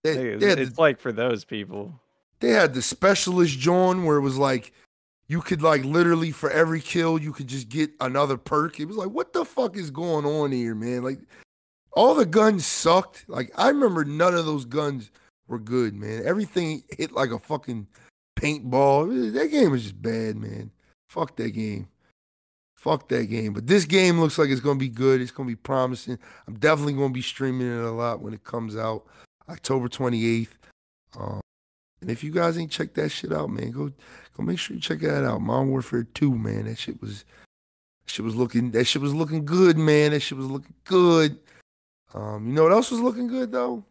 they, 0.04 0.30
it's, 0.34 0.44
it's 0.44 0.76
the, 0.76 0.82
like 0.82 1.00
for 1.00 1.12
those 1.12 1.46
people. 1.46 2.00
they 2.42 2.50
had 2.50 2.74
the 2.76 2.82
specialist 2.82 3.58
John 3.58 4.04
where 4.04 4.18
it 4.18 4.22
was 4.22 4.38
like 4.38 4.72
you 5.32 5.40
could 5.40 5.62
like 5.62 5.86
literally 5.86 6.30
for 6.30 6.52
every 6.52 6.82
kill 6.82 7.18
you 7.18 7.32
could 7.32 7.48
just 7.48 7.70
get 7.70 7.90
another 8.02 8.36
perk. 8.36 8.82
It 8.82 8.86
was 8.86 8.98
like, 8.98 9.12
what 9.12 9.32
the 9.32 9.46
fuck 9.46 9.78
is 9.78 9.90
going 9.90 10.26
on 10.26 10.52
here, 10.52 10.76
man? 10.76 11.04
Like 11.04 11.20
all 11.94 12.16
the 12.16 12.26
guns 12.26 12.66
sucked. 12.66 13.24
Like 13.30 13.50
I 13.56 13.70
remember 13.70 14.04
none 14.04 14.36
of 14.36 14.46
those 14.46 14.66
guns 14.66 15.10
were 15.48 15.58
good, 15.58 15.96
man. 15.96 16.24
Everything 16.26 16.84
hit 16.98 17.14
like 17.14 17.32
a 17.32 17.40
fucking 17.40 17.88
paintball. 18.38 19.32
That 19.32 19.52
game 19.52 19.72
was 19.72 19.84
just 19.84 20.02
bad, 20.02 20.36
man. 20.36 20.70
Fuck 21.08 21.38
that 21.38 21.52
game. 21.52 21.88
Fuck 22.76 23.08
that 23.08 23.28
game. 23.28 23.54
But 23.54 23.68
this 23.68 23.86
game 23.86 24.20
looks 24.20 24.38
like 24.38 24.50
it's 24.50 24.60
gonna 24.60 24.80
be 24.80 24.90
good. 24.90 25.22
It's 25.22 25.32
gonna 25.32 25.48
be 25.48 25.56
promising. 25.56 26.20
I'm 26.46 26.60
definitely 26.60 26.92
gonna 26.92 27.14
be 27.14 27.22
streaming 27.22 27.72
it 27.72 27.86
a 27.86 27.92
lot 27.92 28.20
when 28.20 28.34
it 28.34 28.44
comes 28.44 28.76
out, 28.76 29.06
October 29.48 29.88
28th. 29.88 30.50
Um, 31.18 31.40
and 32.02 32.10
if 32.10 32.24
you 32.24 32.32
guys 32.32 32.58
ain't 32.58 32.72
checked 32.72 32.96
that 32.96 33.10
shit 33.10 33.32
out, 33.32 33.50
man, 33.50 33.72
go 33.72 33.92
go 34.36 34.44
make 34.44 34.60
sure 34.60 34.76
you 34.76 34.82
check 34.82 35.00
that 35.00 35.24
out. 35.24 35.42
Modern 35.42 35.70
Warfare 35.70 36.04
2, 36.04 36.36
man. 36.36 36.66
That 36.66 36.78
shit 36.78 37.00
was 37.02 37.26
shit 38.06 38.26
was 38.26 38.36
looking 38.36 38.72
that 38.72 38.86
shit 38.86 39.02
was 39.02 39.14
looking 39.14 39.46
good, 39.46 39.78
man. 39.78 40.12
That 40.12 40.22
shit 40.22 40.38
was 40.38 40.48
looking 40.48 40.74
good. 40.84 41.40
Um, 42.14 42.48
you 42.48 42.54
know 42.54 42.64
what 42.64 42.72
else 42.72 42.92
was 42.92 43.00
looking 43.00 43.28
good 43.28 43.52
though? 43.52 43.84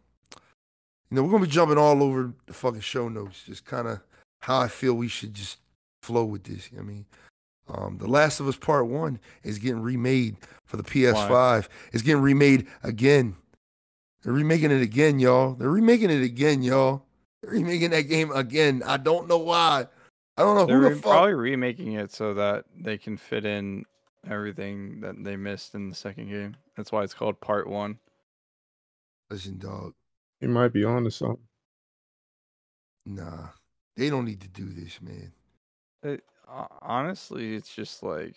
You 1.09 1.17
know, 1.17 1.23
we're 1.23 1.31
gonna 1.31 1.45
be 1.45 1.51
jumping 1.51 1.77
all 1.77 2.03
over 2.03 2.33
the 2.45 2.53
fucking 2.53 2.81
show 2.81 3.09
notes, 3.09 3.43
just 3.45 3.65
kind 3.65 3.87
of 3.87 3.99
how 4.39 4.59
I 4.59 4.67
feel 4.67 4.93
we 4.93 5.07
should 5.07 5.33
just 5.33 5.57
flow 6.03 6.25
with 6.25 6.43
this. 6.43 6.69
I 6.77 6.81
mean, 6.81 7.05
um, 7.69 7.97
The 7.97 8.07
Last 8.07 8.39
of 8.39 8.47
Us 8.47 8.57
Part 8.57 8.87
One 8.87 9.19
is 9.43 9.57
getting 9.57 9.81
remade 9.81 10.35
for 10.65 10.77
the 10.77 10.83
PS5. 10.83 11.67
It's 11.93 12.03
getting 12.03 12.21
remade 12.21 12.67
again. 12.83 13.35
They're 14.23 14.33
remaking 14.33 14.71
it 14.71 14.81
again, 14.81 15.19
y'all. 15.19 15.53
They're 15.53 15.69
remaking 15.69 16.11
it 16.11 16.21
again, 16.21 16.61
y'all. 16.61 17.03
They're 17.41 17.51
remaking 17.51 17.91
that 17.91 18.03
game 18.03 18.31
again. 18.31 18.83
I 18.85 18.97
don't 18.97 19.27
know 19.27 19.37
why. 19.39 19.87
I 20.37 20.41
don't 20.41 20.55
know 20.55 20.65
They're 20.65 20.77
who 20.77 20.83
the 20.83 20.89
re- 20.89 20.95
fuck. 20.95 21.11
probably 21.11 21.33
remaking 21.33 21.93
it 21.93 22.11
so 22.11 22.33
that 22.35 22.65
they 22.75 22.97
can 22.97 23.17
fit 23.17 23.45
in 23.45 23.85
everything 24.29 25.01
that 25.01 25.23
they 25.23 25.35
missed 25.35 25.75
in 25.75 25.89
the 25.89 25.95
second 25.95 26.29
game. 26.29 26.55
That's 26.77 26.91
why 26.91 27.03
it's 27.03 27.13
called 27.13 27.39
Part 27.41 27.67
One. 27.67 27.99
Listen, 29.29 29.57
dog. 29.57 29.93
He 30.39 30.47
might 30.47 30.73
be 30.73 30.83
on 30.83 31.03
to 31.03 31.11
something. 31.11 31.37
Nah, 33.05 33.47
they 33.95 34.09
don't 34.09 34.25
need 34.25 34.41
to 34.41 34.47
do 34.47 34.65
this, 34.69 35.01
man. 35.01 35.31
It, 36.03 36.23
honestly, 36.81 37.55
it's 37.55 37.73
just 37.73 38.03
like 38.03 38.35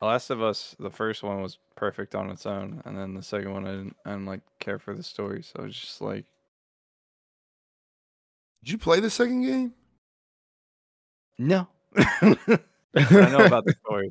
The 0.00 0.06
Last 0.06 0.30
of 0.30 0.42
Us. 0.42 0.74
The 0.78 0.90
first 0.90 1.22
one 1.22 1.42
was 1.42 1.58
perfect 1.76 2.14
on 2.14 2.30
its 2.30 2.46
own, 2.46 2.82
and 2.84 2.96
then 2.98 3.14
the 3.14 3.22
second 3.22 3.52
one, 3.52 3.66
I 3.66 3.70
didn't, 3.70 3.96
I 4.04 4.10
didn't 4.10 4.26
like 4.26 4.40
care 4.58 4.78
for 4.78 4.94
the 4.94 5.02
story. 5.02 5.42
So 5.42 5.64
it's 5.64 5.78
just 5.78 6.00
like 6.00 6.24
Did 8.64 8.72
you 8.72 8.78
play 8.78 8.98
the 9.00 9.10
second 9.10 9.42
game? 9.42 9.74
no. 11.38 11.68
I 11.96 12.36
know 12.94 13.44
about 13.44 13.66
the 13.66 13.74
story. 13.84 14.10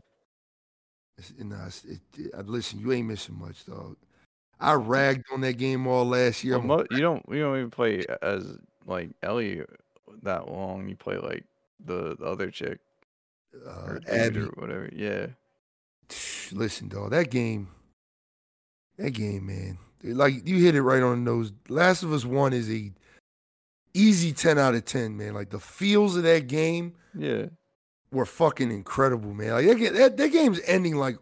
It's- 1.18 1.34
Nah, 1.39 1.56
it's- 1.68 1.86
it, 1.86 1.99
it- 2.20 2.47
listen, 2.47 2.80
you 2.80 2.91
ain't 2.91 3.08
missing 3.08 3.38
much, 3.39 3.66
dog. 3.66 3.97
I 4.60 4.74
ragged 4.74 5.26
on 5.34 5.41
that 5.41 5.54
game 5.58 5.88
all 5.88 6.06
last 6.06 6.43
year. 6.43 6.60
Well, 6.60 6.68
mo- 6.80 6.86
you 6.91 6.99
don't 6.99 7.26
you 7.30 7.39
don't 7.41 7.58
even 7.58 7.72
play 7.72 8.06
as 8.22 8.45
like 8.86 9.10
Ellie 9.24 9.64
that 10.22 10.49
long. 10.49 10.88
You 10.88 10.95
play 10.95 11.18
like 11.18 11.43
the, 11.84 12.16
the 12.18 12.26
other 12.26 12.49
chick 12.51 12.80
uh, 13.66 13.70
or 13.88 13.99
dude 13.99 14.10
Abby. 14.10 14.39
or 14.41 14.45
whatever. 14.56 14.89
Yeah. 14.93 15.28
Listen, 16.51 16.88
dog, 16.89 17.10
that 17.12 17.30
game, 17.32 17.70
that 18.97 19.12
game, 19.12 19.47
man. 19.47 19.78
Like 20.04 20.47
you 20.47 20.60
hit 20.60 20.76
it 20.76 20.82
right 20.84 21.01
on 21.01 21.24
the 21.26 21.32
nose. 21.32 21.51
Last 21.70 22.04
of 22.04 22.14
Us 22.14 22.24
One 22.24 22.54
is 22.54 22.70
a 22.70 22.91
easy 23.94 24.34
ten 24.34 24.58
out 24.58 24.76
of 24.76 24.86
ten, 24.86 25.18
man. 25.18 25.34
Like 25.34 25.50
the 25.50 25.60
feels 25.60 26.16
of 26.16 26.24
that 26.24 26.48
game 26.48 26.96
Yeah. 27.14 27.48
were 28.12 28.26
fucking 28.26 28.72
incredible, 28.72 29.34
man. 29.34 29.52
Like 29.54 29.80
that, 29.80 29.94
that, 29.94 30.18
that 30.18 30.32
game's 30.32 30.60
ending 30.66 30.96
like 30.96 31.18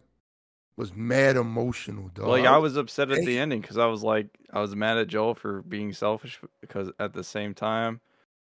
was 0.76 0.94
mad 0.94 1.36
emotional, 1.36 2.08
dog. 2.14 2.28
Like 2.28 2.46
I 2.46 2.56
was 2.58 2.76
upset 2.76 3.10
at 3.10 3.24
the 3.24 3.38
ending 3.38 3.60
because 3.60 3.78
I 3.78 3.86
was 3.86 4.02
like 4.02 4.28
I 4.52 4.60
was 4.60 4.74
mad 4.74 4.96
at 4.98 5.08
Joel 5.08 5.34
for 5.34 5.62
being 5.62 5.92
selfish 5.92 6.40
because 6.60 6.90
at 6.98 7.12
the 7.12 7.22
same 7.24 7.54
time, 7.54 8.00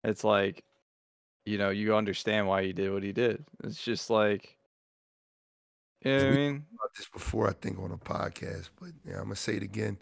it's 0.02 0.24
like, 0.24 0.64
you 1.44 1.58
know, 1.58 1.70
you 1.70 1.94
understand 1.94 2.46
why 2.48 2.62
he 2.62 2.72
did 2.72 2.92
what 2.92 3.02
he 3.02 3.12
did. 3.12 3.44
It's 3.62 3.82
just 3.82 4.08
like, 4.08 4.56
you 6.02 6.10
know 6.12 6.16
what 6.18 6.26
I 6.26 6.36
mean? 6.36 6.66
about 6.74 6.94
this 6.96 7.08
before, 7.08 7.48
I 7.48 7.52
think, 7.52 7.78
on 7.78 7.90
a 7.92 7.98
podcast, 7.98 8.70
but 8.80 8.90
yeah, 9.06 9.16
I'm 9.16 9.24
gonna 9.24 9.36
say 9.36 9.56
it 9.56 9.62
again. 9.62 9.98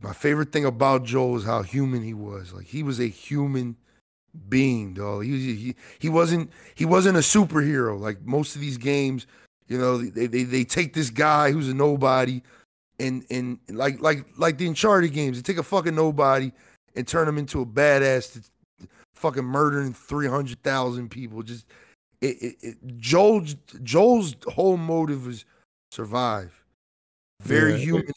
My 0.00 0.12
favorite 0.12 0.52
thing 0.52 0.64
about 0.64 1.04
Joel 1.04 1.36
is 1.36 1.44
how 1.44 1.62
human 1.62 2.02
he 2.02 2.14
was. 2.14 2.52
Like 2.52 2.66
he 2.66 2.82
was 2.82 3.00
a 3.00 3.08
human 3.08 3.76
being, 4.48 4.94
dog. 4.94 5.24
He 5.24 5.54
he 5.54 5.74
he 5.98 6.08
wasn't 6.08 6.50
he 6.74 6.84
wasn't 6.84 7.16
a 7.16 7.20
superhero 7.20 7.98
like 7.98 8.22
most 8.24 8.54
of 8.54 8.60
these 8.60 8.78
games. 8.78 9.26
You 9.66 9.78
know, 9.78 9.98
they 9.98 10.26
they 10.26 10.44
they 10.44 10.64
take 10.64 10.94
this 10.94 11.10
guy 11.10 11.50
who's 11.50 11.68
a 11.68 11.74
nobody, 11.74 12.42
and 13.00 13.24
and 13.30 13.58
like 13.68 14.00
like 14.00 14.24
like 14.36 14.58
the 14.58 14.66
Uncharted 14.66 15.12
games, 15.12 15.36
they 15.36 15.42
take 15.42 15.58
a 15.58 15.62
fucking 15.62 15.94
nobody 15.94 16.52
and 16.94 17.06
turn 17.06 17.28
him 17.28 17.38
into 17.38 17.60
a 17.60 17.66
badass 17.66 18.32
that's 18.34 18.50
fucking 19.14 19.44
murdering 19.44 19.92
three 19.92 20.28
hundred 20.28 20.62
thousand 20.62 21.10
people. 21.10 21.42
Just 21.42 21.66
it, 22.20 22.36
it, 22.40 22.56
it 22.60 22.76
Joel 22.98 23.44
Joel's 23.82 24.36
whole 24.46 24.76
motive 24.76 25.26
was 25.26 25.44
survive. 25.90 26.64
Very 27.42 27.72
Yeah, 27.72 27.78
human, 27.78 28.12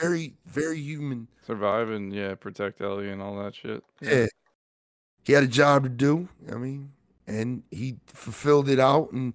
very 0.00 0.34
very 0.46 0.80
human. 0.80 1.28
Survive 1.46 1.90
and 1.90 2.12
yeah, 2.12 2.34
protect 2.34 2.80
Ellie 2.80 3.10
and 3.10 3.22
all 3.22 3.42
that 3.42 3.54
shit. 3.54 3.82
Yeah, 4.00 4.26
he 5.24 5.32
had 5.32 5.44
a 5.44 5.48
job 5.48 5.84
to 5.84 5.88
do. 5.88 6.28
I 6.50 6.56
mean, 6.56 6.92
and 7.26 7.62
he 7.70 7.96
fulfilled 8.06 8.68
it 8.68 8.78
out, 8.78 9.12
and 9.12 9.34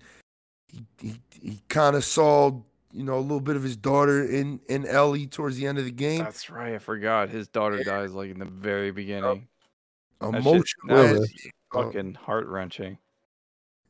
he 0.68 0.86
he, 1.02 1.20
he 1.42 1.60
kind 1.70 1.96
of 1.96 2.04
saw 2.06 2.52
you 2.92 3.04
know 3.04 3.18
a 3.18 3.20
little 3.20 3.40
bit 3.42 3.56
of 3.56 3.64
his 3.64 3.76
daughter 3.76 4.24
in 4.24 4.60
in 4.70 4.86
Ellie 4.86 5.28
towards 5.28 5.58
the 5.58 5.66
end 5.68 5.78
of 5.80 5.86
the 5.86 5.92
game. 5.92 6.24
That's 6.24 6.50
right. 6.50 6.76
I 6.76 6.80
forgot 6.80 7.30
his 7.30 7.48
daughter 7.48 7.78
Yeah. 7.78 7.84
dies 7.86 8.14
like 8.14 8.30
in 8.30 8.40
the 8.40 8.46
very 8.46 8.92
beginning. 8.92 9.48
Shit- 10.22 10.36
Emotional, 10.36 11.26
fucking 11.74 12.14
heart 12.14 12.48
wrenching. 12.48 12.98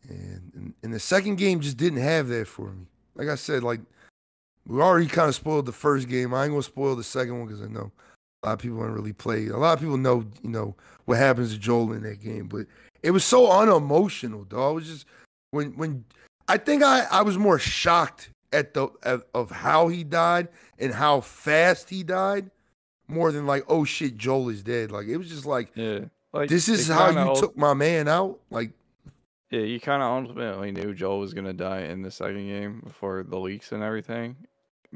and, 0.09 0.51
and 0.55 0.73
and 0.81 0.93
the 0.93 0.99
second 0.99 1.35
game 1.35 1.59
just 1.59 1.77
didn't 1.77 1.99
have 2.01 2.27
that 2.29 2.47
for 2.47 2.71
me. 2.71 2.87
Like 3.13 3.27
I 3.27 3.35
said, 3.35 3.61
like 3.63 3.81
we 4.67 4.81
already 4.81 5.07
kind 5.07 5.29
of 5.29 5.35
spoiled 5.35 5.65
the 5.65 5.71
first 5.71 6.07
game. 6.07 6.33
I 6.33 6.43
ain't 6.43 6.51
gonna 6.51 6.63
spoil 6.63 6.95
the 6.95 7.03
second 7.03 7.37
one 7.39 7.47
because 7.47 7.61
I 7.61 7.67
know 7.67 7.91
a 8.43 8.47
lot 8.47 8.53
of 8.53 8.59
people 8.59 8.79
don't 8.79 8.91
really 8.91 9.13
play. 9.13 9.47
A 9.47 9.57
lot 9.57 9.73
of 9.73 9.79
people 9.79 9.97
know, 9.97 10.25
you 10.41 10.49
know, 10.49 10.75
what 11.05 11.17
happens 11.17 11.53
to 11.53 11.59
Joel 11.59 11.93
in 11.93 12.03
that 12.03 12.21
game, 12.21 12.47
but 12.47 12.67
it 13.01 13.11
was 13.11 13.23
so 13.23 13.51
unemotional, 13.51 14.43
dog. 14.43 14.71
It 14.71 14.75
was 14.75 14.87
just 14.87 15.05
when 15.51 15.71
when 15.77 16.05
I 16.47 16.57
think 16.57 16.83
I 16.83 17.05
I 17.11 17.21
was 17.21 17.37
more 17.37 17.59
shocked 17.59 18.29
at 18.51 18.73
the 18.73 18.89
at, 19.03 19.21
of 19.33 19.51
how 19.51 19.87
he 19.87 20.03
died 20.03 20.47
and 20.79 20.93
how 20.93 21.21
fast 21.21 21.89
he 21.89 22.03
died, 22.03 22.49
more 23.07 23.31
than 23.31 23.45
like 23.45 23.63
oh 23.67 23.83
shit 23.83 24.17
Joel 24.17 24.49
is 24.49 24.63
dead. 24.63 24.91
Like 24.91 25.07
it 25.07 25.17
was 25.17 25.29
just 25.29 25.45
like 25.45 25.71
Yeah. 25.75 25.99
Like 26.31 26.49
this 26.49 26.67
is 26.67 26.87
how 26.87 27.09
you 27.09 27.19
ul- 27.19 27.35
took 27.35 27.55
my 27.57 27.73
man 27.73 28.07
out. 28.07 28.39
Like 28.49 28.71
Yeah, 29.51 29.61
you 29.61 29.79
kind 29.79 30.01
of 30.01 30.27
ultimately 30.27 30.71
knew 30.71 30.93
Joel 30.93 31.19
was 31.19 31.33
gonna 31.33 31.53
die 31.53 31.81
in 31.81 32.01
the 32.01 32.11
second 32.11 32.47
game 32.47 32.81
before 32.83 33.23
the 33.23 33.39
leaks 33.39 33.71
and 33.71 33.83
everything, 33.83 34.35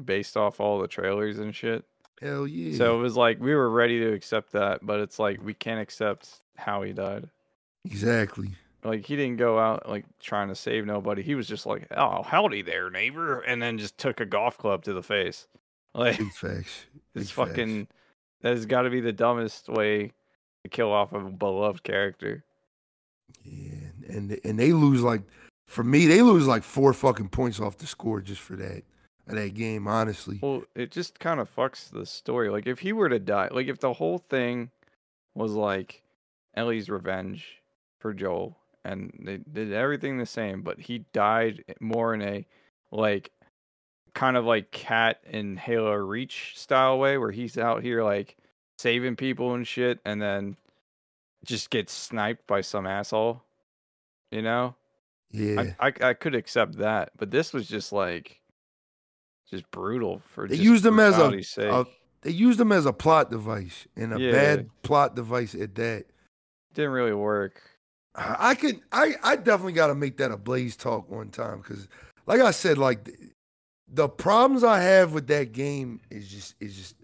based 0.06 0.38
off 0.38 0.60
all 0.60 0.80
the 0.80 0.88
trailers 0.88 1.40
and 1.40 1.53
shit. 1.56 1.84
hell 2.22 2.48
yeah. 2.48 2.78
So 2.78 2.98
it 2.98 3.02
was 3.02 3.15
like 3.15 3.40
we 3.40 3.53
were 3.56 3.69
ready 3.69 3.99
to 3.99 4.14
accept 4.14 4.52
that, 4.53 4.86
but 4.86 4.99
it's 4.99 5.19
like 5.19 5.44
we 5.44 5.53
can't 5.53 5.80
accept 5.82 6.30
how 6.56 6.82
he 6.84 6.94
died. 6.94 7.30
exactly. 7.86 8.49
Like 8.84 9.06
he 9.06 9.15
didn't 9.15 9.38
go 9.38 9.60
out 9.60 9.90
like 9.90 10.06
trying 10.19 10.48
to 10.49 10.56
save 10.56 10.86
nobody. 10.86 11.22
He 11.24 11.36
was 11.36 11.48
just 11.48 11.65
like, 11.65 11.88
"Oh, 11.91 12.22
howdy 12.24 12.61
there, 12.61 12.90
neighbor," 12.90 13.40
and 13.41 13.61
then 13.61 13.78
just 13.78 13.98
took 13.98 14.19
a 14.22 14.26
golf 14.26 14.57
club 14.57 14.84
to 14.84 14.94
the 14.94 15.03
face. 15.03 15.48
Like 15.95 16.19
Big 16.19 16.32
facts. 16.32 16.86
it's 17.15 17.32
facts. 17.32 17.49
fucking. 17.49 17.88
That 18.41 18.53
has 18.53 18.68
got 18.68 18.84
to 18.84 18.91
be 18.91 18.99
the 19.02 19.11
dumbest 19.14 19.68
way 19.68 20.11
to 20.64 20.69
kill 20.69 20.91
off 20.91 21.11
a 21.11 21.19
beloved 21.19 21.82
character. 21.84 22.44
Yeah, 23.44 23.80
and 24.07 24.40
and 24.44 24.60
they 24.60 24.74
lose 24.74 25.02
like 25.02 25.24
for 25.65 25.84
me, 25.84 26.06
they 26.06 26.22
lose 26.22 26.45
like 26.45 26.61
four 26.61 26.94
fucking 26.94 27.30
points 27.30 27.60
off 27.60 27.78
the 27.78 27.88
score 27.88 28.22
just 28.22 28.41
for 28.41 28.56
that 28.57 28.84
of 29.28 29.36
that 29.36 29.54
game. 29.54 29.88
Honestly, 29.88 30.40
Well, 30.41 30.64
it 30.76 30.91
just 30.91 31.20
kind 31.20 31.40
of 31.40 31.54
fucks 31.54 31.90
the 31.90 32.06
story. 32.06 32.49
Like 32.49 32.68
if 32.68 32.80
he 32.80 32.94
were 32.94 33.10
to 33.10 33.20
die, 33.20 33.49
like 33.52 33.68
if 33.68 33.80
the 33.80 33.94
whole 33.94 34.18
thing 34.18 34.72
was 35.36 35.54
like 35.54 36.02
Ellie's 36.56 36.90
revenge 36.90 37.62
for 37.99 38.14
Joel 38.14 38.58
and 38.84 39.12
they 39.24 39.38
did 39.38 39.74
everything 39.74 40.18
the 40.18 40.26
same, 40.26 40.62
but 40.62 40.80
he 40.80 40.99
died 41.14 41.64
more 41.80 42.14
in 42.14 42.22
a 42.22 42.45
like 42.91 43.32
kind 44.14 44.38
of 44.38 44.45
like 44.45 44.72
Kat 44.72 45.20
in 45.30 45.58
Halo 45.58 45.94
Reach 45.94 46.54
style 46.56 46.98
way 46.98 47.18
where 47.18 47.32
he's 47.32 47.58
out 47.58 47.84
here 47.84 48.04
like 48.04 48.38
saving 48.78 49.16
people 49.16 49.54
and 49.54 49.68
shit 49.68 49.99
and 50.06 50.22
then 50.22 50.58
just 51.45 51.70
gets 51.70 51.94
sniped 51.94 52.48
by 52.48 52.62
some 52.62 52.88
asshole. 52.88 53.44
You 54.32 54.41
know? 54.41 54.76
yeah, 55.32 55.74
I, 55.80 55.88
I 55.88 55.94
I 56.10 56.14
could 56.14 56.36
accept 56.36 56.78
that, 56.78 57.12
but 57.18 57.32
this 57.32 57.54
was 57.54 57.68
just 57.68 57.91
like 57.91 58.41
just 59.49 59.69
brutal 59.72 60.22
for 60.26 60.48
They 60.48 60.56
used 60.56 60.86
him 60.86 60.99
as 60.99 61.18
a- 61.18 61.86
they 62.22 62.32
used 62.32 62.60
them 62.60 62.72
as 62.72 62.86
a 62.86 62.94
plot 62.94 63.30
device 63.32 63.88
and 63.95 64.14
a 64.14 64.19
Yeah. 64.19 64.32
bad 64.32 64.69
plot 64.84 65.15
device 65.15 65.56
at 65.56 65.76
that. 65.76 66.06
Didn't 66.74 66.91
really 66.91 67.14
work. 67.14 67.61
I 68.15 68.56
could 68.56 68.82
I 68.91 69.15
I 69.24 69.36
definitely 69.36 69.74
got 69.74 69.88
to 69.88 69.95
make 69.95 70.18
that 70.18 70.32
a 70.32 70.38
Blaze 70.38 70.76
talk 70.76 71.10
one 71.10 71.30
time 71.30 71.60
because, 71.60 71.88
like 72.26 72.41
I 72.41 72.49
said, 72.52 72.78
like 72.80 73.03
the, 73.03 73.14
the 73.90 74.10
problems 74.10 74.64
I 74.64 74.82
have 74.82 75.14
with 75.14 75.28
that 75.28 75.52
game 75.53 76.02
is 76.10 76.28
just 76.28 76.56
is 76.60 76.76
just 76.76 76.95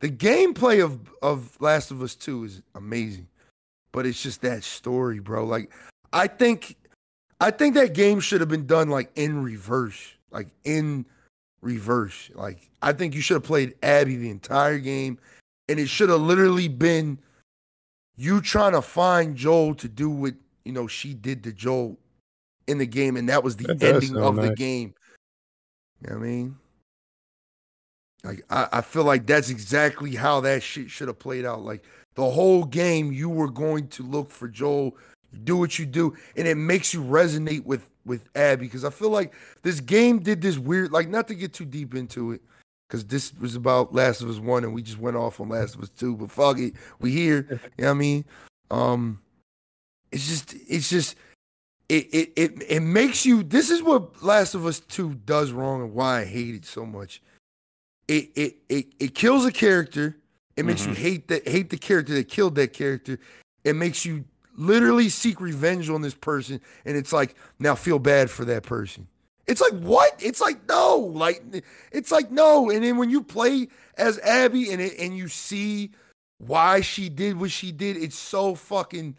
the 0.00 0.10
gameplay 0.10 0.84
of 0.84 1.00
of 1.22 1.58
Last 1.60 1.90
of 1.90 2.02
Us 2.02 2.14
Two 2.14 2.44
is 2.44 2.62
amazing, 2.74 3.28
but 3.92 4.04
it's 4.06 4.22
just 4.22 4.42
that 4.42 4.62
story, 4.62 5.20
bro. 5.20 5.44
Like 5.46 5.72
I 6.12 6.26
think 6.26 6.76
I 7.40 7.50
think 7.50 7.74
that 7.74 7.94
game 7.94 8.20
should 8.20 8.40
have 8.40 8.50
been 8.50 8.66
done 8.66 8.90
like 8.90 9.10
in 9.16 9.42
reverse, 9.42 10.14
like 10.30 10.48
in 10.64 11.06
reverse. 11.60 12.30
Like 12.34 12.70
I 12.82 12.92
think 12.92 13.14
you 13.14 13.20
should 13.20 13.34
have 13.34 13.44
played 13.44 13.74
Abby 13.82 14.16
the 14.16 14.30
entire 14.30 14.78
game, 14.78 15.18
and 15.68 15.78
it 15.78 15.88
should 15.88 16.08
have 16.08 16.20
literally 16.20 16.68
been 16.68 17.18
you 18.16 18.40
trying 18.40 18.72
to 18.72 18.82
find 18.82 19.36
Joel 19.36 19.74
to 19.76 19.88
do 19.88 20.10
what 20.10 20.34
you 20.64 20.72
know 20.72 20.86
she 20.86 21.14
did 21.14 21.44
to 21.44 21.52
Joel 21.52 21.98
in 22.66 22.78
the 22.78 22.86
game, 22.86 23.16
and 23.16 23.28
that 23.28 23.42
was 23.42 23.56
the 23.56 23.74
That 23.74 23.82
ending 23.82 24.16
of 24.16 24.36
the 24.36 24.54
game. 24.54 24.94
You 26.02 26.10
know 26.10 26.18
what 26.18 26.24
I 26.24 26.26
mean? 26.28 26.56
Like 28.24 28.42
I, 28.50 28.68
I 28.72 28.80
feel 28.80 29.04
like 29.04 29.26
that's 29.26 29.50
exactly 29.50 30.14
how 30.14 30.40
that 30.40 30.62
shit 30.62 30.90
should 30.90 31.08
have 31.08 31.18
played 31.18 31.44
out. 31.44 31.62
Like 31.62 31.84
the 32.14 32.28
whole 32.28 32.64
game, 32.64 33.12
you 33.12 33.28
were 33.28 33.50
going 33.50 33.88
to 33.88 34.02
look 34.02 34.30
for 34.30 34.48
Joel, 34.48 34.96
do 35.44 35.56
what 35.56 35.78
you 35.78 35.86
do, 35.86 36.16
and 36.36 36.46
it 36.46 36.56
makes 36.56 36.92
you 36.92 37.02
resonate 37.02 37.64
with 37.64 37.88
with 38.08 38.28
Abby. 38.34 38.66
Because 38.66 38.84
I 38.84 38.90
feel 38.90 39.10
like 39.10 39.32
this 39.62 39.78
game 39.78 40.18
did 40.18 40.42
this 40.42 40.58
weird, 40.58 40.90
like 40.90 41.08
not 41.08 41.28
to 41.28 41.34
get 41.34 41.52
too 41.52 41.64
deep 41.64 41.94
into 41.94 42.32
it, 42.32 42.42
because 42.88 43.04
this 43.04 43.32
was 43.38 43.54
about 43.54 43.94
Last 43.94 44.22
of 44.22 44.28
Us 44.28 44.38
One, 44.40 44.64
and 44.64 44.74
we 44.74 44.82
just 44.82 44.98
went 44.98 45.16
off 45.16 45.40
on 45.40 45.50
Last 45.50 45.76
of 45.76 45.82
Us 45.82 45.90
Two. 45.90 46.16
But 46.16 46.30
fuck 46.30 46.58
it, 46.58 46.74
we 46.98 47.12
here. 47.12 47.46
You 47.48 47.56
know 47.56 47.84
what 47.84 47.90
I 47.90 47.94
mean? 47.94 48.24
Um, 48.70 49.20
it's 50.10 50.26
just, 50.26 50.54
it's 50.68 50.90
just, 50.90 51.14
it, 51.88 52.06
it, 52.12 52.32
it, 52.34 52.62
it 52.68 52.80
makes 52.80 53.24
you. 53.24 53.42
This 53.42 53.70
is 53.70 53.82
what 53.82 54.22
Last 54.22 54.54
of 54.54 54.66
Us 54.66 54.80
Two 54.80 55.14
does 55.14 55.52
wrong, 55.52 55.82
and 55.82 55.94
why 55.94 56.20
I 56.20 56.24
hate 56.24 56.54
it 56.54 56.64
so 56.64 56.84
much. 56.84 57.22
It, 58.08 58.30
it, 58.34 58.56
it, 58.70 58.86
it 58.98 59.14
kills 59.14 59.44
a 59.44 59.52
character. 59.52 60.16
It 60.56 60.64
makes 60.64 60.84
you 60.84 60.92
Mhm. 60.92 60.96
hate 60.96 61.28
that, 61.28 61.46
hate 61.46 61.70
the 61.70 61.76
character 61.76 62.14
that 62.14 62.28
killed 62.28 62.54
that 62.56 62.72
character. 62.72 63.20
It 63.64 63.76
makes 63.76 64.04
you 64.04 64.24
literally 64.58 65.08
seek 65.08 65.40
revenge 65.40 65.88
on 65.88 66.02
this 66.02 66.14
person, 66.14 66.60
and 66.84 66.96
it's 66.96 67.12
like 67.12 67.34
now 67.58 67.74
feel 67.74 67.98
bad 67.98 68.30
for 68.30 68.44
that 68.44 68.64
person. 68.64 69.06
It's 69.46 69.62
like 69.62 69.72
what? 69.80 70.14
It's 70.22 70.40
like 70.40 70.68
no, 70.68 70.96
like 70.96 71.42
it's 71.90 72.12
like 72.12 72.30
no. 72.30 72.68
And 72.68 72.84
then 72.84 72.98
when 72.98 73.08
you 73.08 73.22
play 73.22 73.68
as 73.96 74.18
Abby 74.18 74.70
and 74.70 74.82
it, 74.82 74.98
and 74.98 75.16
you 75.16 75.28
see 75.28 75.92
why 76.38 76.82
she 76.82 77.08
did 77.08 77.40
what 77.40 77.50
she 77.50 77.72
did, 77.72 77.96
it's 77.96 78.18
so 78.18 78.54
fucking. 78.54 79.16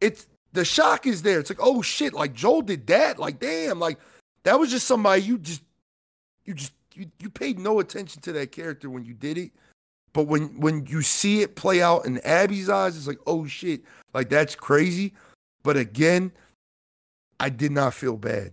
It's 0.00 0.26
the 0.52 0.64
shock 0.64 1.06
is 1.06 1.22
there. 1.22 1.40
It's 1.40 1.50
like 1.50 1.60
oh 1.62 1.80
shit, 1.80 2.12
like 2.12 2.34
Joel 2.34 2.62
did 2.62 2.86
that. 2.88 3.18
Like 3.18 3.38
damn, 3.38 3.78
like 3.78 3.98
that 4.42 4.58
was 4.58 4.70
just 4.70 4.86
somebody 4.86 5.22
you 5.22 5.38
just 5.38 5.62
you 6.44 6.52
just 6.52 6.72
you, 6.94 7.06
you 7.20 7.30
paid 7.30 7.58
no 7.58 7.80
attention 7.80 8.20
to 8.22 8.32
that 8.32 8.52
character 8.52 8.90
when 8.90 9.04
you 9.04 9.14
did 9.14 9.38
it. 9.38 9.52
But 10.14 10.28
when 10.28 10.58
when 10.58 10.86
you 10.86 11.02
see 11.02 11.42
it 11.42 11.56
play 11.56 11.82
out 11.82 12.06
in 12.06 12.18
Abby's 12.20 12.70
eyes, 12.70 12.96
it's 12.96 13.06
like 13.06 13.20
oh 13.26 13.46
shit, 13.46 13.82
like 14.14 14.30
that's 14.30 14.54
crazy. 14.54 15.12
But 15.62 15.76
again, 15.76 16.32
I 17.38 17.50
did 17.50 17.72
not 17.72 17.92
feel 17.92 18.16
bad. 18.16 18.52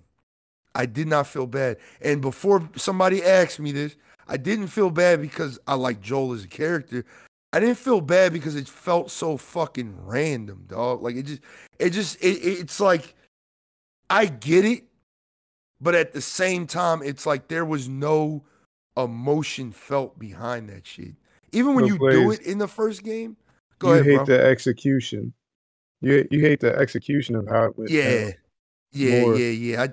I 0.73 0.85
did 0.85 1.07
not 1.07 1.27
feel 1.27 1.47
bad. 1.47 1.77
And 2.01 2.21
before 2.21 2.67
somebody 2.75 3.23
asked 3.23 3.59
me 3.59 3.71
this, 3.71 3.95
I 4.27 4.37
didn't 4.37 4.67
feel 4.67 4.89
bad 4.89 5.21
because 5.21 5.59
I 5.67 5.75
like 5.75 6.01
Joel 6.01 6.33
as 6.33 6.45
a 6.45 6.47
character. 6.47 7.05
I 7.53 7.59
didn't 7.59 7.77
feel 7.77 8.01
bad 8.01 8.31
because 8.31 8.55
it 8.55 8.67
felt 8.67 9.11
so 9.11 9.35
fucking 9.35 10.05
random, 10.05 10.65
dog. 10.67 11.01
Like 11.01 11.15
it 11.15 11.23
just, 11.23 11.41
it 11.79 11.89
just, 11.89 12.15
it, 12.23 12.37
it's 12.39 12.79
like, 12.79 13.13
I 14.09 14.27
get 14.27 14.63
it, 14.63 14.85
but 15.81 15.95
at 15.95 16.13
the 16.13 16.21
same 16.21 16.65
time, 16.65 17.01
it's 17.03 17.25
like 17.25 17.49
there 17.49 17.65
was 17.65 17.89
no 17.89 18.45
emotion 18.95 19.73
felt 19.73 20.17
behind 20.17 20.69
that 20.69 20.87
shit. 20.87 21.15
Even 21.51 21.75
when 21.75 21.85
you 21.85 21.97
do 21.97 22.31
it 22.31 22.41
in 22.41 22.57
the 22.57 22.67
first 22.67 23.03
game, 23.03 23.35
go 23.79 23.89
you 23.89 23.93
ahead, 23.95 24.05
hate 24.05 24.15
bro. 24.15 24.25
the 24.25 24.45
execution. 24.45 25.33
You 26.01 26.27
you 26.31 26.39
hate 26.39 26.59
the 26.59 26.75
execution 26.75 27.35
of 27.35 27.47
how 27.47 27.65
it 27.65 27.77
went. 27.77 27.91
Yeah, 27.91 28.19
down. 28.19 28.33
yeah, 28.91 29.21
more. 29.21 29.35
yeah, 29.35 29.49
yeah. 29.49 29.81
I 29.83 29.89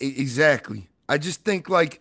exactly. 0.00 0.88
I 1.08 1.18
just 1.18 1.44
think 1.44 1.68
like 1.68 2.00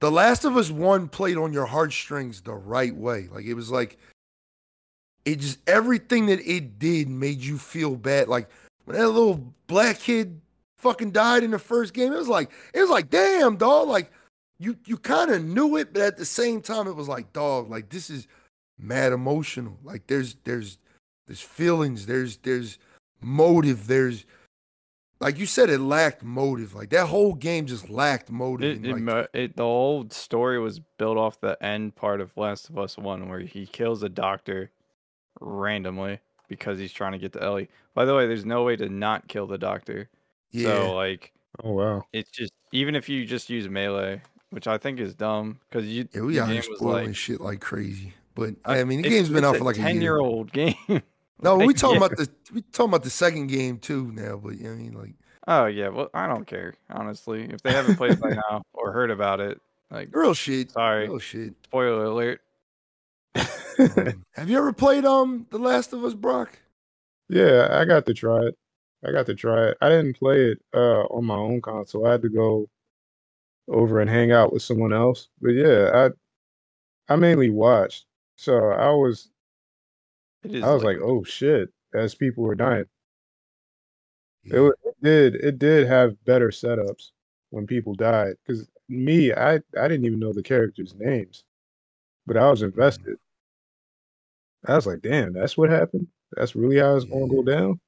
The 0.00 0.10
Last 0.10 0.44
of 0.44 0.56
Us 0.56 0.70
One 0.70 1.08
played 1.08 1.36
on 1.36 1.52
your 1.52 1.66
heartstrings 1.66 2.40
the 2.42 2.54
right 2.54 2.94
way. 2.94 3.28
Like 3.32 3.46
it 3.46 3.54
was 3.54 3.70
like 3.70 3.98
it 5.24 5.40
just 5.40 5.58
everything 5.66 6.26
that 6.26 6.40
it 6.40 6.78
did 6.78 7.08
made 7.08 7.40
you 7.40 7.58
feel 7.58 7.96
bad. 7.96 8.28
Like 8.28 8.48
when 8.84 8.96
that 8.96 9.08
little 9.08 9.52
black 9.66 9.98
kid 9.98 10.40
fucking 10.78 11.10
died 11.10 11.42
in 11.42 11.50
the 11.50 11.58
first 11.58 11.94
game, 11.94 12.12
it 12.12 12.18
was 12.18 12.28
like 12.28 12.50
it 12.72 12.80
was 12.80 12.90
like 12.90 13.10
damn 13.10 13.56
dog. 13.56 13.88
Like 13.88 14.12
you 14.58 14.76
you 14.86 14.96
kind 14.96 15.30
of 15.30 15.44
knew 15.44 15.76
it, 15.76 15.92
but 15.92 16.02
at 16.02 16.16
the 16.16 16.24
same 16.24 16.60
time, 16.60 16.86
it 16.86 16.96
was 16.96 17.08
like 17.08 17.32
dog. 17.32 17.70
Like 17.70 17.88
this 17.90 18.10
is 18.10 18.26
mad 18.78 19.12
emotional. 19.12 19.78
Like 19.84 20.06
there's 20.06 20.36
there's 20.44 20.78
there's 21.26 21.40
feelings. 21.40 22.06
There's 22.06 22.38
there's 22.38 22.78
motive. 23.20 23.86
There's 23.86 24.24
like 25.20 25.38
you 25.38 25.46
said, 25.46 25.68
it 25.70 25.80
lacked 25.80 26.22
motive. 26.22 26.74
Like 26.74 26.90
that 26.90 27.06
whole 27.06 27.34
game 27.34 27.66
just 27.66 27.90
lacked 27.90 28.30
motive. 28.30 28.70
It, 28.70 28.76
and, 28.76 28.86
it, 28.86 28.92
like, 28.92 29.02
mo- 29.02 29.26
it, 29.32 29.56
the 29.56 29.64
whole 29.64 30.08
story 30.10 30.58
was 30.60 30.80
built 30.98 31.18
off 31.18 31.40
the 31.40 31.60
end 31.62 31.96
part 31.96 32.20
of 32.20 32.36
Last 32.36 32.68
of 32.70 32.78
Us 32.78 32.96
One, 32.96 33.28
where 33.28 33.40
he 33.40 33.66
kills 33.66 34.02
a 34.02 34.08
doctor 34.08 34.70
randomly 35.40 36.20
because 36.48 36.78
he's 36.78 36.92
trying 36.92 37.12
to 37.12 37.18
get 37.18 37.32
to 37.34 37.42
Ellie. 37.42 37.68
By 37.94 38.04
the 38.04 38.14
way, 38.14 38.26
there's 38.26 38.46
no 38.46 38.62
way 38.64 38.76
to 38.76 38.88
not 38.88 39.28
kill 39.28 39.46
the 39.46 39.58
doctor. 39.58 40.08
yeah, 40.50 40.64
So 40.64 40.94
like, 40.94 41.32
Oh 41.62 41.72
wow. 41.72 42.04
it's 42.12 42.30
just 42.30 42.52
even 42.72 42.94
if 42.94 43.08
you 43.08 43.24
just 43.26 43.50
use 43.50 43.68
melee, 43.68 44.20
which 44.50 44.66
I 44.66 44.78
think 44.78 45.00
is 45.00 45.14
dumb 45.14 45.60
because 45.68 45.86
you 45.86 46.08
yeah, 46.14 46.20
we 46.22 46.34
the 46.34 46.40
out 46.40 46.48
game 46.48 46.56
was 46.56 46.78
spoiling 46.78 47.06
like 47.08 47.16
shit 47.16 47.40
like 47.40 47.60
crazy. 47.60 48.14
But 48.34 48.54
I- 48.64 48.80
I 48.80 48.84
mean, 48.84 49.02
the 49.02 49.08
it's- 49.08 49.12
game's 49.22 49.28
been 49.28 49.38
it's 49.38 49.46
out 49.46 49.54
a 49.56 49.58
for 49.58 49.64
like 49.64 49.76
a 49.76 49.80
ten 49.80 49.94
year. 49.96 50.02
year 50.02 50.18
old 50.18 50.52
game. 50.52 50.74
No, 51.40 51.54
we 51.56 51.66
Like, 51.68 51.76
talking 51.76 52.00
yeah. 52.00 52.06
about 52.06 52.16
the 52.18 52.28
we 52.52 52.62
talking 52.62 52.90
about 52.90 53.04
the 53.04 53.10
second 53.10 53.46
game 53.46 53.78
too 53.78 54.10
now. 54.12 54.38
But 54.42 54.56
you 54.56 54.64
know 54.64 54.70
what 54.70 54.74
I 54.74 54.82
mean, 54.82 54.92
like 54.94 55.14
Oh 55.46 55.66
yeah, 55.66 55.86
well 55.88 56.10
I 56.12 56.26
don't 56.26 56.46
care 56.48 56.74
honestly. 56.90 57.44
If 57.44 57.62
they 57.62 57.70
haven't 57.70 57.94
played 57.94 58.12
it 58.14 58.20
by 58.20 58.30
now 58.30 58.62
or 58.72 58.90
heard 58.90 59.12
about 59.12 59.38
it, 59.38 59.60
like 59.88 60.08
real 60.12 60.34
shit. 60.34 60.72
sorry, 60.72 61.08
Real 61.08 61.20
shit. 61.20 61.54
spoiler 61.62 62.06
alert. 62.06 62.40
Um, 63.78 64.24
have 64.34 64.50
you 64.50 64.58
ever 64.58 64.72
played 64.72 65.04
um 65.04 65.46
The 65.50 65.58
Last 65.58 65.92
of 65.92 66.02
Us, 66.04 66.14
Brock? 66.14 66.58
yeah, 67.28 67.68
I 67.70 67.84
got 67.84 68.04
to 68.06 68.14
try 68.14 68.40
it. 68.46 68.58
I 69.06 69.12
got 69.12 69.26
to 69.26 69.34
try 69.36 69.68
it. 69.68 69.78
I 69.80 69.88
didn't 69.90 70.18
play 70.18 70.40
it 70.46 70.58
uh 70.74 71.02
on 71.04 71.24
my 71.24 71.36
own 71.36 71.60
console. 71.60 72.04
I 72.06 72.12
had 72.12 72.22
to 72.22 72.28
go 72.28 72.68
over 73.68 74.00
and 74.00 74.10
hang 74.10 74.32
out 74.32 74.52
with 74.52 74.62
someone 74.62 74.92
else. 74.92 75.28
But 75.40 75.50
yeah, 75.50 76.10
I 77.08 77.12
I 77.12 77.16
mainly 77.16 77.50
watched. 77.50 78.06
So 78.36 78.54
I 78.70 78.90
was 78.90 79.30
It 80.44 80.54
is 80.56 80.64
I 80.64 80.72
was 80.72 80.84
like, 80.84 80.98
like 80.98 81.04
oh 81.04 81.24
shit, 81.24 81.70
as 81.94 82.14
people 82.14 82.44
were 82.44 82.54
dying. 82.54 82.86
It, 84.44 84.52
Yeah. 84.54 84.60
wa- 84.60 84.72
it 84.84 84.96
did 85.02 85.34
it 85.36 85.58
did 85.58 85.86
have 85.86 86.22
better 86.24 86.48
setups 86.48 87.10
when 87.50 87.66
people 87.66 87.94
died. 87.94 88.34
Because 88.46 88.68
me, 88.88 89.32
I 89.32 89.56
I 89.78 89.88
didn't 89.88 90.06
even 90.06 90.18
know 90.20 90.32
the 90.32 90.42
characters' 90.42 90.94
names, 90.96 91.44
but 92.26 92.36
I 92.36 92.50
was 92.50 92.62
mm. 92.62 92.66
invested. 92.66 93.16
I 94.66 94.74
was 94.74 94.86
like, 94.86 95.02
damn, 95.02 95.32
that's 95.32 95.56
what 95.56 95.70
happened. 95.70 96.08
That's 96.32 96.54
really 96.56 96.78
how 96.78 96.96
it's 96.96 97.04
gonna 97.04 97.28
go 97.28 97.42
down. 97.42 97.80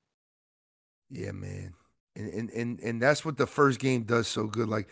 Yeah, 1.11 1.33
man. 1.33 1.75
And, 2.17 2.33
and 2.33 2.51
and 2.51 2.81
and 2.81 3.03
that's 3.03 3.25
what 3.25 3.37
the 3.37 3.47
first 3.47 3.81
game 3.81 4.03
does 4.05 4.29
so 4.29 4.47
good. 4.47 4.69
Like 4.69 4.89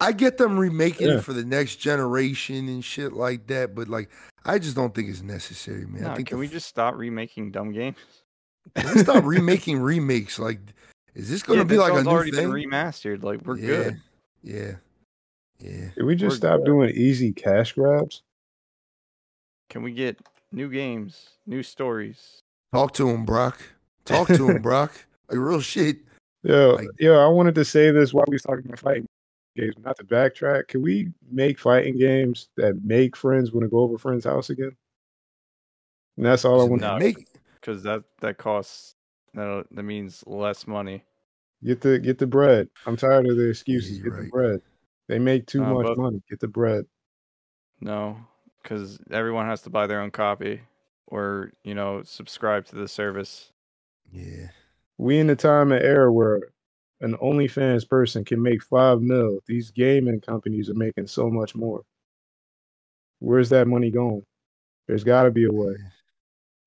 I 0.00 0.12
get 0.12 0.38
them 0.38 0.58
remaking 0.58 1.08
Yeah. 1.08 1.18
it 1.18 1.24
for 1.24 1.32
the 1.32 1.44
next 1.44 1.76
generation 1.76 2.68
and 2.68 2.84
shit 2.84 3.12
like 3.12 3.46
that, 3.48 3.74
but 3.74 3.88
like 3.88 4.10
I 4.44 4.58
just 4.58 4.74
don't 4.74 4.94
think 4.94 5.10
it's 5.10 5.22
necessary, 5.22 5.84
man. 5.86 6.06
I 6.06 6.14
think 6.16 6.28
can 6.28 6.36
the 6.36 6.40
we 6.40 6.46
f- 6.46 6.52
just 6.52 6.66
stop 6.68 6.94
remaking 6.96 7.50
dumb 7.50 7.72
games? 7.72 7.96
can 8.74 8.94
we 8.94 9.00
stop 9.02 9.24
remaking 9.26 9.80
remakes? 9.80 10.38
Like, 10.38 10.60
is 11.14 11.28
this 11.28 11.42
gonna 11.42 11.60
Yeah, 11.60 11.64
be 11.64 11.78
like 11.78 11.92
a 11.92 12.02
new 12.02 12.08
already 12.10 12.30
thing? 12.30 12.50
been 12.50 12.70
remastered. 12.70 13.22
Like 13.22 13.42
we're 13.44 13.58
yeah, 13.58 13.66
good. 13.66 14.00
Yeah, 14.42 14.72
yeah. 15.58 15.90
Can 15.96 16.06
we 16.06 16.14
just 16.16 16.34
We're 16.34 16.36
stop 16.48 16.60
good. 16.60 16.66
doing 16.66 16.90
easy 16.90 17.32
cash 17.32 17.72
grabs? 17.74 18.22
Can 19.68 19.82
we 19.82 19.92
get 19.92 20.18
new 20.52 20.68
games, 20.70 21.28
new 21.46 21.62
stories? 21.62 22.40
Talk 22.72 22.92
to 22.94 23.08
him, 23.10 23.24
Brock. 23.24 23.60
Talk 24.04 24.28
to 24.28 24.48
him, 24.48 24.62
Brock. 24.62 24.92
Like 25.28 25.38
real 25.38 25.60
shit. 25.60 25.98
Yo, 26.42 26.74
Like- 26.76 26.88
yo, 26.98 27.18
I 27.22 27.28
wanted 27.28 27.54
to 27.56 27.64
say 27.64 27.90
this 27.90 28.14
while 28.14 28.24
we 28.28 28.34
was 28.36 28.42
talking 28.42 28.64
about 28.64 28.78
fighting 28.78 29.06
games, 29.56 29.74
not 29.84 29.96
to 29.98 30.04
backtrack. 30.04 30.68
Can 30.68 30.82
we 30.82 31.08
make 31.30 31.58
fighting 31.58 31.98
games 31.98 32.48
that 32.56 32.82
make 32.84 33.16
friends 33.16 33.52
want 33.52 33.64
to 33.64 33.68
go 33.68 33.78
over 33.80 33.94
a 33.96 33.98
friend's 33.98 34.24
house 34.24 34.50
again? 34.50 34.76
And 36.16 36.26
that's 36.26 36.44
all 36.44 36.60
I 36.60 36.64
want. 36.64 36.82
No. 36.82 36.98
Make 36.98 37.26
Because 37.60 37.82
that 37.84 38.02
that 38.20 38.38
costs 38.38 38.94
that 39.34 39.66
that 39.70 39.82
means 39.82 40.22
less 40.26 40.66
money. 40.66 41.04
Get 41.64 41.80
the 41.80 41.98
get 41.98 42.18
the 42.18 42.26
bread. 42.26 42.68
I'm 42.86 42.96
tired 42.96 43.26
of 43.26 43.36
the 43.36 43.48
excuses. 43.48 43.98
you're 43.98 44.10
Get 44.12 44.24
the 44.24 44.28
bread. 44.30 44.60
They 45.08 45.18
make 45.18 45.46
too 45.46 45.60
Nah, 45.60 45.74
much 45.74 45.86
but- 45.86 45.98
money. 45.98 46.22
Get 46.28 46.40
the 46.40 46.48
bread. 46.48 46.86
No, 47.80 48.16
because 48.62 48.98
everyone 49.10 49.46
has 49.46 49.62
to 49.62 49.70
buy 49.70 49.86
their 49.86 50.00
own 50.00 50.10
copy 50.10 50.60
or 51.06 51.52
you 51.64 51.74
know 51.74 52.02
subscribe 52.02 52.66
to 52.66 52.76
the 52.76 52.88
service. 52.88 53.52
yeah. 54.12 54.48
We 54.98 55.18
in 55.18 55.28
the 55.28 55.36
time 55.36 55.72
and 55.72 55.82
era 55.82 56.12
where 56.12 56.40
an 57.00 57.16
OnlyFans 57.16 57.88
person 57.88 58.24
can 58.24 58.42
make 58.42 58.62
five 58.62 59.00
mil. 59.00 59.38
These 59.46 59.70
gaming 59.70 60.20
companies 60.20 60.68
are 60.68 60.74
making 60.74 61.06
so 61.06 61.30
much 61.30 61.54
more. 61.54 61.82
Where's 63.20 63.48
that 63.50 63.68
money 63.68 63.90
going? 63.90 64.22
There's 64.86 65.04
got 65.04 65.24
to 65.24 65.30
be 65.30 65.44
a 65.44 65.52
way. 65.52 65.74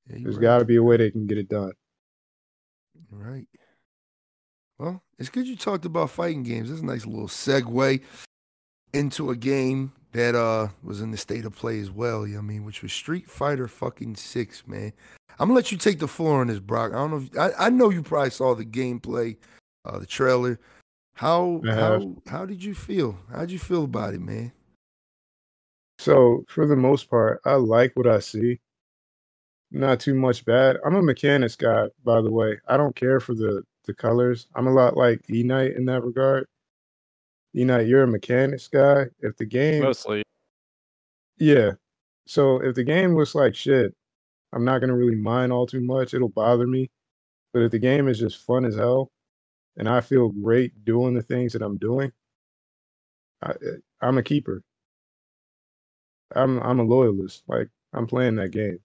Yeah, 0.10 0.18
There's 0.22 0.36
right. 0.36 0.42
got 0.42 0.60
to 0.60 0.66
be 0.66 0.78
a 0.78 0.84
way 0.84 0.98
they 0.98 1.12
can 1.12 1.28
get 1.28 1.38
it 1.38 1.50
done. 1.50 1.74
Right. 3.12 3.48
Well, 4.80 5.04
it's 5.20 5.30
good 5.30 5.48
you 5.48 5.56
talked 5.56 5.86
about 5.86 6.10
fighting 6.10 6.44
games. 6.44 6.70
That's 6.70 6.82
a 6.82 6.86
nice 6.86 7.06
little 7.06 7.28
segue 7.28 8.02
into 8.94 9.32
a 9.32 9.36
game 9.36 9.92
that 10.12 10.36
uh 10.36 10.68
was 10.84 11.02
in 11.02 11.12
the 11.12 11.18
state 11.18 11.46
of 11.46 11.56
play 11.56 11.80
as 11.80 11.92
well. 11.92 12.26
You 12.28 12.34
know 12.34 12.40
I 12.40 12.44
mean, 12.44 12.66
which 12.66 12.82
was 12.82 12.94
Street 12.94 13.30
Fighter 13.30 13.68
fucking 13.68 14.16
six, 14.16 14.68
man. 14.68 14.94
I'm 15.40 15.48
gonna 15.48 15.54
let 15.54 15.72
you 15.72 15.78
take 15.78 16.00
the 16.00 16.08
floor 16.08 16.42
on 16.42 16.48
this, 16.48 16.60
Brock. 16.60 16.92
I 16.92 16.96
don't 16.96 17.12
know. 17.12 17.18
If, 17.18 17.58
I 17.60 17.66
I 17.68 17.70
know 17.70 17.90
you 17.90 18.04
probably 18.04 18.30
saw 18.30 18.56
the 18.56 18.66
gameplay, 18.66 19.38
uh, 19.86 20.00
the 20.00 20.06
trailer. 20.06 20.60
How 21.16 21.62
I 21.66 21.72
how 21.72 22.16
how 22.28 22.46
did 22.46 22.64
you 22.64 22.74
feel? 22.74 23.18
How'd 23.32 23.52
you 23.52 23.60
feel 23.60 23.84
about 23.84 24.14
it, 24.14 24.22
man? 24.22 24.52
So 26.00 26.44
for 26.50 26.66
the 26.66 26.76
most 26.76 27.10
part, 27.10 27.40
I 27.46 27.54
like 27.54 27.92
what 27.96 28.08
I 28.08 28.20
see. 28.20 28.60
Not 29.72 30.00
too 30.00 30.16
much 30.16 30.46
bad. 30.46 30.78
I'm 30.86 30.96
a 30.96 31.02
mechanics 31.02 31.56
guy, 31.56 31.88
by 32.04 32.22
the 32.22 32.32
way. 32.32 32.60
I 32.68 32.78
don't 32.78 32.96
care 32.96 33.20
for 33.20 33.34
the 33.36 33.64
the 33.86 33.94
colors. 33.94 34.48
I'm 34.56 34.68
a 34.68 34.74
lot 34.74 34.98
like 34.98 35.22
E 35.30 35.44
Knight 35.44 35.76
in 35.76 35.86
that 35.86 36.04
regard. 36.04 36.48
E 37.56 37.64
Knight, 37.64 37.88
you're 37.88 38.04
a 38.04 38.08
mechanics 38.08 38.68
guy. 38.68 39.06
If 39.20 39.38
the 39.38 39.46
game 39.46 39.84
Mostly, 39.84 40.24
Yeah. 41.38 41.72
So 42.26 42.62
if 42.64 42.76
the 42.76 42.84
game 42.84 43.16
looks 43.16 43.36
like 43.36 43.56
shit, 43.56 43.94
I'm 44.52 44.66
not 44.66 44.80
gonna 44.80 44.96
really 44.96 45.16
mind 45.16 45.52
all 45.52 45.68
too 45.68 45.82
much. 45.82 46.14
It'll 46.14 46.30
bother 46.30 46.66
me. 46.66 46.90
But 47.54 47.64
if 47.64 47.72
the 47.72 47.80
game 47.80 48.08
is 48.08 48.18
just 48.20 48.44
fun 48.46 48.66
as 48.66 48.76
hell, 48.76 49.12
and 49.78 49.90
I 49.90 50.02
feel 50.02 50.30
great 50.30 50.86
doing 50.86 51.14
the 51.14 51.22
things 51.24 51.54
that 51.54 51.62
I'm 51.62 51.78
doing, 51.78 52.12
I, 53.42 53.52
eh, 53.52 53.78
I'm 54.02 54.18
a 54.18 54.24
keeper. 54.24 54.64
I'm 56.36 56.60
I'm 56.62 56.80
a 56.80 56.84
loyalist. 56.84 57.44
Like 57.48 57.70
I'm 57.94 58.08
playing 58.08 58.36
that 58.36 58.52
game. 58.52 58.80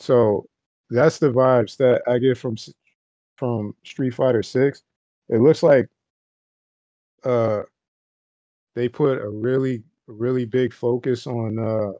So 0.00 0.46
that's 0.90 1.18
the 1.18 1.30
vibes 1.32 1.76
that 1.78 2.02
I 2.06 2.18
get 2.18 2.38
from 2.38 2.56
from 3.36 3.74
Street 3.84 4.14
Fighter 4.14 4.42
Six. 4.42 4.82
It 5.28 5.38
looks 5.40 5.62
like 5.62 5.88
uh 7.24 7.62
they 8.74 8.88
put 8.88 9.18
a 9.20 9.28
really 9.28 9.82
really 10.06 10.44
big 10.44 10.72
focus 10.72 11.26
on 11.26 11.58
uh 11.58 11.92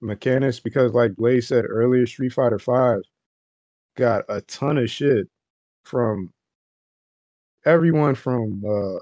mechanics 0.00 0.60
because 0.60 0.92
like 0.94 1.16
Blaze 1.16 1.48
said 1.48 1.64
earlier, 1.68 2.06
Street 2.06 2.32
Fighter 2.32 2.58
Five 2.58 3.02
got 3.96 4.24
a 4.28 4.40
ton 4.42 4.78
of 4.78 4.90
shit 4.90 5.28
from 5.84 6.32
everyone 7.64 8.14
from 8.14 8.62
uh 8.64 8.98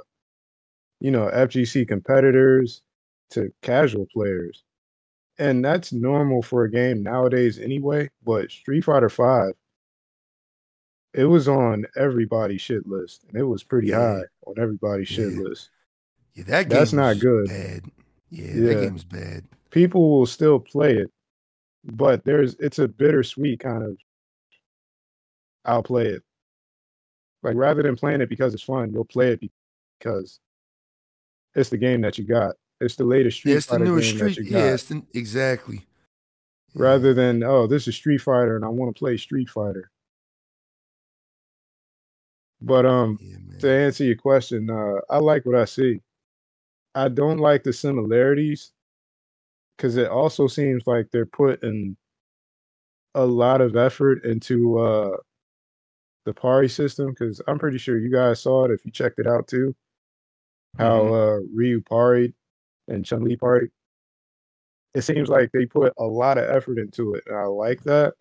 you 1.00 1.10
know 1.10 1.28
FGC 1.32 1.86
competitors 1.86 2.82
to 3.30 3.52
casual 3.62 4.06
players. 4.12 4.62
And 5.38 5.62
that's 5.64 5.92
normal 5.92 6.40
for 6.42 6.64
a 6.64 6.70
game 6.70 7.02
nowadays 7.02 7.58
anyway, 7.58 8.08
but 8.24 8.50
Street 8.50 8.84
Fighter 8.84 9.08
5 9.10 9.52
it 11.14 11.24
was 11.24 11.48
on 11.48 11.86
everybody's 11.96 12.60
shit 12.60 12.86
list 12.86 13.24
and 13.28 13.36
it 13.38 13.44
was 13.44 13.62
pretty 13.64 13.88
Yeah. 13.88 13.96
high 14.18 14.22
on 14.46 14.54
everybody's 14.58 15.08
shit 15.08 15.32
list. 15.32 15.70
Yeah, 16.34 16.44
that 16.44 16.68
game 16.68 16.78
That's 16.78 16.92
not 16.92 17.18
good. 17.20 17.46
Bad. 17.48 17.84
Yeah, 18.30 18.44
Yeah. 18.54 18.66
that 18.66 18.80
game's 18.80 19.04
bad. 19.04 19.44
people 19.70 20.10
will 20.18 20.26
still 20.26 20.60
play 20.60 20.96
it, 20.96 21.10
but 21.84 22.24
there's 22.24 22.54
it's 22.56 22.78
a 22.78 22.88
bittersweet 22.88 23.60
kind 23.60 23.82
of 23.82 23.96
I'll 25.64 25.82
play 25.82 26.06
it. 26.06 26.22
Like 27.42 27.56
rather 27.56 27.82
than 27.82 27.96
playing 27.96 28.20
it 28.20 28.28
because 28.28 28.54
it's 28.54 28.62
fun, 28.62 28.92
you'll 28.92 29.04
play 29.04 29.32
it 29.32 29.40
because 29.98 30.40
it's 31.54 31.70
the 31.70 31.78
game 31.78 32.00
that 32.02 32.18
you 32.18 32.24
got. 32.24 32.54
It's 32.80 32.96
the 32.96 33.04
latest 33.04 33.38
Street 33.38 33.52
Yeah, 33.52 33.56
it's 33.58 33.66
the 33.66 33.72
Fighter 33.78 33.84
newest 33.86 34.10
game 34.10 34.18
Street. 34.18 34.36
that 34.36 34.44
you 34.44 34.50
got. 34.50 34.58
Yeah, 34.58 34.74
it's 34.74 34.84
the, 34.84 35.02
exactly. 35.14 35.86
Rather 36.74 37.14
than 37.14 37.42
oh 37.42 37.66
this 37.66 37.88
is 37.88 37.94
Street 37.94 38.18
Fighter 38.20 38.56
and 38.56 38.64
I 38.64 38.68
want 38.68 38.94
to 38.94 38.98
play 38.98 39.16
Street 39.16 39.48
Fighter. 39.48 39.90
But 42.60 42.84
um 42.84 43.18
Yeah, 43.20 43.58
to 43.60 43.70
answer 43.70 44.04
your 44.04 44.16
question, 44.16 44.68
uh, 44.68 45.00
I 45.08 45.18
like 45.18 45.46
what 45.46 45.56
I 45.56 45.64
see. 45.64 46.00
I 46.94 47.08
don't 47.08 47.38
like 47.38 47.62
the 47.62 47.72
similarities 47.72 48.72
because 49.76 49.96
it 49.96 50.08
also 50.08 50.46
seems 50.46 50.86
like 50.86 51.10
they're 51.10 51.26
putting 51.26 51.96
a 53.14 53.24
lot 53.24 53.60
of 53.60 53.76
effort 53.76 54.24
into 54.24 54.78
uh, 54.78 55.16
the 56.26 56.34
parry 56.34 56.68
system. 56.68 57.08
Because 57.10 57.40
I'm 57.48 57.58
pretty 57.58 57.78
sure 57.78 57.98
you 57.98 58.10
guys 58.12 58.42
saw 58.42 58.66
it 58.66 58.70
if 58.70 58.84
you 58.84 58.92
checked 58.92 59.18
it 59.18 59.26
out 59.26 59.48
too. 59.48 59.74
How 60.78 61.00
Mhm. 61.00 61.12
uh, 61.12 61.46
Ryu 61.54 61.80
parried 61.80 62.34
and 62.88 63.02
Chun 63.04 63.24
Li 63.24 63.36
parried. 63.36 63.70
It 64.94 65.02
seems 65.02 65.28
like 65.30 65.50
they 65.52 65.64
put 65.66 65.92
a 65.98 66.04
lot 66.04 66.38
of 66.38 66.44
effort 66.44 66.78
into 66.78 67.14
it, 67.14 67.24
and 67.26 67.36
I 67.36 67.44
like 67.44 67.82
that. 67.84 68.14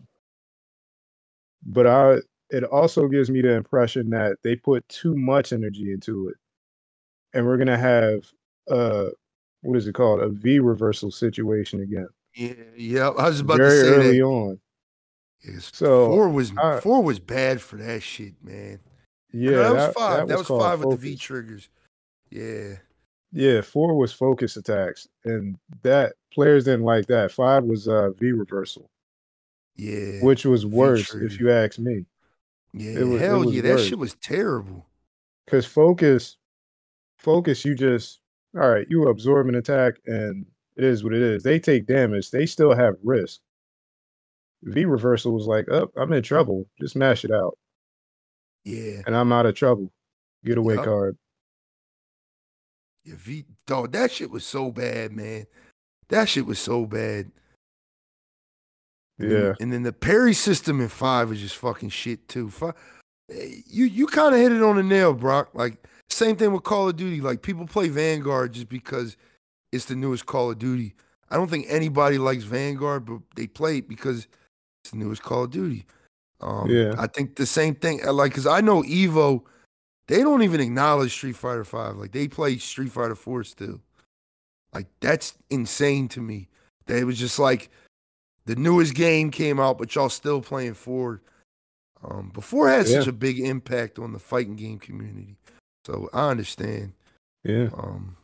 But 1.65 1.87
I 1.87 2.17
it 2.51 2.63
also 2.63 3.07
gives 3.07 3.29
me 3.31 3.41
the 3.41 3.53
impression 3.53 4.09
that 4.11 4.37
they 4.43 4.55
put 4.55 4.87
too 4.87 5.15
much 5.15 5.51
energy 5.51 5.91
into 5.91 6.29
it. 6.29 6.35
And 7.33 7.45
we're 7.45 7.57
gonna 7.57 7.77
have 7.77 8.23
uh 8.69 9.09
what 9.61 9.77
is 9.77 9.87
it 9.87 9.93
called? 9.93 10.21
A 10.21 10.29
V 10.29 10.59
reversal 10.59 11.11
situation 11.11 11.81
again. 11.81 12.07
Yeah, 12.35 12.53
yeah. 12.75 13.09
I 13.09 13.29
was 13.29 13.39
about 13.39 13.57
very 13.57 13.69
to 13.71 13.81
say 13.81 13.87
early 13.87 14.19
that. 14.19 14.25
on. 14.25 14.59
Yes, 15.47 15.71
So, 15.73 16.07
four 16.07 16.29
was 16.29 16.51
I- 16.57 16.79
four 16.79 17.03
was 17.03 17.19
bad 17.19 17.61
for 17.61 17.77
that 17.77 18.01
shit, 18.01 18.33
man. 18.43 18.79
Yeah, 19.31 19.51
No, 19.51 19.61
that 19.73 19.87
was 19.87 19.95
five. 19.95 20.27
That, 20.27 20.37
was, 20.37 20.47
called 20.47 20.61
five 20.61 20.79
with 20.83 20.89
the 20.91 21.09
V 21.09 21.15
triggers. 21.17 21.69
Yeah, 22.29 22.77
Yeah, 23.31 23.61
four 23.61 23.95
was 23.97 24.11
focus 24.13 24.55
attacks. 24.57 25.07
And 25.25 25.57
that 25.83 26.13
players 26.33 26.65
didn't 26.65 26.83
like 26.85 27.07
that. 27.07 27.31
Five 27.31 27.63
was 27.65 27.87
uh 27.87 28.11
V 28.11 28.31
reversal, 28.31 28.89
yeah, 29.75 30.21
which 30.23 30.45
was 30.45 30.65
worse 30.65 31.13
if 31.13 31.39
you 31.39 31.51
ask 31.51 31.77
me. 31.79 32.05
yeah. 32.73 33.03
was- 33.03 33.21
Hell 33.21 33.39
was 33.45 33.53
yeah, 33.55 33.61
that 33.63 33.79
shit 33.79 33.99
was 33.99 34.15
terrible. 34.15 34.85
Because 35.45 35.65
focus, 35.65 36.37
focus, 37.17 37.63
you 37.65 37.75
just 37.75 38.21
all 38.55 38.69
right. 38.69 38.87
You 38.89 39.09
absorb 39.09 39.47
an 39.49 39.55
attack, 39.55 39.95
and 40.07 40.45
it 40.77 40.83
is 40.85 41.03
what 41.03 41.13
it 41.13 41.21
is. 41.21 41.43
They 41.43 41.59
take 41.59 41.85
damage. 41.87 42.31
They 42.31 42.45
still 42.45 42.73
have 42.73 42.95
risk. 43.03 43.41
V 44.63 44.85
reversal 44.85 45.31
was 45.33 45.45
like, 45.47 45.69
"Up, 45.69 45.91
I'm 45.95 46.11
in 46.13 46.23
trouble. 46.23 46.65
Just 46.81 46.95
mash 46.95 47.23
it 47.23 47.31
out, 47.31 47.57
Yeah, 48.63 49.01
and 49.05 49.15
I'm 49.15 49.31
out 49.31 49.45
of 49.45 49.55
trouble. 49.55 49.91
Getaway 50.43 50.75
Yup. 50.75 50.85
card." 50.85 51.17
yeah. 53.03 53.15
V 53.17 53.45
dog, 53.67 53.91
that 53.91 54.11
shit 54.11 54.29
was 54.31 54.45
so 54.45 54.71
bad, 54.71 55.11
man. 55.11 55.45
That 56.09 56.29
shit 56.29 56.45
was 56.45 56.59
so 56.59 56.85
bad. 56.85 57.31
Yeah, 59.17 59.53
and 59.61 59.71
then 59.71 59.83
the 59.83 59.93
parry 59.93 60.33
system 60.33 60.81
in 60.81 60.89
five 60.89 61.31
is 61.31 61.39
just 61.39 61.55
fucking 61.55 61.89
shit 61.89 62.27
too. 62.27 62.49
Fi- 62.49 62.73
eh, 63.31 63.61
You 63.65 63.85
you 63.85 64.07
kind 64.07 64.35
of 64.35 64.41
hit 64.41 64.51
it 64.51 64.61
on 64.61 64.75
the 64.75 64.83
nail, 64.83 65.13
Brock. 65.13 65.51
Like 65.53 65.77
same 66.09 66.35
thing 66.35 66.51
with 66.51 66.63
Call 66.63 66.89
of 66.89 66.97
Duty. 66.97 67.21
Like 67.21 67.41
people 67.41 67.65
play 67.65 67.87
Vanguard 67.87 68.53
just 68.53 68.67
because 68.69 69.15
it's 69.71 69.85
the 69.85 69.95
newest 69.95 70.25
Call 70.25 70.51
of 70.51 70.59
Duty. 70.59 70.95
I 71.29 71.37
don't 71.37 71.49
think 71.49 71.65
anybody 71.69 72.17
likes 72.17 72.43
Vanguard, 72.43 73.05
but 73.05 73.19
they 73.35 73.47
play 73.47 73.77
it 73.77 73.87
because 73.89 74.27
it's 74.85 74.91
the 74.91 74.97
newest 74.97 75.23
Call 75.23 75.45
of 75.45 75.49
Duty. 75.51 75.83
Um, 76.41 76.69
Yeah. 76.69 76.93
I 76.99 77.07
think 77.07 77.35
the 77.37 77.45
same 77.47 77.73
thing. 77.73 78.05
uh, 78.07 78.13
Like, 78.13 78.33
cause 78.35 78.45
I 78.45 78.61
know 78.61 78.83
Evo 78.83 79.43
they 80.07 80.19
don't 80.21 80.43
even 80.43 80.59
acknowledge 80.61 81.11
Street 81.11 81.35
Fighter 81.35 81.63
Five. 81.63 81.95
Like 81.97 82.11
they 82.11 82.27
play 82.27 82.57
Street 82.59 82.91
Fighter 82.91 83.15
Four 83.15 83.43
still. 83.43 83.81
Like 84.71 84.85
that's 84.99 85.33
insane 85.49 86.07
to 86.09 86.21
me. 86.21 86.47
That 86.85 86.97
it 86.99 87.05
was 87.05 87.17
just 87.17 87.39
like 87.39 87.69
the 88.45 88.55
newest 88.55 88.93
game 88.93 89.31
came 89.31 89.59
out, 89.59 89.79
but 89.79 89.95
y'all 89.95 90.09
still 90.09 90.41
playing 90.41 90.75
four. 90.75 91.21
Um, 92.03 92.29
before 92.29 92.69
had 92.69 92.85
Yeah. 92.85 92.99
such 92.99 93.07
a 93.07 93.11
big 93.11 93.39
impact 93.39 93.97
on 93.97 94.13
the 94.13 94.19
fighting 94.19 94.55
game 94.55 94.77
community, 94.77 95.37
so 95.85 96.07
I 96.13 96.29
understand. 96.29 96.93
Yeah. 97.43 97.69
Um, 97.73 98.15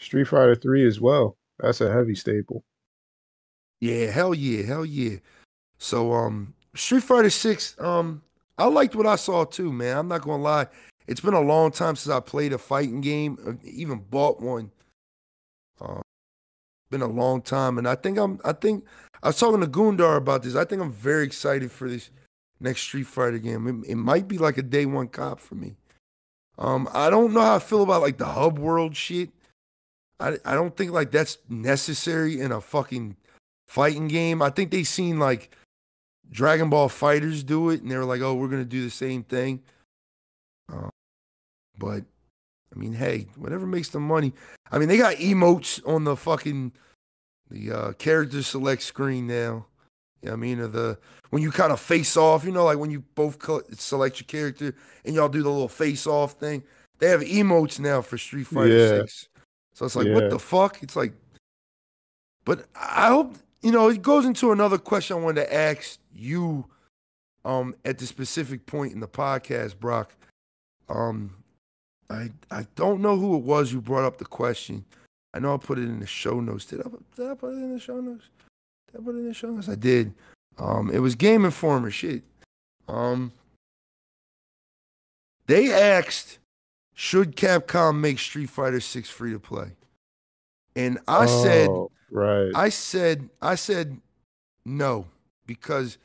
Street 0.00 0.26
Fighter 0.26 0.56
3 0.56 0.84
as 0.84 0.98
well. 1.00 1.36
That's 1.60 1.80
a 1.80 1.92
heavy 1.92 2.16
staple. 2.16 2.64
Yeah, 3.80 4.06
hell 4.06 4.34
yeah, 4.34 4.64
hell 4.64 4.84
yeah. 4.84 5.18
So 5.78 6.12
um 6.12 6.54
Street 6.74 7.02
Fighter 7.04 7.30
6, 7.30 7.80
um, 7.80 8.22
I 8.58 8.66
liked 8.66 8.96
what 8.96 9.06
I 9.06 9.16
saw 9.16 9.44
too, 9.44 9.72
man. 9.72 9.96
I'm 9.96 10.08
not 10.08 10.22
gonna 10.22 10.42
lie. 10.42 10.66
It's 11.06 11.20
been 11.20 11.34
a 11.34 11.40
long 11.40 11.70
time 11.70 11.96
since 11.96 12.12
I 12.12 12.20
played 12.20 12.52
a 12.52 12.58
fighting 12.58 13.00
game, 13.00 13.38
or 13.44 13.58
even 13.64 13.98
bought 13.98 14.40
one. 14.40 14.70
Um 15.80 16.02
been 16.94 17.02
a 17.02 17.06
long 17.06 17.42
time. 17.42 17.78
And 17.78 17.88
I 17.88 17.96
think 17.96 18.18
I'm 18.18 18.40
I 18.44 18.52
think 18.52 18.84
I 19.22 19.28
was 19.28 19.38
talking 19.38 19.60
to 19.60 19.66
Gundar 19.66 20.16
about 20.16 20.42
this. 20.42 20.54
I 20.54 20.64
think 20.64 20.80
I'm 20.80 20.92
very 20.92 21.24
excited 21.24 21.72
for 21.72 21.88
this 21.88 22.10
next 22.60 22.82
Street 22.82 23.06
Fighter 23.06 23.38
game. 23.38 23.84
It, 23.84 23.92
it 23.92 23.96
might 23.96 24.28
be 24.28 24.38
like 24.38 24.58
a 24.58 24.62
day 24.62 24.86
one 24.86 25.08
cop 25.08 25.40
for 25.40 25.56
me. 25.56 25.76
Um, 26.56 26.88
I 26.92 27.10
don't 27.10 27.32
know 27.32 27.40
how 27.40 27.56
I 27.56 27.58
feel 27.58 27.82
about 27.82 28.02
like 28.02 28.18
the 28.18 28.26
hub 28.26 28.58
world 28.58 28.96
shit. 28.96 29.30
I 30.20 30.36
I 30.44 30.54
don't 30.54 30.76
think 30.76 30.92
like 30.92 31.10
that's 31.10 31.38
necessary 31.48 32.40
in 32.40 32.52
a 32.52 32.60
fucking 32.60 33.16
fighting 33.66 34.06
game. 34.06 34.40
I 34.40 34.50
think 34.50 34.70
they 34.70 34.84
seen 34.84 35.18
like 35.18 35.50
Dragon 36.30 36.68
Ball 36.70 36.88
FighterZ 36.88 37.46
do 37.46 37.70
it, 37.70 37.82
and 37.82 37.90
they 37.90 37.96
were 37.96 38.04
like, 38.04 38.20
"Oh, 38.20 38.34
we're 38.34 38.48
gonna 38.48 38.64
do 38.64 38.82
the 38.82 38.90
same 38.90 39.22
thing." 39.22 39.62
Uh, 40.72 40.88
but 41.78 42.04
I 42.74 42.78
mean, 42.78 42.92
hey, 42.92 43.28
whatever 43.36 43.66
makes 43.66 43.90
the 43.90 44.00
money. 44.00 44.32
I 44.70 44.78
mean, 44.78 44.88
they 44.88 44.96
got 44.96 45.16
emotes 45.16 45.86
on 45.86 46.04
the 46.04 46.16
fucking 46.16 46.72
the 47.50 47.70
uh, 47.70 47.92
character 47.92 48.42
select 48.42 48.82
screen 48.82 49.26
now. 49.26 49.66
You 50.22 50.30
know 50.30 50.32
I 50.32 50.36
mean, 50.36 50.58
or 50.60 50.68
the 50.68 50.98
when 51.30 51.42
you 51.42 51.50
kind 51.50 51.72
of 51.72 51.80
face 51.80 52.16
off, 52.16 52.44
you 52.44 52.52
know, 52.52 52.64
like 52.64 52.78
when 52.78 52.90
you 52.90 53.00
both 53.14 53.38
select 53.78 54.20
your 54.20 54.26
character 54.26 54.74
and 55.04 55.14
y'all 55.14 55.28
do 55.28 55.42
the 55.42 55.50
little 55.50 55.68
face 55.68 56.06
off 56.06 56.32
thing. 56.32 56.62
They 56.98 57.08
have 57.08 57.20
emotes 57.20 57.78
now 57.78 58.00
for 58.00 58.16
Street 58.16 58.46
Fighter 58.46 58.78
Yeah. 58.78 58.88
Six. 59.00 59.28
So 59.74 59.84
it's 59.84 59.96
like, 59.96 60.06
Yeah. 60.06 60.14
what 60.14 60.30
the 60.30 60.38
fuck? 60.38 60.82
It's 60.82 60.96
like, 60.96 61.12
but 62.44 62.66
I 62.74 63.08
hope 63.08 63.34
you 63.62 63.72
know 63.72 63.88
it 63.88 64.00
goes 64.00 64.24
into 64.24 64.52
another 64.52 64.78
question 64.78 65.16
I 65.16 65.20
wanted 65.20 65.42
to 65.42 65.54
ask 65.54 65.98
you, 66.14 66.66
um, 67.44 67.74
at 67.84 67.98
the 67.98 68.06
specific 68.06 68.66
point 68.66 68.92
in 68.92 69.00
the 69.00 69.08
podcast, 69.08 69.78
Brock. 69.78 70.14
Um, 70.88 71.36
I 72.10 72.30
I 72.50 72.66
don't 72.74 73.00
know 73.00 73.16
who 73.16 73.36
it 73.36 73.42
was 73.42 73.70
who 73.70 73.80
brought 73.80 74.04
up 74.04 74.18
the 74.18 74.24
question. 74.24 74.84
I 75.32 75.38
know 75.40 75.54
I 75.54 75.56
put 75.56 75.78
it 75.78 75.82
in 75.82 76.00
the 76.00 76.06
show 76.06 76.40
notes. 76.40 76.64
Did 76.66 76.80
I 76.80 76.84
put, 76.84 77.16
did 77.16 77.30
I 77.30 77.34
put 77.34 77.52
it 77.52 77.56
in 77.56 77.74
the 77.74 77.80
show 77.80 78.00
notes? 78.00 78.26
Did 78.90 79.00
I 79.00 79.04
put 79.04 79.14
it 79.16 79.18
in 79.18 79.28
the 79.28 79.34
show 79.34 79.50
notes? 79.50 79.68
I 79.68 79.74
did. 79.74 80.14
Um, 80.58 80.90
it 80.92 81.00
was 81.00 81.14
Game 81.16 81.44
Informer 81.44 81.90
shit. 81.90 82.22
Um, 82.86 83.32
they 85.46 85.72
asked, 85.72 86.38
should 86.94 87.36
Capcom 87.36 87.98
make 87.98 88.18
Street 88.18 88.50
Fighter 88.50 88.80
Six 88.80 89.10
free 89.10 89.32
to 89.32 89.40
play? 89.40 89.72
And 90.76 90.98
I 91.08 91.26
said, 91.26 91.68
Oh, 91.68 91.90
right. 92.10 92.52
I 92.54 92.68
said, 92.68 93.28
I 93.42 93.54
said 93.54 94.00
no 94.64 95.06
because 95.46 95.98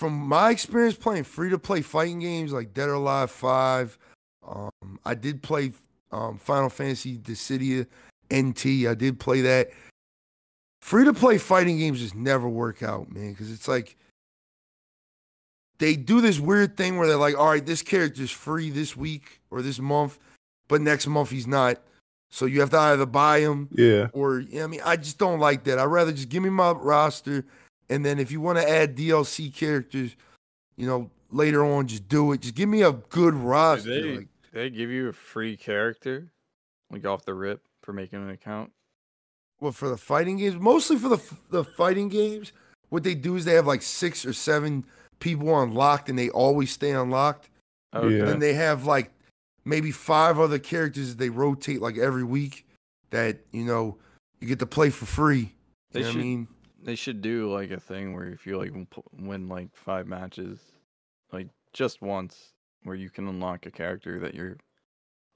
from 0.00 0.14
my 0.14 0.48
experience 0.48 0.96
playing 0.96 1.24
free 1.24 1.50
to 1.50 1.58
play 1.58 1.82
fighting 1.82 2.20
games 2.20 2.54
like 2.54 2.72
Dead 2.72 2.88
or 2.88 2.94
Alive 2.94 3.30
Five, 3.30 3.98
um, 4.48 4.98
I 5.04 5.12
did 5.12 5.42
play 5.42 5.72
um, 6.10 6.38
Final 6.38 6.70
Fantasy 6.70 7.18
Dissidia 7.18 7.86
NT. 8.34 8.88
I 8.88 8.94
did 8.94 9.20
play 9.20 9.42
that. 9.42 9.68
Free 10.80 11.04
to 11.04 11.12
play 11.12 11.36
fighting 11.36 11.76
games 11.76 12.00
just 12.00 12.14
never 12.14 12.48
work 12.48 12.82
out, 12.82 13.12
man, 13.12 13.32
because 13.32 13.52
it's 13.52 13.68
like 13.68 13.94
they 15.80 15.96
do 15.96 16.22
this 16.22 16.40
weird 16.40 16.78
thing 16.78 16.96
where 16.96 17.06
they're 17.06 17.18
like, 17.18 17.36
all 17.36 17.50
right, 17.50 17.66
this 17.66 17.82
character's 17.82 18.30
free 18.30 18.70
this 18.70 18.96
week 18.96 19.42
or 19.50 19.60
this 19.60 19.78
month, 19.78 20.18
but 20.66 20.80
next 20.80 21.08
month 21.08 21.28
he's 21.28 21.46
not. 21.46 21.76
So 22.30 22.46
you 22.46 22.60
have 22.60 22.70
to 22.70 22.78
either 22.78 23.04
buy 23.04 23.40
him 23.40 23.68
yeah. 23.72 24.06
or 24.14 24.40
you 24.40 24.60
know 24.60 24.64
I 24.64 24.66
mean, 24.66 24.80
I 24.82 24.96
just 24.96 25.18
don't 25.18 25.40
like 25.40 25.64
that. 25.64 25.78
I'd 25.78 25.84
rather 25.84 26.10
just 26.10 26.30
give 26.30 26.42
me 26.42 26.48
my 26.48 26.70
roster, 26.70 27.44
and 27.90 28.04
then 28.04 28.18
if 28.18 28.30
you 28.32 28.40
want 28.40 28.56
to 28.58 28.66
add 28.68 28.96
DLC 28.96 29.52
characters, 29.54 30.16
you 30.76 30.86
know, 30.86 31.10
later 31.30 31.62
on, 31.64 31.86
just 31.86 32.08
do 32.08 32.32
it. 32.32 32.40
Just 32.40 32.54
give 32.54 32.68
me 32.68 32.82
a 32.82 32.92
good 32.92 33.34
roster. 33.34 33.88
they, 33.90 34.16
like, 34.16 34.28
they 34.52 34.70
give 34.70 34.88
you 34.90 35.08
a 35.08 35.12
free 35.12 35.56
character, 35.56 36.32
like 36.90 37.04
off 37.04 37.24
the 37.26 37.34
rip, 37.34 37.62
for 37.82 37.92
making 37.92 38.22
an 38.22 38.30
account. 38.30 38.70
well, 39.60 39.72
for 39.72 39.88
the 39.90 39.98
fighting 39.98 40.38
games, 40.38 40.56
mostly 40.56 40.96
for 40.96 41.08
the 41.10 41.20
the 41.50 41.64
fighting 41.64 42.08
games, 42.08 42.52
what 42.88 43.02
they 43.02 43.14
do 43.14 43.36
is 43.36 43.44
they 43.44 43.54
have 43.54 43.66
like 43.66 43.82
six 43.82 44.24
or 44.24 44.32
seven 44.32 44.84
people 45.18 45.60
unlocked, 45.62 46.08
and 46.08 46.18
they 46.18 46.30
always 46.30 46.70
stay 46.72 46.92
unlocked. 46.92 47.50
Oh, 47.92 48.00
okay. 48.02 48.16
Yeah. 48.18 48.28
And 48.30 48.40
they 48.40 48.54
have 48.54 48.86
like 48.86 49.10
maybe 49.64 49.90
five 49.90 50.38
other 50.38 50.58
characters 50.58 51.10
that 51.10 51.18
they 51.18 51.28
rotate 51.28 51.82
like 51.82 51.98
every 51.98 52.24
week 52.24 52.66
that 53.10 53.38
you 53.52 53.64
know 53.64 53.98
you 54.40 54.48
get 54.48 54.58
to 54.60 54.66
play 54.66 54.88
for 54.90 55.04
free. 55.06 55.52
They 55.92 56.00
you 56.00 56.04
know 56.04 56.08
what 56.08 56.12
should- 56.12 56.20
I 56.20 56.24
mean? 56.24 56.48
They 56.82 56.94
should 56.94 57.20
do 57.20 57.52
like 57.52 57.70
a 57.70 57.80
thing 57.80 58.14
where 58.14 58.26
if 58.26 58.46
you 58.46 58.58
like 58.58 58.72
win 59.12 59.48
like 59.48 59.74
five 59.74 60.06
matches, 60.06 60.58
like 61.32 61.48
just 61.72 62.00
once, 62.00 62.52
where 62.84 62.96
you 62.96 63.10
can 63.10 63.28
unlock 63.28 63.66
a 63.66 63.70
character 63.70 64.18
that 64.20 64.34
you're 64.34 64.56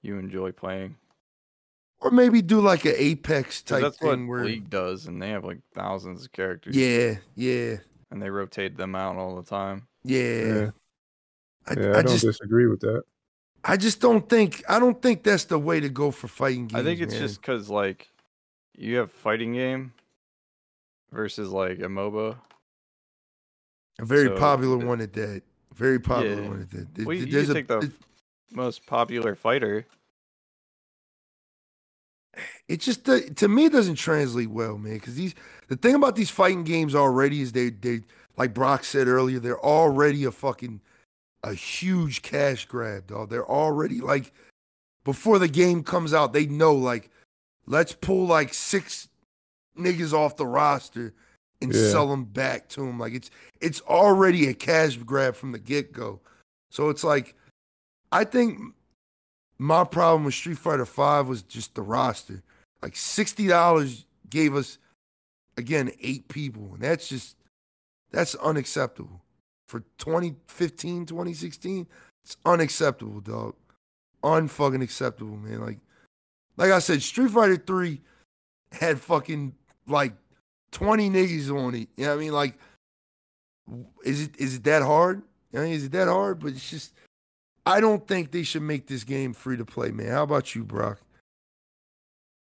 you 0.02 0.18
enjoy 0.18 0.52
playing. 0.52 0.96
Or 2.00 2.10
maybe 2.10 2.42
do 2.42 2.60
like 2.60 2.84
an 2.84 2.94
Apex 2.96 3.62
type 3.62 3.82
that's 3.82 4.00
what 4.00 4.12
thing 4.12 4.28
where 4.28 4.44
League 4.44 4.68
does, 4.68 5.06
and 5.06 5.20
they 5.20 5.30
have 5.30 5.44
like 5.44 5.60
thousands 5.74 6.24
of 6.24 6.32
characters. 6.32 6.76
Yeah, 6.76 7.16
yeah, 7.34 7.76
and 8.10 8.20
they 8.22 8.30
rotate 8.30 8.76
them 8.76 8.94
out 8.94 9.16
all 9.16 9.36
the 9.36 9.48
time. 9.48 9.88
yeah. 10.04 10.18
Yeah. 10.18 10.70
I, 11.66 11.72
Yeah, 11.80 11.86
I, 11.86 11.90
I, 11.90 12.02
don't 12.02 12.08
just 12.08 12.24
disagree 12.24 12.66
with 12.66 12.80
that. 12.80 13.04
I 13.64 13.78
just 13.78 14.00
don't 14.00 14.28
think 14.28 14.62
I 14.68 14.78
don't 14.78 15.00
think 15.00 15.22
that's 15.22 15.44
the 15.44 15.58
way 15.58 15.80
to 15.80 15.88
go 15.88 16.10
for 16.10 16.28
fighting 16.28 16.66
games. 16.66 16.80
I 16.80 16.84
think 16.84 17.00
it's 17.00 17.14
man. 17.14 17.22
just 17.22 17.40
because 17.40 17.70
like 17.70 18.10
you 18.76 18.96
have 18.96 19.10
fighting 19.10 19.54
game 19.54 19.94
versus 21.14 21.50
like 21.50 21.78
a 21.78 21.82
MOBA. 21.88 22.36
a 24.00 24.04
very 24.04 24.26
so 24.28 24.36
popular 24.36 24.76
one 24.76 25.00
at 25.00 25.12
that. 25.12 25.42
Very 25.74 26.00
popular 26.00 26.42
Yeah. 26.42 26.48
one 26.48 26.60
at 26.62 26.70
that. 26.70 26.94
There- 26.94 27.06
Well, 27.06 27.16
you, 27.16 27.26
you 27.26 27.40
a- 27.50 27.54
take 27.54 27.68
the 27.68 27.78
it- 27.78 27.92
most 28.52 28.84
popular 28.86 29.34
fighter. 29.34 29.86
it 32.68 32.80
just 32.80 33.08
uh, 33.08 33.20
to 33.36 33.46
me 33.48 33.66
it 33.66 33.72
doesn't 33.72 33.94
translate 33.96 34.50
well, 34.50 34.76
man. 34.78 34.94
Because 34.94 35.14
these 35.14 35.34
the 35.68 35.76
thing 35.76 35.94
about 35.94 36.16
these 36.16 36.30
fighting 36.30 36.64
games 36.64 36.94
already 36.94 37.40
is 37.40 37.52
they 37.52 37.70
they 37.70 38.00
like 38.36 38.52
Brock 38.52 38.82
said 38.84 39.06
earlier, 39.06 39.38
they're 39.38 39.64
already 39.64 40.24
a 40.24 40.32
fucking 40.32 40.80
a 41.44 41.54
huge 41.54 42.22
cash 42.22 42.64
grab, 42.66 43.06
dog. 43.06 43.30
They're 43.30 43.48
already 43.48 44.00
like 44.00 44.32
before 45.04 45.38
the 45.38 45.48
game 45.48 45.84
comes 45.84 46.12
out, 46.12 46.32
they 46.32 46.46
know 46.46 46.74
like 46.74 47.10
let's 47.66 47.92
pull 47.92 48.26
like 48.26 48.52
six 48.54 49.08
niggas 49.78 50.12
off 50.12 50.36
the 50.36 50.46
roster 50.46 51.12
and 51.60 51.72
Yeah. 51.74 51.90
sell 51.90 52.08
them 52.08 52.24
back 52.24 52.68
to 52.70 52.80
them. 52.80 52.98
Like 52.98 53.14
it's 53.14 53.30
it's 53.60 53.80
already 53.82 54.48
a 54.48 54.54
cash 54.54 54.96
grab 54.96 55.34
from 55.34 55.52
the 55.52 55.58
get 55.58 55.92
go. 55.92 56.20
So 56.70 56.88
it's 56.90 57.04
like 57.04 57.34
I 58.12 58.24
think 58.24 58.58
my 59.58 59.84
problem 59.84 60.24
with 60.24 60.34
Street 60.34 60.58
Fighter 60.58 60.86
Five 60.86 61.26
was 61.28 61.42
just 61.42 61.74
the 61.74 61.82
roster. 61.82 62.42
Like 62.82 62.96
sixty 62.96 63.46
dollars 63.46 64.04
gave 64.30 64.54
us 64.54 64.78
again 65.56 65.92
eight 66.00 66.28
people, 66.28 66.70
and 66.74 66.82
that's 66.82 67.08
just 67.08 67.36
that's 68.10 68.34
unacceptable 68.36 69.22
for 69.66 69.80
2015, 69.98 71.06
2016. 71.06 71.86
It's 72.24 72.36
unacceptable, 72.44 73.20
dog. 73.20 73.54
Unfucking 74.22 74.82
acceptable, 74.82 75.36
man. 75.36 75.60
Like, 75.60 75.78
like 76.56 76.70
I 76.70 76.78
said, 76.78 77.02
Street 77.02 77.30
Fighter 77.30 77.56
Three 77.56 78.00
had 78.72 79.00
fucking 79.00 79.54
like 79.86 80.12
twenty 80.70 81.10
niggas 81.10 81.50
on 81.50 81.74
it. 81.74 81.88
You 81.96 82.04
know 82.04 82.10
what 82.10 82.16
I 82.16 82.20
mean? 82.20 82.32
Like, 82.32 82.58
is 84.04 84.22
it 84.22 84.36
is 84.38 84.56
it 84.56 84.64
that 84.64 84.82
hard? 84.82 85.22
I 85.52 85.58
mean, 85.58 85.72
is 85.72 85.84
it 85.84 85.92
that 85.92 86.08
hard? 86.08 86.40
But 86.40 86.52
it's 86.52 86.68
just 86.68 86.94
I 87.66 87.80
don't 87.80 88.06
think 88.06 88.30
they 88.30 88.42
should 88.42 88.62
make 88.62 88.86
this 88.86 89.04
game 89.04 89.32
free 89.32 89.56
to 89.56 89.64
play, 89.64 89.90
man. 89.90 90.08
How 90.08 90.24
about 90.24 90.54
you, 90.54 90.64
Brock? 90.64 91.00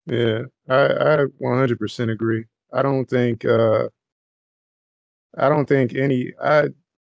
Yeah, 0.07 0.43
I, 0.69 0.87
I 0.87 1.17
100% 1.41 2.11
agree. 2.11 2.45
I 2.73 2.83
don't 2.83 3.09
think 3.09 3.45
uh 3.45 3.89
I 5.39 5.49
don't 5.49 5.67
think 5.69 5.95
any 5.95 6.33
I 6.43 6.69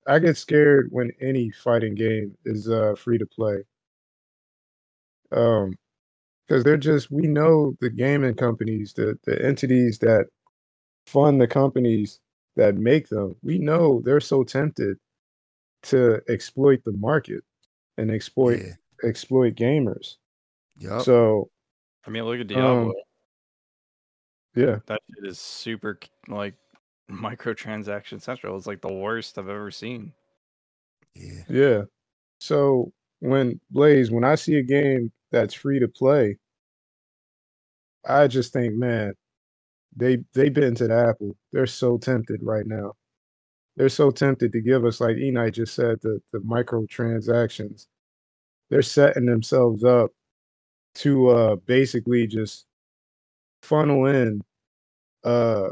I 0.07 0.19
get 0.19 0.37
scared 0.37 0.87
when 0.91 1.11
any 1.21 1.51
fighting 1.51 1.95
game 1.95 2.35
is 2.45 2.69
uh 2.69 2.95
free 2.97 3.17
to 3.17 3.25
play. 3.25 3.63
Um 5.31 5.77
because 6.51 6.65
they're 6.65 6.75
just 6.75 7.09
we 7.09 7.27
know 7.27 7.73
the 7.79 7.89
gaming 7.89 8.33
companies, 8.35 8.91
the 8.91 9.17
the 9.23 9.41
entities 9.45 9.99
that 9.99 10.25
fund 11.07 11.39
the 11.39 11.47
companies 11.47 12.19
that 12.57 12.75
make 12.75 13.07
them. 13.07 13.33
We 13.41 13.57
know 13.57 14.01
they're 14.03 14.19
so 14.19 14.43
tempted 14.43 14.97
to 15.83 16.19
exploit 16.27 16.83
the 16.83 16.91
market. 16.91 17.43
and 17.97 18.11
exploit 18.11 18.59
Yeah. 18.59 19.07
exploit 19.07 19.55
gamers. 19.55 20.17
Yeah. 20.77 20.99
So 20.99 21.49
I 22.05 22.09
mean, 22.09 22.25
look 22.25 22.39
at 22.41 22.47
Diablo. 22.47 22.87
Um, 22.89 22.93
yeah, 24.55 24.79
that 24.87 24.99
shit 25.15 25.25
is 25.29 25.39
super 25.39 25.97
like 26.27 26.55
microtransaction 27.09 28.21
central. 28.21 28.57
It's 28.57 28.67
like 28.67 28.81
the 28.81 28.91
worst 28.91 29.37
I've 29.37 29.47
ever 29.47 29.71
seen. 29.71 30.11
yeah. 31.15 31.43
yeah. 31.47 31.81
So 32.41 32.91
when 33.19 33.61
Blaze, 33.69 34.11
when 34.11 34.25
I 34.25 34.35
see 34.35 34.55
a 34.55 34.63
game 34.63 35.11
that's 35.31 35.53
free 35.53 35.79
to 35.79 35.87
play, 35.87 36.37
I 38.05 38.27
just 38.27 38.53
think, 38.53 38.75
man, 38.75 39.13
they 39.95 40.19
they've 40.33 40.53
been 40.53 40.75
to 40.75 40.87
the 40.87 40.95
apple. 41.09 41.35
They're 41.51 41.67
so 41.67 41.97
tempted 41.97 42.41
right 42.43 42.65
now. 42.65 42.93
They're 43.77 43.89
so 43.89 44.11
tempted 44.11 44.51
to 44.53 44.61
give 44.61 44.85
us, 44.85 44.99
like 45.01 45.15
Eni 45.15 45.51
just 45.53 45.73
said, 45.73 45.99
the 46.01 46.19
the 46.33 46.39
microtransactions. 46.39 47.87
They're 48.69 48.81
setting 48.81 49.25
themselves 49.25 49.83
up 49.83 50.11
to 50.95 51.29
uh 51.29 51.55
basically 51.65 52.27
just 52.27 52.65
funnel 53.63 54.05
in 54.07 54.41
uh 55.23 55.69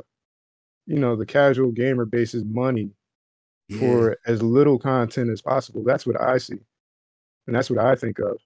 you 0.86 0.98
know 0.98 1.16
the 1.16 1.26
casual 1.26 1.72
gamer 1.72 2.06
base's 2.06 2.46
money 2.46 2.92
yeah. 3.68 3.80
for 3.80 4.18
as 4.26 4.42
little 4.42 4.80
content 4.80 5.30
as 5.30 5.42
possible. 5.42 5.84
That's 5.86 6.06
what 6.06 6.20
I 6.20 6.38
see. 6.38 6.60
And 7.48 7.56
that's 7.56 7.70
what 7.70 7.80
I 7.80 7.96
think 7.96 8.20
of 8.20 8.38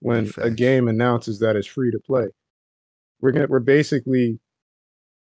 when 0.00 0.30
a 0.38 0.50
game 0.50 0.88
announces 0.88 1.38
that 1.40 1.56
it's 1.56 1.66
free 1.66 1.90
to 1.90 1.98
play. 1.98 2.28
We're 3.20 3.32
gonna 3.32 3.46
we're 3.48 3.58
basically 3.60 4.38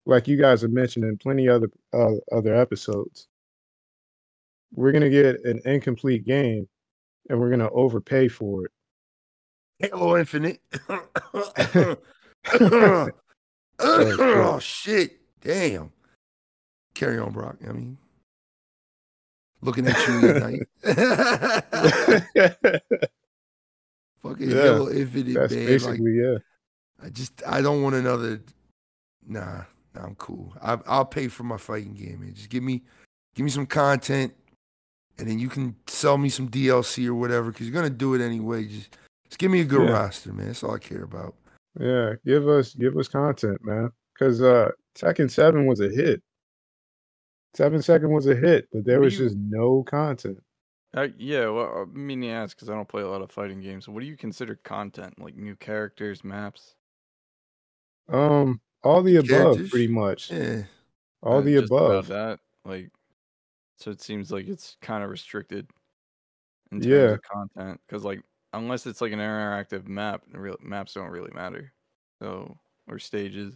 like 0.05 0.27
you 0.27 0.38
guys 0.38 0.61
have 0.61 0.72
mentioned 0.72 1.05
in 1.05 1.18
plenty 1.18 1.49
other 1.49 1.69
uh, 1.93 2.13
other 2.31 2.55
episodes. 2.55 3.27
We're 4.73 4.91
gonna 4.91 5.09
get 5.09 5.43
an 5.43 5.61
incomplete 5.65 6.26
game 6.26 6.68
and 7.30 7.39
we're 7.39 7.49
gonna 7.49 7.69
overpay 7.72 8.27
for 8.30 8.65
it. 8.65 8.72
Halo 9.80 10.18
Infinite. 10.18 10.61
Oh, 13.84 14.59
shit! 14.59 15.19
Damn. 15.41 15.91
Carry 16.93 17.18
on, 17.18 17.31
Brock. 17.31 17.57
I 17.68 17.72
mean, 17.72 17.97
looking 19.61 19.88
at 19.88 19.97
you 20.07 20.30
at 20.30 20.35
night. 20.41 20.61
Fucking 24.22 24.51
Yeah, 24.51 24.61
Halo 24.61 24.91
Infinite, 24.91 25.34
That's 25.34 25.51
man. 25.53 25.80
Like, 25.80 25.99
yeah. 26.03 26.38
I 27.03 27.10
just, 27.10 27.41
I 27.48 27.61
don't 27.61 27.82
want 27.82 27.95
another. 27.95 28.41
Nah, 29.26 29.64
nah 29.95 30.03
I'm 30.03 30.15
cool. 30.15 30.53
I, 30.61 30.78
I'll 30.86 31.06
pay 31.06 31.28
for 31.28 31.44
my 31.44 31.57
fighting 31.57 31.94
game, 31.94 32.22
man. 32.22 32.34
Just 32.34 32.49
give 32.49 32.64
me, 32.64 32.84
give 33.36 33.44
me 33.44 33.49
some 33.52 33.65
content, 33.65 34.34
and 35.18 35.28
then 35.28 35.40
you 35.40 35.49
can 35.49 35.76
sell 35.88 36.18
me 36.18 36.30
some 36.30 36.49
DLC 36.49 37.07
or 37.07 37.15
whatever. 37.15 37.52
Because 37.52 37.68
you're 37.68 37.76
gonna 37.76 37.90
do 37.90 38.14
it 38.14 38.22
anyway. 38.22 38.65
Just, 38.65 38.98
just 39.26 39.40
give 39.40 39.52
me 39.52 39.61
a 39.61 39.65
good 39.65 39.88
Yeah. 39.88 39.94
roster, 39.94 40.34
man. 40.34 40.48
That's 40.48 40.64
all 40.64 40.76
I 40.76 40.80
care 40.80 41.03
about. 41.03 41.36
Yeah, 41.80 42.14
give 42.26 42.48
us 42.48 42.73
give 42.73 42.98
us 42.98 43.07
content, 43.07 43.64
man. 43.64 43.91
Because 44.14 44.41
uh, 44.41 44.72
Tekken 44.95 45.32
Seven 45.32 45.65
was 45.65 45.80
a 45.80 45.90
hit. 45.90 46.22
Seven 47.53 47.82
Second 47.82 48.11
was 48.11 48.28
a 48.28 48.36
hit, 48.36 48.68
but 48.72 48.86
there 48.86 48.99
What 48.99 49.06
was 49.06 49.19
you- 49.19 49.26
just 49.26 49.38
no 49.38 49.84
content. 49.84 50.40
Uh, 50.94 51.07
yeah, 51.18 51.48
well, 51.48 51.86
I 51.90 51.98
mean 51.98 52.19
to 52.22 52.28
ask 52.30 52.56
because 52.56 52.69
I 52.69 52.73
don't 52.76 52.88
play 52.88 53.02
a 53.02 53.07
lot 53.07 53.22
of 53.22 53.32
fighting 53.32 53.61
games. 53.61 53.88
What 53.88 54.02
do 54.02 54.06
you 54.07 54.18
consider 54.18 54.56
content? 54.56 55.19
Like 55.19 55.38
new 55.38 55.56
characters, 55.56 56.22
maps? 56.23 56.76
Um, 58.11 58.59
all 58.83 59.01
the 59.01 59.17
above, 59.17 59.27
Characters? 59.29 59.69
pretty 59.69 59.88
much. 59.88 60.31
Yeah. 60.31 60.63
All 61.23 61.38
Uh, 61.38 61.41
the 61.41 61.53
just 61.59 61.71
about 61.71 61.91
above. 61.91 62.07
that, 62.07 62.39
like, 62.65 62.89
so 63.77 63.91
it 63.91 64.01
seems 64.01 64.31
like 64.31 64.47
it's 64.47 64.77
kind 64.81 65.03
of 65.03 65.09
restricted 65.09 65.67
in 66.71 66.79
terms 66.81 66.85
Yeah. 66.88 67.11
of 67.13 67.21
content 67.23 67.79
because, 67.88 68.03
like, 68.03 68.21
unless 68.53 68.85
it's 68.88 69.01
like 69.01 69.11
an 69.11 69.19
interactive 69.19 69.88
map, 69.88 70.23
the 70.31 70.39
real 70.39 70.57
maps 70.61 70.93
don't 70.93 71.09
really 71.09 71.31
matter. 71.33 71.71
So 72.21 72.57
or 72.88 72.99
stages. 72.99 73.55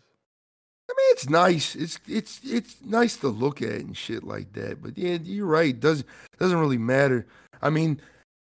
I 0.90 0.94
mean, 0.96 1.08
it's 1.12 1.30
nice. 1.30 1.76
It's 1.76 2.00
it's 2.08 2.40
it's 2.44 2.82
nice 2.84 3.18
to 3.18 3.28
look 3.28 3.62
at 3.62 3.72
and 3.82 3.98
shit 3.98 4.24
like 4.24 4.54
that. 4.54 4.82
But 4.82 4.98
yeah, 4.98 5.18
you're 5.22 5.48
right. 5.48 5.78
Does 5.80 6.04
doesn't 6.40 6.60
really 6.60 6.78
matter. 6.78 7.26
I 7.62 7.70
mean, 7.72 8.00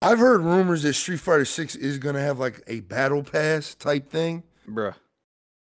I've 0.03 0.19
heard 0.19 0.43
rumors 0.43 0.83
that 0.83 0.93
Street 0.95 1.21
Fighter 1.21 1.47
Six 1.47 1.75
is 1.75 1.99
gonna 1.99 2.21
have 2.21 2.39
like 2.39 2.63
a 2.67 2.81
battle 2.81 3.23
pass 3.23 3.75
type 3.75 4.11
thing. 4.11 4.43
Bruh. 4.69 4.95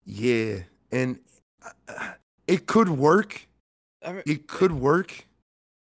Yeah, 0.06 0.60
and 0.92 1.18
uh, 1.88 2.12
it 2.46 2.66
could 2.66 2.88
work. 2.88 3.48
I 4.04 4.12
mean, 4.12 4.22
It 4.24 4.46
could 4.46 4.70
work. 4.72 5.26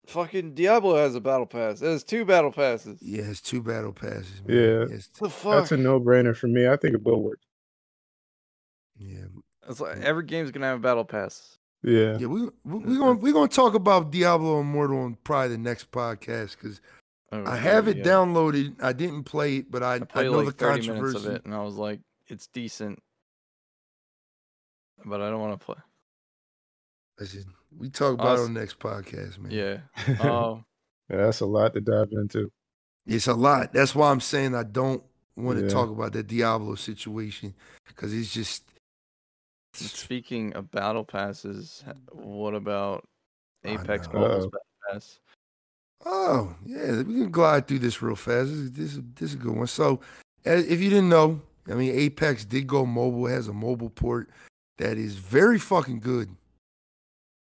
fucking 0.07 0.55
Diablo 0.55 0.95
has 0.97 1.15
a 1.16 1.20
battle 1.20 1.47
pass. 1.47 1.82
It 1.82 1.86
has 1.86 2.05
two 2.05 2.24
battle 2.24 2.53
passes. 2.53 3.01
Yeah, 3.03 3.24
it's 3.24 3.41
two 3.41 3.61
battle 3.61 3.93
passes. 3.93 4.41
Man. 4.47 4.57
Yeah. 4.57 4.86
it's, 4.95 5.11
What 5.19 5.28
the 5.28 5.35
fuck? 5.35 5.53
That's 5.55 5.73
a 5.73 5.77
no-brainer 5.77 6.36
for 6.36 6.47
me. 6.47 6.69
I 6.69 6.77
think 6.77 6.95
it 6.95 7.03
will 7.03 7.20
work. 7.23 7.41
yeah, 8.97 9.24
It's 9.69 9.81
like 9.81 9.99
every 9.99 10.24
game's 10.24 10.51
gonna 10.53 10.66
have 10.66 10.78
a 10.78 10.82
battle 10.82 11.05
pass. 11.05 11.59
Yeah. 11.82 12.16
yeah. 12.19 12.27
We 12.27 12.43
we 12.65 12.78
we 12.78 12.97
gonna 12.97 13.19
we 13.19 13.32
gonna 13.32 13.49
talk 13.49 13.74
about 13.74 14.11
Diablo 14.11 14.61
Immortal 14.61 14.99
on 15.01 15.16
probably 15.24 15.49
the 15.57 15.59
next 15.59 15.91
podcast 15.91 16.57
because 16.57 16.81
Oh, 17.32 17.45
I 17.47 17.57
have 17.57 17.89
it 17.89 17.97
yeah. 17.97 18.05
downloaded. 18.05 18.77
I 18.81 18.93
didn't 18.93 19.24
play 19.24 19.57
it, 19.57 19.70
but 19.70 19.82
I 19.82 19.95
I 20.15 20.20
I 20.20 20.23
know 20.24 20.32
like 20.39 20.47
the 20.57 20.65
controversy. 20.66 21.16
of 21.16 21.27
it, 21.35 21.45
and 21.45 21.53
I 21.53 21.62
was 21.65 21.74
like, 21.74 21.99
it's 22.28 22.47
decent, 22.47 23.03
but 25.05 25.20
I 25.20 25.31
don't 25.31 25.40
want 25.40 25.59
to 25.59 25.64
play. 25.64 25.76
Listen, 27.18 27.44
we 27.76 27.90
talk 27.90 28.14
about 28.14 28.39
it 28.39 28.43
on 28.43 28.55
the 28.55 28.60
next 28.60 28.78
podcast, 28.78 29.39
man. 29.39 29.52
Yeah. 29.52 29.78
Oh, 30.24 30.64
Yeah, 31.10 31.18
that's 31.18 31.40
a 31.40 31.47
lot 31.47 31.74
to 31.74 31.81
dive 31.82 32.09
into. 32.12 32.51
It's 33.06 33.26
a 33.26 33.35
lot. 33.35 33.72
That's 33.74 33.94
why 33.94 34.10
I'm 34.10 34.20
saying 34.20 34.55
I 34.55 34.62
don't 34.62 35.02
want 35.36 35.59
to 35.59 35.64
Yeah. 35.66 35.70
talk 35.70 35.90
about 35.90 36.12
that 36.14 36.26
Diablo 36.26 36.74
situation 36.76 37.55
because 37.86 38.14
it's 38.14 38.32
just. 38.32 38.64
speaking 39.74 40.55
of 40.55 40.70
battle 40.70 41.05
passes, 41.05 41.85
what 42.10 42.55
about 42.55 43.05
Apex 43.64 44.06
know. 44.12 44.20
Mobile's 44.20 44.44
Uh-oh. 44.44 44.51
battle 44.51 44.66
pass? 44.93 45.18
Oh 46.06 46.55
yeah, 46.66 46.98
we 47.02 47.14
can 47.14 47.31
glide 47.31 47.66
through 47.68 47.78
this 47.81 48.01
real 48.02 48.16
fast. 48.16 48.48
This 48.51 48.59
is 48.59 48.72
this 48.72 48.93
is, 48.94 49.01
this 49.14 49.31
is 49.31 49.35
a 49.35 49.39
good 49.39 49.56
one. 49.56 49.66
So, 49.66 50.01
as, 50.44 50.66
if 50.66 50.81
you 50.81 50.90
didn't 50.90 51.09
know, 51.09 51.40
I 51.70 51.74
mean, 51.74 51.94
Apex 51.94 52.44
did 52.44 52.66
go 52.66 52.85
mobile. 52.86 53.26
It 53.26 53.32
has 53.32 53.48
a 53.48 53.52
mobile 53.55 53.90
port 53.90 54.28
that 54.78 54.98
is 54.98 55.14
very 55.16 55.59
fucking 55.59 56.01
good. 56.01 56.34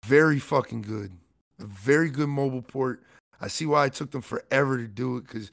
Very 0.06 0.40
fucking 0.40 0.84
good. 0.84 1.12
A 1.60 1.66
very 1.66 2.10
good 2.10 2.30
mobile 2.30 2.62
port. 2.62 3.02
I 3.42 3.48
see 3.48 3.66
why 3.66 3.86
it 3.86 3.94
took 3.94 4.12
them 4.12 4.22
forever 4.22 4.78
to 4.78 4.88
do 4.88 5.18
it 5.18 5.28
because 5.28 5.52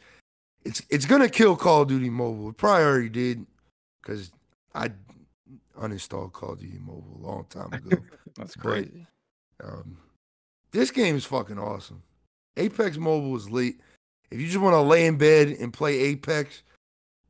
it's 0.65 0.82
it's 0.90 1.07
gonna 1.07 1.28
kill 1.28 1.57
Call 1.57 1.82
of 1.82 1.89
Duty 1.89 2.11
Mobile. 2.11 2.51
It 2.51 2.57
probably 2.57 2.85
already 2.85 3.09
did 3.09 3.47
because 4.03 4.31
I 4.74 4.90
uninstalled 5.78 6.32
Call 6.32 6.53
of 6.53 6.61
Duty 6.61 6.78
Mobile 6.78 7.20
a 7.23 7.27
long 7.27 7.47
time 7.49 7.73
ago. 7.73 7.97
That's 8.36 8.57
but- 8.57 8.62
crazy. 8.62 9.07
Um, 9.62 9.97
this 10.73 10.90
game 10.90 11.16
is 11.16 11.24
fucking 11.24 11.59
awesome. 11.59 12.03
Apex 12.57 12.97
Mobile 12.97 13.36
is 13.36 13.49
late. 13.49 13.81
If 14.31 14.40
you 14.40 14.47
just 14.47 14.59
want 14.59 14.74
to 14.74 14.81
lay 14.81 15.07
in 15.07 15.16
bed 15.19 15.49
and 15.49 15.73
play 15.73 15.99
Apex, 15.99 16.62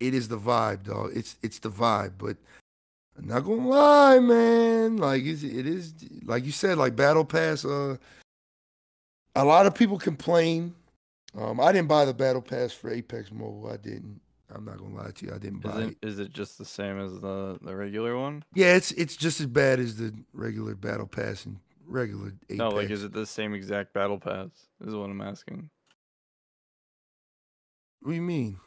it 0.01 0.14
is 0.14 0.28
the 0.28 0.39
vibe, 0.39 0.85
dog. 0.85 1.10
It's 1.14 1.36
it's 1.43 1.59
the 1.59 1.70
vibe. 1.70 2.14
But 2.19 2.36
I'm 3.18 3.26
not 3.26 3.40
gonna 3.40 3.68
lie, 3.68 4.18
man. 4.18 4.97
Like 4.97 5.22
it 5.22 5.43
is, 5.44 5.94
like 6.24 6.44
you 6.44 6.52
said, 6.52 6.78
like 6.78 6.97
Battle 6.97 7.24
Pass. 7.24 7.64
Uh, 7.64 7.97
a 9.34 9.44
lot 9.44 9.66
of 9.66 9.74
people 9.74 9.98
complain. 9.98 10.74
Um, 11.36 11.60
I 11.60 11.72
didn't 11.72 11.89
buy 11.89 12.05
the 12.05 12.14
Battle 12.14 12.43
Pass 12.43 12.72
for 12.72 12.90
Apex 12.90 13.30
Mobile. 13.32 13.70
I 13.70 13.76
didn't. 13.76 14.20
I'm 14.55 14.64
not 14.64 14.78
gonna 14.78 14.94
lie 14.94 15.10
to 15.10 15.26
you. 15.26 15.32
I 15.34 15.39
didn't 15.39 15.64
Is 15.64 15.70
buy 15.72 15.80
it, 15.80 15.89
it. 15.89 15.98
is 16.02 16.18
it 16.18 16.32
just 16.32 16.59
the 16.59 16.64
same 16.64 16.98
as 17.01 17.20
the, 17.20 17.59
the 17.62 17.74
regular 17.74 18.18
one? 18.18 18.44
Yeah, 18.55 18.74
it's 18.74 18.93
it's 18.93 19.16
just 19.16 19.40
as 19.40 19.47
bad 19.47 19.80
as 19.80 19.97
the 19.97 20.14
regular 20.32 20.74
Battle 20.74 21.06
Pass 21.06 21.47
and 21.47 21.59
regular 21.86 22.32
Apex. 22.48 22.59
No, 22.59 22.70
like 22.70 22.90
is 22.90 23.05
it 23.05 23.12
the 23.12 23.26
same 23.26 23.55
exact 23.55 23.93
battle 23.93 24.18
pass? 24.18 24.48
Is 24.84 24.94
what 24.94 25.10
I'm 25.10 25.20
asking. 25.20 25.70
What 28.01 28.10
do 28.10 28.14
you 28.16 28.22
mean? 28.22 28.59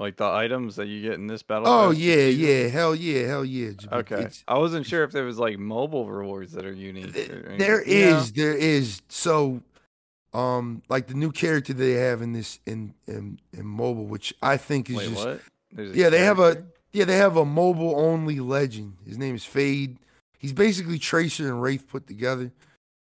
Like 0.00 0.16
the 0.16 0.24
items 0.24 0.76
that 0.76 0.86
you 0.86 1.02
get 1.02 1.12
in 1.12 1.26
this 1.26 1.42
battle 1.42 1.68
Oh 1.68 1.90
pass? 1.90 1.98
yeah, 1.98 2.24
yeah, 2.24 2.68
hell 2.68 2.94
yeah, 2.94 3.26
hell 3.26 3.44
yeah. 3.44 3.72
Okay. 3.92 4.14
it's- 4.16 4.42
I 4.48 4.58
wasn't 4.58 4.86
sure 4.86 5.04
if 5.04 5.12
there 5.12 5.24
was 5.24 5.38
like 5.38 5.58
mobile 5.58 6.08
rewards 6.10 6.52
that 6.52 6.64
are 6.64 6.72
unique. 6.72 7.12
th- 7.12 7.28
or 7.28 7.40
anything. 7.40 7.58
there 7.58 7.86
Yeah. 7.86 8.18
is, 8.18 8.32
there 8.32 8.54
is. 8.56 9.02
So, 9.10 9.60
um, 10.32 10.82
like 10.88 11.06
the 11.08 11.14
new 11.14 11.30
character 11.30 11.74
they 11.74 11.92
have 11.92 12.22
in 12.22 12.32
this 12.32 12.60
in 12.64 12.94
in, 13.06 13.38
in 13.52 13.66
mobile, 13.66 14.06
which 14.06 14.32
I 14.42 14.56
think 14.56 14.88
is 14.88 14.96
Wait, 14.96 15.14
just 15.76 15.94
Yeah, 15.94 16.08
they 16.08 16.20
have 16.24 16.38
a- 16.38 16.64
yeah, 16.92 17.04
they 17.04 17.18
have 17.18 17.36
a 17.36 17.44
mobile 17.44 17.94
only 18.00 18.40
legend. 18.40 18.96
His 19.06 19.18
name 19.18 19.34
is 19.34 19.44
Fade. 19.44 19.98
He's 20.38 20.54
basically 20.54 20.98
Tracer 20.98 21.46
and 21.46 21.60
Wraith 21.60 21.86
put 21.88 22.06
together. 22.06 22.50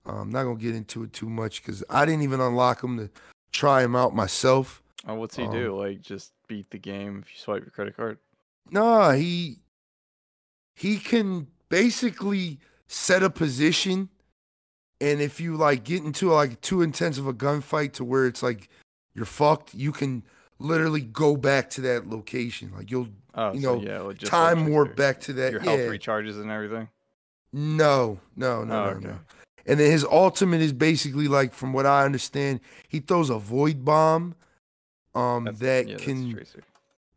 Um, 0.06 0.16
I'm 0.20 0.31
not 0.31 0.44
gonna 0.44 0.56
get 0.59 0.74
into 0.74 1.02
it 1.02 1.12
too 1.12 1.28
much 1.28 1.62
because 1.62 1.85
I 1.90 2.06
didn't 2.06 2.23
even 2.23 2.40
unlock 2.40 2.82
him 2.82 2.97
to 2.97 3.10
try 3.52 3.82
him 3.85 3.94
out 3.94 4.15
myself. 4.15 4.82
Oh, 5.07 5.15
what's 5.15 5.37
he 5.37 5.45
um, 5.45 5.53
do? 5.53 5.77
Like 5.77 6.01
just 6.01 6.33
beat 6.49 6.70
the 6.70 6.79
game 6.79 7.23
if 7.25 7.33
you 7.33 7.39
swipe 7.39 7.62
your 7.62 7.70
credit 7.70 7.97
card? 7.97 8.19
Nah, 8.70 9.12
he 9.12 9.59
he 10.75 10.99
can 10.99 11.47
basically 11.69 12.59
set 12.87 13.23
a 13.23 13.31
position, 13.31 14.09
and 15.01 15.20
if 15.20 15.41
you 15.41 15.57
like 15.57 15.85
get 15.85 16.03
into 16.05 16.31
like 16.33 16.61
too 16.61 16.83
intense 16.83 17.19
of 17.19 17.27
a 17.27 17.33
gunfight 17.35 17.93
to 17.95 18.05
where 18.05 18.27
it's 18.27 18.43
like 18.43 18.69
you're 19.15 19.25
fucked, 19.25 19.75
you 19.75 19.93
can 19.93 20.23
literally 20.59 21.01
go 21.01 21.37
back 21.37 21.70
to 21.70 21.81
that 21.83 22.09
location. 22.09 22.73
Like 22.75 22.91
you'll 22.91 23.09
Oh, 23.35 23.53
you 23.53 23.61
so 23.61 23.77
know, 23.77 23.83
yeah, 23.83 24.01
like, 24.01 24.19
just 24.19 24.33
time 24.33 24.62
like 24.65 24.69
warp 24.70 24.89
your- 24.89 24.95
back 24.97 25.20
to 25.20 25.33
that. 25.35 25.53
Your 25.53 25.62
yeah. 25.62 25.70
health 25.77 25.81
recharges 25.93 26.41
and 26.41 26.51
everything. 26.51 26.89
No, 27.53 28.19
no, 28.35 28.65
no, 28.65 28.75
Oh, 28.75 28.85
no, 28.85 28.97
okay. 28.97 29.07
no. 29.07 29.19
And 29.65 29.79
then 29.79 29.91
his 29.93 30.05
ultimate 30.05 30.61
is 30.61 30.73
basically 30.73 31.29
like, 31.29 31.55
from 31.55 31.73
what 31.73 31.87
I 31.87 32.05
understand, 32.05 32.61
he 32.89 32.99
throws 33.01 33.31
a 33.31 33.39
void 33.39 33.85
bomb, 33.85 34.35
um, 35.19 35.45
That's- 35.45 35.61
that 35.61 35.89
yeah, 35.89 35.97
can 35.97 36.45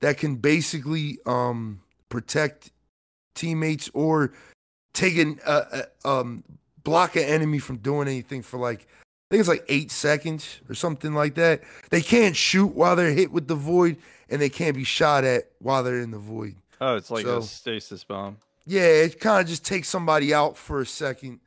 that 0.01 0.17
can 0.17 0.35
basically 0.35 1.19
um 1.25 1.81
protect 2.09 2.71
teammates 3.35 3.89
or 3.93 4.33
take 4.93 5.17
an 5.17 5.39
uh, 5.45 5.83
uh, 6.03 6.19
um 6.21 6.43
block 6.83 7.15
an 7.15 7.23
enemy 7.23 7.59
from 7.59 7.77
doing 7.77 8.07
anything 8.07 8.41
for 8.41 8.57
like 8.57 8.81
I 8.81 9.35
think 9.35 9.39
it's 9.39 9.49
like 9.49 9.65
eight 9.69 9.91
seconds 9.91 10.59
or 10.69 10.75
something 10.75 11.13
like 11.13 11.35
that. 11.35 11.61
They 11.89 12.01
can't 12.01 12.35
shoot 12.35 12.75
while 12.75 12.97
they're 12.97 13.13
hit 13.13 13.31
with 13.31 13.47
the 13.47 13.55
void, 13.55 13.95
and 14.29 14.41
they 14.41 14.49
can't 14.49 14.75
be 14.75 14.83
shot 14.83 15.23
at 15.23 15.43
while 15.59 15.83
they're 15.83 16.01
in 16.01 16.11
the 16.11 16.17
void. 16.17 16.55
Oh, 16.81 16.97
it's 16.97 17.09
like 17.09 17.25
so- 17.25 17.37
a 17.37 17.41
stasis 17.43 18.03
bomb. 18.03 18.37
Yeah, 18.65 18.81
it 18.81 19.19
kind 19.19 19.41
of 19.41 19.47
just 19.47 19.65
takes 19.65 19.87
somebody 19.87 20.33
out 20.33 20.57
for 20.57 20.81
a 20.81 20.85
second, 20.85 21.39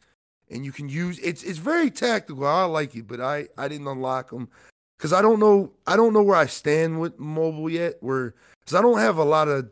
and 0.50 0.64
you 0.64 0.72
can 0.72 0.88
use 0.88 1.18
it's 1.18 1.42
it's 1.42 1.58
very 1.58 1.90
tactical. 1.90 2.46
I 2.46 2.64
like 2.64 2.94
it, 2.96 3.06
but 3.06 3.20
I 3.20 3.48
I 3.58 3.68
didn't 3.68 3.86
unlock 3.86 4.30
them 4.30 4.48
because 4.96 5.12
I 5.12 5.22
don't 5.22 5.38
know 5.40 5.72
I 5.86 5.96
don't 5.96 6.12
know 6.12 6.22
where 6.22 6.36
I 6.36 6.46
stand 6.46 7.00
with 7.00 7.18
mobile 7.18 7.70
yet. 7.70 7.94
Where 8.00 8.34
because 8.60 8.74
I 8.74 8.82
don't 8.82 8.98
have 8.98 9.18
a 9.18 9.24
lot 9.24 9.48
of 9.48 9.68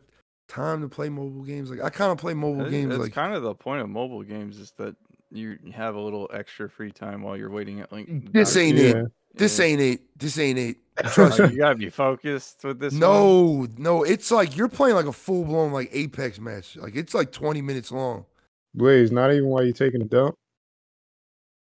time 0.47 0.81
to 0.81 0.89
play 0.89 1.09
mobile 1.09 1.43
games. 1.43 1.69
Like 1.71 1.81
I 1.81 1.89
kind 1.89 2.11
of 2.11 2.17
play 2.17 2.33
mobile 2.33 2.65
It- 2.65 2.71
games 2.71 2.93
it's 2.93 3.01
like 3.01 3.13
kind 3.13 3.33
of 3.33 3.43
the 3.43 3.55
point 3.55 3.81
of 3.81 3.89
mobile 3.89 4.23
games 4.23 4.57
is 4.59 4.71
that 4.77 4.95
you 5.31 5.57
have 5.73 5.95
a 5.95 5.99
little 5.99 6.29
extra 6.31 6.69
free 6.69 6.91
time 6.91 7.23
while 7.23 7.35
you're 7.35 7.49
waiting 7.49 7.79
at 7.79 7.91
like. 7.91 8.07
This 8.31 8.49
doctor. 8.53 8.59
ain't 8.59 8.77
it. 8.79 9.11
This 9.33 9.57
Yeah. 9.57 9.65
ain't 9.65 9.81
it. 9.81 10.01
This 10.19 10.37
ain't 10.37 10.59
it. 10.59 10.77
Trust 11.11 11.39
me. 11.39 11.49
you 11.49 11.57
gotta 11.57 11.73
be 11.75 11.89
focused 11.89 12.63
with 12.63 12.79
this. 12.79 12.93
one? 12.93 12.99
No, 12.99 13.67
no, 13.79 14.03
it's 14.03 14.29
like 14.29 14.55
you're 14.55 14.69
playing 14.69 14.95
like 14.95 15.07
a 15.07 15.11
full 15.11 15.43
blown 15.43 15.71
like 15.71 15.89
Apex 15.91 16.39
match. 16.39 16.75
Like 16.75 16.95
it's 16.95 17.15
like 17.15 17.31
20 17.31 17.63
minutes 17.63 17.91
long. 17.91 18.25
Blaze, 18.75 19.11
not 19.11 19.31
even 19.33 19.49
while 19.49 19.63
you're 19.63 19.73
taking 19.73 20.03
a 20.03 20.05
dump. 20.05 20.35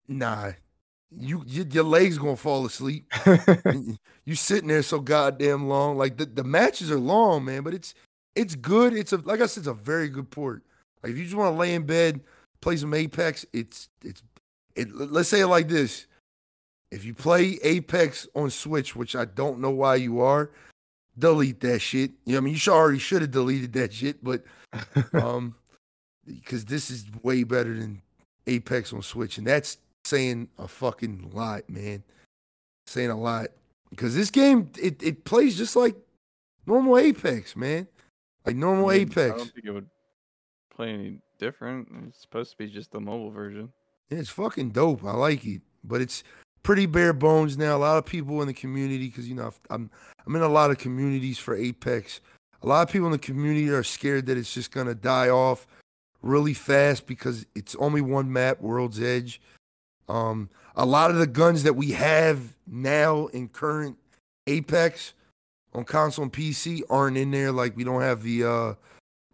Nah, 0.07 0.51
you, 1.11 1.43
you 1.47 1.65
your 1.69 1.83
legs 1.83 2.17
gonna 2.17 2.35
fall 2.35 2.65
asleep. 2.65 3.11
You 4.29 4.35
sitting 4.35 4.67
there 4.67 4.83
so 4.83 4.99
goddamn 4.99 5.67
long. 5.67 5.97
Like 5.97 6.17
the, 6.17 6.25
the 6.27 6.43
matches 6.43 6.91
are 6.91 6.99
long, 6.99 7.45
man, 7.45 7.63
but 7.63 7.73
it's 7.73 7.95
it's 8.35 8.53
good. 8.53 8.93
It's 8.93 9.11
a 9.11 9.17
like 9.17 9.41
I 9.41 9.47
said, 9.47 9.61
it's 9.61 9.67
a 9.67 9.73
very 9.73 10.07
good 10.07 10.29
port. 10.29 10.61
Like 11.01 11.13
if 11.13 11.17
you 11.17 11.23
just 11.23 11.35
want 11.35 11.51
to 11.51 11.59
lay 11.59 11.73
in 11.73 11.87
bed, 11.87 12.21
play 12.61 12.77
some 12.77 12.93
Apex, 12.93 13.43
it's 13.53 13.89
it's 14.03 14.21
it. 14.75 14.93
Let's 14.93 15.29
say 15.29 15.39
it 15.39 15.47
like 15.47 15.67
this: 15.67 16.05
if 16.91 17.05
you 17.05 17.15
play 17.15 17.57
Apex 17.63 18.27
on 18.35 18.51
Switch, 18.51 18.95
which 18.95 19.15
I 19.15 19.25
don't 19.25 19.61
know 19.61 19.71
why 19.71 19.95
you 19.95 20.21
are, 20.21 20.51
delete 21.17 21.61
that 21.61 21.79
shit. 21.79 22.11
You 22.25 22.33
know, 22.33 22.37
I 22.37 22.41
mean, 22.41 22.53
you 22.53 22.59
should 22.59 22.75
already 22.75 22.99
should 22.99 23.23
have 23.23 23.31
deleted 23.31 23.73
that 23.73 23.91
shit, 23.91 24.23
but 24.23 24.43
um, 25.13 25.55
because 26.23 26.65
this 26.65 26.91
is 26.91 27.05
way 27.23 27.43
better 27.43 27.73
than 27.73 28.03
Apex 28.45 28.93
on 28.93 29.01
Switch, 29.01 29.39
and 29.39 29.47
that's 29.47 29.79
saying 30.05 30.49
a 30.57 30.67
fucking 30.67 31.31
lot, 31.33 31.69
man. 31.69 32.03
Saying 32.87 33.09
a 33.09 33.19
lot 33.19 33.49
because 33.89 34.15
this 34.15 34.29
game 34.29 34.69
it, 34.81 35.01
it 35.01 35.23
plays 35.23 35.57
just 35.57 35.75
like 35.75 35.95
normal 36.65 36.97
Apex, 36.97 37.55
man. 37.55 37.87
Like 38.45 38.55
normal 38.55 38.89
I 38.89 38.99
mean, 38.99 39.11
I 39.11 39.27
don't 39.29 39.51
think 39.51 39.65
it 39.65 39.71
would 39.71 39.89
play 40.73 40.89
any 40.89 41.19
different. 41.37 41.87
It's 42.07 42.21
supposed 42.21 42.51
to 42.51 42.57
be 42.57 42.67
just 42.67 42.91
the 42.91 42.99
mobile 42.99 43.31
version. 43.31 43.71
Yeah, 44.09 44.19
it's 44.19 44.29
fucking 44.29 44.71
dope. 44.71 45.03
I 45.03 45.11
like 45.11 45.45
it, 45.45 45.61
but 45.83 46.01
it's 46.01 46.23
pretty 46.63 46.85
bare 46.85 47.13
bones 47.13 47.57
now. 47.57 47.75
A 47.75 47.77
lot 47.77 47.97
of 47.97 48.05
people 48.05 48.41
in 48.41 48.47
the 48.47 48.53
community, 48.53 49.07
because 49.07 49.27
you 49.27 49.35
know 49.35 49.51
I'm 49.69 49.89
I'm 50.25 50.35
in 50.35 50.41
a 50.41 50.47
lot 50.47 50.71
of 50.71 50.77
communities 50.77 51.37
for 51.37 51.55
Apex. 51.55 52.21
A 52.61 52.67
lot 52.67 52.87
of 52.87 52.91
people 52.91 53.07
in 53.07 53.11
the 53.11 53.17
community 53.17 53.69
are 53.69 53.83
scared 53.83 54.25
that 54.27 54.37
it's 54.37 54.53
just 54.53 54.71
gonna 54.71 54.95
die 54.95 55.29
off 55.29 55.67
really 56.21 56.53
fast 56.53 57.07
because 57.07 57.45
it's 57.55 57.75
only 57.75 58.01
one 58.01 58.31
map, 58.31 58.59
World's 58.61 59.01
Edge. 59.01 59.41
Um, 60.09 60.49
a 60.75 60.85
lot 60.85 61.11
of 61.11 61.17
the 61.17 61.27
guns 61.27 61.63
that 61.63 61.73
we 61.73 61.91
have 61.91 62.55
now 62.67 63.27
in 63.27 63.47
current 63.47 63.97
Apex 64.47 65.13
on 65.73 65.85
console 65.85 66.23
and 66.23 66.33
PC 66.33 66.81
aren't 66.89 67.17
in 67.17 67.31
there. 67.31 67.51
Like 67.51 67.77
we 67.77 67.83
don't 67.83 68.01
have 68.01 68.23
the 68.23 68.43
uh, 68.43 68.73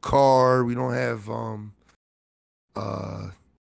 car, 0.02 0.64
we 0.64 0.76
don't 0.76 0.94
have 0.94 1.30
um, 1.30 1.74
uh, 2.76 3.30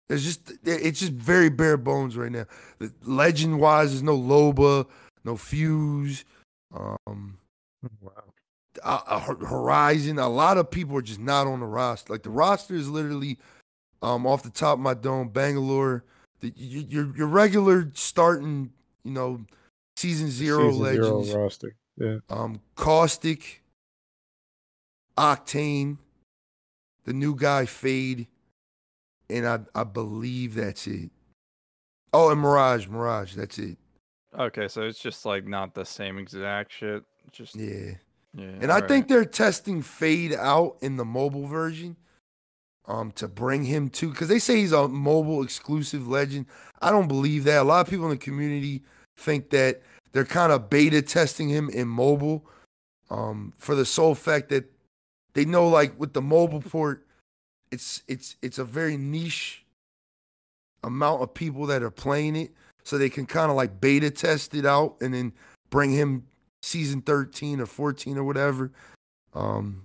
it's 0.10 0.24
just 0.24 0.53
it's 0.64 0.99
just 0.99 1.11
very 1.11 1.49
bare 1.49 1.78
bones 1.78 2.15
right 2.15 2.32
now. 2.32 2.45
Legend 3.03 3.60
wise, 3.60 3.91
there's 3.91 4.03
no 4.03 4.18
Loba, 4.18 4.88
no 5.26 5.36
Fuse, 5.36 6.24
um, 6.74 7.38
wow. 8.02 8.11
uh, 8.84 9.02
uh, 9.06 9.19
Horizon. 9.19 10.18
A 10.18 10.30
lot 10.30 10.57
of 10.57 10.72
people 10.72 10.98
are 10.98 11.02
just 11.02 11.19
not 11.19 11.45
on 11.45 11.60
the 11.60 11.65
roster. 11.65 12.14
Like 12.14 12.24
the 12.24 12.30
roster 12.30 12.74
is 12.76 12.90
literally, 12.90 13.38
um, 14.02 14.26
off 14.26 14.44
the 14.44 14.49
top 14.49 14.76
of 14.76 14.80
my 14.80 14.94
dome, 14.94 15.28
Bangalore. 15.28 16.06
The, 16.40 16.50
y- 16.50 16.86
your 16.88 17.16
your 17.16 17.28
regular 17.28 17.92
starting, 17.94 18.72
you 19.04 19.12
know, 19.12 19.42
season 19.96 20.30
zero 20.30 20.70
Season 20.70 20.84
legends, 20.84 21.28
Zero 21.28 21.42
roster. 21.44 21.76
Yeah. 21.98 22.18
um, 22.30 22.62
Caustic, 22.76 23.64
Octane, 25.18 25.98
the 27.06 27.14
new 27.14 27.36
guy 27.36 27.66
Fade, 27.66 28.28
and 29.30 29.48
I 29.48 29.60
I 29.74 29.84
believe 29.84 30.56
that's 30.56 30.88
it. 30.88 31.10
Oh, 32.14 32.30
and 32.30 32.40
Mirage, 32.40 32.88
Mirage, 32.88 33.36
that's 33.36 33.58
it. 33.60 33.78
Okay, 34.38 34.68
so 34.68 34.84
it's 34.84 35.00
just 35.00 35.26
like 35.26 35.48
not 35.48 35.74
the 35.74 35.86
same 35.86 36.18
exact 36.18 36.72
shit. 36.72 37.04
Just 37.32 37.56
yeah. 37.56 37.94
Yeah. 38.34 38.46
And 38.62 38.72
I 38.72 38.82
think 38.82 39.08
they're 39.08 39.26
testing 39.26 39.82
Fade 39.82 40.34
out 40.34 40.78
in 40.82 40.98
the 40.98 41.06
mobile 41.06 41.48
version 41.48 41.96
um 42.88 43.12
to 43.12 43.28
bring 43.28 43.64
him 43.64 43.90
to 43.90 44.14
cuz 44.14 44.28
they 44.28 44.40
say 44.40 44.58
he's 44.58 44.72
a 44.72 44.88
mobile 44.88 45.44
exclusive 45.44 46.08
legend. 46.08 46.46
I 46.82 46.92
don't 46.92 47.08
believe 47.08 47.44
that. 47.46 47.62
A 47.62 47.64
lot 47.64 47.82
of 47.82 47.90
people 47.90 48.06
in 48.06 48.12
the 48.12 48.18
community 48.18 48.84
think 49.18 49.50
that 49.50 49.82
they're 50.12 50.26
kind 50.26 50.52
of 50.52 50.70
beta 50.70 51.02
testing 51.02 51.50
him 51.50 51.70
in 51.70 51.88
mobile 51.88 52.46
um 53.10 53.54
for 53.58 53.76
the 53.76 53.86
sole 53.86 54.16
fact 54.16 54.50
that 54.50 54.72
they 55.34 55.46
know 55.46 55.68
like 55.68 56.00
with 56.00 56.14
the 56.14 56.22
mobile 56.22 56.62
port 56.62 57.06
it's 57.72 58.04
it's 58.08 58.36
it's 58.42 58.58
a 58.58 58.66
very 58.66 58.98
niche 58.98 59.64
amount 60.84 61.22
of 61.22 61.34
people 61.34 61.66
that 61.66 61.84
are 61.84 61.92
playing 61.92 62.36
it 62.36 62.52
so 62.84 62.98
they 62.98 63.10
can 63.10 63.26
kind 63.26 63.52
of 63.52 63.58
like 63.58 63.82
beta 63.82 64.10
test 64.10 64.56
it 64.56 64.66
out 64.66 64.96
and 65.02 65.14
then 65.14 65.34
bring 65.70 65.92
him 65.92 66.26
season 66.62 67.02
13 67.02 67.60
or 67.60 67.66
14 67.66 68.18
or 68.18 68.24
whatever. 68.24 68.72
Um, 69.34 69.84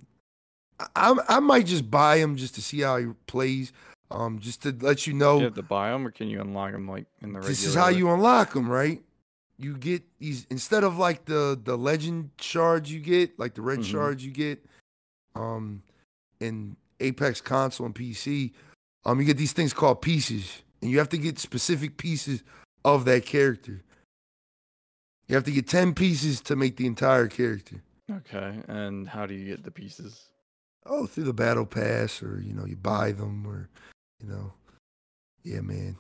I 0.97 1.15
I 1.29 1.41
might 1.41 1.67
just 1.67 1.91
buy 1.91 2.17
him 2.19 2.37
just 2.37 2.55
to 2.57 2.63
see 2.63 2.81
how 2.81 2.97
he 2.99 3.07
plays. 3.27 3.73
Um, 4.11 4.39
just 4.41 4.63
to 4.65 4.77
let 4.81 5.07
you 5.07 5.15
know, 5.15 5.39
you 5.39 5.45
have 5.45 5.55
to 5.55 5.63
buy 5.63 5.91
them, 5.91 6.07
or 6.07 6.11
can 6.11 6.29
you 6.29 6.41
unlock 6.41 6.73
them 6.73 6.87
like 6.87 7.07
in 7.23 7.33
the 7.33 7.39
regular? 7.39 7.49
this 7.49 7.65
is 7.65 7.75
how 7.75 7.87
way? 7.87 7.95
you 7.97 8.11
unlock 8.11 8.53
them, 8.53 8.69
right? 8.69 9.03
You 9.59 9.77
get 9.77 10.03
these 10.19 10.47
instead 10.51 10.85
of 10.85 10.99
like 10.99 11.25
the 11.25 11.59
the 11.63 11.77
legend 11.79 12.31
shards 12.39 12.93
you 12.93 13.01
get, 13.01 13.39
like 13.39 13.55
the 13.55 13.63
red 13.63 13.79
Mhm. 13.81 13.85
shards 13.85 14.25
you 14.25 14.31
get, 14.31 14.65
um, 15.35 15.83
in 16.41 16.77
Apex 17.01 17.41
console 17.41 17.87
and 17.87 17.95
PC. 17.95 18.53
Um, 19.05 19.19
you 19.19 19.25
get 19.27 19.39
these 19.39 19.53
things 19.53 19.73
called 19.73 20.03
pieces, 20.03 20.63
and 20.83 20.91
you 20.91 20.99
have 20.99 21.09
to 21.09 21.19
get 21.19 21.39
specific 21.39 21.97
pieces 21.97 22.43
of 22.85 23.05
that 23.07 23.25
character. 23.25 23.83
You 25.29 25.35
have 25.37 25.45
to 25.45 25.53
get 25.53 25.67
ten 25.69 25.95
pieces 25.95 26.41
to 26.43 26.55
make 26.57 26.77
the 26.77 26.87
entire 26.87 27.29
character. 27.29 27.83
Okay, 28.11 28.61
and 28.69 29.09
how 29.09 29.25
do 29.25 29.33
you 29.35 29.47
get 29.47 29.63
the 29.65 29.71
pieces? 29.71 30.29
Oh, 30.85 31.07
through 31.07 31.25
the 31.25 31.33
battle 31.33 31.67
pass, 31.67 32.23
or 32.23 32.41
you 32.41 32.53
know, 32.53 32.67
you 32.67 32.77
buy 32.77 33.13
them, 33.13 33.47
or 33.47 33.69
you 34.21 34.29
know, 34.29 34.53
yeah, 35.45 35.61
man. 35.61 35.97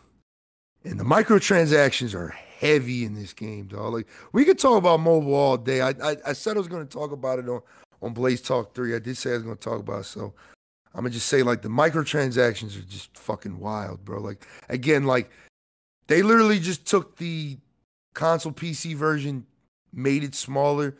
And 0.85 0.99
the 0.99 1.05
microtransactions 1.05 2.15
are 2.15 2.29
heavy 2.29 3.05
in 3.05 3.15
this 3.15 3.33
game, 3.33 3.67
dog. 3.67 3.93
Like 3.93 4.09
we 4.33 4.45
could 4.45 4.59
talk 4.59 4.79
about 4.79 5.01
mobile 5.01 5.35
all 5.35 5.57
day. 5.57 5.81
I 5.81 5.91
I, 5.91 6.17
I 6.27 6.33
said 6.33 6.57
I 6.57 6.59
was 6.59 6.69
going 6.69 6.87
to 6.87 6.93
talk 6.93 7.13
about 7.13 7.39
it 7.39 7.49
on 7.49 7.61
on 8.03 8.13
Blaze 8.13 8.43
Talk 8.43 8.75
Three. 8.75 8.95
I 8.95 8.99
did 8.99 9.17
say 9.17 9.31
I 9.31 9.35
was 9.35 9.43
going 9.43 9.57
to 9.57 9.63
talk 9.63 9.79
about 9.79 10.01
it, 10.01 10.05
so 10.05 10.35
I'm 10.95 11.03
gonna 11.03 11.11
just 11.11 11.29
say 11.29 11.43
like 11.43 11.63
the 11.63 11.69
microtransactions 11.69 12.79
are 12.79 12.87
just 12.87 13.17
fucking 13.17 13.59
wild, 13.59 14.05
bro. 14.05 14.21
Like 14.21 14.47
again, 14.69 15.05
like 15.05 15.31
they 16.07 16.23
literally 16.23 16.61
just 16.61 16.87
took 16.87 17.17
the 17.17 17.57
console 18.13 18.53
PC 18.53 18.95
version, 18.95 19.47
made 19.93 20.23
it 20.23 20.35
smaller, 20.35 20.97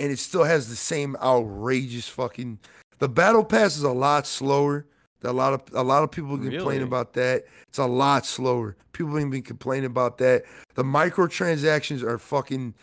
and 0.00 0.10
it 0.10 0.18
still 0.18 0.44
has 0.44 0.68
the 0.68 0.76
same 0.76 1.16
outrageous 1.22 2.08
fucking. 2.08 2.58
The 3.00 3.08
battle 3.08 3.44
pass 3.44 3.76
is 3.76 3.82
a 3.82 3.90
lot 3.90 4.26
slower. 4.26 4.86
A 5.22 5.32
lot 5.32 5.52
of 5.52 5.62
a 5.74 5.82
lot 5.82 6.02
of 6.02 6.10
people 6.10 6.38
complain 6.38 6.80
about 6.80 7.12
that. 7.14 7.44
It's 7.68 7.78
a 7.78 7.84
lot 7.84 8.24
slower. 8.24 8.76
People 8.92 9.16
have 9.16 9.30
been 9.30 9.42
complaining 9.42 9.86
about 9.86 10.16
that. 10.18 10.44
The 10.74 10.82
microtransactions 10.82 12.02
are 12.02 12.16
fucking 12.16 12.74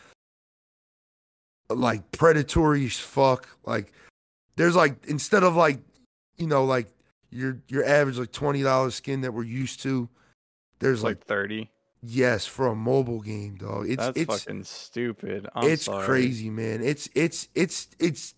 like 1.69 2.11
predatory 2.11 2.85
as 2.85 2.97
fuck. 2.97 3.47
Like 3.65 3.91
there's 4.55 4.75
like 4.75 5.05
instead 5.07 5.43
of 5.43 5.55
like 5.55 5.79
you 6.37 6.45
know 6.45 6.63
like 6.63 6.89
your 7.31 7.59
your 7.69 7.83
average 7.85 8.19
like 8.19 8.31
twenty 8.31 8.61
dollars 8.61 8.93
skin 8.93 9.21
that 9.21 9.33
we're 9.33 9.43
used 9.43 9.81
to, 9.81 10.07
there's 10.79 11.03
like 11.03 11.17
like 11.17 11.25
thirty. 11.25 11.71
Yes, 12.03 12.45
for 12.45 12.67
a 12.67 12.75
mobile 12.75 13.21
game, 13.21 13.55
dog. 13.55 13.89
It's 13.89 13.97
That's 13.97 14.17
it's 14.17 14.45
fucking 14.45 14.63
stupid. 14.63 15.47
I'm 15.55 15.67
it's 15.67 15.85
sorry. 15.85 16.05
crazy, 16.05 16.51
man. 16.51 16.83
It's 16.83 17.09
it's 17.15 17.47
it's 17.55 17.87
it's 17.97 18.35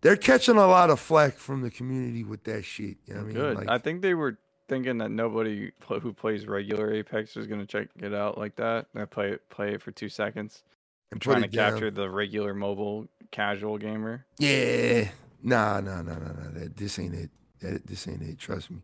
they're 0.00 0.16
catching 0.16 0.56
a 0.56 0.66
lot 0.66 0.90
of 0.90 1.00
flack 1.00 1.34
from 1.34 1.62
the 1.62 1.70
community 1.70 2.24
with 2.24 2.44
that 2.44 2.64
shit. 2.64 2.96
You 3.06 3.14
know 3.14 3.20
what 3.20 3.20
I 3.20 3.24
mean? 3.24 3.34
Good. 3.34 3.56
Like, 3.56 3.68
I 3.68 3.78
think 3.78 4.02
they 4.02 4.14
were 4.14 4.38
thinking 4.68 4.98
that 4.98 5.10
nobody 5.10 5.70
who 5.88 6.12
plays 6.12 6.46
regular 6.46 6.92
Apex 6.92 7.36
was 7.36 7.46
gonna 7.46 7.66
check 7.66 7.88
it 8.00 8.14
out 8.14 8.38
like 8.38 8.56
that. 8.56 8.86
They 8.94 9.06
play 9.06 9.30
it, 9.32 9.48
play 9.48 9.74
it 9.74 9.82
for 9.82 9.90
two 9.92 10.08
seconds, 10.08 10.62
and 11.10 11.20
put 11.20 11.32
trying 11.32 11.42
to 11.42 11.48
down. 11.48 11.72
capture 11.72 11.90
the 11.90 12.10
regular 12.10 12.54
mobile 12.54 13.08
casual 13.30 13.78
gamer. 13.78 14.26
Yeah. 14.38 15.08
Nah, 15.42 15.80
nah, 15.80 16.02
nah, 16.02 16.18
nah, 16.18 16.32
nah. 16.32 16.50
That 16.52 16.76
this 16.76 16.98
ain't 16.98 17.14
it. 17.14 17.30
That 17.60 17.86
this 17.86 18.08
ain't 18.08 18.22
it. 18.22 18.38
Trust 18.38 18.70
me. 18.70 18.78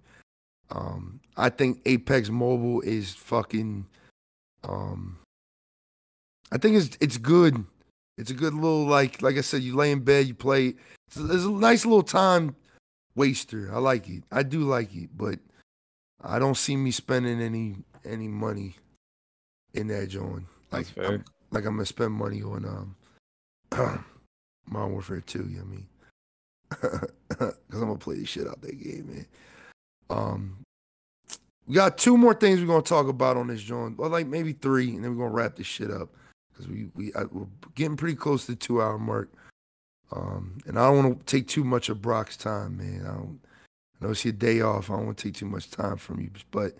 Um, 0.71 1.21
I 1.37 1.51
think 1.51 1.83
Apex 1.85 2.31
Mobile 2.31 2.81
is 2.81 3.13
fucking. 3.15 3.87
Um, 4.65 5.19
I 6.51 6.59
think 6.59 6.77
it's 6.77 6.97
it's 7.01 7.19
good. 7.19 7.65
It's 8.19 8.31
a 8.31 8.35
good 8.35 8.55
little 8.55 8.85
like 8.87 9.23
like 9.23 9.37
I 9.37 9.41
said. 9.41 9.63
You 9.63 9.75
lay 9.77 9.91
in 9.91 10.01
bed, 10.01 10.27
you 10.27 10.35
play. 10.35 10.69
it. 10.69 10.77
It's, 11.09 11.17
a- 11.17 11.33
it's 11.35 11.45
a 11.45 11.51
nice 11.51 11.85
little 11.87 12.03
time 12.03 12.55
waster. 13.15 13.71
I 13.73 13.79
like 13.79 14.09
it. 14.09 14.23
I 14.31 14.43
do 14.43 14.61
like 14.61 14.95
it, 14.95 15.11
but 15.17 15.39
I 16.23 16.39
don't 16.39 16.57
see 16.57 16.77
me 16.77 16.91
spending 16.91 17.41
any 17.41 17.77
any 18.05 18.29
money 18.29 18.77
in 19.75 19.89
that 19.89 20.09
joint. 20.09 20.45
Like 20.71 20.87
That's 20.87 20.91
fair. 20.91 21.07
I'm, 21.07 21.25
like 21.51 21.65
I'm 21.65 21.75
gonna 21.77 21.87
spend 21.87 22.13
money 22.13 22.43
on 22.43 22.65
um 22.65 22.97
Modern 24.69 24.93
Warfare 24.93 25.21
2, 25.21 25.39
you 25.39 25.45
know 25.45 25.65
what 25.65 25.65
I 25.65 25.71
mean? 25.71 25.87
Cause 27.39 27.55
I'm 27.73 27.81
gonna 27.81 27.97
play 27.97 28.17
the 28.17 28.27
shit 28.27 28.47
out 28.47 28.61
that 28.63 28.83
game, 28.83 29.07
man. 29.09 29.27
Um 30.11 30.57
we 31.67 31.75
got 31.75 31.97
two 31.97 32.17
more 32.19 32.35
things 32.35 32.61
we're 32.61 32.67
gonna 32.67 32.83
talk 32.83 33.09
about 33.09 33.37
on 33.37 33.47
this 33.49 33.63
joint. 33.63 33.97
Well, 33.99 34.11
like 34.11 34.27
maybe 34.27 34.53
three, 34.53 34.95
and 34.95 35.05
then 35.05 35.17
we're 35.17 35.25
gonna 35.25 35.35
wrap 35.37 35.57
this 35.57 35.67
shit 35.67 35.91
up. 35.91 36.11
Cause 36.57 36.69
we 36.69 36.89
we 36.95 37.15
I, 37.15 37.25
we're 37.25 37.47
getting 37.75 37.97
pretty 37.97 38.17
close 38.17 38.47
to 38.47 38.53
the 38.53 38.57
two 38.57 38.83
hour 38.83 38.99
mark. 38.99 39.31
Um 40.11 40.59
and 40.67 40.79
I 40.79 40.87
don't 40.87 40.97
wanna 40.97 41.17
take 41.27 41.49
too 41.49 41.65
much 41.65 41.89
of 41.89 42.03
Brock's 42.03 42.37
time, 42.37 42.77
man. 42.77 43.07
I 43.07 43.15
don't 43.15 43.41
I 44.03 44.05
know 44.05 44.11
it's 44.11 44.25
your 44.25 44.33
day 44.33 44.61
off. 44.61 44.91
I 44.91 44.97
don't 44.97 45.07
want 45.07 45.19
to 45.19 45.25
take 45.25 45.35
too 45.35 45.47
much 45.47 45.71
time 45.71 45.97
from 45.97 46.21
you, 46.21 46.31
but 46.51 46.77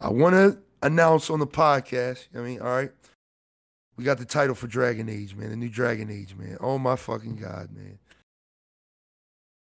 I 0.00 0.10
want 0.10 0.34
to 0.34 0.58
announce 0.82 1.28
on 1.28 1.40
the 1.40 1.46
podcast. 1.46 2.28
I 2.36 2.38
mean, 2.38 2.60
all 2.60 2.68
right, 2.68 2.92
we 3.96 4.04
got 4.04 4.18
the 4.18 4.24
title 4.24 4.54
for 4.54 4.68
Dragon 4.68 5.08
Age, 5.08 5.34
man. 5.34 5.50
The 5.50 5.56
new 5.56 5.68
Dragon 5.68 6.08
Age, 6.08 6.36
man. 6.36 6.56
Oh 6.60 6.78
my 6.78 6.94
fucking 6.94 7.36
god, 7.36 7.70
man. 7.74 7.98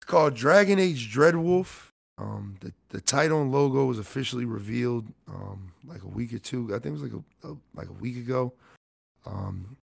It's 0.01 0.07
called 0.07 0.35
Dragon 0.35 0.79
Age 0.79 1.15
Dreadwolf. 1.15 1.89
Um, 2.19 2.57
the 2.61 2.73
the 2.91 3.01
title 3.01 3.41
and 3.41 3.51
logo 3.51 3.87
was 3.87 3.99
officially 3.99 4.45
revealed 4.45 5.07
um 5.29 5.73
like 5.87 6.03
a 6.03 6.09
week 6.09 6.35
or 6.35 6.39
two. 6.39 6.69
I 6.69 6.79
think 6.79 6.87
it 6.87 7.01
was 7.01 7.03
like 7.03 7.13
a, 7.13 7.49
a 7.49 7.57
like 7.75 7.89
a 7.89 7.95
week 7.95 8.19
ago. 8.19 8.53
Um, 9.27 9.77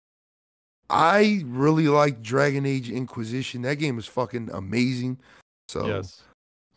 I 0.89 1.43
really 1.45 1.87
like 1.87 2.21
Dragon 2.21 2.65
Age 2.65 2.89
Inquisition. 2.89 3.61
That 3.63 3.75
game 3.75 3.99
is 3.99 4.05
fucking 4.05 4.49
amazing. 4.53 5.19
So 5.67 5.85
yes. 5.85 6.23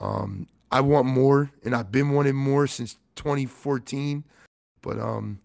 um, 0.00 0.48
I 0.72 0.80
want 0.80 1.06
more, 1.06 1.50
and 1.64 1.74
I've 1.74 1.92
been 1.92 2.10
wanting 2.10 2.34
more 2.34 2.66
since 2.66 2.96
2014. 3.16 4.24
But 4.82 4.98
um, 4.98 5.38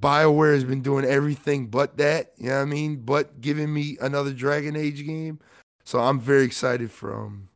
BioWare 0.00 0.52
has 0.54 0.64
been 0.64 0.82
doing 0.82 1.04
everything 1.04 1.66
but 1.68 1.96
that. 1.96 2.32
You 2.36 2.50
know 2.50 2.56
what 2.56 2.62
I 2.62 2.64
mean? 2.66 2.96
But 2.96 3.40
giving 3.40 3.72
me 3.72 3.96
another 4.00 4.32
Dragon 4.32 4.76
Age 4.76 5.04
game. 5.06 5.38
So 5.84 6.00
I'm 6.00 6.18
very 6.20 6.44
excited 6.44 6.90
for 6.90 7.14
um, 7.14 7.48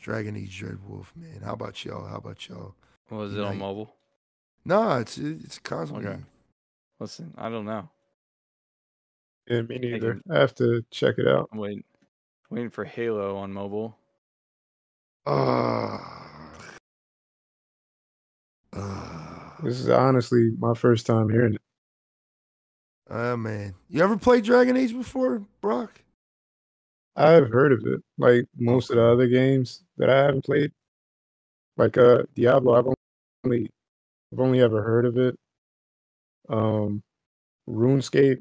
Dragon 0.00 0.36
Age 0.36 0.62
Dreadwolf, 0.62 1.06
man. 1.16 1.40
How 1.44 1.52
about 1.54 1.84
y'all? 1.84 2.06
How 2.06 2.16
about 2.16 2.48
y'all? 2.48 2.74
Was 3.10 3.34
it 3.34 3.40
on 3.40 3.54
Unite. 3.54 3.58
mobile? 3.58 3.94
Nah, 4.64 4.98
it's 4.98 5.16
it's 5.16 5.56
a 5.56 5.60
console 5.62 5.98
Okay. 5.98 6.08
game. 6.08 6.26
Listen, 7.00 7.32
I 7.38 7.48
don't 7.48 7.64
know. 7.64 7.88
Yeah, 9.48 9.62
me 9.62 9.78
neither. 9.78 10.14
Thinking- 10.14 10.32
I 10.32 10.38
have 10.40 10.54
to 10.56 10.84
check 10.90 11.18
it 11.18 11.26
out. 11.26 11.48
I'm 11.52 11.58
waiting, 11.58 11.84
waiting 12.50 12.70
for 12.70 12.84
Halo 12.84 13.36
on 13.36 13.52
mobile. 13.52 13.96
Ah. 15.26 16.76
Ah. 18.74 19.56
This 19.62 19.80
is 19.80 19.88
honestly 19.88 20.50
my 20.58 20.74
first 20.74 21.06
time 21.06 21.28
hearing 21.28 21.54
it. 21.54 21.62
Ah, 23.10 23.36
man. 23.36 23.74
You 23.88 24.02
ever 24.04 24.16
played 24.18 24.44
Dragon 24.44 24.76
Age 24.76 24.92
before, 24.92 25.42
Brock? 25.60 26.02
I've 27.16 27.48
heard 27.50 27.72
of 27.72 27.84
it. 27.86 28.02
Like 28.18 28.44
most 28.56 28.90
of 28.90 28.96
the 28.96 29.02
other 29.04 29.26
games 29.26 29.82
that 29.96 30.08
I 30.10 30.18
haven't 30.18 30.44
played, 30.44 30.72
like 31.76 31.96
uh 31.98 32.22
Diablo, 32.34 32.74
I've 32.74 32.94
only 33.44 33.70
I've 34.32 34.38
only 34.40 34.60
ever 34.60 34.82
heard 34.82 35.04
of 35.06 35.16
it. 35.18 35.36
Um, 36.48 37.02
RuneScape, 37.68 38.40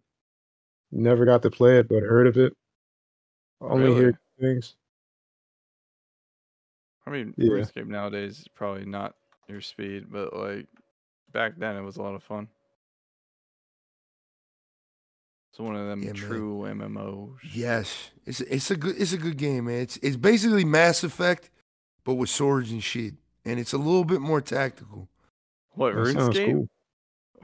never 0.91 1.25
got 1.25 1.41
to 1.43 1.49
play 1.51 1.77
it, 1.79 1.87
but 1.89 2.03
heard 2.03 2.27
of 2.27 2.37
it. 2.37 2.53
Only 3.61 3.85
Really? 3.85 3.95
hear 3.99 4.19
things. 4.39 4.75
I 7.05 7.09
mean, 7.09 7.33
Yeah. 7.37 7.51
RuneScape 7.51 7.87
nowadays 7.87 8.39
is 8.41 8.47
probably 8.49 8.85
not 8.85 9.15
your 9.47 9.61
speed, 9.61 10.11
but 10.11 10.35
like 10.35 10.67
back 11.31 11.53
then 11.57 11.75
it 11.77 11.81
was 11.81 11.97
a 11.97 12.01
lot 12.03 12.15
of 12.15 12.23
fun. 12.23 12.49
It's 15.51 15.59
one 15.59 15.75
of 15.75 15.87
them 15.87 16.01
Yeah, 16.01 16.07
man. 16.07 16.15
true 16.15 16.65
MMOs. 16.67 17.37
Yes, 17.53 18.11
it's 18.25 18.41
it's 18.41 18.69
a 18.69 18.75
good 18.75 18.95
it's 18.99 19.13
a 19.13 19.17
good 19.17 19.37
game, 19.37 19.65
man. 19.65 19.79
It's 19.81 19.97
it's 19.97 20.17
basically 20.17 20.65
Mass 20.65 21.03
Effect, 21.03 21.49
but 22.03 22.15
with 22.15 22.29
swords 22.29 22.71
and 22.71 22.83
shit, 22.83 23.15
and 23.45 23.59
it's 23.59 23.73
a 23.73 23.77
little 23.77 24.05
bit 24.05 24.21
more 24.21 24.41
tactical. 24.41 25.09
What 25.71 25.95
That 25.95 26.13
sounds 26.13 26.37
RuneScape? 26.37 26.51
cool. 26.53 26.69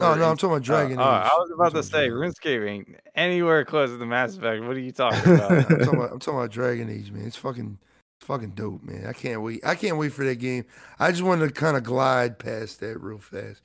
No, 0.04 0.16
no, 0.16 0.30
I'm 0.30 0.38
talking 0.38 0.52
about 0.52 0.62
Dragon 0.64 1.00
uh, 1.00 1.02
Age. 1.02 1.08
uh, 1.08 1.30
I 1.34 1.38
was 1.40 1.52
about 1.52 1.74
to 1.74 1.84
say 1.84 2.08
Dragon- 2.10 2.32
RuneScape 2.34 2.70
ain't 2.70 2.96
anywhere 3.16 3.64
close 3.66 3.90
to 3.90 3.98
the 3.98 4.06
Mass 4.06 4.38
Effect. 4.38 4.64
What 4.64 4.76
are 4.76 4.80
you 4.80 4.92
talking 4.94 5.34
about? 5.36 5.52
I'm 5.52 5.64
talking 5.66 5.88
about 5.96 6.12
I'm 6.12 6.20
talking 6.20 6.40
about 6.40 6.52
Dragon 6.52 6.90
Age, 6.90 7.12
man. 7.12 7.26
It's 7.26 7.36
fucking 7.38 7.78
it's 8.20 8.28
fucking 8.28 8.52
dope, 8.52 8.84
man. 8.84 9.06
I 9.08 9.14
can't 9.14 9.42
wait. 9.42 9.66
I 9.66 9.76
can't 9.76 9.98
wait 9.98 10.14
for 10.14 10.24
that 10.26 10.36
game. 10.36 10.66
I 11.00 11.12
just 11.12 11.24
wanted 11.24 11.48
to 11.48 11.54
kind 11.54 11.76
of 11.78 11.84
glide 11.84 12.38
past 12.40 12.80
that 12.82 13.00
real 13.02 13.20
fast. 13.20 13.62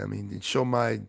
I 0.00 0.04
mean, 0.06 0.28
and 0.30 0.44
show 0.44 0.64
my 0.64 1.00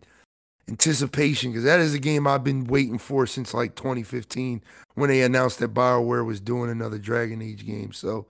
anticipation 0.68 1.50
because 1.50 1.64
that 1.64 1.80
is 1.80 1.94
a 1.94 1.98
game 1.98 2.26
I've 2.26 2.44
been 2.44 2.64
waiting 2.64 2.98
for 2.98 3.26
since 3.26 3.52
like 3.54 3.74
2015 3.74 4.62
when 4.94 5.08
they 5.10 5.22
announced 5.22 5.58
that 5.60 5.74
BioWare 5.74 6.24
was 6.24 6.40
doing 6.40 6.70
another 6.70 6.98
Dragon 6.98 7.42
Age 7.42 7.66
game. 7.66 7.92
So 7.92 8.26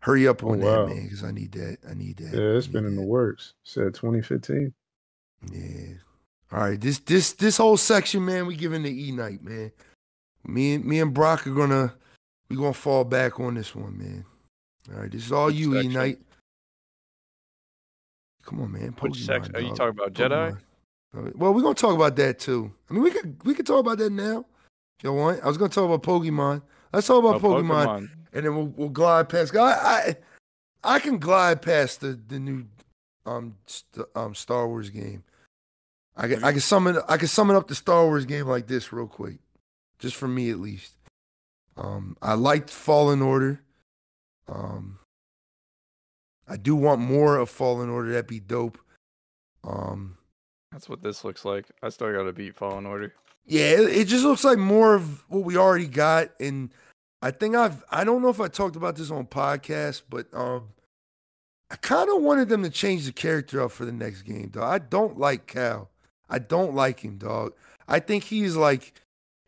hurry 0.00 0.26
up 0.26 0.42
Oh, 0.44 0.50
on 0.52 0.60
wow. 0.60 0.86
that, 0.86 0.94
man, 0.94 1.04
because 1.04 1.24
I 1.24 1.30
need 1.30 1.52
that. 1.52 1.78
I 1.88 1.94
need 1.94 2.16
that. 2.18 2.32
Yeah, 2.36 2.56
it's 2.56 2.68
I 2.68 2.72
been 2.72 2.84
need 2.84 2.90
in 2.90 2.96
the 2.96 3.02
works. 3.02 3.54
Said 3.64 3.94
2015. 3.94 4.72
Yeah. 5.52 5.94
All 6.52 6.60
right. 6.60 6.80
This 6.80 6.98
this 7.00 7.32
this 7.32 7.56
whole 7.56 7.76
section, 7.76 8.24
man, 8.24 8.46
we 8.46 8.56
giving 8.56 8.82
the 8.82 9.08
E 9.08 9.12
night, 9.12 9.42
man. 9.42 9.72
Me 10.44 10.74
and 10.74 10.84
me 10.84 11.00
and 11.00 11.12
Brock 11.12 11.46
are 11.46 11.54
gonna 11.54 11.94
we 12.48 12.56
gonna 12.56 12.72
fall 12.72 13.04
back 13.04 13.40
on 13.40 13.54
this 13.54 13.74
one, 13.74 13.98
man. 13.98 14.24
All 14.92 15.00
right. 15.00 15.10
This 15.10 15.26
is 15.26 15.32
all 15.32 15.46
Which 15.46 15.56
you, 15.56 15.78
E 15.78 15.88
night. 15.88 16.18
Come 18.44 18.60
on, 18.60 18.72
man. 18.72 18.94
Which 19.00 19.14
Pokemon, 19.14 19.26
section? 19.26 19.56
Are 19.56 19.60
you 19.60 19.74
talking 19.74 19.88
about 19.88 20.12
Jedi? 20.12 20.52
Pokemon. 20.52 20.58
Right, 21.12 21.36
Well, 21.36 21.54
we're 21.54 21.62
gonna 21.62 21.74
talk 21.74 21.94
about 21.94 22.16
that 22.16 22.38
too. 22.38 22.70
I 22.88 22.92
mean, 22.92 23.02
we 23.02 23.10
could 23.10 23.42
we 23.44 23.54
could 23.54 23.66
talk 23.66 23.80
about 23.80 23.98
that 23.98 24.10
now. 24.10 24.44
If 24.98 25.04
you 25.04 25.12
want? 25.12 25.42
I 25.42 25.48
was 25.48 25.58
gonna 25.58 25.70
talk 25.70 25.84
about 25.84 26.02
Pokemon. 26.02 26.62
Let's 26.92 27.06
talk 27.06 27.18
about 27.24 27.36
Oh, 27.36 27.40
Pokemon, 27.40 28.08
and 28.32 28.44
then 28.46 28.54
we'll, 28.54 28.66
we'll 28.66 28.88
glide 28.88 29.28
past. 29.28 29.54
I, 29.56 29.72
I 29.72 30.16
I 30.84 30.98
can 30.98 31.18
glide 31.18 31.62
past 31.62 32.00
the 32.00 32.18
the 32.28 32.38
new 32.38 32.64
um 33.26 33.56
st- 33.66 34.06
um 34.14 34.34
Star 34.34 34.66
Wars 34.66 34.90
game. 34.90 35.24
I 36.16 36.28
can 36.28 36.42
I 36.44 36.52
can 36.52 36.60
sum 36.60 36.86
it 36.86 36.96
I 37.08 37.16
can 37.16 37.28
sum 37.28 37.50
it 37.50 37.56
up 37.56 37.68
the 37.68 37.74
Star 37.74 38.04
Wars 38.06 38.24
game 38.24 38.46
like 38.46 38.66
this 38.66 38.92
real 38.92 39.06
quick, 39.06 39.38
just 39.98 40.16
for 40.16 40.28
me 40.28 40.50
at 40.50 40.58
least. 40.60 40.94
Um, 41.76 42.16
I 42.22 42.34
liked 42.34 42.70
Fallen 42.70 43.20
Order. 43.20 43.60
Um, 44.48 44.98
I 46.48 46.56
do 46.56 46.74
want 46.74 47.00
more 47.00 47.36
of 47.36 47.50
Fallen 47.50 47.90
Order. 47.90 48.10
That'd 48.12 48.28
be 48.28 48.40
dope. 48.40 48.78
Um, 49.62 50.16
That's 50.72 50.88
what 50.88 51.02
this 51.02 51.22
looks 51.24 51.44
like. 51.44 51.66
I 51.82 51.90
still 51.90 52.12
got 52.12 52.22
to 52.22 52.32
beat 52.32 52.54
Fallen 52.54 52.86
Order. 52.86 53.12
yeah, 53.44 53.72
it, 53.72 53.80
it 53.90 54.04
just 54.06 54.24
looks 54.24 54.44
like 54.44 54.56
more 54.56 54.94
of 54.94 55.28
what 55.28 55.44
we 55.44 55.56
already 55.56 55.88
got, 55.88 56.28
and 56.40 56.72
I 57.20 57.30
think 57.30 57.54
I've 57.56 57.84
I 57.90 58.04
don't 58.04 58.22
know 58.22 58.28
if 58.30 58.40
I 58.40 58.48
talked 58.48 58.76
about 58.76 58.96
this 58.96 59.10
on 59.10 59.26
podcast, 59.26 60.02
but 60.08 60.28
um, 60.32 60.68
I 61.70 61.76
kind 61.76 62.08
of 62.10 62.22
wanted 62.22 62.48
them 62.48 62.62
to 62.62 62.70
change 62.70 63.06
the 63.06 63.12
character 63.12 63.60
up 63.60 63.72
for 63.72 63.84
the 63.84 63.92
next 63.92 64.22
game, 64.22 64.48
dog. 64.48 64.64
I 64.64 64.78
don't 64.78 65.18
like 65.18 65.46
Cal. 65.46 65.90
I 66.28 66.38
don't 66.38 66.74
like 66.74 67.00
him, 67.00 67.18
dog. 67.18 67.52
I 67.88 68.00
think 68.00 68.24
he's 68.24 68.56
like, 68.56 68.94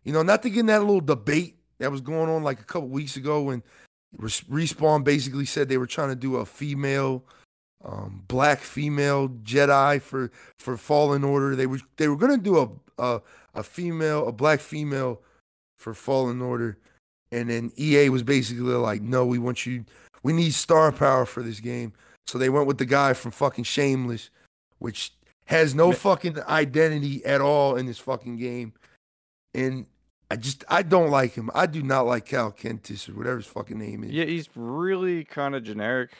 you 0.05 0.13
know, 0.13 0.23
not 0.23 0.43
to 0.43 0.51
get 0.51 0.61
in 0.61 0.67
that 0.67 0.81
little 0.81 1.01
debate 1.01 1.57
that 1.79 1.93
was 1.93 2.01
going 2.01 2.29
on 2.29 2.43
like 2.43 2.61
a 2.61 2.65
couple 2.65 2.89
weeks 2.89 3.17
ago 3.17 3.43
when 3.43 3.63
Respawn 4.17 5.05
basically 5.05 5.45
said 5.45 5.69
they 5.69 5.79
were 5.79 5.87
trying 5.87 6.09
to 6.09 6.17
do 6.17 6.37
a 6.37 6.47
female, 6.47 7.25
um, 7.85 8.25
black 8.27 8.61
female 8.61 9.29
Jedi 9.29 10.01
for 10.01 10.31
for 10.59 10.77
Fallen 10.77 11.25
Order. 11.25 11.55
They 11.55 11.67
were 11.67 11.81
they 11.97 12.09
were 12.09 12.17
gonna 12.17 12.39
do 12.39 12.59
a 12.59 12.69
a, 12.99 13.21
a 13.55 13.63
female, 13.63 14.27
a 14.27 14.33
black 14.33 14.61
female 14.61 15.21
for 15.77 15.95
Fallen 15.95 16.41
Order, 16.41 16.79
and 17.31 17.51
then 17.51 17.73
EA 17.77 18.09
was 18.09 18.23
basically 18.23 18.75
like, 18.75 19.03
no, 19.03 19.25
we 19.25 19.39
want 19.39 19.67
you, 19.67 19.85
we 20.23 20.33
need 20.33 20.55
star 20.55 20.91
power 20.91 21.25
for 21.25 21.43
this 21.43 21.61
game. 21.61 21.93
So 22.29 22.37
they 22.37 22.51
went 22.51 22.67
with 22.67 22.77
the 22.77 22.85
guy 22.85 23.15
from 23.15 23.31
fucking 23.31 23.65
Shameless, 23.65 24.29
which 24.81 25.15
has 25.47 25.75
no 25.75 25.93
fucking 25.93 26.39
identity 26.43 27.25
at 27.25 27.41
all 27.41 27.77
in 27.77 27.87
this 27.87 27.99
fucking 27.99 28.37
game. 28.37 28.75
And 29.55 29.87
I 30.31 30.37
just 30.37 30.63
I 30.69 30.83
don't 30.83 31.11
like 31.11 31.33
him. 31.33 31.51
I 31.55 31.65
do 31.65 31.83
not 31.83 32.03
like 32.03 32.27
Cal 32.27 32.53
Kestis 32.53 33.09
or 33.09 33.15
whatever 33.15 33.39
his 33.39 33.47
fucking 33.47 33.79
name 33.79 34.05
is. 34.05 34.11
Yeah, 34.11 34.27
he's 34.27 34.47
really 34.55 35.25
kind 35.25 35.55
of 35.55 35.65
generic. 35.65 36.11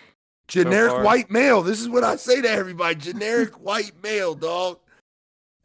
Generic 0.49 0.93
far. 0.93 1.03
white 1.03 1.31
male. 1.31 1.61
This 1.61 1.79
is 1.79 1.91
what 1.91 2.05
I 2.05 2.17
say 2.17 2.41
to 2.41 2.51
everybody. 2.51 2.95
Generic 2.95 3.53
white 3.63 3.93
male, 4.03 4.35
dog. 4.35 4.79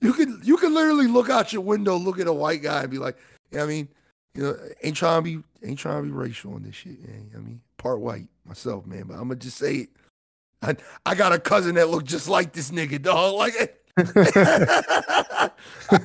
You 0.02 0.12
can 0.12 0.42
you 0.44 0.58
could 0.58 0.74
literally 0.74 1.08
look 1.08 1.30
out 1.30 1.54
your 1.54 1.62
window, 1.62 1.96
look 1.96 2.20
at 2.20 2.28
a 2.28 2.34
white 2.34 2.62
guy, 2.62 2.82
and 2.82 2.92
be 2.92 2.98
like, 2.98 3.16
yeah, 3.52 3.64
I 3.64 3.66
mean, 3.66 3.88
you 4.36 4.44
know, 4.44 4.58
ain't 4.84 4.98
trying 4.98 5.24
to 5.24 5.42
be 5.42 5.44
ain't 5.66 5.80
trying 5.80 6.04
to 6.04 6.10
be 6.10 6.12
racial 6.12 6.54
on 6.54 6.64
this 6.64 6.76
shit, 6.76 7.02
man. 7.08 7.32
I 7.34 7.38
mean, 7.38 7.62
part 7.78 8.02
white 8.02 8.28
myself, 8.46 8.86
man, 8.86 9.04
but 9.04 9.14
I'm 9.14 9.30
gonna 9.30 9.38
just 9.38 9.58
say 9.58 9.76
it. 9.76 9.90
I, 10.64 10.76
I 11.06 11.16
got 11.16 11.34
a 11.34 11.40
cousin 11.40 11.76
that 11.76 11.90
look 11.90 12.06
just 12.06 12.28
like 12.28 12.54
this 12.54 12.72
nigga, 12.72 13.02
dog. 13.02 13.36
Like 13.36 13.80
I 13.98 15.52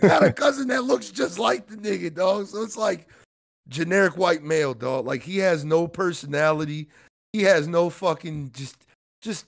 got 0.01 0.25
a 0.25 0.33
cousin 0.33 0.69
that 0.69 0.85
looks 0.85 1.11
just 1.11 1.39
like 1.39 1.67
the 1.67 1.77
nigga, 1.77 2.15
dog. 2.15 2.47
So 2.47 2.63
it's 2.63 2.77
like 2.77 3.09
generic 3.69 4.17
white 4.17 4.43
male, 4.43 4.75
dog. 4.75 5.07
Like 5.07 5.23
he 5.23 5.39
has 5.39 5.65
no 5.65 5.89
personality. 5.89 6.89
He 7.33 7.43
has 7.43 7.67
no 7.69 7.91
fucking 7.91 8.53
just 8.53 8.77
just 9.23 9.47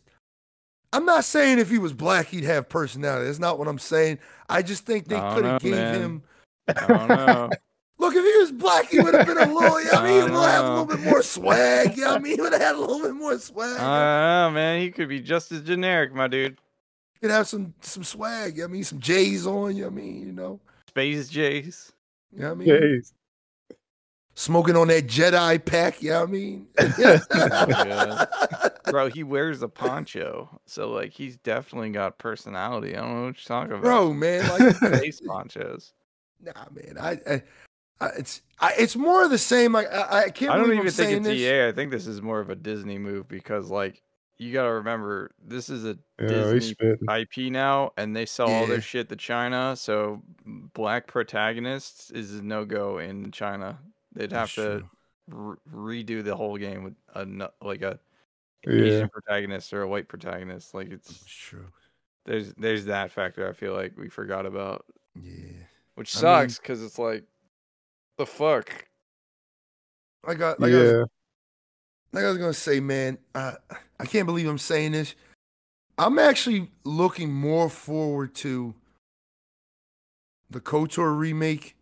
I'm 0.93 1.05
not 1.05 1.25
saying 1.25 1.59
if 1.59 1.71
he 1.71 1.79
was 1.79 1.93
black 1.93 2.29
he'd 2.29 2.45
have 2.45 2.69
personality. 2.69 3.27
That's 3.27 3.39
not 3.39 3.59
what 3.59 3.69
I'm 3.69 3.79
saying. 3.79 4.19
I 4.49 4.63
just 4.63 4.87
think 4.87 5.07
they 5.09 5.21
could 5.21 5.45
have 5.45 5.63
gave 5.63 5.73
man. 5.73 6.01
him 6.01 6.23
I 6.69 6.87
don't 6.87 7.09
know. 7.09 7.51
Look, 8.01 8.15
if 8.17 8.25
he 8.25 8.41
was 8.41 8.51
black, 8.51 8.89
he 8.89 8.99
would 8.99 9.13
have 9.13 9.27
been 9.27 9.37
a 9.37 9.53
little. 9.53 9.79
Yeah, 9.85 9.99
I 9.99 10.05
mean, 10.05 10.15
he 10.17 10.23
would 10.23 10.33
have 10.33 10.51
had 10.51 10.65
a 10.65 10.71
little 10.71 10.87
bit 10.87 11.01
more 11.01 11.23
swag. 11.23 11.99
Yeah, 11.99 12.13
I 12.13 12.19
mean, 12.19 12.35
he 12.35 12.41
would 12.41 12.55
have 12.55 12.63
had 12.63 12.75
a 12.75 12.79
little 12.81 13.01
bit 13.01 13.15
more 13.15 13.39
swag. 13.39 13.79
I 13.79 14.45
don't 14.45 14.55
know, 14.55 14.55
man. 14.55 14.81
He 14.81 14.91
could 14.91 15.11
be 15.11 15.21
just 15.21 15.53
as 15.53 15.61
generic, 15.61 16.15
my 16.15 16.27
dude. 16.27 16.59
He 17.13 17.21
could 17.21 17.31
have 17.31 17.47
some 17.47 17.75
some 17.83 18.03
swag. 18.03 18.57
Yeah, 18.57 18.65
I 18.65 18.69
mean, 18.69 18.85
some 18.85 19.01
J's 19.01 19.47
on. 19.47 19.77
Yeah, 19.77 19.87
I 19.87 19.91
mean, 19.91 20.27
you 20.27 20.33
know. 20.33 20.61
Space 20.89 21.29
Jays. 21.29 21.93
Yeah, 22.35 22.53
I 22.53 22.55
mean, 22.55 22.69
Jeez. 22.69 23.13
smoking 24.35 24.77
on 24.77 24.89
that 24.89 25.07
Jedi 25.07 25.63
pack. 25.63 26.03
Yeah, 26.03 26.23
I 26.23 26.27
mean. 26.27 26.69
God. 26.79 28.29
Bro, 28.91 29.09
he 29.11 29.25
wears 29.25 29.61
a 29.61 29.69
poncho. 29.69 30.49
So, 30.65 30.91
like, 30.91 31.13
he's 31.13 31.37
definitely 31.37 31.91
got 31.91 32.17
personality. 32.17 32.97
I 32.97 33.01
don't 33.01 33.15
know 33.15 33.27
what 33.27 33.37
you're 33.37 33.59
talking 33.59 33.73
about. 33.73 33.83
Bro, 33.83 34.15
man, 34.15 34.49
like, 34.59 34.75
space 34.75 35.21
ponchos. 35.21 35.93
nah, 36.41 36.65
man, 36.73 36.97
I, 36.99 37.19
I, 37.31 37.43
I 38.01 38.07
it's, 38.19 38.43
I, 38.59 38.75
it's 38.79 38.97
more 38.97 39.25
of 39.25 39.31
the 39.31 39.39
same. 39.39 39.73
Like, 39.73 39.93
I, 39.93 40.25
I 40.25 40.31
can't 40.31 40.51
I 40.53 40.57
don't 40.57 40.65
believe 40.65 40.79
even 40.79 40.87
I'm 40.89 40.93
think 40.93 41.09
saying 41.09 41.17
it's 41.19 41.27
this. 41.27 41.39
EA. 41.39 41.69
I 41.69 41.73
think 41.73 41.91
this 41.91 42.07
is 42.07 42.23
more 42.23 42.41
of 42.41 42.51
a 42.51 42.55
Disney 42.55 42.99
move 42.99 43.29
because, 43.29 43.71
like, 43.71 44.03
you 44.39 44.53
got 44.55 44.65
to 44.65 44.73
remember, 44.73 45.33
this 45.47 45.69
is 45.69 45.85
a 45.85 45.99
Yeah, 46.21 46.27
Disney. 46.29 46.75
IP 47.15 47.53
now, 47.53 47.93
and 47.99 48.17
they 48.17 48.25
sell 48.27 48.49
all 48.51 48.67
their 48.67 48.81
shit 48.81 49.09
to 49.11 49.17
China. 49.17 49.75
So, 49.77 50.23
black 50.47 51.07
protagonists 51.07 52.11
is 52.11 52.35
a 52.37 52.43
no 52.43 52.65
go 52.65 52.99
in 52.99 53.31
China. 53.33 53.79
They'd 54.15 54.33
have 54.33 54.53
That's 54.53 54.55
to 54.55 54.85
re- 55.29 55.57
redo 56.05 56.25
the 56.25 56.35
whole 56.35 56.57
game 56.57 56.83
with 56.85 56.95
a 57.15 57.51
like 57.63 57.83
a 57.83 57.99
Yeah. 58.67 58.73
Asian 58.83 59.09
protagonist 59.11 59.73
or 59.75 59.83
a 59.83 59.89
white 59.89 60.09
protagonist. 60.09 60.75
Like 60.75 60.91
It's 60.91 61.11
it's 61.11 61.25
true. 61.27 61.67
there's 62.25 62.53
there's 62.55 62.87
that 62.87 63.13
factor. 63.13 63.49
I 63.49 63.53
feel 63.53 63.73
like 63.75 63.97
we 63.97 64.09
forgot 64.09 64.47
about, 64.47 64.85
Yeah. 65.15 65.53
which 65.95 66.15
I 66.17 66.19
mean- 66.19 66.21
sucks 66.23 66.59
because 66.59 66.83
it's 66.83 66.99
like 66.99 67.25
the 68.21 68.27
fuck. 68.27 68.87
I 70.27 70.35
got, 70.35 70.61
uh, 70.61 70.63
like, 70.63 70.73
I 70.73 70.77
was, 70.77 70.93
yeah. 70.93 71.05
like 72.13 72.25
I 72.25 72.29
was 72.29 72.39
gonna 72.39 72.53
say, 72.53 72.79
man, 72.81 73.19
I 73.35 73.55
I 73.99 74.07
can't 74.07 74.27
believe 74.27 74.47
I'm 74.47 74.59
saying 74.59 74.93
this. 74.93 75.15
I'm 75.99 76.19
actually 76.19 76.71
looking 76.85 77.33
more 77.33 77.69
forward 77.69 78.35
to 78.37 78.75
the 80.51 80.61
KOTOR 80.61 81.19
remake. 81.19 81.77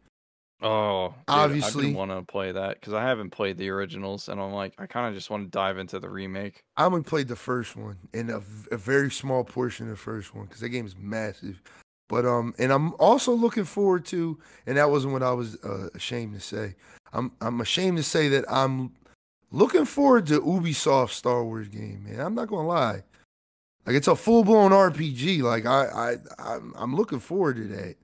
Oh, 0.60 1.14
Obviously. 1.28 1.92
I 1.92 1.94
want 1.94 2.10
to 2.10 2.22
play 2.22 2.50
that 2.50 2.80
because 2.80 2.92
I 2.92 3.02
haven't 3.04 3.30
played 3.30 3.58
the 3.58 3.70
originals, 3.70 4.28
and 4.28 4.40
I'm 4.40 4.52
like, 4.52 4.74
I 4.76 4.86
kind 4.86 5.06
of 5.06 5.14
just 5.14 5.30
want 5.30 5.44
to 5.44 5.50
dive 5.50 5.78
into 5.78 6.00
the 6.00 6.08
remake. 6.08 6.64
I 6.76 6.84
only 6.84 7.02
played 7.02 7.28
the 7.28 7.36
first 7.36 7.76
one 7.76 7.96
and 8.12 8.30
a 8.30 8.40
very 8.76 9.10
small 9.10 9.44
portion 9.44 9.86
of 9.86 9.90
the 9.90 9.96
first 9.96 10.34
one 10.34 10.46
because 10.46 10.60
that 10.60 10.70
game 10.70 10.86
is 10.86 10.96
massive. 10.96 11.62
But 12.08 12.24
um, 12.24 12.54
and 12.58 12.72
I'm 12.72 12.94
also 12.94 13.32
looking 13.32 13.64
forward 13.64 14.06
to, 14.06 14.38
and 14.66 14.78
that 14.78 14.90
wasn't 14.90 15.12
what 15.12 15.22
I 15.22 15.32
was 15.32 15.56
uh, 15.62 15.88
ashamed 15.94 16.34
to 16.34 16.40
say. 16.40 16.74
I'm 17.12 17.32
I'm 17.40 17.60
ashamed 17.60 17.98
to 17.98 18.02
say 18.02 18.28
that 18.28 18.44
I'm 18.50 18.92
looking 19.50 19.84
forward 19.84 20.26
to 20.28 20.40
Ubisoft 20.40 21.10
Star 21.10 21.44
Wars 21.44 21.68
game, 21.68 22.04
man. 22.04 22.20
I'm 22.20 22.34
not 22.34 22.48
gonna 22.48 22.66
lie, 22.66 23.02
like 23.86 23.94
it's 23.94 24.08
a 24.08 24.16
full 24.16 24.42
blown 24.42 24.70
RPG. 24.70 25.42
Like 25.42 25.66
I 25.66 25.84
I 25.86 26.16
I'm, 26.38 26.74
I'm 26.76 26.96
looking 26.96 27.20
forward 27.20 27.56
to 27.56 27.64
that. 27.64 27.96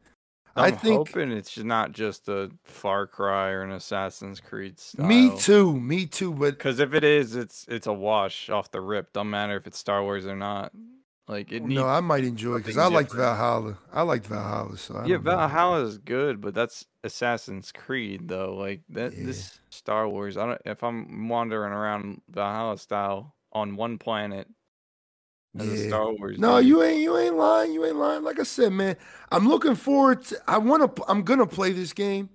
I 0.56 0.68
I'm 0.68 0.76
think 0.76 1.08
hoping 1.08 1.32
it's 1.32 1.58
not 1.58 1.92
just 1.92 2.28
a 2.28 2.50
Far 2.62 3.06
Cry 3.06 3.50
or 3.50 3.62
an 3.62 3.72
Assassin's 3.72 4.38
Creed 4.38 4.78
style. 4.78 5.06
me 5.06 5.36
too, 5.36 5.78
me 5.80 6.06
too. 6.06 6.32
But 6.32 6.58
Because 6.58 6.78
if 6.78 6.94
it 6.94 7.04
is, 7.04 7.34
it's 7.34 7.66
it's 7.68 7.86
a 7.86 7.92
wash 7.92 8.50
off 8.50 8.70
the 8.70 8.80
rip. 8.80 9.12
Don't 9.12 9.30
matter 9.30 9.56
if 9.56 9.66
it's 9.66 9.78
Star 9.78 10.02
Wars 10.02 10.26
or 10.26 10.36
not. 10.36 10.72
Like 11.26 11.52
it 11.52 11.62
needs. 11.62 11.80
no, 11.80 11.86
I 11.88 12.00
might 12.00 12.24
enjoy 12.24 12.56
it 12.56 12.58
because 12.58 12.76
I 12.76 12.82
something 12.82 12.96
liked 12.96 13.10
different. 13.10 13.28
Valhalla. 13.30 13.78
I 13.92 14.02
liked 14.02 14.26
Valhalla, 14.26 14.76
so 14.76 14.94
I 14.96 15.06
yeah, 15.06 15.14
don't 15.14 15.24
know. 15.24 15.30
Valhalla 15.30 15.84
is 15.84 15.96
good, 15.98 16.40
but 16.40 16.54
that's 16.54 16.84
Assassin's 17.02 17.72
Creed 17.72 18.28
though. 18.28 18.54
Like 18.54 18.82
that, 18.90 19.16
Yeah. 19.16 19.24
this 19.26 19.58
Star 19.70 20.06
Wars. 20.08 20.36
I 20.36 20.46
don't. 20.46 20.60
If 20.66 20.82
I'm 20.84 21.28
wandering 21.28 21.72
around 21.72 22.20
Valhalla 22.28 22.76
style 22.76 23.34
on 23.52 23.76
one 23.76 23.96
planet 23.96 24.48
as 25.58 25.66
a 25.66 25.88
Star 25.88 26.12
Wars. 26.12 26.38
No, 26.38 26.58
dude, 26.58 26.68
you 26.68 26.82
ain't 26.82 27.00
you 27.00 27.16
ain't 27.16 27.36
lying. 27.36 27.72
You 27.72 27.86
ain't 27.86 27.96
lying. 27.96 28.22
Like 28.22 28.38
I 28.38 28.42
said, 28.42 28.72
man, 28.72 28.94
I'm 29.32 29.48
looking 29.48 29.76
forward 29.76 30.24
to 30.26 30.38
I 30.46 30.58
want 30.58 30.94
to 30.94 31.04
I'm 31.08 31.22
going 31.22 31.38
to 31.38 31.46
play 31.46 31.72
this 31.72 31.94
game, 31.94 32.28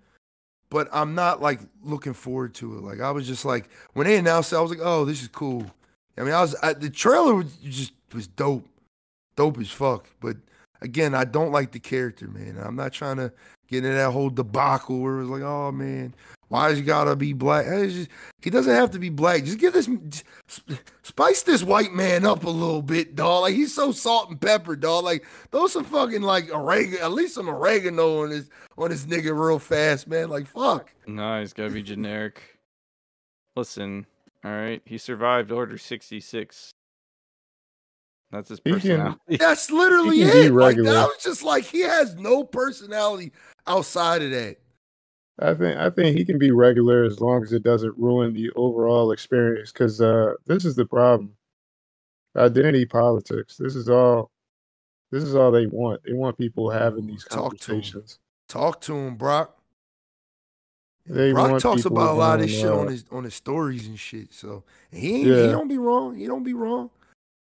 but 0.71 0.87
I'm 0.91 1.13
not 1.13 1.41
like 1.43 1.59
looking 1.83 2.13
forward 2.13 2.55
to 2.55 2.77
it. 2.77 2.81
Like 2.81 3.01
I 3.01 3.11
was 3.11 3.27
just 3.27 3.45
like 3.45 3.69
when 3.93 4.07
they 4.07 4.17
announced 4.17 4.51
it, 4.51 4.55
I 4.55 4.61
was 4.61 4.71
like, 4.71 4.79
"Oh, 4.81 5.05
this 5.05 5.21
is 5.21 5.27
cool." 5.27 5.65
I 6.17 6.23
mean, 6.23 6.33
I 6.33 6.41
was 6.41 6.55
I, 6.63 6.73
the 6.73 6.89
trailer 6.89 7.35
was 7.35 7.53
just 7.57 7.91
was 8.13 8.25
dope. 8.25 8.65
Dope 9.39 9.57
as 9.59 9.71
fuck, 9.71 10.05
but 10.19 10.35
again, 10.81 11.15
I 11.15 11.23
don't 11.23 11.53
like 11.53 11.71
the 11.71 11.79
character, 11.79 12.27
man. 12.27 12.57
I'm 12.61 12.75
not 12.75 12.91
trying 12.91 13.15
to 13.15 13.31
get 13.69 13.85
into 13.85 13.95
that 13.95 14.11
whole 14.11 14.29
debacle 14.29 14.99
where 14.99 15.15
it 15.19 15.21
was 15.21 15.29
like, 15.29 15.43
"Oh 15.43 15.71
man, 15.71 16.13
why 16.49 16.73
he 16.73 16.81
gotta 16.81 17.15
be 17.15 17.31
black?" 17.31 17.65
Just- 17.65 18.09
he 18.41 18.49
doesn't 18.49 18.75
have 18.75 18.91
to 18.91 18.99
be 18.99 19.07
black. 19.09 19.45
Just 19.45 19.57
give 19.59 19.71
this 19.71 19.85
just 20.49 20.65
spice 21.03 21.43
this 21.43 21.63
white 21.63 21.93
man 21.93 22.25
up 22.25 22.43
a 22.43 22.49
little 22.49 22.81
bit, 22.81 23.15
dog. 23.15 23.43
Like 23.43 23.55
he's 23.55 23.73
so 23.73 23.93
salt 23.93 24.29
and 24.29 24.41
pepper, 24.41 24.75
dog. 24.75 25.05
Like 25.05 25.25
throw 25.51 25.67
some 25.67 25.85
fucking 25.85 26.21
like 26.21 26.53
oregano, 26.53 27.05
at 27.05 27.13
least 27.13 27.35
some 27.35 27.47
oregano 27.47 28.23
on 28.23 28.31
this 28.31 28.49
on 28.77 28.89
this 28.89 29.05
nigga 29.05 29.31
real 29.33 29.57
fast, 29.57 30.05
man. 30.05 30.29
Like 30.29 30.47
fuck. 30.47 30.93
No, 31.07 31.39
he's 31.39 31.53
gotta 31.53 31.71
be 31.71 31.81
generic. 31.81 32.41
Listen, 33.55 34.05
all 34.43 34.51
right. 34.51 34.81
He 34.83 34.97
survived 34.97 35.49
Order 35.51 35.77
sixty 35.77 36.19
six. 36.19 36.71
That's 38.31 38.49
his 38.49 38.59
He 38.63 38.71
can- 38.71 38.79
personality. 38.81 39.19
That's 39.39 39.71
literally 39.71 40.17
He 40.17 40.23
it. 40.23 40.53
Like 40.53 40.75
that 40.77 40.83
was 40.85 41.23
just 41.23 41.43
like 41.43 41.63
he 41.65 41.81
has 41.81 42.15
no 42.15 42.43
personality 42.43 43.31
outside 43.67 44.21
of 44.21 44.31
that. 44.31 44.57
I 45.41 45.53
think 45.53 45.77
I 45.77 45.89
think 45.89 46.17
he 46.17 46.25
can 46.25 46.37
be 46.37 46.51
regular 46.51 47.03
as 47.05 47.21
long 47.21 47.43
as 47.43 47.53
it 47.53 47.63
doesn't 47.63 47.97
ruin 47.97 48.33
the 48.33 48.51
overall 48.55 49.11
experience. 49.11 49.71
Because 49.71 50.01
uh, 50.01 50.33
this 50.45 50.65
is 50.65 50.75
the 50.75 50.85
problem: 50.85 51.33
identity 52.35 52.85
politics. 52.85 53.57
This 53.57 53.75
is 53.75 53.89
all. 53.89 54.31
This 55.11 55.23
is 55.23 55.33
all 55.35 55.49
they 55.49 55.65
want. 55.65 56.01
They 56.05 56.13
want 56.13 56.37
people 56.37 56.69
having 56.69 57.07
these 57.07 57.23
Talk 57.23 57.57
to 57.57 57.71
'em. 57.71 57.79
conversations. 57.79 58.19
Talk 58.47 58.81
to 58.81 58.93
him, 58.93 59.15
Brock. 59.15 59.55
They 61.07 61.31
Brock 61.31 61.49
want 61.51 61.63
talks 61.63 61.85
about 61.85 62.11
a 62.11 62.13
lot 62.13 62.39
of 62.39 62.45
this 62.47 62.55
shit 62.55 62.67
on 62.69 62.87
his 62.87 63.05
on 63.11 63.23
his 63.23 63.33
stories 63.33 63.87
and 63.87 63.97
shit. 63.97 64.31
So 64.33 64.63
he 64.91 65.15
ain't, 65.15 65.25
he 65.25 65.47
don't 65.51 65.67
be 65.67 65.79
wrong. 65.79 66.15
He 66.15 66.27
don't 66.27 66.43
be 66.43 66.53
wrong. 66.53 66.91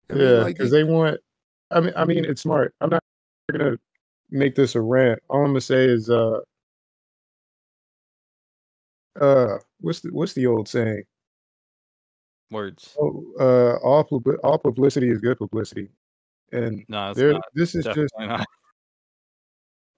I 0.09 0.13
mean, 0.13 0.23
yeah, 0.23 0.33
like, 0.43 0.55
because 0.55 0.71
they 0.71 0.83
want. 0.83 1.19
I 1.71 1.79
mean, 1.79 1.93
I 1.95 2.05
mean, 2.05 2.25
it's 2.25 2.41
smart. 2.41 2.73
I'm 2.81 2.89
not 2.89 3.01
gonna 3.51 3.77
make 4.29 4.55
this 4.55 4.75
a 4.75 4.81
rant. 4.81 5.19
All 5.29 5.41
I'm 5.41 5.47
gonna 5.47 5.61
say 5.61 5.85
is, 5.85 6.09
uh, 6.09 6.39
uh, 9.19 9.57
what's 9.79 10.01
the 10.01 10.09
what's 10.13 10.33
the 10.33 10.45
old 10.47 10.67
saying? 10.67 11.03
Words. 12.51 12.95
Oh, 12.99 13.25
uh, 13.39 13.77
all 13.83 14.03
pub- 14.03 14.37
all 14.43 14.59
publicity 14.59 15.09
is 15.09 15.19
good 15.19 15.37
publicity, 15.37 15.89
and 16.51 16.85
No, 16.87 17.09
it's 17.09 17.19
there. 17.19 17.33
not. 17.33 17.43
This 17.55 17.73
is 17.73 17.85
just 17.85 18.13
Definitely 18.17 18.45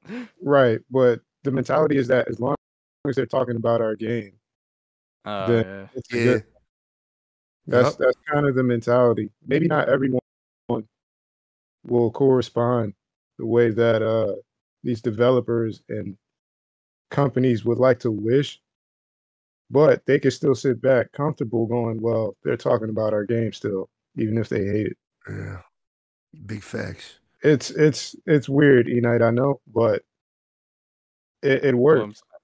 not. 0.10 0.30
right, 0.42 0.80
but 0.90 1.20
the 1.44 1.52
mentality 1.52 1.98
is 1.98 2.08
that 2.08 2.30
as 2.30 2.40
long 2.40 2.56
as 3.08 3.16
they're 3.18 3.26
talking 3.26 3.58
about 3.58 3.82
our 3.82 3.96
game, 3.96 4.34
The- 5.26 5.64
yeah. 5.66 5.88
it's 5.98 6.14
a 6.14 6.18
yeah. 6.18 6.24
good. 6.24 6.44
That's 7.68 7.90
Yup. 7.90 7.98
that's 8.00 8.18
kind 8.32 8.46
of 8.48 8.56
the 8.56 8.64
mentality. 8.64 9.30
Maybe 9.46 9.68
not 9.68 9.90
everyone 9.90 10.22
will 11.86 12.12
correspond 12.12 12.94
the 13.38 13.46
way 13.46 13.70
that 13.70 14.02
uh 14.02 14.34
these 14.84 15.02
developers 15.02 15.82
and 15.90 16.18
companies 17.12 17.66
would 17.66 17.78
like 17.78 18.00
to 18.00 18.12
wish, 18.12 18.62
but 19.70 20.06
they 20.06 20.20
can 20.20 20.32
still 20.32 20.56
sit 20.56 20.82
back 20.82 21.12
comfortable 21.12 21.66
going, 21.66 22.02
well, 22.02 22.36
they're 22.44 22.58
talking 22.58 22.90
about 22.90 23.14
our 23.14 23.26
game 23.26 23.52
still, 23.54 23.90
even 24.16 24.38
if 24.38 24.50
they 24.50 24.64
hate 24.66 24.88
it. 24.88 24.98
Yeah. 25.30 25.60
Big 26.46 26.64
facts. 26.64 27.20
It's 27.44 27.70
it's 27.72 28.16
it's 28.26 28.50
weird, 28.50 28.88
E 28.90 29.00
Night. 29.00 29.22
I 29.22 29.32
know, 29.32 29.60
but 29.74 30.04
it, 31.42 31.64
it 31.66 31.76
Well, 31.78 31.96
I'm, 31.96 32.08
works. 32.10 32.18
s- 32.20 32.40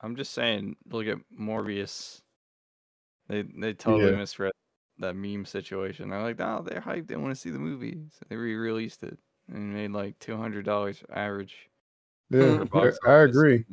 I'm 0.00 0.16
just 0.16 0.32
saying, 0.32 0.76
look 0.90 1.06
at 1.06 1.18
Morbius. 1.38 2.20
They 3.28 3.42
they 3.42 3.74
totally 3.74 4.10
Yeah. 4.12 4.16
misread 4.18 4.52
that 4.98 5.14
meme 5.14 5.44
situation. 5.44 6.08
They're 6.10 6.22
like, 6.22 6.38
no, 6.38 6.62
they're 6.66 6.80
hyped. 6.80 7.08
They 7.08 7.16
want 7.16 7.34
to 7.34 7.40
see 7.40 7.50
the 7.50 7.58
movie. 7.58 8.00
So 8.12 8.24
they 8.28 8.36
re-released 8.36 9.02
it 9.02 9.18
and 9.52 9.74
made 9.74 9.90
like 9.90 10.18
two 10.18 10.36
hundred 10.36 10.64
dollars 10.64 11.02
average 11.12 11.68
Yeah. 12.30 12.60
I, 12.60 12.64
box 12.64 12.98
I 13.06 13.12
office, 13.12 13.30
agree. 13.30 13.64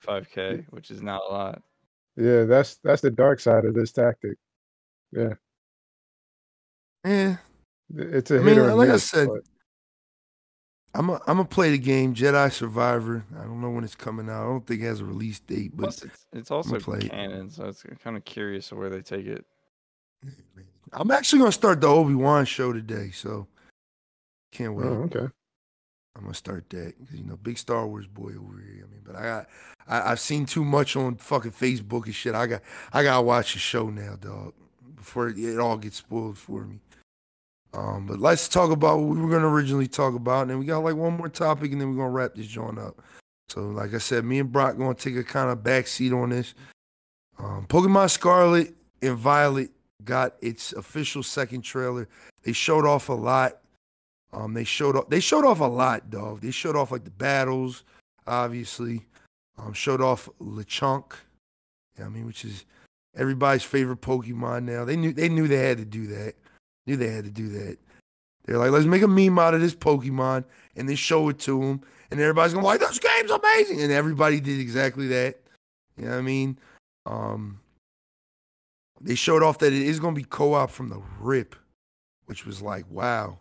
Five 0.00 0.28
k, 0.30 0.64
which 0.70 0.90
is 0.90 1.02
not 1.02 1.22
a 1.28 1.32
lot. 1.32 1.62
Yeah, 2.16 2.44
that's 2.44 2.76
that's 2.84 3.02
the 3.02 3.10
dark 3.10 3.40
side 3.40 3.64
of 3.64 3.74
this 3.74 3.90
tactic. 3.90 4.36
Yeah, 5.12 5.34
Yeah, 7.04 7.36
it's 7.96 8.30
a 8.30 8.34
I 8.34 8.38
hit 8.38 8.46
mean, 8.46 8.58
or 8.58 8.74
like 8.74 8.90
I 8.90 8.96
said, 8.98 9.28
but 9.28 9.42
I'm 10.94 11.10
a, 11.10 11.14
I'm 11.26 11.36
gonna 11.36 11.44
play 11.44 11.70
the 11.70 11.78
game 11.78 12.14
Jedi 12.14 12.52
Survivor. 12.52 13.24
I 13.38 13.42
don't 13.42 13.60
know 13.60 13.70
when 13.70 13.82
it's 13.82 13.96
coming 13.96 14.30
out. 14.30 14.42
I 14.42 14.46
don't 14.46 14.66
think 14.66 14.80
it 14.80 14.84
has 14.84 15.00
a 15.00 15.04
release 15.04 15.40
date, 15.40 15.72
but 15.74 15.84
Plus, 15.84 16.04
it's 16.04 16.26
it's 16.32 16.50
also 16.50 16.78
play 16.78 16.98
it. 16.98 17.10
canon, 17.10 17.50
so 17.50 17.66
it's 17.66 17.84
kind 18.02 18.16
of 18.16 18.24
curious 18.24 18.72
where 18.72 18.90
they 18.90 19.02
take 19.02 19.26
it. 19.26 19.44
I'm 20.92 21.10
actually 21.10 21.40
gonna 21.40 21.52
start 21.52 21.80
the 21.80 21.88
Obi 21.88 22.14
Wan 22.14 22.44
show 22.44 22.72
today, 22.72 23.10
so 23.12 23.48
can't 24.52 24.70
oh, 24.70 24.74
wait. 24.74 24.86
oh, 24.86 25.02
okay. 25.04 25.28
I'm 26.16 26.22
gonna 26.22 26.34
start 26.34 26.70
that 26.70 26.94
because 27.00 27.18
you 27.18 27.24
know, 27.24 27.36
big 27.36 27.58
Star 27.58 27.86
Wars 27.88 28.06
boy 28.06 28.30
over 28.38 28.60
here. 28.60 28.86
I 28.86 28.92
mean, 28.92 29.02
but 29.04 29.16
I 29.16 29.22
got 29.22 29.46
I, 29.88 30.12
I've 30.12 30.20
seen 30.20 30.46
too 30.46 30.64
much 30.64 30.94
on 30.94 31.16
fucking 31.16 31.50
Facebook 31.50 32.04
and 32.04 32.14
shit. 32.14 32.36
I 32.36 32.46
got 32.46 32.62
I 32.92 33.02
gotta 33.02 33.22
watch 33.22 33.54
the 33.54 33.58
show 33.58 33.90
now, 33.90 34.14
dog, 34.14 34.54
before 34.94 35.28
it, 35.28 35.38
it 35.38 35.58
all 35.58 35.76
gets 35.76 35.96
spoiled 35.96 36.38
for 36.38 36.64
me. 36.66 36.78
Um, 37.74 38.06
but 38.06 38.20
let's 38.20 38.48
talk 38.48 38.70
about 38.70 39.00
what 39.00 39.16
we 39.16 39.20
were 39.20 39.30
gonna 39.30 39.48
originally 39.48 39.88
talk 39.88 40.14
about, 40.14 40.42
and 40.42 40.50
then 40.50 40.58
we 40.58 40.64
got 40.64 40.78
like 40.78 40.94
one 40.94 41.16
more 41.16 41.28
topic, 41.28 41.72
and 41.72 41.80
then 41.80 41.90
we're 41.90 42.04
gonna 42.04 42.10
wrap 42.10 42.34
this 42.34 42.46
joint 42.46 42.78
up. 42.78 43.02
So, 43.48 43.62
like 43.62 43.94
I 43.94 43.98
said, 43.98 44.24
me 44.24 44.38
and 44.38 44.52
Brock 44.52 44.78
gonna 44.78 44.94
take 44.94 45.16
a 45.16 45.24
kind 45.24 45.50
of 45.50 45.64
back 45.64 45.88
seat 45.88 46.12
on 46.12 46.30
this. 46.30 46.54
Um, 47.38 47.66
Pokemon 47.68 48.10
Scarlet 48.10 48.74
and 49.02 49.16
Violet 49.16 49.70
got 50.04 50.34
its 50.40 50.72
official 50.72 51.22
second 51.22 51.62
trailer. 51.62 52.08
They 52.44 52.52
showed 52.52 52.86
off 52.86 53.08
a 53.08 53.14
lot. 53.14 53.58
Um, 54.32 54.54
they 54.54 54.64
showed 54.64 54.96
off. 54.96 55.08
They 55.08 55.20
showed 55.20 55.44
off 55.44 55.60
a 55.60 55.64
lot, 55.64 56.10
dog. 56.10 56.42
They 56.42 56.52
showed 56.52 56.76
off 56.76 56.92
like 56.92 57.04
the 57.04 57.10
battles, 57.10 57.82
obviously. 58.26 59.02
Um, 59.58 59.72
showed 59.72 60.00
off 60.00 60.28
Lechonk. 60.40 61.12
I 62.02 62.08
mean, 62.08 62.26
which 62.26 62.44
is 62.44 62.64
everybody's 63.16 63.62
favorite 63.62 64.00
Pokemon 64.00 64.64
now. 64.64 64.84
They 64.84 64.96
knew 64.96 65.12
they 65.12 65.28
knew 65.28 65.48
they 65.48 65.68
had 65.68 65.78
to 65.78 65.84
do 65.84 66.06
that. 66.08 66.34
Knew 66.86 66.96
they 66.96 67.08
had 67.08 67.24
to 67.24 67.30
do 67.30 67.48
that. 67.48 67.78
They're 68.44 68.58
like, 68.58 68.70
let's 68.70 68.84
make 68.84 69.02
a 69.02 69.08
meme 69.08 69.38
out 69.38 69.54
of 69.54 69.60
this 69.60 69.74
Pokemon 69.74 70.44
and 70.76 70.88
then 70.88 70.96
show 70.96 71.28
it 71.30 71.38
to 71.40 71.60
them, 71.60 71.80
and 72.10 72.20
everybody's 72.20 72.52
gonna 72.52 72.66
like, 72.66 72.80
this 72.80 72.98
game's 72.98 73.30
amazing, 73.30 73.80
and 73.80 73.90
everybody 73.92 74.40
did 74.40 74.60
exactly 74.60 75.06
that. 75.08 75.40
You 75.96 76.04
know 76.04 76.10
what 76.10 76.18
I 76.18 76.22
mean? 76.22 76.58
Um, 77.06 77.60
they 79.00 79.14
showed 79.14 79.42
off 79.42 79.58
that 79.58 79.72
it 79.72 79.82
is 79.82 80.00
gonna 80.00 80.16
be 80.16 80.24
co-op 80.24 80.70
from 80.70 80.88
the 80.88 81.00
rip, 81.20 81.56
which 82.26 82.44
was 82.44 82.60
like, 82.60 82.84
wow. 82.90 83.38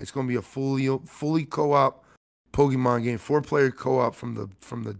It's 0.00 0.10
gonna 0.10 0.28
be 0.28 0.36
a 0.36 0.42
fully 0.42 0.88
fully 1.06 1.44
co-op 1.44 2.04
Pokemon 2.52 3.04
game, 3.04 3.18
four 3.18 3.42
player 3.42 3.70
co-op 3.70 4.14
from 4.14 4.34
the 4.34 4.48
from 4.60 4.84
the 4.84 4.96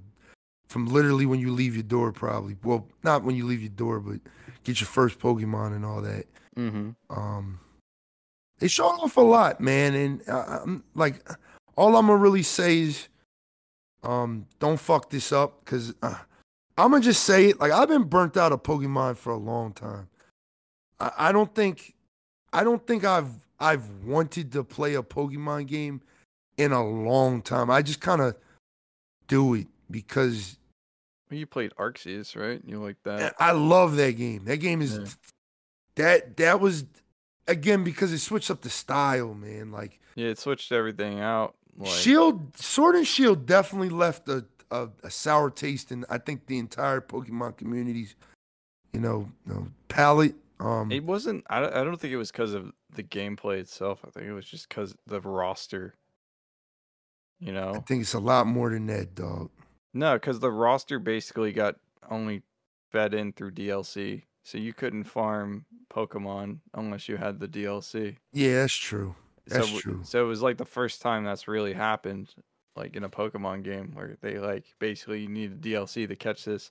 from 0.68 0.86
literally 0.86 1.24
when 1.24 1.40
you 1.40 1.52
leave 1.52 1.74
your 1.74 1.84
door, 1.84 2.12
probably. 2.12 2.56
Well, 2.62 2.86
not 3.02 3.22
when 3.22 3.36
you 3.36 3.46
leave 3.46 3.62
your 3.62 3.70
door, 3.70 4.00
but 4.00 4.20
get 4.64 4.80
your 4.80 4.88
first 4.88 5.18
Pokemon 5.18 5.74
and 5.74 5.84
all 5.84 6.02
that. 6.02 6.26
Mm-hmm. 6.58 6.90
Um, 7.08 7.60
they 8.58 8.68
showed 8.68 8.98
off 9.00 9.16
a 9.16 9.20
lot, 9.20 9.60
man, 9.60 9.94
and 9.94 10.28
uh, 10.28 10.60
I'm 10.64 10.84
like, 10.94 11.26
all 11.76 11.96
I'm 11.96 12.06
gonna 12.06 12.18
really 12.18 12.42
say 12.42 12.80
is, 12.80 13.08
um, 14.02 14.46
don't 14.58 14.78
fuck 14.80 15.10
this 15.10 15.32
up, 15.32 15.64
cause 15.64 15.94
uh, 16.02 16.16
I'm 16.76 16.90
gonna 16.90 17.02
just 17.02 17.24
say 17.24 17.46
it. 17.46 17.60
Like 17.60 17.72
I've 17.72 17.88
been 17.88 18.04
burnt 18.04 18.36
out 18.36 18.52
of 18.52 18.62
Pokemon 18.62 19.16
for 19.16 19.32
a 19.32 19.36
long 19.36 19.72
time. 19.72 20.08
I, 21.00 21.12
I 21.18 21.32
don't 21.32 21.54
think, 21.54 21.94
I 22.52 22.64
don't 22.64 22.84
think 22.86 23.04
I've 23.04 23.30
I've 23.60 23.88
wanted 24.04 24.52
to 24.52 24.64
play 24.64 24.94
a 24.94 25.02
Pokemon 25.02 25.66
game 25.66 26.00
in 26.56 26.72
a 26.72 26.84
long 26.84 27.42
time. 27.42 27.70
I 27.70 27.82
just 27.82 28.00
kind 28.00 28.20
of 28.20 28.36
do 29.28 29.54
it 29.54 29.66
because 29.90 30.58
Well, 31.30 31.38
you 31.38 31.46
played 31.46 31.72
Arceus, 31.78 32.34
right? 32.36 32.60
You 32.66 32.82
like 32.82 32.96
that? 33.04 33.34
I 33.38 33.52
love 33.52 33.96
that 33.96 34.12
game. 34.16 34.44
That 34.44 34.56
game 34.58 34.80
is 34.82 34.98
Yeah. 34.98 35.04
that 35.96 36.36
that 36.38 36.60
was 36.60 36.84
again 37.48 37.82
because 37.82 38.12
it 38.12 38.18
switched 38.18 38.50
up 38.50 38.60
the 38.60 38.70
style, 38.70 39.34
man. 39.34 39.72
Like 39.72 39.98
Yeah, 40.14 40.28
it 40.28 40.38
switched 40.38 40.70
everything 40.70 41.20
out. 41.20 41.56
Like, 41.76 41.90
Shield, 41.90 42.56
Sword 42.56 42.96
and 42.96 43.06
Shield 43.06 43.46
definitely 43.46 43.88
left 43.88 44.28
a, 44.28 44.44
a 44.70 44.88
a 45.02 45.10
sour 45.10 45.50
taste 45.50 45.90
in 45.90 46.04
I 46.10 46.18
think 46.18 46.46
the 46.46 46.58
entire 46.58 47.00
Pokemon 47.00 47.56
community's, 47.56 48.14
you 48.92 49.00
know, 49.00 49.30
you 49.46 49.54
know 49.54 49.68
palate. 49.88 50.34
Um, 50.60 50.90
It 50.90 51.04
wasn't. 51.04 51.44
I 51.48 51.60
don't, 51.60 51.72
I 51.74 51.84
don't 51.84 52.00
think 52.00 52.12
it 52.12 52.16
was 52.16 52.32
because 52.32 52.52
of 52.52 52.72
the 52.92 53.04
gameplay 53.04 53.58
itself. 53.58 54.00
I 54.04 54.10
think 54.10 54.26
it 54.26 54.32
was 54.32 54.46
just 54.46 54.68
because 54.68 54.94
the 55.06 55.20
roster. 55.20 55.94
You 57.38 57.52
know, 57.52 57.74
I 57.76 57.78
think 57.80 58.00
it's 58.02 58.14
a 58.14 58.18
lot 58.18 58.48
more 58.48 58.70
than 58.70 58.86
that, 58.86 59.14
dog. 59.14 59.50
no, 59.94 60.14
because 60.14 60.40
the 60.40 60.50
roster 60.50 60.98
basically 60.98 61.52
got 61.52 61.76
only 62.10 62.42
fed 62.90 63.14
in 63.14 63.32
through 63.32 63.52
DLC, 63.52 64.24
so 64.48 64.56
you 64.56 64.72
couldn't 64.72 65.04
farm 65.04 65.66
Pokemon 65.92 66.60
unless 66.72 67.06
you 67.06 67.18
had 67.18 67.38
the 67.38 67.46
DLC. 67.46 68.16
Yeah, 68.32 68.60
that's 68.62 68.72
true. 68.74 69.14
That's 69.46 69.70
so, 69.70 69.78
true. 69.78 70.00
So 70.04 70.24
it 70.24 70.26
was 70.26 70.40
like 70.40 70.56
the 70.56 70.64
first 70.64 71.02
time 71.02 71.22
that's 71.24 71.46
really 71.48 71.74
happened, 71.74 72.34
like 72.74 72.96
in 72.96 73.04
a 73.04 73.10
Pokemon 73.10 73.62
game 73.62 73.90
where 73.92 74.16
they 74.22 74.38
like 74.38 74.64
basically 74.78 75.20
you 75.20 75.28
need 75.28 75.52
a 75.52 75.56
DLC 75.56 76.08
to 76.08 76.16
catch 76.16 76.46
this. 76.46 76.70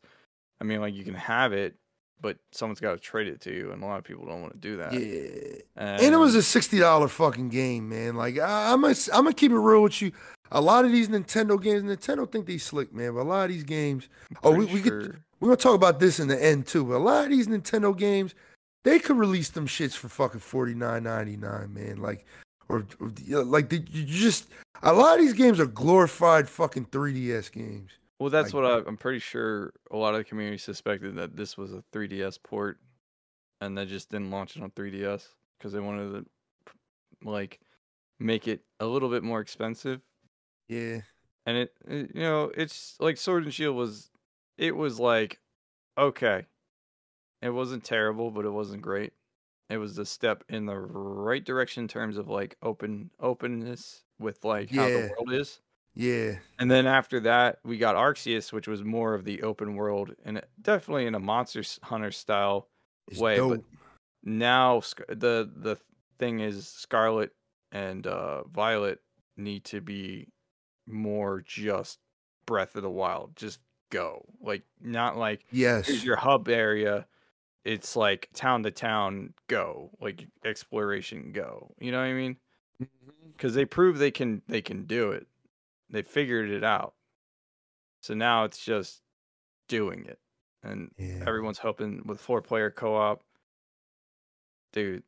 I 0.60 0.64
mean, 0.64 0.82
like 0.82 0.96
you 0.96 1.04
can 1.04 1.14
have 1.14 1.54
it, 1.54 1.76
but 2.20 2.38
someone's 2.52 2.80
got 2.80 2.94
to 2.94 2.98
trade 2.98 3.28
it 3.28 3.42
to 3.42 3.54
you, 3.54 3.72
and 3.72 3.84
a 3.84 3.86
lot 3.86 4.00
of 4.00 4.04
people 4.06 4.26
don't 4.26 4.42
want 4.42 4.54
to 4.54 4.60
do 4.60 4.78
that. 4.78 4.94
Yeah. 4.94 5.60
And 5.76 6.14
it 6.16 6.18
was 6.18 6.34
a 6.34 6.42
sixty 6.42 6.80
dollar 6.80 7.08
fucking 7.08 7.50
game, 7.50 7.90
man. 7.90 8.16
Like 8.16 8.40
I, 8.40 8.74
I'm 8.74 8.82
gonna, 8.82 8.96
I'm 9.14 9.24
gonna 9.26 9.34
keep 9.34 9.52
it 9.52 9.60
real 9.60 9.84
with 9.84 10.02
you. 10.02 10.12
A 10.52 10.62
lot 10.62 10.84
of 10.84 10.92
these 10.92 11.10
Nintendo 11.10 11.62
games, 11.62 11.84
Nintendo 11.84 12.32
think 12.32 12.48
they 12.48 12.58
slick, 12.58 12.92
man. 12.92 13.14
But 13.14 13.22
a 13.22 13.24
lot 13.24 13.44
of 13.44 13.50
these 13.50 13.66
games, 13.66 14.10
oh, 14.44 14.50
we- 14.52 14.66
Pretty 14.66 14.74
we 14.74 14.82
get- 14.82 14.90
sure- 14.90 15.20
we're 15.40 15.50
gonna 15.50 15.58
talk 15.58 15.76
about 15.76 16.00
this 16.00 16.20
in 16.20 16.28
the 16.28 16.44
end 16.44 16.68
too. 16.68 16.86
But 16.86 16.96
a 16.96 16.98
lot 16.98 17.26
of 17.26 17.30
these 17.30 17.48
Nintendo 17.48 17.96
games, 17.98 18.36
they 18.84 19.00
could 19.00 19.18
release 19.18 19.50
them 19.50 19.68
shits 19.68 19.94
for 19.94 20.10
fucking 20.10 20.40
forty 20.40 20.74
nine 20.74 21.04
ninety 21.04 21.38
nine, 21.38 21.74
man. 21.74 21.98
Like, 21.98 22.26
or, 22.70 22.86
or 23.00 23.10
like 23.44 23.70
the, 23.70 23.84
you 23.90 24.04
just 24.04 24.48
a 24.84 24.94
lot 24.94 25.16
of 25.16 25.26
these 25.26 25.34
games 25.34 25.60
are 25.60 25.66
glorified 25.66 26.48
fucking 26.48 26.86
3DS 26.88 27.52
games. 27.52 27.92
Well, 28.20 28.30
that's 28.30 28.54
like- 28.54 28.64
what 28.64 28.66
I, 28.66 28.88
I'm 28.88 28.98
pretty 28.98 29.20
sure 29.20 29.74
a 29.92 29.98
lot 29.98 30.14
of 30.14 30.20
the 30.20 30.24
community 30.24 30.58
suspected 30.58 31.16
that 31.16 31.36
this 31.36 31.58
was 31.58 31.74
a 31.74 31.84
3DS 31.94 32.40
port, 32.44 32.80
and 33.62 33.78
they 33.78 33.86
just 33.86 34.10
didn't 34.10 34.32
launch 34.32 34.56
it 34.56 34.64
on 34.64 34.72
3DS 34.72 35.26
because 35.58 35.74
they 35.74 35.80
wanted 35.80 36.12
to 36.14 36.26
like 37.24 37.60
make 38.20 38.48
it 38.48 38.62
a 38.80 38.86
little 38.86 39.10
bit 39.10 39.24
more 39.24 39.40
expensive. 39.40 40.02
Yeah, 40.68 41.02
And 41.46 41.58
it, 41.58 41.74
it 41.88 42.12
you 42.14 42.22
know, 42.22 42.52
it's 42.56 42.98
like 43.00 43.18
Sword 43.18 43.46
and 43.46 43.54
Shield 43.54 43.76
was, 43.76 44.10
it 44.58 44.76
was 44.76 45.00
like, 45.00 45.40
okay, 45.98 46.46
it 47.42 47.50
wasn't 47.50 47.84
terrible, 47.84 48.32
but 48.32 48.46
it 48.46 48.50
wasn't 48.50 48.82
great. 48.82 49.14
It 49.70 49.78
was 49.78 49.98
a 49.98 50.06
step 50.06 50.44
in 50.50 50.66
the 50.66 50.78
right 50.78 51.44
direction 51.44 51.84
in 51.84 51.88
terms 51.88 52.18
of 52.18 52.28
like 52.30 52.56
open 52.64 53.12
openness 53.20 54.04
with 54.20 54.44
like 54.46 54.70
how 54.72 54.88
Yeah. 54.88 55.02
the 55.02 55.10
world 55.18 55.34
is. 55.34 55.60
yeah, 55.94 56.38
And 56.60 56.70
then 56.72 56.86
after 56.88 57.20
that, 57.22 57.60
we 57.66 57.78
got 57.78 57.96
Arceus, 57.96 58.54
which 58.54 58.68
was 58.68 58.84
more 58.84 59.14
of 59.14 59.24
the 59.26 59.42
open 59.44 59.76
world 59.76 60.16
and 60.24 60.38
it- 60.38 60.50
definitely 60.62 61.06
in 61.08 61.16
a 61.16 61.20
Monster 61.20 61.60
s- 61.62 61.80
Hunter 61.84 62.12
style. 62.12 62.70
it's 63.08 63.20
Wait, 63.20 63.40
but- 63.40 63.48
dope. 63.58 63.66
Now 64.24 64.80
Sc- 64.82 65.08
the 65.08 65.50
the 65.56 65.78
thing 66.20 66.40
is 66.40 66.68
Scarlet 66.68 67.32
and 67.72 68.06
uh, 68.08 68.44
Violet 68.46 69.02
need 69.38 69.64
to 69.66 69.82
be 69.82 70.28
more 70.88 71.42
just 71.42 72.00
Breath 72.46 72.76
of 72.76 72.82
the 72.84 72.90
Wild, 72.90 73.36
just 73.36 73.60
go. 73.90 74.26
Like 74.42 74.64
not 74.82 75.18
like 75.18 75.46
yes, 75.52 75.88
here's 75.88 76.04
your 76.04 76.16
hub 76.16 76.48
area. 76.48 77.06
It's 77.66 77.96
like 77.96 78.30
town 78.34 78.64
to 78.64 78.72
town 78.72 79.34
go, 79.48 79.92
like 80.00 80.28
exploration 80.46 81.32
go. 81.34 81.74
You 81.80 81.92
know 81.92 82.00
what 82.00 82.06
I 82.06 82.14
mean? 82.14 82.38
Mm-hmm. 82.82 83.30
Because 83.32 83.54
they 83.54 83.66
prove 83.66 83.98
they 83.98 84.12
can 84.12 84.42
they 84.48 84.62
can 84.62 84.86
do 84.86 85.12
it. 85.12 85.28
They 85.90 86.02
figured 86.02 86.50
it 86.50 86.64
out. 86.64 86.94
So 88.02 88.14
now 88.14 88.44
it's 88.44 88.64
just 88.64 89.02
doing 89.68 90.06
it, 90.06 90.20
and 90.64 90.92
yeah. 90.98 91.24
everyone's 91.26 91.58
hoping 91.58 92.04
with 92.06 92.22
four 92.22 92.42
player 92.42 92.70
co 92.72 92.96
op. 92.96 93.24
Dude, 94.72 95.04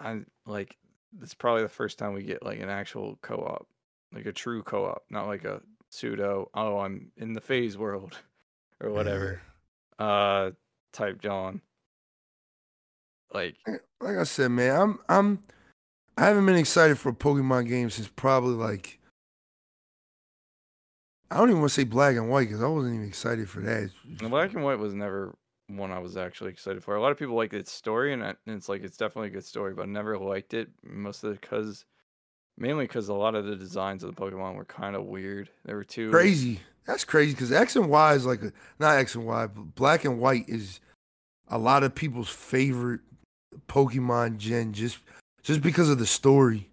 I 0.00 0.20
like 0.46 0.76
this 1.12 1.30
is 1.30 1.34
probably 1.34 1.62
the 1.62 1.68
first 1.68 1.98
time 1.98 2.14
we 2.14 2.22
get 2.22 2.42
like 2.42 2.60
an 2.60 2.68
actual 2.68 3.18
co 3.22 3.36
op, 3.36 3.66
like 4.12 4.26
a 4.26 4.32
true 4.32 4.62
co 4.62 4.84
op, 4.86 5.04
not 5.10 5.26
like 5.26 5.44
a 5.44 5.60
pseudo. 5.92 6.50
Oh, 6.54 6.78
I'm 6.78 7.12
in 7.16 7.34
the 7.34 7.40
phase 7.40 7.76
world, 7.78 8.18
or 8.80 8.90
whatever. 8.90 9.40
Uh, 9.98 10.50
type 10.92 11.20
John. 11.20 11.60
Like 13.32 13.54
like 14.00 14.16
I 14.16 14.24
said, 14.24 14.50
man, 14.50 14.74
I'm 14.80 14.98
I'm 15.08 15.38
I 16.16 16.24
haven't 16.24 16.46
been 16.46 16.56
excited 16.56 16.98
for 16.98 17.10
a 17.10 17.14
Pokemon 17.14 17.68
game 17.68 17.88
since 17.88 18.08
probably 18.08 18.54
like 18.54 18.98
I 21.30 21.36
don't 21.36 21.50
even 21.50 21.60
want 21.60 21.70
to 21.70 21.74
say 21.74 21.84
black 21.84 22.16
and 22.16 22.28
white 22.28 22.48
because 22.48 22.62
I 22.62 22.66
wasn't 22.66 22.94
even 22.96 23.06
excited 23.06 23.48
for 23.48 23.60
that. 23.60 23.90
Black 24.28 24.52
and 24.54 24.64
White 24.64 24.78
was 24.78 24.92
never 24.92 25.36
one 25.68 25.90
I 25.92 25.98
was 26.00 26.16
actually 26.16 26.50
excited 26.50 26.82
for. 26.82 26.94
A 26.96 27.00
lot 27.00 27.12
of 27.12 27.18
people 27.18 27.36
like 27.36 27.52
its 27.52 27.70
story, 27.72 28.12
and, 28.12 28.24
I- 28.24 28.34
and 28.46 28.56
it's 28.56 28.68
like 28.68 28.82
it's 28.82 28.96
definitely 28.96 29.28
a 29.28 29.32
good 29.34 29.44
story, 29.44 29.72
but 29.74 29.82
I 29.82 29.86
never 29.86 30.18
liked 30.18 30.52
it. 30.52 30.68
Most 30.82 31.22
of 31.22 31.32
it 31.32 31.40
because, 31.40 31.84
mainly 32.62 32.84
because 32.84 33.08
a 33.08 33.14
lot 33.14 33.34
of 33.34 33.44
the 33.44 33.56
designs 33.56 34.04
of 34.04 34.14
the 34.14 34.20
Pokemon 34.22 34.54
were 34.54 34.64
kind 34.64 34.94
of 34.94 35.04
weird. 35.04 35.50
They 35.64 35.74
were 35.74 35.84
too 35.84 36.10
Crazy. 36.10 36.60
That's 36.86 37.04
crazy 37.04 37.32
because 37.32 37.52
X 37.52 37.76
and 37.76 37.88
Y 37.88 38.14
is 38.14 38.24
like 38.24 38.42
a 38.42 38.52
not 38.78 38.96
X 38.96 39.14
and 39.16 39.26
Y, 39.26 39.46
but 39.48 39.74
black 39.74 40.04
and 40.04 40.18
white 40.20 40.48
is 40.48 40.80
a 41.48 41.58
lot 41.58 41.82
of 41.82 41.94
people's 41.94 42.28
favorite 42.28 43.00
Pokemon 43.68 44.38
gen 44.38 44.72
just 44.72 44.98
just 45.42 45.60
because 45.60 45.90
of 45.90 45.98
the 45.98 46.06
story. 46.06 46.68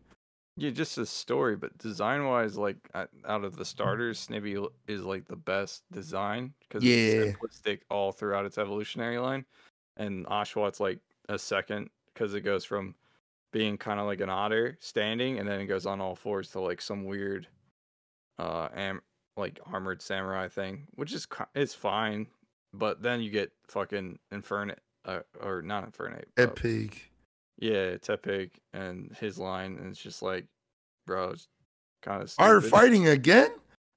Yeah, 0.57 0.71
just 0.71 0.95
the 0.95 1.05
story, 1.05 1.55
but 1.55 1.77
design 1.77 2.25
wise, 2.25 2.57
like 2.57 2.77
out 2.93 3.43
of 3.45 3.55
the 3.55 3.65
starters, 3.65 4.27
Snivy 4.27 4.67
is 4.87 5.03
like 5.03 5.25
the 5.27 5.35
best 5.35 5.83
design 5.91 6.53
because 6.59 6.83
Yeah. 6.83 6.95
it's 6.95 7.37
simplistic 7.37 7.79
all 7.89 8.11
throughout 8.11 8.45
its 8.45 8.57
evolutionary 8.57 9.17
line, 9.17 9.45
and 9.97 10.25
Oshawott 10.27 10.79
like 10.79 10.99
a 11.29 11.39
second 11.39 11.89
because 12.13 12.33
it 12.33 12.41
goes 12.41 12.65
from 12.65 12.93
being 13.51 13.77
kind 13.77 13.99
of 13.99 14.05
like 14.05 14.21
an 14.21 14.29
otter 14.29 14.77
standing, 14.79 15.39
and 15.39 15.47
then 15.47 15.59
it 15.59 15.65
goes 15.65 15.85
on 15.85 16.01
all 16.01 16.15
fours 16.15 16.49
to 16.51 16.59
like 16.59 16.81
some 16.81 17.05
weird, 17.05 17.47
uh, 18.37 18.67
am 18.75 19.01
like 19.37 19.59
armored 19.71 20.01
samurai 20.01 20.47
thing, 20.47 20.85
which 20.95 21.13
is 21.13 21.27
it's 21.55 21.73
fine, 21.73 22.27
but 22.73 23.01
then 23.01 23.21
you 23.21 23.31
get 23.31 23.51
fucking 23.67 24.19
Infernape, 24.33 24.75
uh, 25.05 25.19
or 25.41 25.61
not 25.61 25.91
Infernape, 25.91 26.25
Epic. 26.37 27.11
yeah, 27.57 27.95
Tepig 27.95 28.51
and 28.73 29.15
his 29.19 29.37
line, 29.39 29.77
and 29.77 29.87
it's 29.87 30.01
just 30.01 30.21
like, 30.21 30.45
bro, 31.07 31.31
it's 31.31 31.47
kind 32.01 32.21
of 32.21 32.33
Are 32.37 32.61
fighting 32.61 33.07
again? 33.07 33.49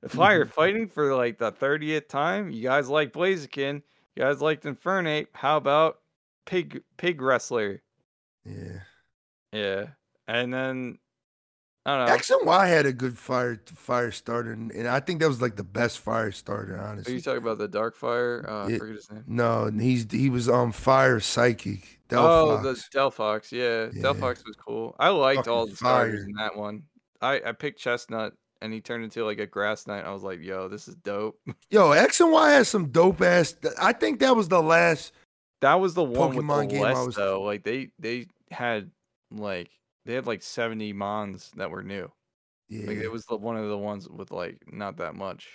Fire 0.08 0.46
fighting 0.46 0.88
for 0.88 1.14
like 1.14 1.38
the 1.38 1.52
thirtieth 1.52 2.08
time. 2.08 2.50
You 2.50 2.62
guys 2.62 2.88
like 2.88 3.12
Blaziken. 3.12 3.82
You 4.16 4.22
guys 4.24 4.40
liked 4.40 4.64
Infernape. 4.64 5.28
How 5.32 5.56
about 5.56 5.98
Pig 6.44 6.82
Pig 6.96 7.22
Wrestler? 7.22 7.82
Yeah. 8.44 8.80
Yeah, 9.52 9.86
and 10.26 10.52
then 10.52 10.98
I 11.84 11.96
don't 11.96 12.06
know. 12.06 12.12
X 12.14 12.30
and 12.30 12.46
Y 12.46 12.66
had 12.68 12.86
a 12.86 12.92
good 12.92 13.18
fire 13.18 13.60
fire 13.66 14.10
starter, 14.12 14.52
and, 14.52 14.70
and 14.72 14.88
I 14.88 15.00
think 15.00 15.20
that 15.20 15.28
was 15.28 15.42
like 15.42 15.56
the 15.56 15.64
best 15.64 15.98
fire 15.98 16.30
starter, 16.32 16.78
Honestly, 16.78 17.12
Are 17.12 17.16
you 17.16 17.22
talking 17.22 17.42
about 17.42 17.58
the 17.58 17.68
Darkfire? 17.68 18.48
Uh, 18.48 18.64
I 18.66 18.78
forget 18.78 18.94
his 18.96 19.10
name. 19.10 19.24
No, 19.26 19.70
he's 19.70 20.06
he 20.10 20.30
was 20.30 20.48
on 20.48 20.72
fire 20.72 21.20
psychic. 21.20 22.00
oh, 22.12 22.14
Delphox. 22.16 22.62
the 22.92 22.98
Delphox. 22.98 23.52
Yeah, 23.52 23.88
Yeah. 23.92 24.02
Delphox 24.12 24.44
was 24.46 24.56
cool. 24.56 24.94
I 24.98 25.08
liked 25.08 25.48
all 25.48 25.62
Fucking 25.66 25.70
the 25.72 25.76
starters 25.76 26.20
fire. 26.20 26.24
in 26.28 26.32
that 26.36 26.56
one. 26.56 26.84
I 27.20 27.40
I 27.46 27.52
picked 27.52 27.80
Chestnut, 27.80 28.32
and 28.60 28.72
he 28.72 28.80
turned 28.80 29.04
into 29.04 29.24
like 29.24 29.38
a 29.40 29.46
Grass 29.46 29.86
Knight. 29.86 30.04
I 30.04 30.12
was 30.12 30.22
like, 30.22 30.40
yo, 30.40 30.68
this 30.68 30.86
is 30.88 30.94
dope. 30.96 31.38
Yo, 31.70 31.90
X 31.92 32.20
and 32.20 32.30
Y 32.32 32.52
has 32.52 32.68
some 32.68 32.86
dope 32.90 33.20
ass. 33.22 33.54
I 33.80 33.92
think 33.92 34.20
that 34.20 34.34
was 34.36 34.48
the 34.48 34.62
last. 34.62 35.12
That 35.62 35.74
was 35.80 35.94
the 35.94 36.04
one 36.04 36.34
with 36.34 36.44
Pokemon 36.46 36.68
the 36.68 36.74
game 36.76 36.84
I 36.84 36.92
less 36.94 37.06
was- 37.06 37.16
though. 37.16 37.42
Like 37.42 37.64
they 37.64 37.90
they 37.98 38.28
had 38.50 38.90
like 39.38 39.70
they 40.04 40.14
had 40.14 40.26
like 40.26 40.42
seventy 40.42 40.92
mons 40.92 41.50
that 41.56 41.70
were 41.70 41.82
new. 41.82 42.10
Yeah, 42.68 42.86
Like 42.86 42.98
it 42.98 43.12
was 43.12 43.26
the 43.26 43.36
one 43.36 43.56
of 43.56 43.68
the 43.68 43.78
ones 43.78 44.08
with 44.08 44.30
like 44.30 44.62
not 44.72 44.96
that 44.98 45.14
much, 45.14 45.48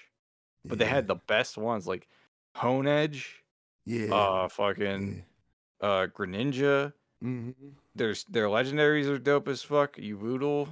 but 0.66 0.78
they 0.78 0.86
had 0.86 1.08
the 1.08 1.16
best 1.16 1.58
ones 1.58 1.88
like 1.88 2.08
Honedge, 2.56 3.26
yeah, 3.86 4.14
uh, 4.14 4.48
fucking 4.50 5.24
uh, 5.82 6.08
Greninja. 6.14 6.94
hmm 7.22 7.52
There's 7.96 8.24
their 8.26 8.48
legendaries 8.48 9.08
are 9.08 9.18
dope 9.20 9.48
as 9.48 9.64
fuck. 9.64 9.98
Yveltal, 9.98 10.68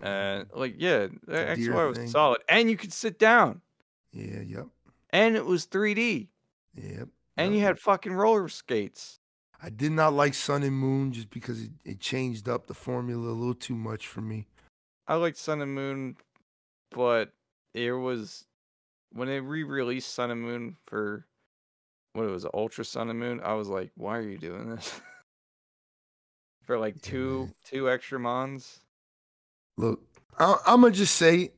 and 0.00 0.46
like 0.54 0.74
yeah, 0.78 1.08
The 1.26 1.50
X 1.50 1.60
deer 1.60 1.88
was 1.88 1.98
thing. 1.98 2.08
solid, 2.08 2.42
and 2.48 2.70
you 2.70 2.76
could 2.76 2.92
sit 2.92 3.18
down, 3.18 3.60
yeah, 4.12 4.40
yep, 4.40 4.66
and 5.10 5.36
it 5.36 5.44
was 5.44 5.66
3D, 5.66 6.28
yep. 6.74 7.08
and 7.36 7.52
yep. 7.52 7.58
you 7.58 7.64
had 7.64 7.78
fucking 7.78 8.12
roller 8.12 8.48
skates. 8.48 9.20
I 9.62 9.70
did 9.70 9.92
not 9.92 10.12
like 10.12 10.34
Sun 10.34 10.64
and 10.64 10.76
Moon 10.76 11.12
just 11.12 11.30
because 11.30 11.62
it, 11.62 11.70
it 11.84 12.00
changed 12.00 12.48
up 12.48 12.66
the 12.66 12.74
formula 12.74 13.28
a 13.28 13.32
little 13.32 13.54
too 13.54 13.76
much 13.76 14.08
for 14.08 14.20
me. 14.20 14.48
I 15.06 15.14
liked 15.14 15.36
Sun 15.36 15.62
and 15.62 15.72
Moon, 15.72 16.16
but 16.90 17.32
it 17.72 17.92
was 17.92 18.44
when 19.12 19.28
they 19.28 19.40
re-released 19.40 20.12
Sun 20.14 20.30
and 20.30 20.42
Moon 20.42 20.76
for 20.86 21.26
what 22.14 22.24
it 22.24 22.30
was, 22.30 22.46
Ultra 22.52 22.84
Sun 22.84 23.10
and 23.10 23.18
Moon. 23.18 23.40
I 23.44 23.54
was 23.54 23.68
like, 23.68 23.90
why 23.96 24.18
are 24.18 24.28
you 24.28 24.38
doing 24.38 24.68
this? 24.68 25.00
for 26.64 26.78
like 26.78 27.00
two 27.00 27.40
man. 27.40 27.54
two 27.64 27.90
extra 27.90 28.18
mons. 28.18 28.80
Look, 29.76 30.00
I, 30.38 30.56
I'm 30.66 30.80
gonna 30.80 30.92
just 30.92 31.16
say, 31.16 31.52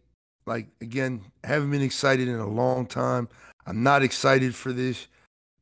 like 0.47 0.69
again, 0.81 1.23
haven't 1.43 1.71
been 1.71 1.83
excited 1.83 2.29
in 2.29 2.37
a 2.37 2.49
long 2.49 2.87
time. 2.87 3.29
I'm 3.67 3.83
not 3.83 4.03
excited 4.03 4.55
for 4.55 4.73
this, 4.73 5.09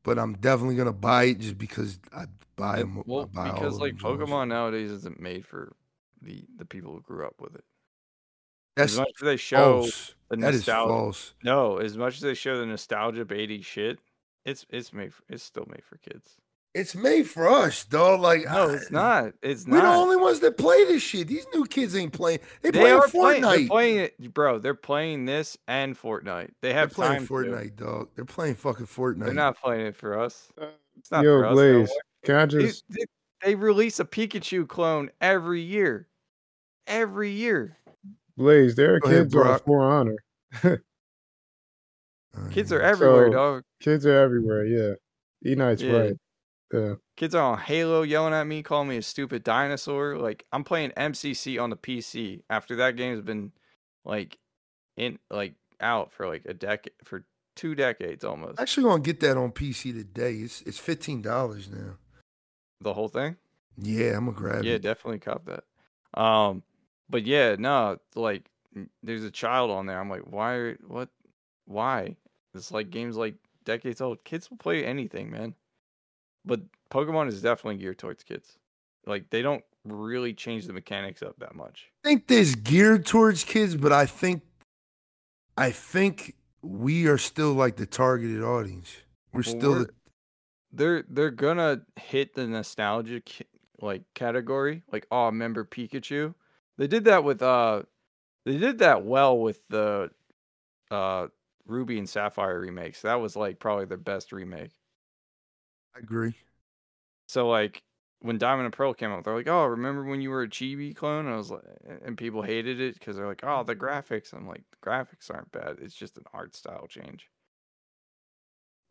but 0.03 0.19
I'm 0.19 0.33
definitely 0.33 0.75
gonna 0.75 0.93
buy 0.93 1.25
it 1.25 1.39
just 1.39 1.57
because 1.57 1.99
I 2.15 2.25
buy 2.55 2.79
them. 2.79 3.03
Well, 3.05 3.25
buy 3.25 3.51
because 3.51 3.79
like. 3.79 3.95
Pokemon 3.95 4.49
nowadays 4.49 4.91
isn't 4.91 5.19
made 5.19 5.45
for 5.45 5.75
the 6.21 6.45
the 6.57 6.65
people 6.65 6.93
who 6.93 7.01
grew 7.01 7.25
up 7.25 7.35
with 7.39 7.55
it. 7.55 7.63
That's 8.75 8.93
as 8.93 8.99
much 8.99 9.11
as 9.21 9.25
they 9.25 9.37
show 9.37 9.81
false. 9.81 10.15
the 10.29 10.37
nostalgia, 10.37 11.33
no, 11.43 11.77
as 11.77 11.97
much 11.97 12.15
as 12.15 12.21
they 12.21 12.33
show 12.33 12.57
the 12.57 12.65
nostalgia 12.65 13.23
baity 13.23 13.63
shit, 13.63 13.99
it's 14.45 14.65
it's 14.69 14.91
made 14.93 15.13
for, 15.13 15.23
it's 15.29 15.43
still 15.43 15.65
made 15.69 15.83
for 15.83 15.97
kids. 15.97 16.37
It's 16.75 16.95
made 16.95 17.29
for 17.29 17.47
us, 17.47 17.85
dog. 17.85 18.19
Like 18.21 18.45
No, 18.45 18.69
I- 18.69 18.73
it's 18.73 18.89
not. 18.91 19.33
It's 19.43 19.67
not 19.67 19.75
We're 19.75 19.81
the 19.89 19.95
only 19.95 20.15
ones 20.17 20.39
that 20.39 20.57
play 20.57 20.83
this 20.85 21.03
shit. 21.03 21.27
These 21.27 21.45
new 21.53 21.65
kids 21.65 21.95
ain't 21.95 22.13
playing. 22.13 22.39
They, 22.63 22.71
They 22.71 22.79
playing 22.79 22.95
are 22.97 23.07
playing. 23.07 23.41
They're 23.43 23.67
playing 23.67 23.97
it, 23.99 24.33
bro. 24.33 24.57
They're 24.57 24.73
playing 24.73 25.25
this 25.25 25.55
and 25.67 25.95
Fortnite. 25.95 26.49
They 26.61 26.73
have 26.73 26.73
They're 26.73 26.73
have 26.73 26.93
playing 26.93 27.13
time 27.13 27.27
to. 27.27 27.33
Fortnite, 27.33 27.75
dog. 27.75 28.09
They're 28.15 28.25
playing 28.25 28.55
fucking 28.55 28.87
Fortnite. 28.87 29.25
They're 29.25 29.33
not 29.35 29.61
playing 29.61 29.85
it 29.85 29.95
for 29.95 30.19
us. 30.19 30.51
Uh, 30.59 30.65
It's 30.97 31.11
not 31.11 31.23
Yo, 31.23 31.39
for 31.41 31.45
us. 31.45 31.49
no 31.51 31.55
Blaze, 31.55 31.89
way. 31.89 31.95
can 32.25 32.35
I 32.37 32.45
just 32.47 32.83
they, 32.89 33.03
they 33.43 33.53
release 33.55 33.99
a 33.99 34.05
Pikachu 34.05 34.67
clone 34.67 35.11
every 35.21 35.61
year. 35.61 36.07
Every 36.87 37.29
year. 37.29 37.77
Blaze? 38.35 38.73
There 38.75 38.95
are 38.95 38.99
Go 38.99 39.09
ahead, 39.09 39.25
kids 39.25 39.35
on 39.35 39.59
For 39.59 39.81
Honor. 39.81 40.15
Kids 42.51 42.71
are 42.71 42.81
everywhere, 42.81 43.27
So- 43.27 43.31
dog. 43.33 43.63
Kids 43.79 44.05
are 44.07 44.17
everywhere. 44.17 44.65
Yeah, 44.65 44.93
E 45.45 45.55
Knight's 45.55 45.81
Yeah. 45.83 45.97
right. 45.97 46.13
Yeah, 46.73 46.95
Kids 47.15 47.35
are 47.35 47.53
on 47.53 47.59
Halo 47.59 48.01
yelling 48.01 48.33
at 48.33 48.47
me, 48.47 48.63
calling 48.63 48.89
me 48.89 48.97
a 48.97 49.01
stupid 49.03 49.43
dinosaur. 49.43 50.17
Like 50.17 50.45
I'm 50.51 50.63
playing 50.63 50.89
MCC 50.91 51.61
on 51.61 51.69
the 51.69 51.77
PC 51.77 52.41
after 52.49 52.75
that 52.77 52.95
game's 52.95 53.21
been 53.21 53.51
like 54.03 54.39
in 54.97 55.19
like 55.29 55.53
out 55.79 56.11
for 56.11 56.27
like 56.27 56.45
a 56.45 56.53
decade 56.53 56.93
for 57.03 57.25
two 57.55 57.75
decades 57.75 58.23
almost. 58.23 58.59
Actually, 58.59 58.85
gonna 58.85 59.03
get 59.03 59.19
that 59.19 59.37
on 59.37 59.51
PC 59.51 59.93
today. 59.93 60.33
It's 60.37 60.61
it's 60.63 60.79
fifteen 60.79 61.21
dollars 61.21 61.69
now. 61.69 61.97
The 62.81 62.93
whole 62.93 63.07
thing. 63.07 63.37
Yeah, 63.77 64.17
I'm 64.17 64.25
gonna 64.25 64.31
grab 64.31 64.63
yeah, 64.63 64.71
it. 64.71 64.73
Yeah, 64.73 64.77
definitely 64.79 65.19
cop 65.19 65.45
that. 65.45 66.19
Um, 66.19 66.63
but 67.07 67.25
yeah, 67.25 67.55
no, 67.57 67.97
like 68.15 68.49
there's 69.03 69.23
a 69.23 69.31
child 69.31 69.69
on 69.69 69.85
there. 69.85 69.99
I'm 69.99 70.09
like, 70.09 70.21
why? 70.21 70.53
Are, 70.53 70.77
what? 70.87 71.09
Why? 71.65 72.15
It's 72.55 72.71
like 72.71 72.89
games 72.89 73.15
like 73.15 73.35
decades 73.63 74.01
old. 74.01 74.23
Kids 74.23 74.49
will 74.49 74.57
play 74.57 74.83
anything, 74.83 75.29
man. 75.29 75.53
But 76.45 76.61
Pokemon 76.91 77.27
is 77.29 77.41
definitely 77.41 77.79
geared 77.79 77.97
towards 77.99 78.23
kids. 78.23 78.57
Like 79.05 79.29
they 79.29 79.41
don't 79.41 79.63
really 79.85 80.33
change 80.33 80.65
the 80.65 80.73
mechanics 80.73 81.21
up 81.21 81.37
that 81.39 81.55
much. 81.55 81.87
I 82.05 82.09
think 82.09 82.27
this 82.27 82.55
geared 82.55 83.05
towards 83.05 83.43
kids, 83.43 83.75
but 83.75 83.91
I 83.91 84.05
think 84.05 84.43
I 85.57 85.71
think 85.71 86.35
we 86.61 87.07
are 87.07 87.17
still 87.17 87.53
like 87.53 87.75
the 87.75 87.85
targeted 87.85 88.43
audience. 88.43 88.95
We're 89.33 89.43
Well, 89.45 89.55
still 89.59 89.71
we're- 89.71 89.85
the 89.85 89.93
They're 90.71 91.03
they're 91.09 91.31
gonna 91.31 91.81
hit 91.97 92.33
the 92.33 92.47
nostalgic 92.47 93.47
like 93.81 94.03
category. 94.13 94.83
Like, 94.91 95.05
oh, 95.11 95.25
remember 95.25 95.65
Pikachu? 95.65 96.33
They 96.77 96.87
did 96.87 97.03
that 97.05 97.23
with 97.23 97.41
uh, 97.41 97.83
they 98.45 98.57
did 98.57 98.79
that 98.79 99.05
well 99.05 99.37
with 99.37 99.61
the 99.69 100.09
uh 100.91 101.27
Ruby 101.65 101.97
and 101.99 102.09
Sapphire 102.09 102.59
remakes. 102.59 103.01
That 103.03 103.15
was 103.15 103.35
like 103.35 103.59
probably 103.59 103.85
their 103.85 103.97
best 103.97 104.31
remake. 104.31 104.71
I 105.95 105.99
agree. 105.99 106.33
So 107.27 107.47
like 107.47 107.83
when 108.19 108.37
Diamond 108.37 108.65
and 108.65 108.73
Pearl 108.73 108.93
came 108.93 109.11
out, 109.11 109.23
they're 109.23 109.35
like, 109.35 109.47
"Oh, 109.47 109.65
remember 109.65 110.03
when 110.03 110.21
you 110.21 110.29
were 110.29 110.43
a 110.43 110.47
Chibi 110.47 110.95
clone?" 110.95 111.25
And 111.25 111.33
I 111.33 111.37
was 111.37 111.51
like, 111.51 111.63
and 112.05 112.17
people 112.17 112.41
hated 112.41 112.79
it 112.79 112.93
because 112.95 113.17
they're 113.17 113.27
like, 113.27 113.43
"Oh, 113.43 113.63
the 113.63 113.75
graphics." 113.75 114.33
I'm 114.33 114.47
like, 114.47 114.63
the 114.71 114.89
graphics 114.89 115.29
aren't 115.29 115.51
bad. 115.51 115.77
It's 115.81 115.95
just 115.95 116.17
an 116.17 116.23
art 116.33 116.55
style 116.55 116.87
change. 116.87 117.29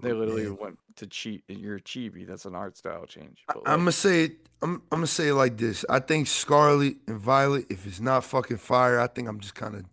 They 0.00 0.10
oh, 0.10 0.16
literally 0.16 0.44
man, 0.44 0.56
went 0.60 0.78
to 0.96 1.06
cheat. 1.06 1.44
You're 1.48 1.76
a 1.76 1.80
Chibi. 1.80 2.26
That's 2.26 2.44
an 2.44 2.54
art 2.54 2.76
style 2.76 3.06
change. 3.06 3.44
But 3.46 3.58
I'm 3.64 3.80
gonna 3.80 3.92
say 3.92 4.24
it. 4.24 4.32
I'm 4.60 4.82
I'm 4.90 4.98
gonna 4.98 5.06
say 5.06 5.28
it 5.28 5.34
like 5.34 5.56
this. 5.56 5.84
I 5.88 6.00
think 6.00 6.26
Scarlet 6.26 6.96
and 7.06 7.18
Violet, 7.18 7.66
if 7.70 7.86
it's 7.86 8.00
not 8.00 8.24
fucking 8.24 8.58
fire, 8.58 9.00
I 9.00 9.06
think 9.06 9.28
I'm 9.28 9.40
just 9.40 9.54
kind 9.54 9.76
of 9.76 9.84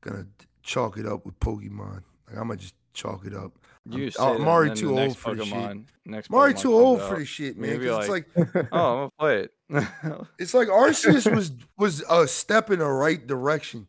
gonna 0.00 0.26
chalk 0.62 0.96
it 0.98 1.06
up 1.06 1.26
with 1.26 1.38
Pokemon. 1.40 2.02
Like 2.26 2.36
I'm 2.36 2.48
gonna 2.48 2.56
just 2.56 2.74
chalk 2.94 3.26
it 3.26 3.34
up. 3.34 3.52
You 3.88 4.10
I'm- 4.20 4.42
Mari 4.42 4.74
too 4.74 4.98
old 4.98 5.16
for 5.16 5.34
this 5.34 5.48
shit. 5.48 5.78
Next 6.04 6.30
Mari 6.30 6.54
too 6.54 6.74
old 6.74 7.00
for 7.00 7.18
this 7.18 7.28
shit, 7.28 7.56
man. 7.56 7.70
gonna 7.70 7.80
be 7.80 7.86
'cause 7.88 8.08
like, 8.08 8.26
it's 8.36 8.54
like 8.54 8.66
oh, 8.72 8.86
I'm 8.86 8.96
gonna 8.96 9.10
play 9.18 9.36
it. 9.40 9.52
It's 10.38 10.54
like 10.54 10.68
Arceus 10.68 11.34
was 11.34 11.52
was 11.78 12.02
a 12.10 12.26
step 12.28 12.70
in 12.70 12.80
the 12.80 12.86
right 12.86 13.26
direction. 13.26 13.86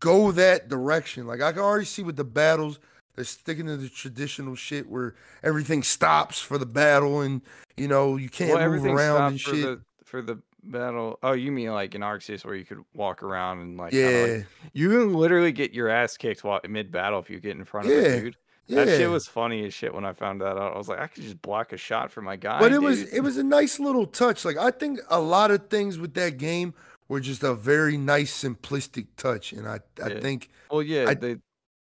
Go 0.00 0.32
that 0.32 0.68
direction. 0.68 1.26
Like 1.26 1.42
I 1.42 1.52
can 1.52 1.60
already 1.60 1.84
see 1.84 2.02
with 2.02 2.16
the 2.16 2.24
battles, 2.24 2.78
they're 3.14 3.24
sticking 3.24 3.66
to 3.66 3.76
the 3.76 3.88
traditional 3.90 4.54
shit 4.54 4.88
where 4.88 5.14
everything 5.42 5.82
stops 5.82 6.40
for 6.40 6.56
the 6.56 6.66
battle 6.66 7.20
and 7.20 7.42
you 7.76 7.88
know 7.88 8.16
you 8.16 8.30
can't 8.30 8.54
well, 8.54 8.70
move 8.70 8.86
around 8.86 9.32
and 9.32 9.40
for 9.40 9.50
shit. 9.54 9.62
the 9.62 9.80
for 10.04 10.22
the 10.22 10.40
battle. 10.62 11.18
Oh, 11.22 11.32
you 11.32 11.52
mean 11.52 11.70
like 11.72 11.94
in 11.94 12.00
Arceus 12.00 12.44
where 12.44 12.54
you 12.54 12.64
could 12.64 12.82
walk 12.94 13.22
around 13.22 13.60
and 13.60 13.76
like 13.76 13.92
yeah, 13.92 14.36
like- 14.38 14.46
you 14.72 14.88
can 14.88 15.12
literally 15.12 15.52
get 15.52 15.72
your 15.74 15.88
ass 15.90 16.16
kicked 16.16 16.42
while 16.42 16.60
mid 16.68 16.90
battle 16.90 17.18
if 17.18 17.28
you 17.28 17.38
get 17.40 17.56
in 17.56 17.64
front 17.64 17.86
of 17.88 17.92
Yeah, 17.92 17.98
a 18.00 18.20
dude. 18.20 18.36
Yeah. 18.70 18.84
That 18.84 18.96
shit 18.96 19.10
was 19.10 19.26
funny 19.26 19.64
as 19.66 19.74
shit 19.74 19.92
when 19.94 20.04
I 20.04 20.12
found 20.12 20.40
that 20.40 20.56
out. 20.56 20.74
I 20.74 20.78
was 20.78 20.88
like, 20.88 21.00
I 21.00 21.06
could 21.06 21.22
just 21.22 21.40
block 21.42 21.72
a 21.72 21.76
shot 21.76 22.10
for 22.10 22.22
my 22.22 22.36
guy. 22.36 22.58
but 22.60 22.72
it 22.72 22.80
was 22.80 23.02
it 23.12 23.20
was 23.20 23.36
a 23.36 23.42
nice 23.44 23.78
little 23.80 24.06
touch. 24.06 24.44
Like 24.44 24.56
I 24.56 24.70
think 24.70 25.00
a 25.08 25.20
lot 25.20 25.50
of 25.50 25.68
things 25.68 25.98
with 25.98 26.14
that 26.14 26.38
game 26.38 26.74
were 27.08 27.20
just 27.20 27.42
a 27.42 27.54
very 27.54 27.96
nice 27.96 28.32
simplistic 28.44 29.06
touch, 29.16 29.52
and 29.52 29.66
I 29.68 29.80
I 30.02 30.08
Yeah. 30.08 30.20
think 30.20 30.50
Well, 30.70 30.82
yeah, 30.82 31.06
I- 31.08 31.14
they 31.14 31.36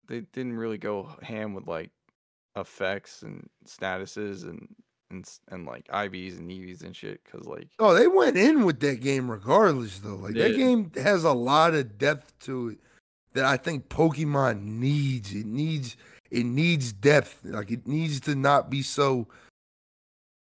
they 0.08 0.22
didn't 0.34 0.58
really 0.58 0.78
go 0.78 1.10
ham 1.24 1.54
with 1.54 1.68
like 1.68 1.90
effects 2.56 3.22
and 3.22 3.50
statuses 3.68 4.44
and 4.44 4.68
and 5.12 5.30
and 5.50 5.66
like 5.66 5.88
IVs 5.90 6.38
and 6.40 6.50
EVs 6.50 6.84
and 6.84 6.96
shit 6.96 7.22
because 7.24 7.46
like 7.48 7.68
Oh, 7.80 7.94
they 7.94 8.08
went 8.08 8.38
in 8.38 8.64
with 8.66 8.80
that 8.82 9.02
game 9.02 9.30
regardless, 9.30 10.00
though. 10.00 10.16
Like 10.16 10.34
that 10.36 10.56
game 10.56 10.92
has 10.96 11.24
a 11.24 11.34
lot 11.34 11.74
of 11.74 11.98
depth 11.98 12.38
to 12.46 12.70
it 12.70 12.80
that 13.34 13.46
I 13.46 13.58
think 13.58 13.90
Pokemon 13.90 14.64
needs. 14.64 15.34
It 15.34 15.46
needs 15.46 15.96
it 16.32 16.46
needs 16.46 16.92
depth. 16.94 17.42
Like 17.44 17.72
it 17.72 17.88
needs 17.88 18.20
to 18.22 18.36
not 18.36 18.70
be 18.70 18.82
so 18.82 19.28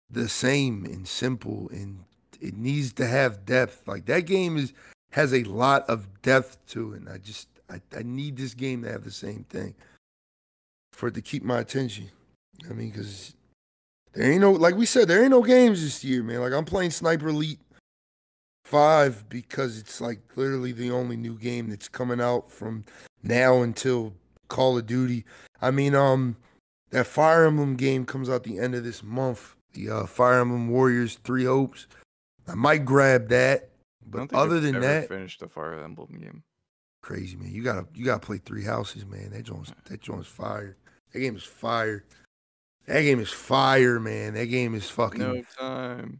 the 0.09 0.27
same 0.27 0.85
and 0.85 1.07
simple, 1.07 1.69
and 1.71 2.03
it 2.39 2.55
needs 2.55 2.93
to 2.93 3.07
have 3.07 3.45
depth. 3.45 3.87
Like 3.87 4.05
that 4.05 4.21
game 4.21 4.57
is 4.57 4.73
has 5.11 5.33
a 5.33 5.43
lot 5.43 5.87
of 5.89 6.21
depth 6.21 6.57
to 6.67 6.93
it. 6.93 7.01
And 7.01 7.09
I 7.09 7.17
just 7.17 7.47
I, 7.69 7.81
I 7.95 8.03
need 8.03 8.37
this 8.37 8.53
game 8.53 8.83
to 8.83 8.91
have 8.91 9.03
the 9.03 9.11
same 9.11 9.45
thing 9.49 9.75
for 10.91 11.07
it 11.07 11.13
to 11.15 11.21
keep 11.21 11.43
my 11.43 11.59
attention. 11.59 12.09
I 12.69 12.73
mean, 12.73 12.89
because 12.89 13.35
there 14.13 14.29
ain't 14.29 14.41
no 14.41 14.51
like 14.51 14.75
we 14.75 14.85
said, 14.85 15.07
there 15.07 15.21
ain't 15.21 15.31
no 15.31 15.43
games 15.43 15.81
this 15.81 16.03
year, 16.03 16.23
man. 16.23 16.41
Like 16.41 16.53
I'm 16.53 16.65
playing 16.65 16.91
Sniper 16.91 17.29
Elite 17.29 17.59
Five 18.65 19.27
because 19.27 19.77
it's 19.77 19.99
like 19.99 20.19
literally 20.35 20.71
the 20.71 20.91
only 20.91 21.17
new 21.17 21.37
game 21.37 21.69
that's 21.69 21.89
coming 21.89 22.21
out 22.21 22.49
from 22.49 22.85
now 23.23 23.61
until 23.61 24.13
Call 24.51 24.77
of 24.77 24.85
Duty. 24.85 25.25
I 25.61 25.71
mean, 25.71 25.95
um, 25.95 26.35
that 26.91 27.07
Fire 27.07 27.45
Emblem 27.45 27.75
game 27.75 28.05
comes 28.05 28.29
out 28.29 28.43
the 28.43 28.59
end 28.59 28.75
of 28.75 28.83
this 28.83 29.01
month. 29.01 29.55
The 29.73 29.89
uh, 29.89 30.05
Fire 30.05 30.41
Emblem 30.41 30.69
Warriors 30.69 31.17
Three 31.23 31.45
Hopes. 31.45 31.87
I 32.47 32.55
might 32.55 32.83
grab 32.85 33.29
that, 33.29 33.69
but 34.05 34.33
other 34.33 34.57
I've 34.57 34.61
than 34.61 34.81
that, 34.81 35.07
finished 35.07 35.39
the 35.39 35.47
Fire 35.47 35.81
Emblem 35.81 36.17
game. 36.19 36.43
crazy 37.01 37.37
man. 37.37 37.51
You 37.51 37.63
gotta 37.63 37.87
you 37.95 38.03
gotta 38.05 38.19
play 38.25 38.37
Three 38.37 38.63
Houses, 38.65 39.05
man. 39.05 39.31
That 39.31 39.43
joint's 39.43 39.71
that 39.85 40.01
joint's 40.01 40.27
fire. 40.27 40.75
That 41.13 41.19
game 41.19 41.35
is 41.35 41.43
fire. 41.43 42.03
That 42.87 43.01
game 43.03 43.19
is 43.19 43.29
fire, 43.29 43.99
man. 43.99 44.33
That 44.33 44.47
game 44.47 44.75
is 44.75 44.89
fucking 44.89 45.19
No 45.19 45.43
time. 45.57 46.19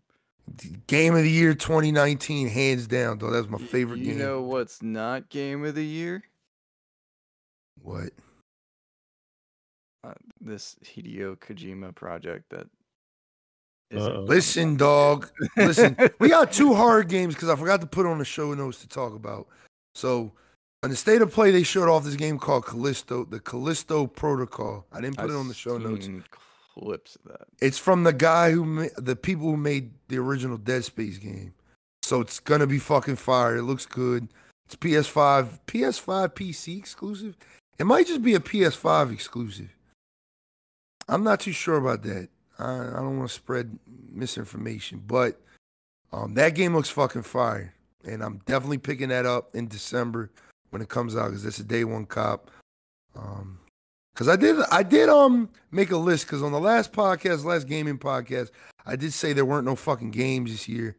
game 0.87 1.15
of 1.15 1.23
the 1.23 1.29
year 1.29 1.53
2019, 1.53 2.47
hands 2.47 2.87
down. 2.87 3.17
Though 3.17 3.31
that's 3.31 3.49
my 3.49 3.57
favorite 3.57 3.99
you 3.99 4.05
game. 4.05 4.17
You 4.19 4.23
know 4.23 4.41
what's 4.43 4.81
not 4.81 5.27
game 5.29 5.65
of 5.65 5.75
the 5.75 5.83
year? 5.85 6.23
What? 7.83 8.11
Uh, 10.03 10.13
this 10.39 10.75
Hideo 10.83 11.37
Kojima 11.37 11.93
project 11.93 12.49
that 12.49 12.67
isn't 13.91 14.11
Uh-oh. 14.11 14.21
Listen, 14.21 14.75
dog. 14.75 15.29
Listen, 15.57 15.95
we 16.19 16.29
got 16.29 16.51
two 16.51 16.73
hard 16.75 17.07
games 17.07 17.35
because 17.35 17.49
I 17.49 17.55
forgot 17.55 17.81
to 17.81 17.87
put 17.87 18.05
on 18.05 18.17
the 18.17 18.25
show 18.25 18.53
notes 18.53 18.79
to 18.81 18.87
talk 18.87 19.13
about. 19.13 19.47
So, 19.93 20.31
on 20.83 20.89
the 20.89 20.95
state 20.95 21.21
of 21.21 21.31
play, 21.31 21.51
they 21.51 21.63
showed 21.63 21.89
off 21.89 22.03
this 22.03 22.15
game 22.15 22.39
called 22.39 22.65
Callisto, 22.65 23.25
the 23.25 23.39
Callisto 23.39 24.07
Protocol. 24.07 24.85
I 24.91 25.01
didn't 25.01 25.17
put 25.17 25.29
it 25.29 25.35
on 25.35 25.47
the 25.47 25.53
show 25.53 25.77
notes. 25.77 26.05
seen 26.05 26.23
Clips 26.73 27.17
of 27.17 27.33
that. 27.33 27.47
It's 27.61 27.77
from 27.77 28.03
the 28.03 28.13
guy 28.13 28.51
who, 28.51 28.65
ma- 28.65 28.85
the 28.97 29.15
people 29.15 29.47
who 29.51 29.57
made 29.57 29.91
the 30.07 30.17
original 30.17 30.57
Dead 30.57 30.85
Space 30.85 31.17
game. 31.17 31.53
So 32.01 32.21
it's 32.21 32.39
gonna 32.39 32.65
be 32.65 32.79
fucking 32.79 33.17
fire. 33.17 33.57
It 33.57 33.63
looks 33.63 33.85
good. 33.85 34.29
It's 34.65 34.75
PS5, 34.77 35.59
PS5 35.67 36.33
PC 36.33 36.77
exclusive. 36.77 37.35
It 37.81 37.85
might 37.85 38.05
just 38.05 38.21
be 38.21 38.35
a 38.35 38.39
PS5 38.39 39.11
exclusive. 39.11 39.75
I'm 41.09 41.23
not 41.23 41.39
too 41.39 41.51
sure 41.51 41.77
about 41.77 42.03
that. 42.03 42.29
I, 42.59 42.75
I 42.75 42.97
don't 42.97 43.17
want 43.17 43.29
to 43.29 43.33
spread 43.33 43.79
misinformation, 44.11 45.01
but 45.07 45.41
um, 46.13 46.35
that 46.35 46.53
game 46.53 46.75
looks 46.75 46.91
fucking 46.91 47.23
fire, 47.23 47.73
and 48.05 48.21
I'm 48.21 48.39
definitely 48.45 48.77
picking 48.77 49.09
that 49.09 49.25
up 49.25 49.55
in 49.55 49.67
December 49.67 50.29
when 50.69 50.83
it 50.83 50.89
comes 50.89 51.15
out 51.15 51.29
because 51.29 51.43
it's 51.43 51.57
a 51.57 51.63
day 51.63 51.83
one 51.83 52.05
cop. 52.05 52.51
Um, 53.15 53.57
Cause 54.13 54.29
I 54.29 54.35
did, 54.35 54.57
I 54.71 54.83
did 54.83 55.09
um 55.09 55.49
make 55.71 55.89
a 55.89 55.97
list. 55.97 56.27
Cause 56.27 56.43
on 56.43 56.51
the 56.51 56.59
last 56.59 56.93
podcast, 56.93 57.45
last 57.45 57.67
gaming 57.67 57.97
podcast, 57.97 58.51
I 58.85 58.95
did 58.95 59.11
say 59.11 59.33
there 59.33 59.43
weren't 59.43 59.65
no 59.65 59.75
fucking 59.75 60.11
games 60.11 60.51
this 60.51 60.69
year. 60.69 60.97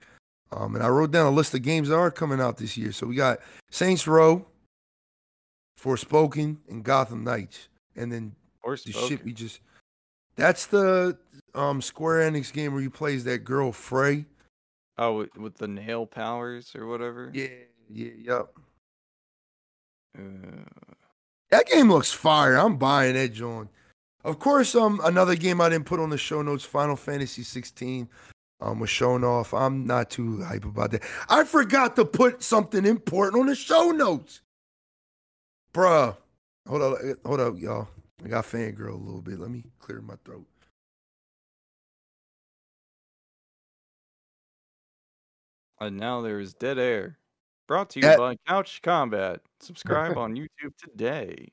Um, 0.50 0.74
and 0.74 0.82
I 0.82 0.88
wrote 0.88 1.12
down 1.12 1.26
a 1.26 1.30
list 1.30 1.54
of 1.54 1.62
games 1.62 1.90
that 1.90 1.94
are 1.94 2.10
coming 2.10 2.40
out 2.40 2.56
this 2.56 2.76
year. 2.76 2.90
So 2.90 3.06
we 3.06 3.14
got 3.14 3.38
Saints 3.70 4.08
Row, 4.08 4.44
Forspoken, 5.82 6.58
and 6.68 6.84
Gotham 6.84 7.24
Knights, 7.24 7.68
and 7.96 8.12
then 8.12 8.34
Or 8.62 8.76
the 8.76 8.92
shit 8.92 9.24
we 9.24 9.32
just. 9.32 9.60
That's 10.36 10.66
the 10.66 11.18
um 11.54 11.82
Square 11.82 12.30
Enix 12.30 12.52
game 12.52 12.72
where 12.72 12.82
he 12.82 12.88
plays 12.88 13.24
that 13.24 13.38
girl 13.38 13.72
Frey. 13.72 14.26
Oh, 14.98 15.18
with, 15.18 15.36
with 15.36 15.56
the 15.56 15.68
nail 15.68 16.06
powers 16.06 16.74
or 16.76 16.86
whatever. 16.86 17.30
Yeah, 17.34 17.46
yeah, 17.88 18.10
yep. 18.18 18.48
Uh, 20.16 20.64
That 21.50 21.66
game 21.66 21.90
looks 21.90 22.12
fire. 22.12 22.56
I'm 22.56 22.76
buying 22.76 23.16
it, 23.16 23.32
joint. 23.32 23.68
Of 24.24 24.38
course, 24.38 24.74
um, 24.74 25.00
another 25.04 25.34
game 25.34 25.60
I 25.60 25.68
didn't 25.68 25.86
put 25.86 25.98
on 25.98 26.10
the 26.10 26.18
show 26.18 26.42
notes, 26.42 26.64
Final 26.64 26.94
Fantasy 26.94 27.42
16, 27.42 28.08
um, 28.60 28.78
was 28.78 28.90
shown 28.90 29.24
off. 29.24 29.52
I'm 29.52 29.84
not 29.84 30.10
too 30.10 30.42
hype 30.42 30.64
about 30.64 30.92
that. 30.92 31.02
I 31.28 31.42
forgot 31.44 31.96
to 31.96 32.04
put 32.04 32.42
something 32.42 32.86
important 32.86 33.40
on 33.40 33.46
the 33.46 33.56
show 33.56 33.90
notes, 33.90 34.42
bruh. 35.74 36.16
Hold 36.68 36.82
up, 36.82 36.98
hold 37.24 37.40
up, 37.40 37.58
y'all. 37.58 37.88
I 38.24 38.28
got 38.28 38.44
fangirl 38.44 38.92
a 38.92 38.96
little 38.96 39.22
bit. 39.22 39.38
Let 39.38 39.50
me 39.50 39.64
clear 39.80 40.00
my 40.00 40.14
throat. 40.24 40.46
and 45.86 45.96
now 45.98 46.20
there 46.20 46.40
is 46.40 46.54
Dead 46.54 46.78
Air. 46.78 47.18
Brought 47.68 47.90
to 47.90 48.00
you 48.00 48.02
That- 48.02 48.18
by 48.18 48.36
Couch 48.46 48.80
Combat. 48.82 49.40
Subscribe 49.60 50.16
on 50.16 50.34
YouTube 50.34 50.76
today. 50.78 51.48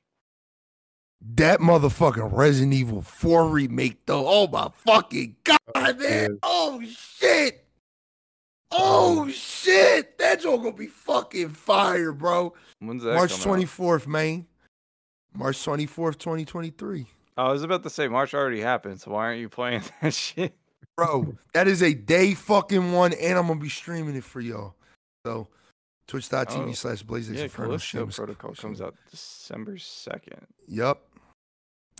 That 1.36 1.60
motherfucking 1.60 2.30
Resident 2.32 2.74
Evil 2.74 3.02
4 3.02 3.50
remake, 3.50 4.06
though. 4.06 4.26
Oh 4.26 4.48
my 4.48 4.70
fucking 4.86 5.36
oh, 5.36 5.42
god, 5.44 5.60
Oh, 5.76 5.94
man! 5.94 6.00
yeah. 6.00 6.28
Oh 6.44 6.82
shit! 6.86 7.66
Oh 8.72 9.28
shit! 9.30 10.18
That 10.20 10.42
joke 10.42 10.64
gonna 10.64 10.76
be 10.76 10.88
fucking 10.88 11.50
fire, 11.50 12.12
bro. 12.12 12.54
When's 12.80 13.04
that 13.04 13.16
March 13.16 13.42
twenty 13.42 13.66
fourth, 13.66 14.08
man. 14.08 14.46
March 15.34 15.64
twenty 15.64 15.86
fourth, 15.86 16.18
twenty 16.20 16.46
twenty 16.46 16.70
three. 16.70 17.08
Oh, 17.38 17.48
I 17.48 17.52
was 17.52 17.64
about 17.64 17.84
to 17.84 17.90
say 17.90 18.08
March 18.08 18.34
already 18.34 18.62
happened, 18.62 19.00
so 19.02 19.12
why 19.12 19.26
aren't 19.26 19.40
you 19.40 19.50
playing 19.50 19.82
that 20.02 20.14
shit? 20.14 20.56
Bro, 20.98 21.36
that 21.54 21.68
is 21.68 21.82
a 21.82 21.94
day 21.94 22.34
fucking 22.34 22.92
one, 22.92 23.14
and 23.14 23.38
I'm 23.40 23.48
gonna 23.48 23.60
be 23.60 23.70
streaming 23.70 24.16
it 24.16 24.24
for 24.24 24.42
y'all. 24.42 24.76
So 25.26 25.48
twitch.tv 26.08 26.70
Oh, 26.70 26.72
slash 26.74 27.02
blaze 27.04 27.30
Yeah, 27.30 27.48
Callisto 27.48 28.06
Protocol 28.08 28.54
comes 28.54 28.82
out 28.82 28.96
December 29.10 29.78
second. 29.78 30.46
Yep. 30.68 30.86
All 30.98 30.98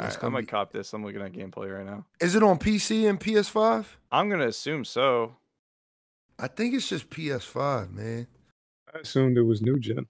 That's 0.06 0.16
right, 0.16 0.18
I 0.18 0.22
gonna 0.22 0.32
might 0.34 0.42
be- 0.42 0.48
cop 0.48 0.72
this. 0.72 0.94
I'm 0.94 1.04
looking 1.04 1.22
at 1.22 1.32
gameplay 1.34 1.76
right 1.76 1.86
now. 1.86 2.06
Is 2.20 2.36
it 2.36 2.44
on 2.44 2.60
PC 2.60 3.10
and 3.10 3.20
PS5? 3.20 3.86
I'm 4.12 4.30
gonna 4.30 4.48
assume 4.48 4.84
so. 4.86 5.36
I 6.40 6.48
think 6.48 6.74
it's 6.74 6.88
just 6.90 7.10
PS5, 7.10 7.92
man. 7.92 8.28
I 8.94 9.00
assumed 9.00 9.38
it 9.38 9.44
was 9.44 9.62
new 9.62 9.78
gen. 9.80 10.08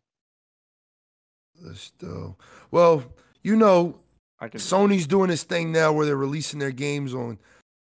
Let's 1.61 1.91
go. 1.99 2.37
Well, 2.71 3.03
you 3.43 3.55
know, 3.55 3.99
I 4.39 4.47
can. 4.47 4.59
Sony's 4.59 5.07
doing 5.07 5.29
this 5.29 5.43
thing 5.43 5.71
now 5.71 5.91
where 5.91 6.05
they're 6.05 6.15
releasing 6.15 6.59
their 6.59 6.71
games 6.71 7.13
on 7.13 7.37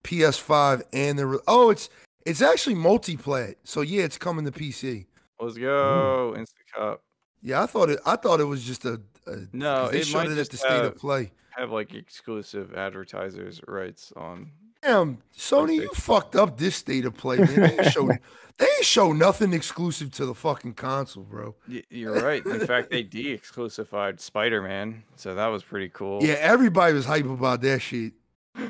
PS5 0.03 0.83
and 0.93 1.17
they're 1.17 1.39
oh, 1.47 1.69
it's 1.71 1.89
it's 2.25 2.41
actually 2.41 2.75
multiplayer. 2.75 3.55
So 3.63 3.81
yeah, 3.81 4.03
it's 4.03 4.17
coming 4.17 4.45
to 4.45 4.51
PC. 4.51 5.05
Let's 5.39 5.57
go. 5.57 6.31
Mm-hmm. 6.33 6.39
Instant 6.41 6.65
cup. 6.75 7.01
Yeah, 7.41 7.63
I 7.63 7.65
thought 7.65 7.89
it. 7.89 7.99
I 8.05 8.15
thought 8.15 8.39
it 8.39 8.45
was 8.45 8.63
just 8.63 8.85
a. 8.85 9.01
a 9.25 9.37
No, 9.51 9.83
'cause 9.85 9.91
they 9.91 9.99
it 9.99 10.07
showed 10.07 10.17
might 10.19 10.27
it 10.27 10.31
at 10.33 10.37
just 10.37 10.51
the 10.51 10.57
state 10.57 10.69
have- 10.71 10.85
of 10.85 10.95
play. 10.97 11.31
Have 11.57 11.71
like 11.71 11.93
exclusive 11.93 12.73
advertisers 12.73 13.61
rights 13.67 14.11
on 14.15 14.51
Damn, 14.83 15.19
Sony, 15.37 15.75
you 15.75 15.89
fucked 15.93 16.35
up 16.35 16.57
this 16.57 16.75
state 16.75 17.05
of 17.05 17.15
play, 17.15 17.37
man. 17.37 17.55
They 17.55 17.77
ain't 17.79 17.91
show, 17.91 18.07
they 18.57 18.65
ain't 18.65 18.85
show 18.85 19.13
nothing 19.13 19.53
exclusive 19.53 20.11
to 20.11 20.25
the 20.25 20.35
fucking 20.35 20.73
console, 20.73 21.23
bro. 21.23 21.55
Y- 21.69 21.83
You're 21.89 22.21
right. 22.21 22.45
In 22.45 22.65
fact, 22.67 22.91
they 22.91 23.03
de-exclusified 23.03 24.19
Spider-Man, 24.19 25.03
so 25.15 25.35
that 25.35 25.47
was 25.47 25.63
pretty 25.63 25.89
cool. 25.89 26.23
Yeah, 26.23 26.33
everybody 26.35 26.93
was 26.93 27.05
hype 27.05 27.25
about 27.25 27.61
that 27.61 27.81
shit. 27.81 28.13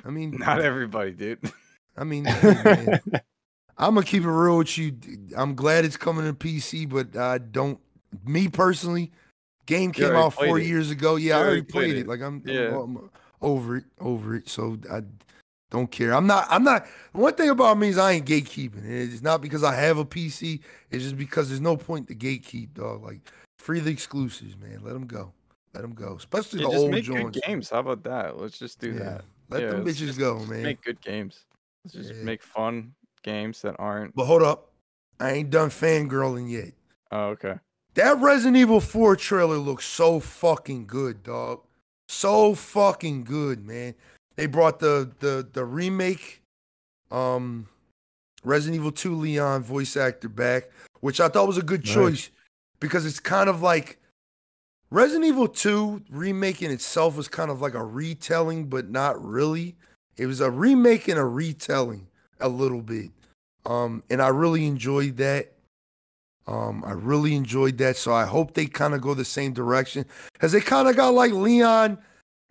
I 0.06 0.10
mean, 0.10 0.32
Not 0.38 0.62
everybody, 0.62 1.12
dude. 1.12 1.40
I 1.98 2.04
mean, 2.04 2.26
hey, 2.26 3.00
I'm 3.78 3.96
gonna 3.96 4.04
keep 4.06 4.24
it 4.24 4.30
real 4.30 4.58
with 4.60 4.78
you. 4.78 4.94
I'm 5.36 5.56
glad 5.56 5.84
it's 5.84 5.98
coming 5.98 6.26
to 6.26 6.34
PC, 6.34 6.88
but 6.90 7.20
I 7.20 7.40
don't. 7.40 7.80
Me 8.26 8.48
personally, 8.48 9.12
game 9.66 9.92
came 9.92 10.16
out 10.16 10.34
four 10.34 10.60
it. 10.60 10.66
years 10.68 10.92
ago. 10.92 11.16
Yeah, 11.16 11.24
You 11.26 11.34
I 11.34 11.36
already 11.38 11.50
already 11.50 11.62
played 11.64 11.84
played 11.86 11.98
it. 11.98 12.00
it. 12.02 12.08
Like 12.08 12.22
I'm, 12.22 12.36
I'm- 12.36 12.44
Yeah. 12.46 12.80
I'm 12.82 13.10
over 13.42 13.78
it, 13.78 13.84
over 14.00 14.36
it. 14.36 14.48
So 14.48 14.78
I 14.92 15.02
don't 15.74 15.90
care. 15.92 16.14
I'm 16.14 16.28
not. 16.28 16.46
I'm 16.50 16.64
not. 16.64 16.86
One 17.14 17.34
thing 17.34 17.50
about 17.50 17.78
me 17.80 17.90
is 17.90 17.98
I 17.98 18.14
ain't 18.14 18.26
gatekeeping. 18.28 18.86
It's 18.86 19.24
not 19.24 19.42
because 19.42 19.64
I 19.64 19.74
have 19.76 19.98
a 19.98 20.06
PC. 20.06 20.60
It's 20.92 21.04
just 21.04 21.18
because 21.18 21.50
there's 21.50 21.60
no 21.60 21.76
point 21.76 22.08
to 22.08 22.16
gatekeep, 22.16 22.76
dog. 22.76 23.04
Like 23.04 23.20
free 23.60 23.80
the 23.80 23.90
exclusives, 23.92 24.56
man. 24.56 24.82
Let 24.84 24.94
them 24.94 25.08
go. 25.08 25.34
Let 25.74 25.82
them 25.82 25.94
go. 25.96 26.16
Especially 26.16 26.60
Yeah, 26.62 26.68
the 26.68 26.72
just 26.74 26.82
old 26.84 26.92
make 26.92 27.04
joints. 27.04 27.24
good 27.40 27.44
games. 27.48 27.70
How 27.72 27.80
about 27.80 28.04
that? 28.04 28.40
Let's 28.40 28.60
just 28.60 28.80
do 28.80 28.92
Yeah. 28.94 29.00
that. 29.00 29.26
Let 29.50 29.62
Yeah, 29.64 29.70
them 29.72 29.84
bitches 29.86 29.96
just- 29.96 30.20
go, 30.20 30.38
man. 30.46 30.62
Make 30.62 30.84
good 30.84 31.02
games. 31.02 31.40
Let's 31.84 31.96
just 31.96 32.14
Yeah. 32.14 32.24
make 32.24 32.44
fun 32.44 32.94
games 33.24 33.64
that 33.64 33.76
aren't. 33.80 34.14
But 34.16 34.26
hold 34.26 34.44
up, 34.44 34.70
I 35.20 35.32
ain't 35.32 35.50
done 35.50 35.70
fangirling 35.70 36.50
yet. 36.52 36.74
Oh, 37.12 37.30
okay. 37.30 37.56
That 37.96 38.20
Resident 38.20 38.58
Evil 38.58 38.80
4 38.80 39.16
trailer 39.16 39.58
looks 39.58 39.86
so 39.86 40.20
fucking 40.20 40.86
good, 40.86 41.24
dog. 41.24 41.62
So 42.08 42.54
fucking 42.54 43.24
good, 43.24 43.66
man. 43.66 43.96
They 44.36 44.46
brought 44.46 44.80
the 44.80 45.12
the 45.20 45.48
the 45.52 45.66
remake 45.66 46.42
um 47.12 47.68
Resident 48.44 48.76
Evil 48.76 48.92
2 48.92 49.16
Leon 49.16 49.64
voice 49.64 49.96
actor 49.96 50.28
back, 50.30 50.70
which 51.00 51.22
I 51.22 51.30
thought 51.30 51.48
was 51.48 51.58
a 51.58 51.62
good 51.64 51.86
Nice. 51.86 51.94
choice 51.94 52.30
because 52.80 53.06
it's 53.06 53.20
kind 53.20 53.50
of 53.50 53.62
like 53.62 54.00
Resident 54.90 55.26
Evil 55.26 55.48
2 55.48 56.04
remake 56.10 56.62
in 56.62 56.70
itself 56.70 57.16
was 57.16 57.28
kind 57.28 57.50
of 57.50 57.62
like 57.62 57.74
a 57.74 57.84
retelling, 57.84 58.68
but 58.68 58.90
not 58.90 59.24
really. 59.24 59.76
It 60.18 60.26
was 60.28 60.42
a 60.42 60.52
remake 60.52 61.08
and 61.08 61.18
a 61.18 61.26
retelling 61.26 62.08
a 62.40 62.50
little 62.50 62.82
bit. 62.82 63.10
Um, 63.66 64.04
and 64.10 64.22
I 64.22 64.28
really 64.28 64.68
enjoyed 64.68 65.18
that. 65.18 65.54
Um, 66.46 66.84
I 66.86 66.92
really 66.92 67.34
enjoyed 67.36 67.78
that. 67.78 67.96
So 67.96 68.14
I 68.14 68.26
hope 68.26 68.54
they 68.54 68.66
kind 68.66 68.94
of 68.94 69.02
go 69.02 69.14
the 69.14 69.26
same 69.26 69.54
direction. 69.54 70.06
Cause 70.38 70.52
they 70.52 70.60
kind 70.60 70.88
of 70.90 70.96
got 70.98 71.14
like 71.14 71.32
Leon 71.32 71.98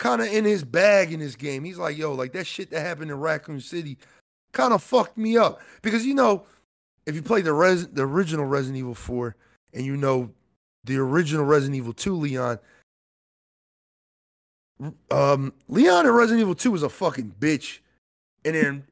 kind 0.03 0.21
of 0.21 0.27
in 0.27 0.45
his 0.45 0.65
bag 0.65 1.13
in 1.13 1.21
this 1.21 1.37
game. 1.37 1.63
He's 1.63 1.79
like, 1.79 1.97
yo, 1.97 2.13
like 2.13 2.33
that 2.33 2.45
shit 2.45 2.71
that 2.71 2.81
happened 2.81 3.13
in 3.13 3.21
Raccoon 3.21 3.61
City 3.61 3.97
kind 4.53 4.75
of 4.75 4.83
fucked 4.83 5.17
me 5.17 5.37
up. 5.37 5.61
Because 5.81 6.05
you 6.05 6.13
know, 6.13 6.43
if 7.07 7.15
you 7.15 7.23
play 7.23 7.41
the 7.41 7.53
res 7.53 7.87
the 7.87 8.03
original 8.03 8.45
Resident 8.45 8.79
Evil 8.79 8.97
4 8.97 9.37
and 9.75 9.87
you 9.87 9.97
know 9.97 10.29
the 10.83 10.97
original 10.97 11.45
Resident 11.45 11.77
Evil 11.77 11.93
2 11.93 12.17
Leon, 12.17 12.59
um, 15.13 15.53
Leon 15.69 16.07
in 16.07 16.13
Resident 16.13 16.41
Evil 16.41 16.57
2 16.57 16.73
was 16.73 16.83
a 16.83 16.89
fucking 16.89 17.37
bitch. 17.39 17.79
And 18.45 18.57
then 18.57 18.85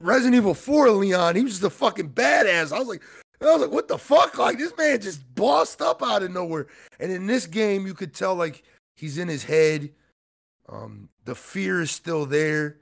Resident 0.00 0.34
Evil 0.34 0.52
4 0.52 0.90
Leon, 0.90 1.36
he 1.36 1.44
was 1.44 1.52
just 1.52 1.62
a 1.62 1.70
fucking 1.70 2.10
badass. 2.10 2.72
I 2.72 2.80
was 2.80 2.88
like, 2.88 3.02
I 3.40 3.44
was 3.44 3.60
like, 3.60 3.70
what 3.70 3.86
the 3.86 3.98
fuck? 3.98 4.36
Like 4.36 4.58
this 4.58 4.76
man 4.76 5.00
just 5.00 5.32
bossed 5.36 5.80
up 5.80 6.02
out 6.02 6.24
of 6.24 6.32
nowhere. 6.32 6.66
And 6.98 7.12
in 7.12 7.28
this 7.28 7.46
game, 7.46 7.86
you 7.86 7.94
could 7.94 8.12
tell 8.12 8.34
like 8.34 8.64
he's 8.96 9.16
in 9.16 9.28
his 9.28 9.44
head. 9.44 9.90
Um, 10.68 11.08
the 11.24 11.34
fear 11.34 11.80
is 11.80 11.90
still 11.90 12.26
there. 12.26 12.78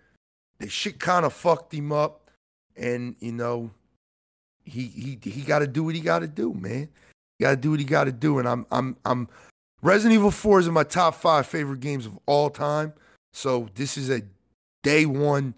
The 0.58 0.68
shit 0.68 0.98
kind 0.98 1.26
of 1.26 1.32
fucked 1.32 1.74
him 1.74 1.92
up. 1.92 2.30
And 2.76 3.16
you 3.20 3.32
know, 3.32 3.70
he 4.64 4.86
he 4.86 5.30
he 5.30 5.42
gotta 5.42 5.66
do 5.66 5.84
what 5.84 5.94
he 5.94 6.00
gotta 6.00 6.26
do, 6.26 6.52
man. 6.54 6.88
He 7.38 7.44
gotta 7.44 7.56
do 7.56 7.70
what 7.70 7.80
he 7.80 7.86
gotta 7.86 8.12
do. 8.12 8.38
And 8.38 8.48
I'm 8.48 8.66
I'm 8.70 8.96
I'm 9.04 9.28
Resident 9.82 10.14
Evil 10.14 10.30
4 10.30 10.60
is 10.60 10.66
in 10.66 10.72
my 10.72 10.82
top 10.82 11.14
five 11.14 11.46
favorite 11.46 11.80
games 11.80 12.06
of 12.06 12.18
all 12.26 12.48
time. 12.48 12.94
So 13.34 13.68
this 13.74 13.98
is 13.98 14.08
a 14.10 14.22
day 14.82 15.04
one. 15.04 15.54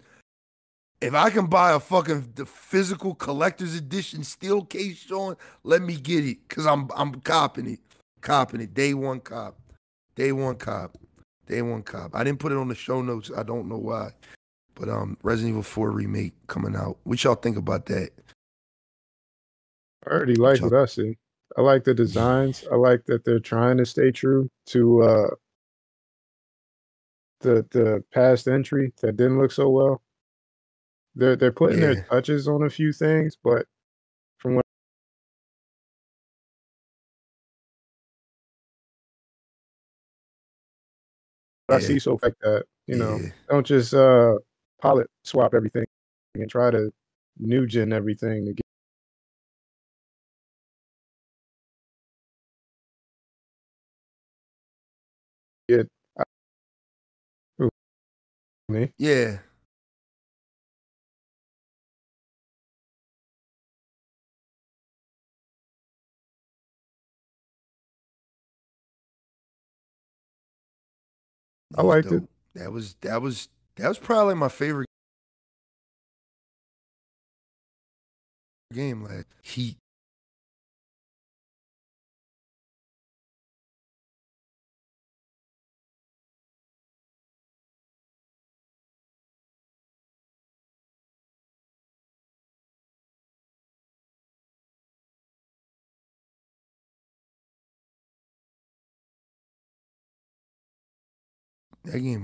If 0.99 1.13
I 1.13 1.29
can 1.29 1.45
buy 1.45 1.71
a 1.71 1.79
fucking 1.79 2.33
the 2.35 2.45
physical 2.45 3.15
collector's 3.15 3.75
edition 3.75 4.23
steel 4.23 4.65
case, 4.65 4.97
Sean, 4.97 5.37
let 5.63 5.81
me 5.81 5.95
get 5.95 6.25
it. 6.25 6.49
Cause 6.49 6.65
I'm 6.65 6.89
I'm 6.95 7.21
copping 7.21 7.67
it. 7.67 7.79
Copping 8.21 8.61
it. 8.61 8.73
Day 8.73 8.93
one 8.93 9.19
cop. 9.19 9.57
Day 10.15 10.31
one 10.31 10.55
cop. 10.55 10.97
Day 11.47 11.61
one 11.61 11.83
cop. 11.83 12.15
I 12.15 12.23
didn't 12.23 12.39
put 12.39 12.51
it 12.51 12.57
on 12.57 12.67
the 12.67 12.75
show 12.75 13.01
notes. 13.01 13.31
I 13.35 13.43
don't 13.43 13.67
know 13.69 13.77
why. 13.77 14.11
But 14.75 14.89
um 14.89 15.17
Resident 15.23 15.51
Evil 15.51 15.63
4 15.63 15.91
remake 15.91 16.33
coming 16.47 16.75
out. 16.75 16.97
What 17.03 17.23
y'all 17.23 17.35
think 17.35 17.57
about 17.57 17.85
that? 17.87 18.11
I 20.05 20.11
already 20.11 20.35
like 20.35 20.61
what 20.61 20.73
I 20.73 20.85
see. 20.85 21.17
I 21.57 21.61
like 21.61 21.83
the 21.83 21.93
designs. 21.93 22.63
I 22.71 22.75
like 22.75 23.05
that 23.05 23.25
they're 23.25 23.39
trying 23.39 23.77
to 23.77 23.85
stay 23.85 24.11
true 24.11 24.49
to 24.67 25.01
uh 25.03 25.29
the 27.41 27.65
the 27.71 28.03
past 28.13 28.47
entry 28.47 28.93
that 29.01 29.17
didn't 29.17 29.39
look 29.39 29.51
so 29.51 29.69
well. 29.69 30.01
They're 31.15 31.35
they're 31.35 31.51
putting 31.51 31.79
Yeah. 31.79 31.93
their 31.93 32.03
touches 32.03 32.47
on 32.47 32.63
a 32.63 32.69
few 32.69 32.91
things, 32.93 33.37
but 33.43 33.65
I 41.69 41.79
Yeah. 41.79 41.79
see 41.79 41.99
so 41.99 42.19
like 42.23 42.35
that, 42.41 42.65
you 42.87 42.95
know, 42.95 43.23
Yeah. 43.23 43.31
don't 43.49 43.65
just 43.65 43.93
uh 43.93 44.35
pilot 44.81 45.09
swap 45.23 45.53
everything 45.53 45.85
and 46.35 46.49
try 46.49 46.71
to 46.71 46.91
new 47.39 47.65
gen 47.67 47.93
everything 47.93 48.45
to 48.45 48.53
get 48.53 48.63
get 55.67 55.87
me. 58.69 58.91
Yeah. 58.97 59.39
I 71.77 71.81
That 71.81 71.85
was 71.85 71.95
liked 71.95 72.11
it. 72.11 72.23
That 72.55 72.71
was 72.71 72.95
that 73.01 73.21
was 73.21 73.49
that 73.75 73.87
was 73.87 73.99
probably 73.99 74.33
my 74.33 74.49
favorite 74.49 74.87
game 78.73 79.03
last 79.03 79.25
Heat. 79.41 79.77
That 101.91 101.99
game 101.99 102.23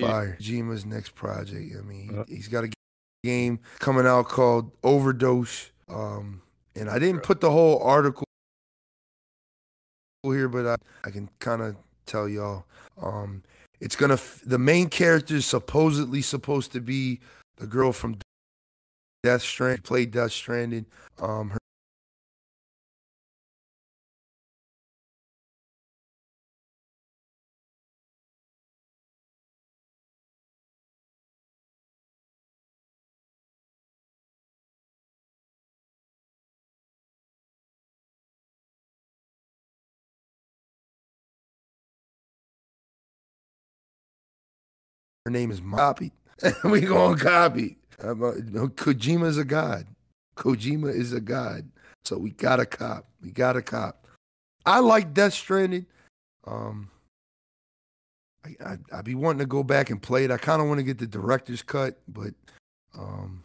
fire. 0.00 0.36
Jima's 0.40 0.84
next 0.86 1.14
project. 1.14 1.74
I 1.78 1.82
mean, 1.82 2.18
Uh. 2.20 2.24
he's 2.28 2.48
got 2.48 2.64
a 2.64 2.70
game 3.24 3.58
coming 3.78 4.06
out 4.06 4.28
called 4.28 4.70
Overdose. 4.82 5.70
Um, 5.88 6.42
and 6.74 6.88
I 6.88 6.98
didn't 6.98 7.22
put 7.22 7.40
the 7.40 7.50
whole 7.50 7.82
article 7.82 8.24
here, 10.22 10.48
but 10.48 10.66
I, 10.66 10.76
I 11.08 11.10
can 11.10 11.28
kind 11.40 11.62
of 11.62 11.76
tell 12.06 12.28
y'all. 12.28 12.64
Um, 13.00 13.42
it's 13.80 13.96
gonna. 13.96 14.14
F- 14.14 14.40
the 14.46 14.58
main 14.58 14.88
character 14.88 15.34
is 15.34 15.46
supposedly 15.46 16.22
supposed 16.22 16.70
to 16.72 16.80
be 16.80 17.20
the 17.56 17.66
girl 17.66 17.92
from 17.92 18.18
Death 19.24 19.42
Strand. 19.42 19.82
Played 19.82 20.12
Death 20.12 20.30
Stranding. 20.32 20.86
Um, 21.20 21.50
her 21.50 21.58
Her 45.24 45.30
name 45.30 45.50
is 45.50 45.60
Copy. 45.74 46.12
we 46.64 46.80
going 46.80 47.18
copy. 47.18 47.78
Um, 48.02 48.22
uh, 48.22 48.32
Kojima 48.32 49.26
is 49.26 49.38
a 49.38 49.44
god. 49.44 49.86
Kojima 50.36 50.92
is 50.92 51.12
a 51.12 51.20
god. 51.20 51.68
So 52.04 52.18
we 52.18 52.30
got 52.30 52.58
a 52.58 52.66
cop. 52.66 53.06
We 53.22 53.30
got 53.30 53.56
a 53.56 53.62
cop. 53.62 54.06
I 54.66 54.80
like 54.80 55.14
Death 55.14 55.34
Stranding. 55.34 55.86
Um, 56.44 56.90
I, 58.44 58.56
I 58.64 58.76
I 58.92 59.02
be 59.02 59.14
wanting 59.14 59.38
to 59.38 59.46
go 59.46 59.62
back 59.62 59.90
and 59.90 60.02
play 60.02 60.24
it. 60.24 60.32
I 60.32 60.36
kind 60.36 60.60
of 60.60 60.66
want 60.66 60.78
to 60.78 60.84
get 60.84 60.98
the 60.98 61.06
director's 61.06 61.62
cut, 61.62 62.00
but 62.08 62.34
um, 62.98 63.44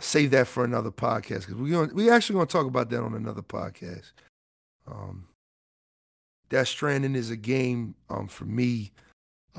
save 0.00 0.32
that 0.32 0.48
for 0.48 0.64
another 0.64 0.90
podcast 0.90 1.40
because 1.40 1.54
we 1.54 1.70
going 1.70 1.94
we 1.94 2.10
actually 2.10 2.34
going 2.34 2.46
to 2.48 2.52
talk 2.52 2.66
about 2.66 2.90
that 2.90 3.02
on 3.02 3.14
another 3.14 3.42
podcast. 3.42 4.12
Um, 4.90 5.28
Death 6.48 6.68
Stranding 6.68 7.14
is 7.14 7.30
a 7.30 7.36
game 7.36 7.94
um 8.08 8.26
for 8.26 8.44
me. 8.44 8.90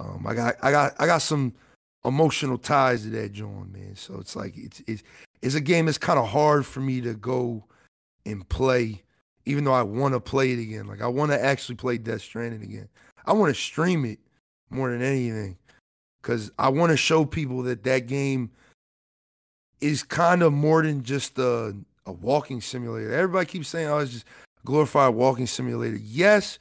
Um, 0.01 0.25
I 0.25 0.33
got 0.33 0.55
I 0.61 0.71
got 0.71 0.95
I 0.99 1.05
got 1.05 1.21
some 1.21 1.53
emotional 2.03 2.57
ties 2.57 3.03
to 3.03 3.09
that 3.11 3.31
joint, 3.33 3.71
man. 3.71 3.95
So 3.95 4.17
it's 4.19 4.35
like 4.35 4.57
it's 4.57 4.81
it's 4.87 5.03
it's 5.41 5.55
a 5.55 5.61
game 5.61 5.85
that's 5.85 5.97
kind 5.97 6.19
of 6.19 6.27
hard 6.27 6.65
for 6.65 6.79
me 6.79 7.01
to 7.01 7.13
go 7.13 7.63
and 8.25 8.47
play, 8.49 9.03
even 9.45 9.63
though 9.63 9.73
I 9.73 9.83
want 9.83 10.13
to 10.13 10.19
play 10.19 10.51
it 10.51 10.59
again. 10.59 10.87
Like 10.87 11.01
I 11.01 11.07
want 11.07 11.31
to 11.31 11.43
actually 11.43 11.75
play 11.75 11.97
Death 11.97 12.21
Stranding 12.21 12.63
again. 12.63 12.89
I 13.25 13.33
want 13.33 13.53
to 13.53 13.61
stream 13.61 14.05
it 14.05 14.19
more 14.71 14.89
than 14.89 15.03
anything 15.03 15.57
because 16.21 16.51
I 16.57 16.69
want 16.69 16.91
to 16.91 16.97
show 16.97 17.25
people 17.25 17.61
that 17.63 17.83
that 17.83 18.07
game 18.07 18.49
is 19.81 20.01
kind 20.03 20.41
of 20.41 20.53
more 20.53 20.81
than 20.81 21.03
just 21.03 21.37
a, 21.37 21.75
a 22.05 22.11
walking 22.11 22.61
simulator. 22.61 23.13
Everybody 23.13 23.45
keeps 23.45 23.67
saying, 23.67 23.87
"Oh, 23.87 23.99
it's 23.99 24.13
just 24.13 24.25
glorified 24.65 25.13
walking 25.13 25.45
simulator." 25.45 25.97
Yes, 25.97 26.57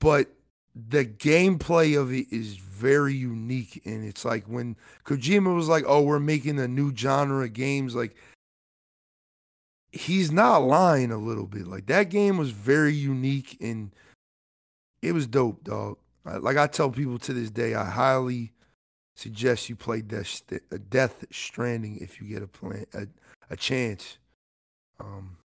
but 0.00 0.28
the 0.74 1.04
gameplay 1.04 1.98
of 2.00 2.12
it 2.12 2.26
is 2.32 2.56
very 2.56 3.14
unique, 3.14 3.80
and 3.84 4.04
it's 4.04 4.24
like 4.24 4.44
when 4.46 4.76
Kojima 5.04 5.54
was 5.54 5.68
like, 5.68 5.84
"Oh, 5.86 6.02
we're 6.02 6.18
making 6.18 6.58
a 6.58 6.68
new 6.68 6.94
genre 6.94 7.44
of 7.44 7.52
games," 7.52 7.94
like 7.94 8.16
he's 9.94 10.32
not 10.32 10.58
lying 10.58 11.12
a 11.12 11.18
little 11.18 11.46
bit. 11.46 11.66
Like 11.66 11.86
that 11.86 12.10
game 12.10 12.36
was 12.36 12.50
very 12.50 12.92
unique 12.92 13.56
and 13.60 13.92
it 15.02 15.12
was 15.12 15.26
dope, 15.26 15.62
dog. 15.62 15.98
Like 16.24 16.56
I 16.56 16.66
tell 16.66 16.90
people 16.90 17.18
to 17.20 17.32
this 17.32 17.50
day, 17.50 17.74
I 17.74 17.84
highly 17.84 18.52
suggest 19.14 19.68
you 19.68 19.76
play 19.76 20.00
Death, 20.00 20.42
Death 20.88 21.24
Stranding 21.30 21.98
if 22.00 22.20
you 22.20 22.26
get 22.26 22.42
a 22.42 22.48
plan 22.48 22.86
a, 22.94 23.06
a 23.50 23.56
chance. 23.56 24.18
Um, 24.98 25.36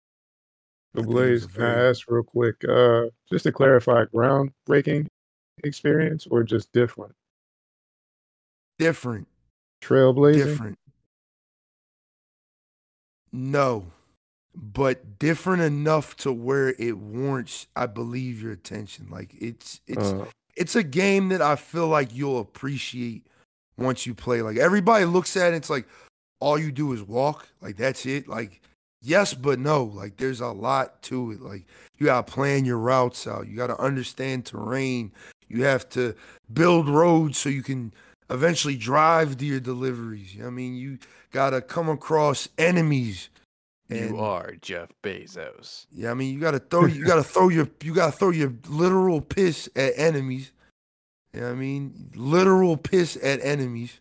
so 0.97 1.03
Blaze, 1.03 1.47
can 1.47 1.65
I 1.65 1.89
ask 1.89 2.11
real 2.11 2.23
quick, 2.23 2.65
uh, 2.67 3.07
just 3.31 3.43
to 3.45 3.53
clarify, 3.53 4.05
groundbreaking 4.07 5.08
experience 5.65 6.27
or 6.31 6.43
just 6.43 6.73
different? 6.73 7.15
Different. 8.79 9.27
Trailblazing. 9.83 10.35
Different. 10.35 10.79
No, 13.33 13.87
but 14.55 15.19
different 15.19 15.63
enough 15.63 16.17
to 16.19 16.33
where 16.33 16.75
it 16.79 16.99
warrants, 16.99 17.67
I 17.77 17.87
believe, 17.87 18.43
your 18.43 18.53
attention. 18.53 19.09
Like 19.11 19.35
it's 19.39 19.81
it's 19.87 20.13
uh. 20.13 20.27
it's 20.57 20.77
a 20.77 20.83
game 20.83 21.29
that 21.29 21.43
I 21.43 21.57
feel 21.57 21.89
like 21.89 22.15
you'll 22.15 22.41
appreciate 22.41 23.27
once 23.77 24.07
you 24.07 24.15
play. 24.15 24.43
Like 24.43 24.57
everybody 24.57 25.05
looks 25.05 25.37
at 25.37 25.53
it, 25.53 25.57
it's 25.57 25.71
like 25.71 25.87
all 26.41 26.59
you 26.59 26.73
do 26.73 26.93
is 26.93 27.03
walk. 27.03 27.49
Like 27.61 27.77
that's 27.77 28.07
it. 28.07 28.29
Like 28.29 28.63
yes, 29.03 29.35
but 29.35 29.59
no. 29.59 29.85
Like 29.85 30.17
there's 30.17 30.41
a 30.41 30.49
lot 30.49 31.03
to 31.03 31.33
it. 31.33 31.41
Like 31.41 31.67
you 31.99 32.07
gotta 32.07 32.31
plan 32.31 32.65
your 32.65 32.79
routes 32.79 33.27
out. 33.27 33.47
You 33.47 33.57
gotta 33.57 33.79
understand 33.79 34.47
terrain. 34.47 35.13
You 35.49 35.65
have 35.65 35.89
to 35.91 36.15
build 36.53 36.89
roads 36.89 37.39
so 37.39 37.49
you 37.49 37.63
can 37.63 37.93
eventually 38.31 38.77
drive 38.77 39.37
to 39.39 39.47
your 39.47 39.61
deliveries. 39.61 40.37
I 40.45 40.51
mean, 40.51 40.75
you 40.75 40.99
gotta 41.31 41.61
come 41.61 41.89
across 41.89 42.49
enemies. 42.59 43.31
And, 43.91 44.11
you 44.11 44.19
are 44.19 44.55
Jeff 44.61 44.91
Bezos. 45.03 45.87
Yeah, 45.91 46.11
I 46.11 46.15
mean, 46.15 46.35
you 46.35 46.41
gotta 46.41 46.59
throw 46.59 46.87
you 46.87 47.05
gotta 47.07 47.23
throw 47.35 47.49
your 47.49 47.69
you 47.83 47.95
gotta 47.95 48.13
throw 48.13 48.31
your 48.31 48.53
literal 48.69 49.21
piss 49.21 49.69
at 49.75 49.95
enemies. 49.97 50.53
You 51.33 51.41
know 51.41 51.47
what 51.47 51.53
I 51.53 51.57
mean? 51.57 52.11
Literal 52.15 52.77
piss 52.77 53.17
at 53.23 53.41
enemies. 53.43 54.01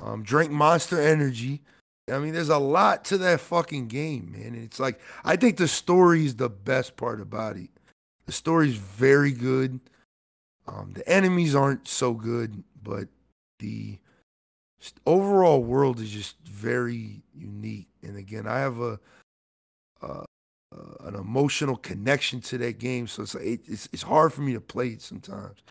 Um, 0.00 0.22
drink 0.22 0.50
monster 0.50 1.00
energy. 1.00 1.62
I 2.10 2.18
mean, 2.18 2.34
there's 2.34 2.50
a 2.50 2.58
lot 2.58 3.04
to 3.06 3.18
that 3.18 3.40
fucking 3.40 3.88
game, 3.88 4.32
man. 4.32 4.54
it's 4.54 4.78
like 4.78 5.00
I 5.24 5.36
think 5.36 5.56
the 5.56 5.68
story 5.68 6.26
is 6.26 6.36
the 6.36 6.50
best 6.50 6.96
part 6.96 7.20
about 7.20 7.56
it. 7.56 7.70
The 8.26 8.32
story's 8.32 8.76
very 8.76 9.32
good. 9.32 9.80
Um, 10.66 10.92
the 10.94 11.06
enemies 11.08 11.54
aren't 11.54 11.86
so 11.88 12.14
good, 12.14 12.62
but 12.82 13.08
the 13.58 13.98
overall 15.06 15.62
world 15.62 16.00
is 16.00 16.10
just 16.10 16.36
very 16.44 17.22
unique. 17.34 17.88
And 18.02 18.16
again, 18.16 18.46
I 18.46 18.58
have 18.58 18.80
a, 18.80 18.98
uh, 20.02 20.24
uh, 20.74 21.06
an 21.08 21.14
emotional 21.14 21.76
connection 21.76 22.40
to 22.40 22.58
that 22.58 22.78
game, 22.78 23.06
so 23.06 23.22
it's 23.22 23.34
like 23.34 23.44
it, 23.44 23.60
it's 23.66 23.88
it's 23.92 24.02
hard 24.02 24.32
for 24.32 24.40
me 24.40 24.52
to 24.54 24.60
play 24.60 24.88
it 24.88 25.02
sometimes. 25.02 25.62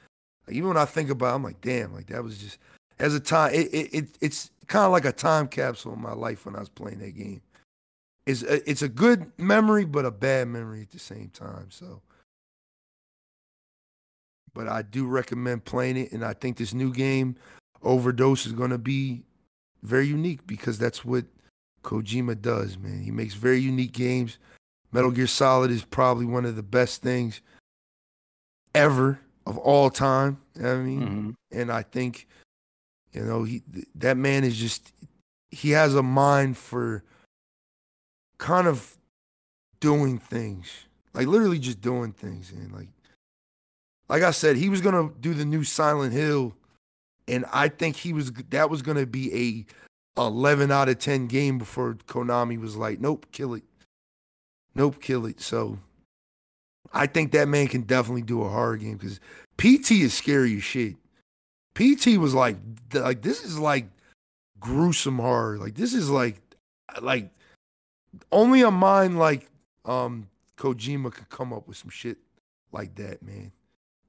Like, 0.47 0.55
even 0.55 0.69
when 0.69 0.77
I 0.77 0.85
think 0.85 1.09
about, 1.09 1.33
it, 1.33 1.35
I'm 1.35 1.43
like, 1.43 1.61
damn, 1.61 1.93
like 1.93 2.07
that 2.07 2.23
was 2.23 2.37
just 2.37 2.57
as 2.99 3.13
a 3.13 3.19
time. 3.19 3.53
It, 3.53 3.73
it, 3.73 3.93
it 3.93 4.17
it's 4.21 4.51
kind 4.67 4.85
of 4.85 4.91
like 4.91 5.05
a 5.05 5.11
time 5.11 5.47
capsule 5.47 5.93
in 5.93 6.01
my 6.01 6.13
life 6.13 6.45
when 6.45 6.55
I 6.55 6.59
was 6.59 6.69
playing 6.69 6.99
that 6.99 7.17
game. 7.17 7.41
It's 8.25 8.43
a, 8.43 8.69
it's 8.69 8.81
a 8.81 8.87
good 8.87 9.31
memory, 9.37 9.83
but 9.83 10.05
a 10.05 10.11
bad 10.11 10.47
memory 10.47 10.81
at 10.81 10.91
the 10.91 10.99
same 10.99 11.29
time. 11.33 11.67
So, 11.69 12.01
but 14.53 14.67
I 14.67 14.81
do 14.81 15.05
recommend 15.05 15.65
playing 15.65 15.97
it, 15.97 16.11
and 16.11 16.23
I 16.23 16.33
think 16.33 16.57
this 16.57 16.73
new 16.73 16.93
game, 16.93 17.35
Overdose, 17.81 18.45
is 18.45 18.53
going 18.53 18.69
to 18.71 18.77
be 18.77 19.23
very 19.81 20.07
unique 20.07 20.45
because 20.47 20.77
that's 20.77 21.03
what 21.03 21.25
Kojima 21.83 22.41
does, 22.41 22.77
man. 22.77 23.01
He 23.01 23.11
makes 23.11 23.33
very 23.33 23.59
unique 23.59 23.91
games. 23.91 24.37
Metal 24.91 25.11
Gear 25.11 25.27
Solid 25.27 25.71
is 25.71 25.83
probably 25.83 26.25
one 26.25 26.45
of 26.45 26.55
the 26.55 26.63
best 26.63 27.01
things 27.01 27.41
ever 28.75 29.19
of 29.45 29.57
all 29.57 29.89
time. 29.89 30.39
I 30.57 30.75
mean, 30.75 31.01
mm-hmm. 31.01 31.31
and 31.51 31.71
I 31.71 31.81
think 31.81 32.27
you 33.11 33.23
know 33.23 33.43
he 33.43 33.63
that 33.95 34.17
man 34.17 34.43
is 34.43 34.57
just 34.57 34.93
he 35.51 35.71
has 35.71 35.95
a 35.95 36.03
mind 36.03 36.57
for 36.57 37.03
kind 38.37 38.67
of 38.67 38.97
doing 39.79 40.19
things, 40.19 40.69
like 41.13 41.27
literally 41.27 41.59
just 41.59 41.81
doing 41.81 42.13
things, 42.13 42.51
and 42.51 42.71
like 42.71 42.89
like 44.09 44.23
I 44.23 44.31
said, 44.31 44.57
he 44.57 44.69
was 44.69 44.81
gonna 44.81 45.09
do 45.19 45.33
the 45.33 45.45
new 45.45 45.63
Silent 45.63 46.13
Hill, 46.13 46.53
and 47.27 47.45
I 47.51 47.69
think 47.69 47.95
he 47.95 48.13
was 48.13 48.31
that 48.49 48.69
was 48.69 48.81
gonna 48.81 49.05
be 49.05 49.65
a 50.17 50.21
11 50.21 50.71
out 50.71 50.89
of 50.89 50.99
10 50.99 51.27
game 51.27 51.57
before 51.57 51.95
Konami 52.07 52.59
was 52.59 52.75
like, 52.75 52.99
nope, 52.99 53.25
kill 53.31 53.53
it. 53.55 53.63
Nope, 54.75 55.01
kill 55.01 55.25
it. 55.25 55.41
So 55.41 55.79
I 56.93 57.07
think 57.07 57.31
that 57.31 57.47
man 57.47 57.67
can 57.67 57.81
definitely 57.81 58.21
do 58.21 58.43
a 58.43 58.49
horror 58.49 58.77
game 58.77 58.97
because 58.97 59.19
PT 59.57 59.91
is 59.91 60.13
scary 60.13 60.57
as 60.57 60.63
shit. 60.63 60.95
PT 61.75 62.17
was 62.17 62.33
like, 62.33 62.57
like 62.93 63.21
this 63.21 63.43
is 63.43 63.57
like 63.57 63.87
gruesome 64.59 65.17
horror. 65.17 65.57
Like 65.57 65.75
this 65.75 65.93
is 65.93 66.09
like, 66.09 66.39
like 67.01 67.31
only 68.31 68.61
a 68.61 68.71
mind 68.71 69.17
like 69.17 69.49
um 69.85 70.27
Kojima 70.57 71.11
could 71.11 71.29
come 71.29 71.51
up 71.51 71.67
with 71.67 71.77
some 71.77 71.89
shit 71.89 72.17
like 72.71 72.93
that, 72.95 73.23
man. 73.23 73.51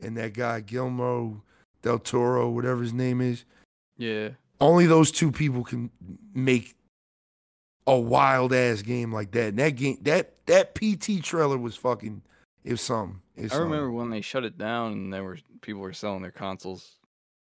And 0.04 0.16
that 0.16 0.34
guy 0.34 0.60
Guillermo 0.60 1.42
del 1.82 1.98
Toro, 1.98 2.50
whatever 2.50 2.82
his 2.82 2.92
name 2.92 3.20
is. 3.20 3.44
Yeah. 3.96 4.30
Only 4.60 4.86
those 4.86 5.10
two 5.10 5.32
people 5.32 5.64
can 5.64 5.90
make 6.34 6.74
a 7.86 7.98
wild 7.98 8.52
ass 8.52 8.82
game 8.82 9.12
like 9.12 9.32
that. 9.32 9.48
And 9.48 9.58
that 9.58 9.70
game, 9.70 9.98
that 10.02 10.34
that 10.46 10.74
PT 10.74 11.22
trailer 11.22 11.58
was 11.58 11.76
fucking 11.76 12.22
it 12.64 12.72
was 12.72 12.80
something. 12.80 13.20
It 13.36 13.44
was 13.44 13.52
I 13.52 13.58
remember 13.58 13.90
when 13.90 14.10
they 14.10 14.20
shut 14.20 14.44
it 14.44 14.56
down 14.56 14.92
and 14.92 15.12
there 15.12 15.24
were 15.24 15.38
people 15.60 15.82
were 15.82 15.92
selling 15.92 16.22
their 16.22 16.30
consoles. 16.30 16.96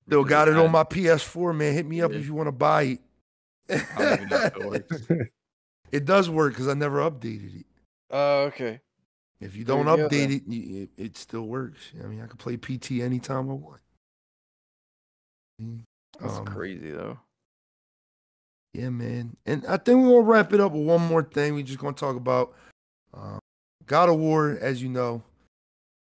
Still 0.08 0.24
got 0.24 0.48
it 0.48 0.56
on 0.56 0.72
my 0.72 0.84
PS4, 0.84 1.56
man. 1.56 1.74
Hit 1.74 1.86
me 1.86 2.02
up 2.02 2.12
yeah. 2.12 2.20
if 2.20 2.26
you 2.26 2.34
want 2.34 2.48
to 2.48 2.54
buy 2.54 2.84
it. 2.84 3.00
it, 3.68 5.32
it 5.92 6.06
does 6.06 6.30
work 6.30 6.54
because 6.54 6.70
I 6.70 6.76
never 6.76 7.00
updated 7.00 7.60
it. 7.60 7.66
Oh, 8.10 8.44
uh, 8.44 8.46
okay. 8.48 8.80
If 9.40 9.56
you 9.56 9.64
don't 9.64 9.86
update 9.86 10.36
it, 10.36 10.44
it, 10.52 10.90
it 10.98 11.18
still 11.18 11.44
works. 11.44 11.92
I 12.04 12.08
mean, 12.08 12.22
I 12.22 12.28
can 12.28 12.38
play 12.38 12.58
PT 12.58 13.04
anytime 13.04 13.50
I 13.50 13.54
want. 13.54 13.82
That's 16.20 16.38
um, 16.38 16.46
crazy 16.46 16.92
though. 16.92 17.20
Yeah, 18.74 18.90
man. 18.90 19.36
And 19.46 19.66
I 19.68 19.78
think 19.78 20.00
we're 20.00 20.10
gonna 20.10 20.22
wrap 20.22 20.54
it 20.54 20.60
up 20.60 20.72
with 20.72 20.86
one 20.86 21.02
more 21.02 21.24
thing. 21.24 21.54
We're 21.54 21.64
just 21.64 21.80
gonna 21.80 21.94
talk 21.94 22.16
about 22.16 22.54
um, 23.14 23.40
God 23.86 24.10
of 24.10 24.18
War, 24.18 24.58
as 24.62 24.82
you 24.82 24.90
know, 24.90 25.24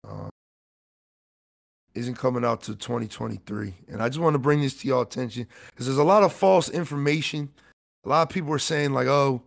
uh, 0.07 0.29
isn't 1.95 2.15
coming 2.17 2.45
out 2.45 2.63
to 2.63 2.75
2023. 2.75 3.75
And 3.89 4.03
I 4.03 4.09
just 4.09 4.21
want 4.21 4.35
to 4.35 4.39
bring 4.39 4.61
this 4.61 4.77
to 4.81 4.89
y'all 4.89 5.03
attention 5.03 5.47
because 5.71 5.87
there's 5.87 5.99
a 5.99 6.05
lot 6.05 6.23
of 6.23 6.33
false 6.33 6.69
information. 6.69 7.51
A 8.05 8.09
lot 8.09 8.23
of 8.23 8.29
people 8.29 8.53
are 8.53 8.59
saying 8.59 8.93
like, 8.93 9.07
oh, 9.07 9.43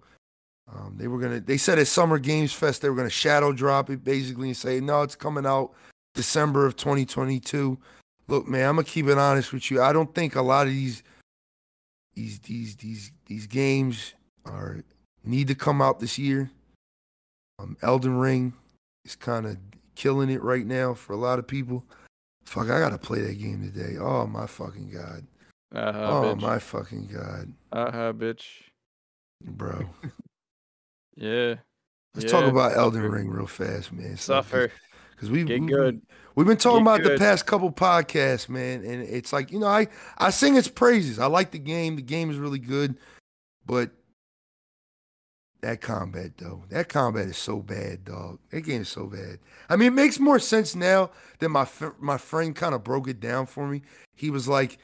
um, 0.73 0.95
they 0.97 1.07
were 1.07 1.19
gonna. 1.19 1.39
They 1.39 1.57
said 1.57 1.79
at 1.79 1.87
Summer 1.87 2.19
Games 2.19 2.53
Fest 2.53 2.81
they 2.81 2.89
were 2.89 2.95
gonna 2.95 3.09
shadow 3.09 3.51
drop 3.53 3.89
it 3.89 4.03
basically 4.03 4.49
and 4.49 4.57
say 4.57 4.79
no, 4.79 5.01
it's 5.01 5.15
coming 5.15 5.45
out 5.45 5.71
December 6.13 6.65
of 6.65 6.75
2022. 6.75 7.77
Look, 8.27 8.47
man, 8.47 8.67
I'm 8.69 8.75
gonna 8.75 8.83
keep 8.85 9.07
it 9.07 9.17
honest 9.17 9.53
with 9.53 9.71
you. 9.71 9.81
I 9.81 9.93
don't 9.93 10.13
think 10.13 10.35
a 10.35 10.41
lot 10.41 10.67
of 10.67 10.73
these 10.73 11.03
these 12.15 12.39
these 12.39 12.75
these 12.75 13.11
these 13.27 13.47
games 13.47 14.13
are 14.45 14.83
need 15.23 15.47
to 15.47 15.55
come 15.55 15.81
out 15.81 15.99
this 15.99 16.17
year. 16.17 16.49
Um, 17.59 17.77
Elden 17.81 18.17
Ring 18.17 18.53
is 19.05 19.15
kind 19.15 19.45
of 19.45 19.57
killing 19.95 20.29
it 20.29 20.43
right 20.43 20.65
now 20.65 20.93
for 20.93 21.13
a 21.13 21.17
lot 21.17 21.39
of 21.39 21.47
people. 21.47 21.83
Fuck, 22.45 22.69
I 22.69 22.79
gotta 22.79 22.97
play 22.97 23.21
that 23.21 23.39
game 23.39 23.61
today. 23.71 23.97
Oh 23.97 24.27
my 24.27 24.47
fucking 24.47 24.89
god. 24.91 25.25
Uh-huh, 25.75 25.99
oh 25.99 26.35
bitch. 26.35 26.41
my 26.41 26.59
fucking 26.59 27.07
god, 27.07 27.53
Uh-huh, 27.71 28.13
bitch. 28.13 28.45
bro. 29.43 29.83
Yeah. 31.17 31.55
Let's 32.15 32.31
talk 32.31 32.45
about 32.45 32.75
Elden 32.77 33.01
Suffer. 33.01 33.11
Ring 33.15 33.29
real 33.29 33.47
fast, 33.47 33.91
man. 33.91 34.17
Suffer. 34.17 34.71
because 35.11 35.29
we 35.29 35.43
Get 35.43 35.61
we, 35.61 35.67
good. 35.67 36.01
We've 36.35 36.47
been 36.47 36.57
talking 36.57 36.83
Get 36.85 36.95
about 36.99 37.03
the 37.03 37.17
past 37.17 37.45
couple 37.45 37.71
podcasts, 37.71 38.47
man, 38.47 38.83
and 38.83 39.01
it's 39.03 39.33
like 39.33 39.51
you 39.51 39.59
know, 39.59 39.67
I 39.67 39.87
I 40.17 40.29
sing 40.29 40.55
its 40.55 40.67
praises. 40.67 41.19
I 41.19 41.25
like 41.25 41.51
the 41.51 41.59
game. 41.59 41.95
The 41.95 42.01
game 42.01 42.29
is 42.31 42.37
really 42.37 42.59
good, 42.59 42.95
but 43.65 43.91
that 45.61 45.81
combat 45.81 46.37
though, 46.37 46.63
that 46.69 46.89
combat 46.89 47.25
is 47.27 47.37
so 47.37 47.57
bad, 47.61 48.05
dog. 48.05 48.39
That 48.51 48.61
game 48.61 48.81
is 48.81 48.89
so 48.89 49.07
bad. 49.07 49.39
I 49.69 49.75
mean, 49.75 49.87
it 49.87 49.95
makes 49.95 50.19
more 50.19 50.39
sense 50.39 50.75
now 50.75 51.09
that 51.39 51.49
my 51.49 51.67
my 51.99 52.17
friend 52.17 52.55
kind 52.55 52.75
of 52.75 52.83
broke 52.83 53.07
it 53.07 53.19
down 53.19 53.47
for 53.47 53.67
me. 53.67 53.81
He 54.15 54.29
was 54.29 54.47
like, 54.47 54.77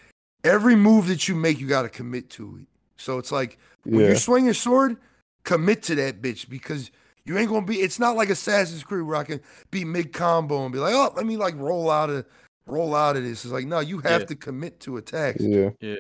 every 0.44 0.76
move 0.76 1.08
that 1.08 1.28
you 1.28 1.36
make, 1.36 1.60
you 1.60 1.68
got 1.68 1.84
to 1.84 1.90
commit 1.90 2.30
to 2.32 2.58
it. 2.62 2.68
So 2.98 3.18
it's 3.20 3.32
like 3.32 3.58
when 3.84 4.02
Yeah. 4.02 4.10
you 4.10 4.16
swing 4.16 4.46
your 4.46 4.54
sword, 4.56 4.98
commit 5.44 5.84
to 5.84 5.96
that 5.96 6.22
bitch 6.22 6.50
because 6.50 6.92
you 7.26 7.38
ain't 7.38 7.50
gonna 7.50 7.66
be. 7.66 7.78
It's 7.82 8.00
not 8.00 8.16
like 8.16 8.30
Assassin's 8.30 8.84
Creed 8.84 9.04
where 9.06 9.16
I 9.16 9.24
can 9.24 9.42
be 9.72 9.86
mid 9.86 10.14
combo 10.14 10.64
and 10.64 10.74
be 10.74 10.80
like, 10.80 10.94
oh, 10.94 11.14
let 11.16 11.26
me 11.26 11.38
like 11.38 11.56
roll 11.58 11.90
out 11.90 12.10
of 12.10 12.26
roll 12.66 12.96
out 12.96 13.16
of 13.18 13.24
this. 13.24 13.44
It's 13.46 13.54
like 13.54 13.66
no, 13.66 13.80
you 13.80 14.00
have 14.00 14.22
Yeah. 14.22 14.28
to 14.28 14.36
commit 14.36 14.80
to 14.82 14.98
attacks. 14.98 15.42
Yeah. 15.42 15.70
Yeah. 15.80 15.96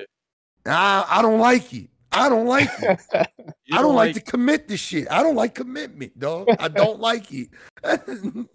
I, 0.65 1.05
I 1.09 1.21
don't 1.21 1.39
like 1.39 1.73
it. 1.73 1.89
I 2.13 2.29
don't 2.29 2.45
like 2.45 2.69
it. 2.81 2.99
You 3.65 3.77
I 3.79 3.81
don't 3.81 3.95
like, 3.95 4.13
to 4.15 4.19
commit 4.21 4.67
to 4.67 4.75
shit. 4.75 5.09
I 5.09 5.23
don't 5.23 5.35
like 5.35 5.55
commitment, 5.55 6.19
dog. 6.19 6.49
I 6.59 6.67
don't 6.67 6.99
like 6.99 7.31
it. 7.31 7.47
I 7.85 7.95
don't 7.95 8.49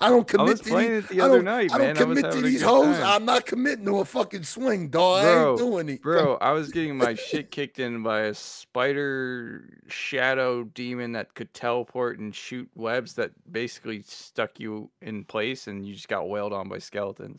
I 0.00 0.22
commit 0.24 0.46
was 0.48 0.60
to 0.62 0.68
playing 0.70 0.90
these- 0.94 1.04
it 1.04 1.08
the 1.10 1.20
I 1.20 1.24
other 1.26 1.36
don't- 1.36 1.44
night, 1.44 1.72
I 1.72 1.78
don't 1.78 1.86
I 1.86 1.90
was 2.04 2.18
commit 2.18 2.32
to 2.32 2.40
these 2.40 2.60
good 2.60 2.66
hoes. 2.68 2.96
time. 2.98 3.06
I'm 3.06 3.24
not 3.24 3.46
committing 3.46 3.84
to 3.84 4.00
a 4.00 4.04
fucking 4.04 4.42
swing, 4.42 4.88
dog. 4.88 5.24
I 5.24 5.32
Bro, 5.32 5.50
ain't 5.50 5.58
doing 5.58 5.88
it. 5.90 6.02
Bro, 6.02 6.38
I 6.40 6.50
was 6.50 6.70
getting 6.72 6.96
my 6.96 7.14
shit 7.14 7.52
kicked 7.52 7.78
in 7.78 8.02
by 8.02 8.22
a 8.22 8.34
spider 8.34 9.78
shadow 9.86 10.64
demon 10.64 11.12
that 11.12 11.34
could 11.34 11.54
teleport 11.54 12.18
and 12.18 12.34
shoot 12.34 12.68
webs 12.74 13.14
that 13.14 13.30
basically 13.52 14.02
stuck 14.02 14.58
you 14.58 14.90
in 15.02 15.24
place 15.24 15.68
and 15.68 15.86
you 15.86 15.94
just 15.94 16.08
got 16.08 16.28
wailed 16.28 16.52
on 16.52 16.68
by 16.68 16.78
skeletons. 16.78 17.38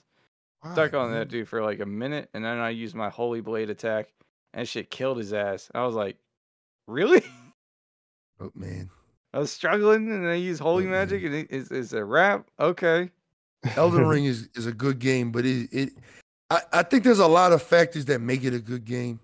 Stuck 0.71 0.93
on 0.93 1.09
man? 1.11 1.19
that 1.19 1.27
dude 1.29 1.47
for 1.49 1.61
like 1.61 1.79
a 1.81 1.85
minute 1.85 2.29
and 2.33 2.43
then 2.45 2.57
I 2.57 2.69
used 2.69 2.95
my 2.95 3.09
holy 3.09 3.41
blade 3.41 3.69
attack 3.69 4.07
and 4.53 4.67
shit 4.67 4.89
killed 4.89 5.17
his 5.17 5.33
ass. 5.33 5.69
I 5.73 5.85
was 5.85 5.95
like, 5.95 6.17
Really? 6.87 7.21
Oh, 8.41 8.51
man. 8.55 8.89
I 9.33 9.39
was 9.39 9.51
struggling 9.51 10.09
and 10.11 10.25
I 10.25 10.35
used 10.35 10.61
holy 10.61 10.85
Oh, 10.87 10.89
magic 10.89 11.23
and 11.25 11.35
it 11.35 11.51
is 11.51 11.69
it's 11.71 11.91
a 11.91 12.03
wrap? 12.05 12.47
Okay. 12.59 13.11
Elden 13.75 14.07
Ring 14.07 14.23
is, 14.33 14.47
is 14.55 14.65
a 14.65 14.71
good 14.71 14.99
game, 14.99 15.31
but 15.31 15.45
it 15.45 15.67
it 15.73 15.89
I, 16.49 16.61
I 16.71 16.83
think 16.83 17.03
there's 17.03 17.19
a 17.19 17.27
lot 17.27 17.51
of 17.51 17.61
factors 17.61 18.05
that 18.05 18.21
make 18.21 18.43
it 18.45 18.53
a 18.53 18.59
good 18.59 18.85
game. 18.85 19.19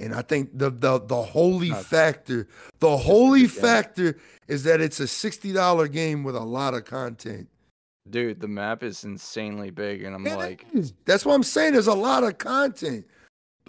And 0.00 0.14
I 0.14 0.22
think 0.22 0.50
the 0.58 0.70
the 0.70 0.98
the 0.98 1.22
holy 1.22 1.68
Not- 1.70 1.84
factor, 1.84 2.48
the 2.80 2.96
holy 2.96 3.46
factor 3.46 4.18
is 4.48 4.64
that 4.64 4.80
it's 4.80 4.98
a 4.98 5.04
$60 5.04 5.92
game 5.92 6.24
with 6.24 6.34
a 6.34 6.40
lot 6.40 6.74
of 6.74 6.84
content. 6.84 7.48
Dude, 8.10 8.40
the 8.40 8.48
map 8.48 8.82
is 8.82 9.04
insanely 9.04 9.70
big 9.70 10.02
and 10.02 10.14
I'm 10.16 10.26
It 10.26 10.36
like 10.36 10.66
is. 10.72 10.92
That's 11.04 11.24
what 11.24 11.34
I'm 11.34 11.44
saying. 11.44 11.74
There's 11.74 11.86
a 11.86 11.94
lot 11.94 12.24
of 12.24 12.36
content. 12.38 13.06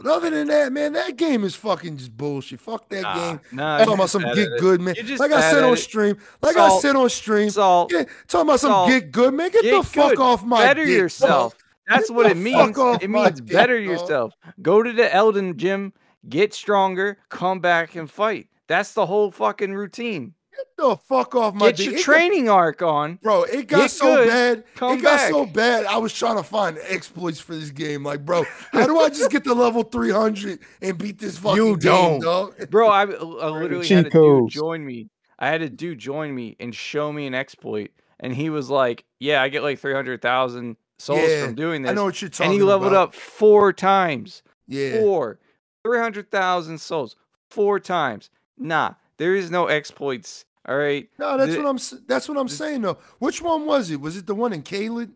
But 0.03 0.11
other 0.11 0.29
than 0.29 0.47
that, 0.47 0.71
man, 0.71 0.93
that 0.93 1.15
game 1.15 1.43
is 1.43 1.55
fucking 1.55 1.97
just 1.97 2.15
bullshit. 2.15 2.59
Fuck 2.59 2.89
that 2.89 3.01
nah, 3.01 3.15
game. 3.15 3.41
nah, 3.51 3.77
talking 3.79 3.93
about 3.93 4.09
some 4.09 4.23
get 4.33 4.49
good, 4.59 4.81
man. 4.81 4.95
Like 5.17 5.31
I 5.31 5.51
said 5.51 5.63
on 5.63 5.77
stream. 5.77 6.17
Like 6.41 6.57
I 6.57 6.79
said 6.79 6.95
on 6.95 7.09
stream. 7.09 7.49
Salt. 7.49 7.91
Yeah, 7.93 8.05
talking 8.27 8.49
about 8.49 8.59
some 8.59 8.71
Salt. 8.71 8.89
get 8.89 9.11
good, 9.11 9.33
man. 9.33 9.51
Get, 9.51 9.63
the 9.63 9.69
Get 9.71 9.85
fuck 9.85 10.09
good. 10.11 10.19
off 10.19 10.43
my 10.43 10.65
better 10.65 10.85
dick, 10.85 10.93
dog. 10.93 11.01
yourself. 11.01 11.55
That's 11.87 12.09
Get 12.09 12.15
what 12.15 12.31
it 12.31 12.37
means. 12.37 12.77
It 13.01 13.09
means 13.09 13.41
dick, 13.41 13.53
better 13.53 13.77
dog. 13.79 13.87
yourself. 13.87 14.33
Go 14.61 14.81
to 14.81 14.91
the 14.91 15.13
Elden 15.13 15.57
gym, 15.57 15.93
get 16.29 16.53
stronger, 16.53 17.17
come 17.29 17.59
back 17.59 17.95
and 17.95 18.09
fight. 18.09 18.47
That's 18.67 18.93
the 18.93 19.05
whole 19.05 19.31
fucking 19.31 19.73
routine. 19.73 20.33
Get 20.55 20.67
the 20.77 20.97
fuck 20.97 21.33
off 21.35 21.53
my 21.53 21.67
Get 21.67 21.77
dick. 21.77 21.85
your 21.85 21.93
It 21.93 21.97
got- 21.97 22.03
training 22.03 22.49
arc 22.49 22.81
on. 22.81 23.19
Bro, 23.23 23.43
it 23.43 23.67
got 23.67 23.81
Get 23.83 23.91
so 23.91 24.15
good, 24.17 24.27
bad. 24.27 24.63
come 24.75 24.97
it 24.97 25.01
got 25.01 25.29
so 25.29 25.45
bad. 25.45 25.85
I 25.85 25.97
was 25.97 26.13
trying 26.13 26.35
to 26.37 26.43
find 26.43 26.77
exploits 26.87 27.39
for 27.39 27.55
this 27.55 27.71
game. 27.71 28.03
Like, 28.03 28.25
bro, 28.25 28.43
how 28.73 28.85
do 28.85 28.99
I 28.99 29.09
just 29.09 29.31
get 29.31 29.43
to 29.45 29.53
level 29.53 29.83
300 29.83 30.59
and 30.81 30.97
beat 30.97 31.19
this 31.19 31.37
fucking 31.37 31.55
You 31.55 31.77
don't. 31.77 32.19
dog? 32.21 32.55
Bro, 32.69 32.89
I, 32.89 33.03
I 33.03 33.05
literally 33.49 33.85
cheat 33.87 33.97
had 33.97 34.07
a 34.07 34.09
dude 34.09 34.49
join 34.49 34.85
me. 34.85 35.09
I 35.39 35.47
had 35.47 35.61
a 35.61 35.69
dude 35.69 35.99
join 35.99 36.35
me 36.35 36.57
and 36.59 36.75
show 36.75 37.11
me 37.13 37.25
an 37.27 37.33
exploit. 37.33 37.91
And 38.19 38.35
he 38.35 38.49
was 38.49 38.69
like, 38.69 39.05
Yeah, 39.19 39.41
I 39.41 39.47
get 39.49 39.63
like 39.63 39.79
300,000 39.79 40.75
souls 40.99 41.19
Yeah, 41.21 41.45
from 41.45 41.55
doing 41.55 41.81
this. 41.83 41.91
I 41.91 41.93
know 41.93 42.03
what 42.03 42.21
you're 42.21 42.29
talking 42.29 42.51
And 42.51 42.53
he 42.53 42.61
leveled 42.61 42.91
about. 42.91 43.09
up 43.09 43.15
four 43.15 43.71
times. 43.73 44.43
Yeah. 44.67 44.99
Four. 44.99 45.39
300,000 45.83 46.77
souls. 46.79 47.15
Four 47.49 47.79
times. 47.79 48.29
Nah, 48.57 48.93
there 49.22 49.35
is 49.35 49.52
no 49.52 49.68
exploits. 49.68 50.45
All 50.68 50.76
right. 50.76 51.07
No, 51.19 51.38
that's 51.38 51.52
The- 51.53 51.61
what 51.61 51.69
I'm 51.69 52.02
that's 52.07 52.27
what 52.27 52.38
I'm 52.39 52.48
the- 52.48 52.53
saying 52.53 52.81
though. 52.81 52.98
Which 53.19 53.39
one 53.39 53.68
was 53.68 53.91
it? 53.91 54.02
Was 54.02 54.18
it 54.18 54.26
the 54.26 54.34
one 54.34 54.52
in 54.52 54.64
Caelid? 54.64 55.11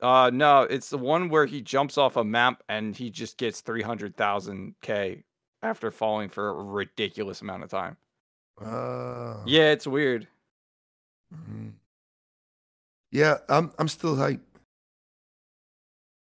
Uh 0.00 0.30
no, 0.34 0.62
it's 0.62 0.90
the 0.90 0.98
one 0.98 1.28
where 1.28 1.46
he 1.46 1.62
jumps 1.62 1.96
off 1.96 2.16
a 2.16 2.24
map 2.24 2.64
and 2.68 2.96
he 2.96 3.10
just 3.10 3.38
gets 3.38 3.60
300,000 3.60 4.74
K 4.82 5.22
after 5.62 5.92
falling 5.92 6.28
for 6.28 6.48
a 6.48 6.52
ridiculous 6.64 7.42
amount 7.42 7.62
of 7.62 7.70
time. 7.70 7.96
Uh, 8.60 9.42
Yeah, 9.46 9.70
it's 9.70 9.86
weird. 9.86 10.26
mhm. 11.32 11.74
Yeah, 13.12 13.38
I'm 13.48 13.72
I'm 13.78 13.88
still 13.88 14.16
hype. 14.16 14.42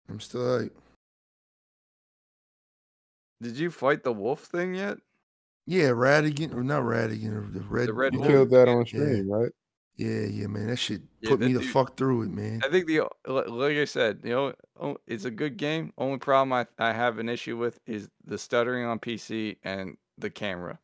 I'm 0.09 0.19
still 0.19 0.59
hype. 0.59 0.77
Did 3.41 3.57
you 3.57 3.69
fight 3.71 4.03
the 4.03 4.13
wolf 4.13 4.43
thing 4.45 4.75
yet? 4.75 4.97
Yeah, 5.65 5.89
Radagon 5.89 6.53
or 6.53 6.63
not 6.63 6.83
Radagon 6.83 7.33
or 7.35 7.49
the 7.51 7.61
red. 7.61 7.87
The 7.89 7.93
Red 7.93 8.13
You 8.13 8.19
Wolf. 8.19 8.31
killed 8.31 8.49
that 8.51 8.67
on 8.67 8.79
Yeah. 8.79 8.83
stream, 8.85 9.29
right? 9.31 9.51
Yeah, 9.97 10.25
yeah, 10.25 10.47
man. 10.47 10.67
That 10.67 10.75
shit 10.77 11.01
Yeah, 11.21 11.29
put 11.31 11.39
that 11.39 11.47
me 11.47 11.53
the 11.53 11.59
dude- 11.61 11.69
fuck 11.69 11.95
through 11.97 12.23
it, 12.23 12.29
man. 12.31 12.61
I 12.63 12.69
think 12.69 12.85
the 12.87 13.01
like 13.25 13.77
I 13.77 13.85
said, 13.85 14.19
you 14.23 14.29
know, 14.31 14.53
oh, 14.79 14.97
it's 15.07 15.25
a 15.25 15.31
good 15.31 15.57
game. 15.57 15.93
Only 15.97 16.17
problem 16.19 16.51
I 16.53 16.67
I 16.77 16.91
have 16.93 17.17
an 17.17 17.29
issue 17.29 17.57
with 17.57 17.79
is 17.87 18.09
the 18.25 18.37
stuttering 18.37 18.85
on 18.85 18.99
PC 18.99 19.57
and 19.63 19.97
the 20.17 20.29
camera. 20.29 20.79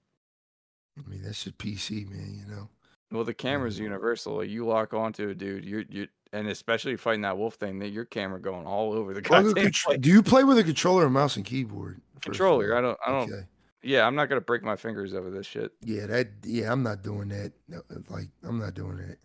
I 0.97 1.07
mean, 1.09 1.21
that's 1.23 1.43
just 1.43 1.57
PC, 1.57 2.05
man. 2.09 2.33
You 2.33 2.45
know. 2.55 2.69
Well, 3.11 3.23
the 3.25 3.33
camera's 3.33 3.77
Mhm. 3.77 3.83
universal. 3.83 4.37
Like, 4.37 4.49
you 4.49 4.65
lock 4.65 4.93
onto 4.93 5.29
a 5.29 5.35
dude, 5.35 5.65
you 5.65 5.85
you 5.89 6.07
and 6.33 6.47
especially 6.47 6.95
fighting 6.95 7.21
that 7.23 7.37
wolf 7.37 7.55
thing, 7.55 7.79
that 7.79 7.89
your 7.89 8.05
camera 8.05 8.39
going 8.39 8.65
all 8.65 8.93
over 8.93 9.13
the 9.13 9.21
Well, 9.29 9.43
the 9.43 9.49
goddamn 9.53 9.71
contr- 9.71 9.99
do 10.01 10.09
you 10.09 10.23
play 10.23 10.45
with 10.45 10.57
a 10.57 10.63
controller 10.63 11.05
or 11.05 11.09
mouse 11.09 11.35
and 11.35 11.45
keyboard? 11.45 12.01
controller. 12.21 12.73
I 12.75 12.79
don't 12.81 12.97
I 13.05 13.11
don't 13.11 13.29
Okay. 13.29 13.45
Yeah, 13.83 14.05
I'm 14.05 14.15
not 14.15 14.29
gonna 14.29 14.41
break 14.41 14.63
my 14.63 14.75
fingers 14.75 15.13
over 15.13 15.29
this 15.29 15.45
shit. 15.45 15.71
Yeah, 15.83 16.05
that. 16.07 16.29
Yeah, 16.43 16.71
I'm 16.71 16.83
not 16.83 17.01
doing 17.01 17.29
that. 17.29 17.53
No, 17.67 17.81
Like, 18.09 18.29
I'm 18.43 18.59
not 18.59 18.73
doing 18.73 18.97
that. 18.97 19.17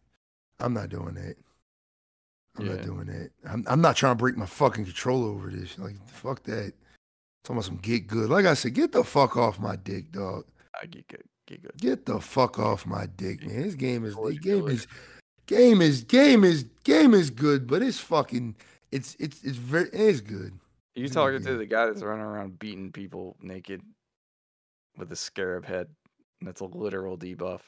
I'm 0.59 0.73
not 0.73 0.89
doing 0.89 1.15
that. 1.15 1.37
I'm 2.59 2.67
not 2.67 2.83
doing 2.83 3.07
that. 3.07 3.31
I'm, 3.47 3.65
I'm 3.69 3.81
not 3.83 3.97
trying 3.97 4.13
to 4.13 4.19
break 4.19 4.37
my 4.37 4.47
fucking 4.47 4.85
control 4.85 5.25
over 5.25 5.51
this. 5.51 5.79
Like, 5.79 5.97
fuck 6.09 6.43
that. 6.45 6.73
Talking 7.45 7.57
about 7.57 7.65
some 7.65 7.77
get 7.77 8.07
good. 8.07 8.31
Like 8.31 8.47
I 8.47 8.55
said, 8.55 8.75
get 8.75 8.93
the 8.93 9.05
fuck 9.05 9.37
off 9.37 9.61
my 9.61 9.77
dick, 9.77 10.11
dog. 10.11 10.47
I 10.83 10.87
get 10.87 11.07
good, 11.07 11.25
get 11.47 11.63
good. 11.63 11.77
Get 11.77 12.07
the 12.07 12.21
fuck 12.21 12.59
off 12.59 12.87
my 12.87 13.07
dick, 13.17 13.47
man. 13.47 13.63
This 13.63 13.75
game 13.75 14.05
is 14.05 14.15
the 14.15 14.39
game 14.41 14.69
is 14.69 14.87
game 15.47 15.81
is 15.83 16.03
game 16.03 16.45
is 16.45 16.65
game 16.83 17.15
is 17.15 17.31
good, 17.31 17.67
but 17.67 17.83
it's 17.83 18.01
fucking 18.01 18.57
it's 18.91 19.17
it's 19.21 19.45
it's 19.45 19.57
very 19.59 19.89
it's 19.91 20.21
good. 20.21 20.59
You 20.95 21.09
talking 21.09 21.43
to 21.43 21.57
the 21.59 21.67
guy 21.67 21.87
that's 21.87 22.03
running 22.03 22.25
around 22.25 22.59
beating 22.59 22.91
people 22.91 23.37
naked 23.43 23.83
with 24.97 25.13
a 25.13 25.17
scarab 25.17 25.65
head. 25.65 25.89
That's 26.41 26.61
a 26.61 26.67
literal 26.67 27.17
debuff. 27.17 27.61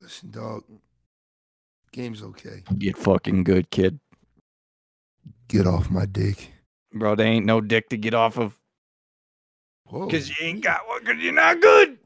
Listen, 0.00 0.30
dog. 0.30 0.64
Game's 1.92 2.22
okay. 2.22 2.62
Get 2.78 2.96
fucking 2.96 3.44
good, 3.44 3.70
kid. 3.70 4.00
Get 5.48 5.66
off 5.66 5.90
my 5.90 6.06
dick. 6.06 6.52
Bro, 6.94 7.16
they 7.16 7.26
ain't 7.26 7.46
no 7.46 7.60
dick 7.60 7.88
to 7.90 7.96
get 7.96 8.14
off 8.14 8.38
of 8.38 8.58
Whoa. 9.84 10.06
because 10.06 10.28
you 10.28 10.36
ain't 10.40 10.64
got 10.64 10.86
one 10.88 11.00
because 11.00 11.22
you're 11.22 11.32
not 11.32 11.60
good. 11.60 11.98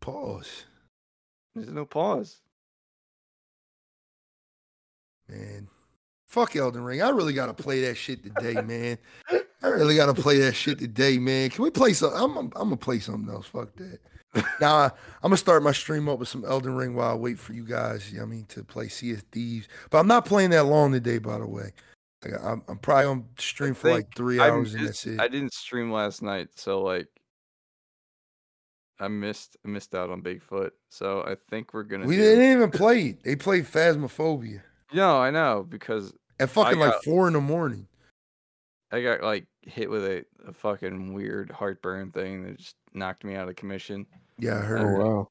Pause. 0.00 0.64
There's 1.54 1.68
no 1.68 1.84
pause. 1.84 2.40
Man. 5.28 5.68
Fuck 6.28 6.56
Elden 6.56 6.82
Ring. 6.82 7.02
I 7.02 7.10
really 7.10 7.32
gotta 7.32 7.54
play 7.54 7.82
that 7.82 7.96
shit 7.96 8.22
today, 8.22 8.60
man. 8.60 8.98
I 9.62 9.68
really 9.68 9.96
gotta 9.96 10.14
play 10.14 10.38
that 10.40 10.54
shit 10.54 10.78
today, 10.78 11.18
man. 11.18 11.50
Can 11.50 11.64
we 11.64 11.70
play 11.70 11.92
some? 11.92 12.12
I'm, 12.14 12.36
I'm, 12.36 12.46
I'm 12.56 12.68
gonna 12.68 12.76
play 12.76 13.00
something 13.00 13.32
else. 13.32 13.46
Fuck 13.46 13.74
that. 13.76 13.98
now 14.60 14.76
I, 14.76 14.84
I'm 14.86 14.92
gonna 15.22 15.36
start 15.36 15.62
my 15.62 15.72
stream 15.72 16.08
up 16.08 16.18
with 16.18 16.28
some 16.28 16.44
Elden 16.44 16.76
Ring 16.76 16.94
while 16.94 17.10
I 17.10 17.14
wait 17.14 17.38
for 17.38 17.54
you 17.54 17.64
guys. 17.64 18.12
You 18.12 18.18
know 18.18 18.24
I 18.24 18.26
mean 18.26 18.44
to 18.50 18.62
play 18.62 18.88
Sea 18.88 19.12
of 19.14 19.22
Thieves, 19.32 19.68
but 19.90 19.98
I'm 19.98 20.06
not 20.06 20.24
playing 20.26 20.50
that 20.50 20.64
long 20.64 20.92
today. 20.92 21.18
By 21.18 21.38
the 21.38 21.46
way, 21.46 21.72
like, 22.24 22.34
I'm, 22.40 22.62
I'm 22.68 22.78
probably 22.78 23.06
on 23.06 23.24
stream 23.38 23.74
for 23.74 23.90
like 23.90 24.14
three 24.14 24.38
hours 24.38 24.74
and 24.74 24.84
missed- 24.84 25.04
that's 25.04 25.14
it. 25.14 25.20
I 25.20 25.28
didn't 25.28 25.54
stream 25.54 25.90
last 25.90 26.22
night, 26.22 26.48
so 26.54 26.82
like 26.82 27.08
I 29.00 29.08
missed 29.08 29.56
I 29.64 29.68
missed 29.68 29.94
out 29.94 30.10
on 30.10 30.22
Bigfoot. 30.22 30.70
So 30.88 31.22
I 31.22 31.36
think 31.50 31.74
we're 31.74 31.82
gonna 31.82 32.06
we 32.06 32.14
do- 32.14 32.22
didn't 32.22 32.52
even 32.52 32.70
play. 32.70 33.18
They 33.24 33.34
played 33.34 33.64
Phasmophobia. 33.64 34.62
No, 34.92 35.18
I 35.18 35.30
know 35.30 35.66
because 35.68 36.12
at 36.38 36.50
fucking 36.50 36.78
like 36.78 37.02
four 37.02 37.26
in 37.26 37.32
the 37.32 37.40
morning. 37.40 37.87
I 38.90 39.02
got 39.02 39.22
like 39.22 39.46
hit 39.62 39.90
with 39.90 40.04
a, 40.04 40.24
a 40.46 40.52
fucking 40.52 41.12
weird 41.12 41.50
heartburn 41.50 42.10
thing 42.10 42.42
that 42.44 42.58
just 42.58 42.76
knocked 42.94 43.24
me 43.24 43.34
out 43.34 43.48
of 43.48 43.56
commission. 43.56 44.06
Yeah, 44.38 44.54
I 44.56 44.60
heard. 44.60 44.80
Oh 44.80 44.84
heard. 44.84 44.98
wow. 45.04 45.28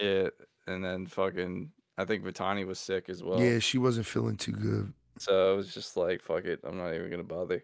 Yeah, 0.00 0.28
and 0.66 0.84
then 0.84 1.06
fucking 1.06 1.70
I 1.98 2.04
think 2.04 2.24
Vitani 2.24 2.66
was 2.66 2.78
sick 2.78 3.08
as 3.08 3.22
well. 3.22 3.40
Yeah, 3.40 3.58
she 3.58 3.76
wasn't 3.78 4.06
feeling 4.06 4.36
too 4.36 4.52
good. 4.52 4.92
So 5.18 5.52
I 5.52 5.56
was 5.56 5.74
just 5.74 5.96
like, 5.96 6.22
fuck 6.22 6.44
it, 6.44 6.60
I'm 6.64 6.78
not 6.78 6.94
even 6.94 7.10
gonna 7.10 7.22
bother. 7.22 7.62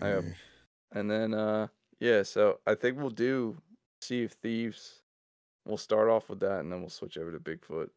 I 0.00 0.08
Yeah. 0.10 0.16
am. 0.18 0.34
And 0.92 1.10
then 1.10 1.34
uh 1.34 1.66
yeah, 1.98 2.22
so 2.22 2.60
I 2.66 2.74
think 2.74 2.98
we'll 2.98 3.10
do 3.10 3.56
Sea 4.02 4.24
of 4.24 4.32
Thieves. 4.32 5.00
We'll 5.64 5.78
start 5.78 6.08
off 6.08 6.28
with 6.28 6.38
that 6.40 6.60
and 6.60 6.70
then 6.70 6.80
we'll 6.80 6.90
switch 6.90 7.18
over 7.18 7.32
to 7.32 7.40
Bigfoot. 7.40 7.88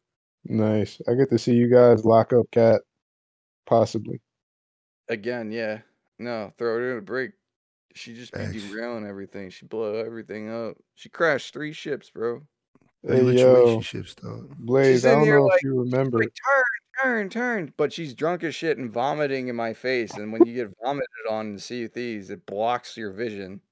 Nice. 0.46 1.00
I 1.08 1.14
get 1.14 1.28
to 1.30 1.38
see 1.38 1.52
you 1.54 1.68
guys 1.70 2.04
lock 2.04 2.32
up 2.32 2.46
Kat. 2.50 2.80
Possibly. 3.66 4.20
Again, 5.08 5.52
yeah. 5.52 5.80
No, 6.20 6.52
throw 6.58 6.76
her 6.76 6.92
in 6.92 6.98
a 6.98 7.02
break. 7.02 7.32
She 7.94 8.14
just 8.14 8.32
be 8.32 8.38
Thanks. 8.40 8.62
derailing 8.70 9.06
everything. 9.06 9.50
She 9.50 9.64
blow 9.66 9.94
everything 9.94 10.48
up. 10.50 10.76
She 10.94 11.08
crashed 11.08 11.52
three 11.52 11.72
ships, 11.72 12.10
bro. 12.10 12.42
Hey 13.02 13.24
Hey, 13.24 13.32
yo, 13.38 13.54
relationships, 13.54 14.14
dog. 14.14 14.54
Blaze. 14.58 14.96
She's 14.96 15.06
I 15.06 15.12
in 15.12 15.14
don't 15.16 15.24
here 15.24 15.38
know 15.38 15.46
like- 15.46 15.56
if 15.56 15.62
you 15.64 15.80
remember. 15.80 16.18
Like 16.18 16.28
turn, 17.02 17.02
turn, 17.02 17.28
turn. 17.30 17.72
But 17.78 17.92
she's 17.92 18.12
drunk 18.14 18.44
as 18.44 18.54
shit 18.54 18.76
and 18.76 18.92
vomiting 18.92 19.48
in 19.48 19.56
my 19.56 19.72
face. 19.72 20.12
And 20.14 20.30
when 20.32 20.44
you 20.44 20.54
get 20.54 20.70
vomited 20.84 21.08
on 21.30 21.46
in 21.52 21.58
Sea 21.58 21.84
of 21.84 21.92
Thieves, 21.92 22.28
it 22.30 22.44
blocks 22.44 22.96
your 22.98 23.12
vision. 23.12 23.62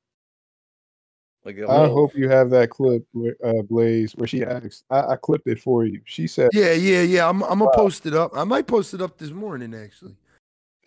Like 1.45 1.57
the 1.57 1.69
I 1.69 1.87
whole- 1.87 1.95
hope 1.95 2.17
you 2.17 2.29
have 2.31 2.49
that 2.51 2.71
clip, 2.71 3.05
Bla- 3.15 3.33
uh, 3.45 3.63
Blaze, 3.63 4.13
where 4.17 4.27
she 4.27 4.43
asked. 4.43 4.85
I, 4.91 5.01
I 5.13 5.17
clipped 5.17 5.47
it 5.47 5.61
for 5.61 5.85
you. 5.85 6.01
She 6.07 6.27
said, 6.27 6.49
Yeah, 6.55 6.73
yeah, 6.73 7.03
yeah. 7.03 7.29
I'm 7.29 7.43
I'm 7.45 7.59
gonna 7.61 7.71
post 7.75 8.07
it 8.07 8.15
up. 8.15 8.33
I 8.35 8.45
might 8.45 8.67
post 8.67 8.95
it 8.95 9.03
up 9.03 9.19
this 9.19 9.31
morning 9.31 9.75
actually. 9.75 10.17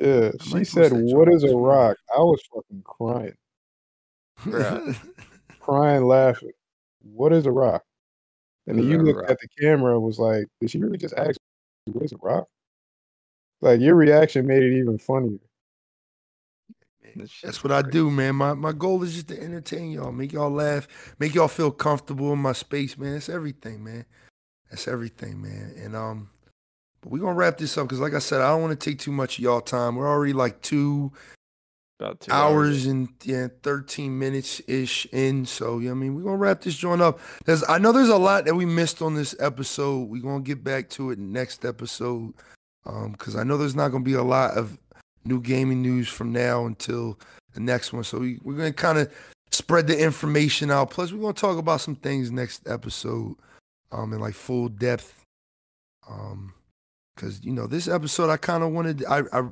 "Yeah." 0.02 0.32
She 0.42 0.54
might 0.54 0.68
said, 0.68 0.92
post 0.92 1.06
that 1.06 1.16
"What 1.16 1.28
joint 1.28 1.36
is 1.36 1.44
a 1.44 1.56
rock?" 1.56 1.98
I 2.16 2.20
was 2.20 2.42
fucking 2.54 2.84
crying, 2.84 3.36
crying, 5.60 6.06
laughing. 6.06 6.52
What 7.04 7.34
is 7.34 7.46
a 7.46 7.52
rock? 7.52 7.84
And 8.68 8.78
then 8.78 8.86
you 8.86 9.00
a 9.00 9.04
looked 9.04 9.22
rock? 9.22 9.32
at 9.32 9.40
the 9.40 9.48
camera 9.60 9.94
and 9.94 10.04
was 10.04 10.20
like, 10.20 10.46
"Did 10.60 10.72
she 10.72 10.80
really 10.80 10.98
just 10.98 11.14
ask 11.16 11.40
what 11.86 12.04
is 12.04 12.14
a 12.14 12.18
rock?" 12.18 12.48
Like 13.62 13.80
your 13.80 13.96
reaction 13.96 14.48
made 14.48 14.64
it 14.64 14.78
even 14.78 14.98
funnier. 14.98 15.40
That's 17.44 17.64
what 17.64 17.72
I 17.72 17.82
do, 17.82 18.10
man. 18.10 18.36
My 18.36 18.54
my 18.54 18.72
goal 18.72 19.04
is 19.04 19.14
just 19.14 19.28
to 19.30 19.42
entertain 19.42 19.92
y'all, 19.92 20.12
make 20.12 20.32
y'all 20.32 20.50
laugh, 20.50 20.88
make 21.20 21.36
y'all 21.36 21.48
feel 21.48 21.72
comfortable 21.72 22.32
in 22.34 22.40
my 22.40 22.54
space, 22.54 22.98
man. 22.98 23.14
That's 23.14 23.30
everything, 23.30 23.84
man. 23.84 24.06
That's 24.70 24.88
everything, 24.88 25.42
man. 25.42 25.74
And 25.78 25.96
um, 25.96 26.30
but 27.02 27.12
we're 27.12 27.20
gonna 27.20 27.34
wrap 27.34 27.58
this 27.58 27.78
up 27.78 27.88
because, 27.88 28.00
like 28.00 28.14
I 28.14 28.20
said, 28.20 28.42
I 28.42 28.50
don't 28.50 28.62
want 28.62 28.80
to 28.80 28.90
take 28.90 29.00
too 29.00 29.12
much 29.12 29.38
of 29.38 29.44
y'all 29.44 29.62
time. 29.62 29.96
We're 29.96 30.08
already 30.08 30.34
like 30.34 30.62
two 30.62 31.12
About 32.00 32.20
two 32.20 32.32
hours 32.32 32.88
and 32.88 33.10
yeah, 33.24 33.48
13 33.62 34.18
minutes 34.18 34.60
ish 34.68 35.06
in. 35.12 35.46
So, 35.46 35.80
yeah, 35.80 35.92
I 35.92 35.94
mean, 35.94 36.16
we're 36.16 36.24
going 36.24 36.34
to 36.34 36.38
wrap 36.40 36.62
this 36.62 36.76
joint 36.76 37.02
up. 37.02 37.20
There's, 37.46 37.64
I 37.70 37.78
know 37.78 37.92
there's 37.92 38.10
a 38.10 38.18
lot 38.18 38.46
that 38.46 38.56
we 38.56 38.66
missed 38.66 39.04
on 39.04 39.14
this 39.14 39.36
episode. 39.40 40.10
We're 40.10 40.22
going 40.22 40.44
to 40.44 40.48
get 40.48 40.64
back 40.64 40.90
to 40.92 41.12
it 41.12 41.20
next 41.20 41.64
episode 41.64 42.34
because 42.84 43.36
I 43.36 43.44
know 43.44 43.58
there's 43.58 43.76
not 43.76 43.90
going 43.90 44.04
to 44.04 44.10
be 44.10 44.16
a 44.16 44.24
lot 44.24 44.58
of 44.58 44.80
new 45.26 45.40
gaming 45.42 45.84
news 45.84 46.08
from 46.08 46.32
now 46.32 46.66
until 46.66 47.20
the 47.54 47.60
next 47.60 47.94
one. 47.94 48.04
So, 48.04 48.18
we, 48.18 48.40
we're 48.44 48.58
going 48.58 48.74
to 48.74 48.82
kind 48.82 48.98
of 48.98 49.14
spread 49.52 49.86
the 49.86 50.00
information 50.00 50.72
out. 50.72 50.90
Plus, 50.90 51.12
we're 51.12 51.22
going 51.22 51.36
to 51.36 51.42
talk 51.42 51.60
about 51.60 51.82
some 51.82 51.96
things 51.96 52.32
next 52.32 52.68
episode 52.68 53.36
um, 53.92 54.14
in 54.14 54.20
like 54.20 54.34
full 54.34 54.70
depth. 54.70 55.24
Um, 56.10 56.54
because 57.16 57.44
you 57.44 57.52
know 57.52 57.68
this 57.68 57.88
episode, 57.88 58.30
I 58.30 58.38
kind 58.38 58.64
of 58.64 58.72
wanted, 58.72 59.04
I, 59.06 59.22
I 59.32 59.44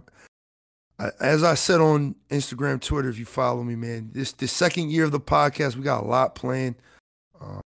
I- 0.99 1.11
as 1.22 1.44
I 1.44 1.53
said 1.56 1.80
on 1.80 2.15
Instagram, 2.30 2.81
Twitter, 2.81 3.10
if 3.10 3.18
you 3.18 3.26
follow 3.26 3.64
me, 3.64 3.76
man, 3.76 4.10
this 4.14 4.31
the 4.34 4.48
second 4.48 4.91
year 4.91 5.06
of 5.06 5.11
the 5.11 5.19
podcast, 5.19 5.76
we 5.76 5.84
got 5.84 6.03
a 6.03 6.07
lot 6.07 6.36
planned. 6.36 6.76
Um, 7.40 7.61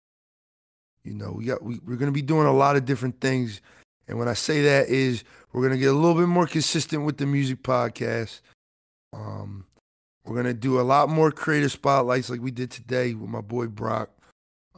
you 1.04 1.14
know, 1.14 1.32
we 1.32 1.46
got 1.46 1.62
we, 1.64 1.80
we're 1.86 1.96
gonna 1.98 2.12
be 2.12 2.22
doing 2.22 2.48
a 2.48 2.54
lot 2.54 2.76
of 2.76 2.86
different 2.86 3.20
things, 3.22 3.62
and 4.08 4.20
when 4.20 4.28
I 4.28 4.34
say 4.34 4.62
that 4.64 4.88
is 4.90 5.24
we're 5.52 5.64
gonna 5.64 5.78
get 5.80 5.90
a 5.90 5.98
little 5.98 6.16
bit 6.16 6.28
more 6.28 6.48
consistent 6.48 7.06
with 7.06 7.18
the 7.18 7.26
music 7.26 7.64
podcast. 7.64 8.42
Um, 9.14 9.66
we're 10.26 10.36
gonna 10.36 10.54
do 10.54 10.80
a 10.80 10.82
lot 10.84 11.10
more 11.10 11.32
creative 11.32 11.72
spotlights 11.72 12.30
like 12.30 12.42
we 12.42 12.52
did 12.52 12.72
today 12.72 13.14
with 13.14 13.30
my 13.30 13.42
boy 13.42 13.68
Brock. 13.68 14.10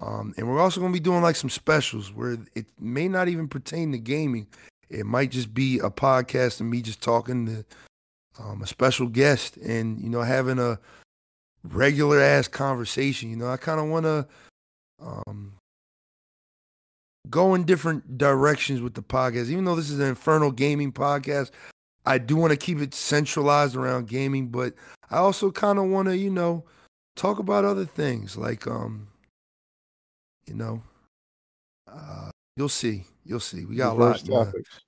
Um, 0.02 0.34
and 0.38 0.48
we're 0.50 0.60
also 0.60 0.82
gonna 0.82 0.92
be 0.94 1.00
doing 1.00 1.22
like 1.22 1.36
some 1.36 1.50
specials 1.50 2.12
where 2.12 2.38
it 2.56 2.66
may 2.80 3.08
not 3.08 3.28
even 3.28 3.48
pertain 3.48 3.92
to 3.92 3.98
gaming. 4.00 4.48
It 4.90 5.06
might 5.06 5.32
just 5.32 5.54
be 5.54 5.80
a 5.80 5.90
podcast 5.90 6.60
and 6.60 6.70
me 6.70 6.82
just 6.82 7.02
talking 7.02 7.46
to 7.48 7.66
um, 8.44 8.62
a 8.62 8.68
special 8.68 9.08
guest 9.08 9.58
and 9.58 10.00
you 10.00 10.10
know 10.10 10.22
having 10.22 10.60
a 10.60 10.80
regular 11.64 12.20
ass 12.20 12.48
conversation 12.48 13.30
you 13.30 13.36
know? 13.36 13.50
I 13.50 13.58
kind 13.58 13.80
of 13.80 13.88
want 13.88 14.06
to 14.06 14.28
um, 15.02 15.54
go 17.30 17.56
in 17.56 17.64
different 17.64 18.18
directions 18.18 18.82
with 18.82 18.94
the 18.94 19.02
podcast. 19.02 19.50
Even 19.50 19.66
though 19.66 19.76
this 19.76 19.90
is 19.90 20.00
an 20.00 20.08
Inferno 20.08 20.52
Gaming 20.52 20.92
podcast 20.92 21.52
i 22.06 22.18
do 22.18 22.36
want 22.36 22.52
to 22.52 22.58
keep 22.58 22.80
it 22.80 22.94
centralized 22.94 23.76
around 23.76 24.08
gaming 24.08 24.48
but 24.48 24.74
i 25.12 25.18
also 25.18 25.52
kind 25.52 25.80
of 25.80 25.86
want 25.86 26.08
to 26.08 26.18
you 26.18 26.30
know 26.30 26.64
talk 27.16 27.40
about 27.40 27.66
other 27.66 27.86
things 27.86 28.38
like 28.38 28.68
um 28.68 29.08
you 30.48 30.54
know 30.54 30.82
uh, 31.92 32.30
you'll 32.56 32.70
see 32.70 33.04
you'll 33.26 33.40
see 33.40 33.66
we 33.66 33.76
got 33.76 33.98
Diverse 33.98 34.24
a 34.24 34.32
lot 34.32 34.38
man. 34.38 34.46
topics. 34.46 34.80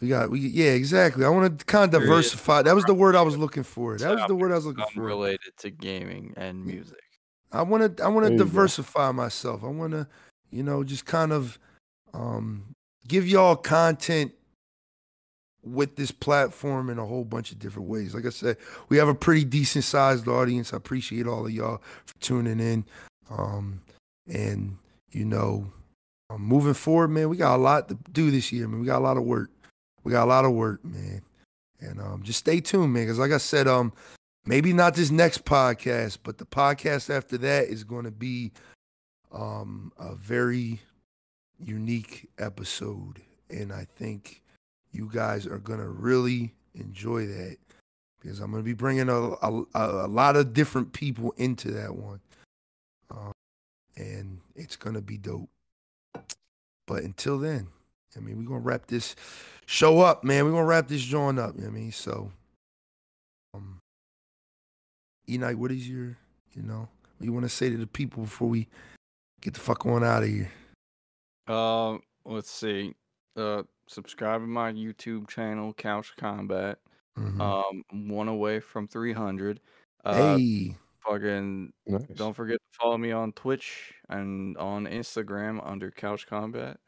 We 0.00 0.08
got 0.08 0.30
we 0.30 0.40
yeah 0.40 0.72
exactly. 0.72 1.24
I 1.24 1.28
want 1.30 1.58
to 1.58 1.64
kind 1.64 1.84
of 1.84 2.00
diversify. 2.00 2.62
That 2.62 2.74
was 2.74 2.84
the 2.84 2.94
word 2.94 3.16
I 3.16 3.22
was 3.22 3.38
looking 3.38 3.62
for. 3.62 3.96
That 3.96 4.14
was 4.14 4.26
the 4.28 4.34
word 4.34 4.52
I 4.52 4.56
was 4.56 4.66
looking 4.66 4.84
for. 4.94 5.00
Related 5.00 5.56
to 5.58 5.70
gaming 5.70 6.34
and 6.36 6.64
music. 6.64 6.98
I 7.52 7.62
want 7.62 7.96
to 7.96 8.04
I 8.04 8.08
want 8.08 8.26
to 8.26 8.32
you 8.32 8.38
go. 8.38 8.44
diversify 8.44 9.10
myself. 9.12 9.64
I 9.64 9.68
want 9.68 9.92
to 9.92 10.06
you 10.50 10.62
know 10.62 10.84
just 10.84 11.06
kind 11.06 11.32
of 11.32 11.58
um 12.12 12.74
give 13.08 13.26
y'all 13.26 13.56
content 13.56 14.32
with 15.64 15.96
this 15.96 16.10
platform 16.10 16.90
in 16.90 16.98
a 16.98 17.06
whole 17.06 17.24
bunch 17.24 17.50
of 17.50 17.58
different 17.58 17.88
ways. 17.88 18.14
Like 18.14 18.26
I 18.26 18.30
said, 18.30 18.58
we 18.88 18.98
have 18.98 19.08
a 19.08 19.14
pretty 19.14 19.44
decent 19.44 19.84
sized 19.84 20.28
audience. 20.28 20.74
I 20.74 20.76
appreciate 20.76 21.26
all 21.26 21.46
of 21.46 21.52
y'all 21.52 21.80
for 22.04 22.14
tuning 22.20 22.60
in. 22.60 22.84
Um 23.30 23.80
and 24.28 24.76
you 25.10 25.24
know, 25.24 25.72
moving 26.38 26.74
forward, 26.74 27.08
man, 27.08 27.28
we 27.28 27.36
got 27.36 27.56
a 27.56 27.58
lot 27.58 27.88
to 27.88 27.98
do 28.12 28.30
this 28.30 28.52
year, 28.52 28.66
man. 28.68 28.80
We 28.80 28.86
got 28.86 28.98
a 28.98 29.04
lot 29.04 29.16
of 29.16 29.24
work. 29.24 29.50
We 30.04 30.12
got 30.12 30.24
a 30.24 30.30
lot 30.30 30.44
of 30.44 30.52
work, 30.52 30.84
man. 30.84 31.22
And 31.80 32.00
um, 32.00 32.22
just 32.22 32.40
stay 32.40 32.60
tuned, 32.60 32.92
man. 32.92 33.04
Because 33.04 33.18
like 33.18 33.32
I 33.32 33.38
said, 33.38 33.68
um, 33.68 33.92
maybe 34.44 34.72
not 34.72 34.94
this 34.94 35.10
next 35.10 35.44
podcast, 35.44 36.18
but 36.22 36.38
the 36.38 36.46
podcast 36.46 37.14
after 37.14 37.38
that 37.38 37.68
is 37.68 37.84
going 37.84 38.04
to 38.04 38.10
be 38.10 38.52
um 39.32 39.92
a 39.98 40.14
very 40.14 40.80
unique 41.58 42.28
episode, 42.38 43.20
and 43.50 43.72
I 43.72 43.86
think 43.96 44.42
you 44.92 45.10
guys 45.12 45.46
are 45.46 45.58
going 45.58 45.80
to 45.80 45.88
really 45.88 46.54
enjoy 46.74 47.26
that 47.26 47.56
because 48.20 48.40
I'm 48.40 48.50
going 48.50 48.62
to 48.62 48.64
be 48.64 48.72
bringing 48.72 49.08
a, 49.08 49.32
a 49.42 49.64
a 49.74 50.08
lot 50.08 50.36
of 50.36 50.52
different 50.52 50.92
people 50.92 51.34
into 51.36 51.70
that 51.72 51.94
one, 51.94 52.20
um, 53.10 53.32
and 53.96 54.40
it's 54.54 54.76
going 54.76 54.94
to 54.94 55.02
be 55.02 55.18
dope. 55.18 55.50
But 56.86 57.02
until 57.02 57.38
then, 57.38 57.68
I 58.16 58.20
mean, 58.20 58.38
we're 58.38 58.48
gonna 58.48 58.60
wrap 58.60 58.86
this 58.86 59.16
show 59.66 60.00
up, 60.00 60.24
man. 60.24 60.44
We're 60.44 60.52
gonna 60.52 60.64
wrap 60.64 60.88
this 60.88 61.02
joint 61.02 61.38
up. 61.38 61.54
You 61.54 61.62
know 61.62 61.68
what 61.68 61.76
I 61.76 61.78
mean, 61.80 61.92
so 61.92 62.30
um 63.54 63.78
E 65.28 65.38
Night, 65.38 65.58
what 65.58 65.72
is 65.72 65.88
your 65.88 66.16
you 66.54 66.62
know, 66.62 66.88
what 67.18 67.24
you 67.26 67.32
wanna 67.32 67.48
say 67.48 67.70
to 67.70 67.76
the 67.76 67.86
people 67.86 68.24
before 68.24 68.48
we 68.48 68.68
get 69.40 69.54
the 69.54 69.60
fuck 69.60 69.84
on 69.86 70.04
out 70.04 70.22
of 70.22 70.28
here? 70.28 70.50
Um, 71.46 72.02
let's 72.24 72.50
see. 72.50 72.94
Uh, 73.36 73.62
subscribe 73.86 74.40
to 74.40 74.46
my 74.46 74.72
YouTube 74.72 75.28
channel, 75.28 75.72
Couch 75.74 76.12
Combat. 76.16 76.78
Mhm. 77.18 77.40
Um, 77.40 78.08
one 78.08 78.28
away 78.28 78.60
from 78.60 78.86
300. 78.88 79.60
Uh, 80.04 80.36
hey, 80.36 80.76
fucking 81.08 81.72
Nice. 81.86 82.02
don't 82.14 82.34
forget 82.34 82.56
to 82.56 82.78
follow 82.80 82.98
me 82.98 83.12
on 83.12 83.32
Twitch 83.32 83.92
and 84.08 84.56
on 84.58 84.86
Instagram 84.86 85.60
under 85.68 85.90
Couch 85.90 86.26
Combat. 86.26 86.78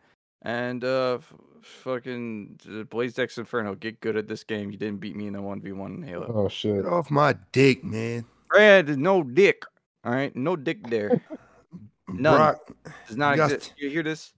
And 0.42 0.84
uh, 0.84 1.14
f- 1.20 1.32
fucking 1.62 2.60
Blaze 2.90 3.14
Dex 3.14 3.38
Inferno, 3.38 3.74
get 3.74 4.00
good 4.00 4.16
at 4.16 4.28
this 4.28 4.44
game. 4.44 4.70
You 4.70 4.78
didn't 4.78 5.00
beat 5.00 5.16
me 5.16 5.26
in 5.26 5.34
a 5.34 5.42
one 5.42 5.60
v 5.60 5.72
one 5.72 5.94
in 5.96 6.02
Halo. 6.02 6.30
Oh 6.32 6.48
shit. 6.48 6.84
get 6.84 6.92
off 6.92 7.10
my 7.10 7.34
dick, 7.52 7.82
man. 7.82 8.24
Brad, 8.48 8.96
no 8.98 9.22
dick. 9.22 9.62
All 10.04 10.12
right, 10.12 10.34
no 10.36 10.54
dick 10.56 10.86
there. 10.88 11.20
None. 12.08 12.36
Brock, 12.36 12.70
Does 13.08 13.16
not 13.16 13.32
You 13.32 13.36
got 13.36 13.52
exist. 13.52 13.74
You 13.76 13.90
hear 13.90 14.02
this? 14.02 14.32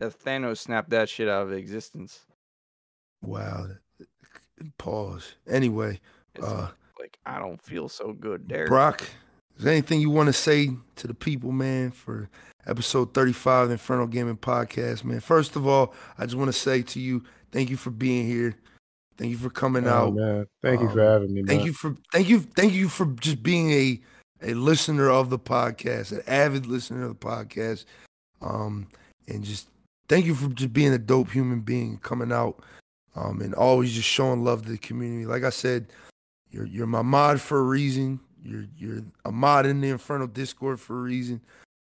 That 0.00 0.18
Thanos 0.18 0.58
snapped 0.58 0.90
that 0.90 1.08
shit 1.08 1.28
out 1.28 1.42
of 1.42 1.52
existence. 1.52 2.20
wow. 3.20 3.66
Pause. 4.78 5.34
Anyway, 5.48 6.00
It's 6.36 6.44
uh 6.44 6.70
like 7.24 7.34
I 7.34 7.38
don't 7.38 7.60
feel 7.62 7.88
so 7.88 8.12
good 8.12 8.48
there. 8.48 8.66
Brock, 8.66 9.02
is 9.56 9.64
there 9.64 9.72
anything 9.72 10.00
you 10.00 10.10
want 10.10 10.28
to 10.28 10.32
say 10.32 10.70
to 10.96 11.06
the 11.06 11.14
people, 11.14 11.52
man, 11.52 11.90
for 11.90 12.28
episode 12.66 13.12
35 13.14 13.62
of 13.64 13.68
the 13.68 13.72
Inferno 13.74 14.06
Gaming 14.06 14.36
Podcast, 14.36 15.04
man? 15.04 15.20
First 15.20 15.56
of 15.56 15.66
all, 15.66 15.94
I 16.18 16.24
just 16.24 16.36
want 16.36 16.48
to 16.48 16.58
say 16.58 16.82
to 16.82 17.00
you, 17.00 17.22
thank 17.50 17.70
you 17.70 17.76
for 17.76 17.90
being 17.90 18.26
here. 18.26 18.54
Thank 19.18 19.30
you 19.30 19.36
for 19.36 19.50
coming 19.50 19.86
Oh 19.86 19.90
out. 19.90 20.14
man, 20.14 20.46
thank 20.62 20.80
you 20.80 20.88
for 20.88 21.00
Um, 21.00 21.06
having 21.22 21.34
me. 21.34 21.42
Thank 21.44 21.60
man. 21.60 21.66
you 21.66 21.72
for 21.74 21.94
thank 22.12 22.28
you 22.28 22.40
thank 22.40 22.72
you 22.72 22.88
for 22.88 23.06
just 23.06 23.42
being 23.42 23.70
a 23.70 24.00
a 24.44 24.54
listener 24.54 25.08
of 25.10 25.30
the 25.30 25.38
podcast, 25.38 26.10
an 26.12 26.22
avid 26.26 26.66
listener 26.66 27.04
of 27.04 27.20
the 27.20 27.26
podcast. 27.26 27.84
Um 28.40 28.88
and 29.28 29.44
just 29.44 29.68
thank 30.08 30.26
you 30.26 30.34
for 30.34 30.48
just 30.48 30.72
being 30.72 30.92
a 30.92 30.98
dope 30.98 31.30
human 31.30 31.60
being 31.60 31.98
coming 31.98 32.32
out 32.32 32.60
um 33.14 33.40
and 33.42 33.54
always 33.54 33.92
just 33.92 34.08
showing 34.08 34.42
love 34.42 34.64
to 34.64 34.70
the 34.72 34.78
community. 34.78 35.26
Like 35.26 35.44
I 35.44 35.50
said, 35.50 35.86
you're 36.52 36.66
you're 36.66 36.86
my 36.86 37.02
mod 37.02 37.40
for 37.40 37.58
a 37.58 37.62
reason. 37.62 38.20
You're 38.44 38.66
you're 38.76 39.02
a 39.24 39.32
mod 39.32 39.66
in 39.66 39.80
the 39.80 39.88
Inferno 39.88 40.26
Discord 40.26 40.78
for 40.78 40.98
a 40.98 41.02
reason. 41.02 41.40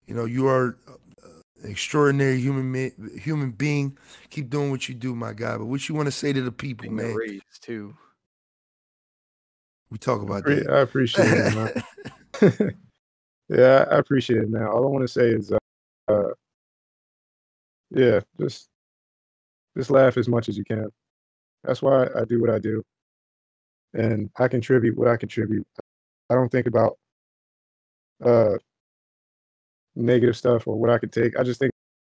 You 0.06 0.14
know, 0.14 0.26
you 0.26 0.46
are 0.46 0.76
uh, 0.86 1.28
an 1.62 1.70
extraordinary 1.70 2.38
human 2.38 2.70
ma- 2.70 3.18
human 3.18 3.50
being. 3.50 3.96
Keep 4.30 4.50
doing 4.50 4.70
what 4.70 4.88
you 4.88 4.94
do, 4.94 5.14
my 5.14 5.32
guy. 5.32 5.56
But 5.56 5.66
what 5.66 5.88
you 5.88 5.94
want 5.94 6.06
to 6.06 6.12
say 6.12 6.32
to 6.32 6.42
the 6.42 6.52
people, 6.52 6.82
Being 6.82 6.96
man? 6.96 7.14
raise 7.14 7.40
too. 7.60 7.96
We 9.90 9.98
talk 9.98 10.22
about 10.22 10.44
Pre- 10.44 10.56
that. 10.56 10.70
I 10.70 10.80
appreciate 10.80 11.28
it, 11.28 11.54
man. 12.40 12.74
yeah, 13.48 13.84
I 13.90 13.98
appreciate 13.98 14.42
it, 14.42 14.50
man. 14.50 14.66
All 14.66 14.84
I 14.84 14.88
want 14.88 15.02
to 15.02 15.08
say 15.08 15.28
is, 15.28 15.52
uh, 15.52 15.58
uh, 16.08 16.30
yeah, 17.90 18.20
just 18.40 18.68
just 19.76 19.90
laugh 19.90 20.18
as 20.18 20.28
much 20.28 20.48
as 20.48 20.58
you 20.58 20.64
can. 20.64 20.88
That's 21.64 21.80
why 21.80 22.08
I 22.16 22.24
do 22.24 22.40
what 22.40 22.50
I 22.50 22.58
do, 22.58 22.82
and 23.94 24.30
I 24.38 24.48
contribute 24.48 24.96
what 24.96 25.08
I 25.08 25.16
contribute. 25.16 25.66
I 26.30 26.34
don't 26.34 26.50
think 26.50 26.66
about 26.66 26.98
uh 28.24 28.56
negative 29.94 30.36
stuff 30.36 30.66
or 30.66 30.78
what 30.78 30.90
I 30.90 30.98
can 30.98 31.10
take. 31.10 31.38
I 31.38 31.42
just 31.42 31.60
think 31.60 31.72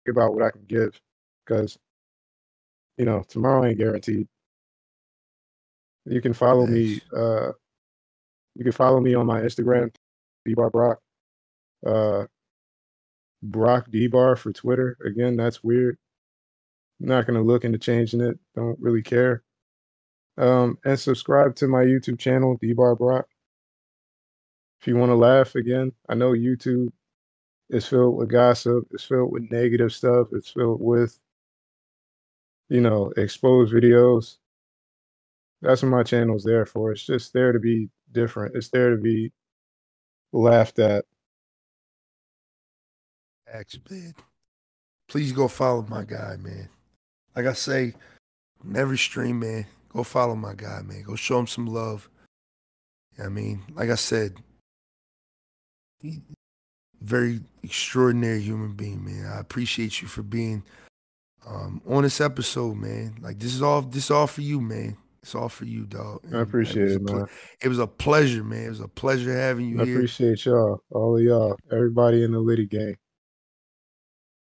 about 0.09 0.35
what 0.35 0.43
I 0.43 0.51
can 0.51 0.65
give, 0.67 1.01
because 1.47 1.79
you 2.97 3.05
know 3.05 3.23
tomorrow 3.29 3.65
ain't 3.65 3.79
guaranteed. 3.79 4.27
You 6.07 6.21
can 6.21 6.33
follow 6.33 6.67
me. 6.67 7.01
Uh, 7.15 7.53
you 8.55 8.65
can 8.65 8.73
follow 8.73 9.01
me 9.01 9.15
on 9.15 9.27
my 9.27 9.41
Instagram, 9.41 9.95
Dbar 10.47 10.73
Brock. 10.73 10.99
Uh, 11.87 12.25
Brock 13.43 13.91
Dbar 13.91 14.39
for 14.39 14.53
Twitter. 14.53 14.97
Again, 15.05 15.37
that's 15.37 15.63
weird. 15.63 15.99
not 17.01 17.27
gonna 17.27 17.43
look 17.43 17.65
into 17.65 17.79
changing 17.79 18.21
it. 18.21 18.39
Don't 18.55 18.79
really 18.81 19.03
care. 19.03 19.43
Um, 20.39 20.79
and 20.85 20.99
subscribe 20.99 21.57
to 21.57 21.67
my 21.67 21.85
YouTube 21.85 22.19
channel, 22.19 22.59
Dbar 22.59 22.97
Brock. 22.97 23.27
If 24.81 24.87
you 24.87 24.97
want 24.97 25.11
to 25.11 25.17
laugh 25.17 25.57
again, 25.57 25.93
I 26.09 26.15
know 26.15 26.31
YouTube 26.31 26.91
is 27.71 27.87
filled 27.87 28.17
with 28.17 28.31
gossip. 28.31 28.87
It's 28.93 29.05
filled 29.05 29.33
with 29.33 29.51
negative 29.51 29.93
stuff. 29.93 30.29
It's 30.33 30.51
filled 30.51 30.81
with, 30.81 31.19
you 32.69 32.81
know, 32.81 33.13
exposed 33.17 33.75
videos. 33.75 34.37
That's 35.61 35.83
what 35.83 35.89
my 35.89 36.05
channel's 36.05 36.45
there 36.45 36.67
for. 36.67 36.93
It's 36.93 37.05
just 37.05 37.33
there 37.33 37.51
to 37.51 37.59
be 37.59 37.89
different. 38.13 38.55
It's 38.55 38.69
there 38.69 38.91
to 38.91 38.97
be 38.97 39.33
laughed 40.33 40.79
at. 40.79 41.05
Facts, 43.51 43.77
man. 43.91 44.15
Please 45.09 45.33
go 45.33 45.49
follow 45.49 45.85
my 45.89 46.05
guy, 46.05 46.37
man. 46.39 46.69
Like 47.35 47.47
I 47.47 47.55
say, 47.55 47.95
in 48.65 48.77
every 48.77 48.99
stream, 48.99 49.41
man, 49.41 49.67
go 49.89 50.03
follow 50.03 50.35
my 50.35 50.55
guy, 50.55 50.83
man. 50.83 51.03
Go 51.03 51.17
show 51.17 51.39
him 51.39 51.47
some 51.47 51.67
love. 51.67 52.09
You 53.17 53.25
know 53.25 53.31
what 53.31 53.39
I 53.39 53.43
mean, 53.43 53.63
like 53.75 53.91
I 53.91 53.97
said, 53.97 54.37
very 57.01 57.41
extraordinary 57.63 58.41
human 58.41 58.75
being, 58.75 59.05
man. 59.05 59.27
I 59.27 59.41
appreciate 59.41 60.01
you 60.01 60.09
for 60.09 60.23
being 60.23 60.63
um, 61.47 61.81
on 61.89 62.03
this 62.03 62.21
episode, 62.21 62.77
man. 62.77 63.17
Like 63.21 63.39
this 63.39 63.55
is 63.55 63.63
all 63.63 63.83
this 63.83 64.05
is 64.05 64.11
all 64.11 64.27
for 64.27 64.43
you, 64.43 64.61
man. 64.61 64.97
It's 65.23 65.35
all 65.35 65.49
for 65.49 65.65
you, 65.65 65.85
dog. 65.85 66.21
And, 66.25 66.37
I 66.37 66.41
appreciate 66.41 66.91
it, 66.91 66.97
a 66.97 67.01
ple- 67.01 67.17
man. 67.17 67.27
It 67.61 67.69
was 67.69 67.79
a 67.79 67.87
pleasure, 67.87 68.45
man. 68.45 68.67
It 68.67 68.71
was 68.71 68.81
a 68.81 68.89
pleasure 68.89 69.37
having 69.37 69.69
you 69.69 69.75
here. 69.75 69.83
I 69.83 69.87
here. 69.87 69.97
appreciate 69.97 70.45
y'all, 70.47 70.83
all 70.91 71.17
of 71.17 71.23
y'all, 71.23 71.57
everybody 71.73 72.25
in 72.25 72.33
the 72.33 72.39
Liddy 72.39 72.67
gang. 72.67 72.97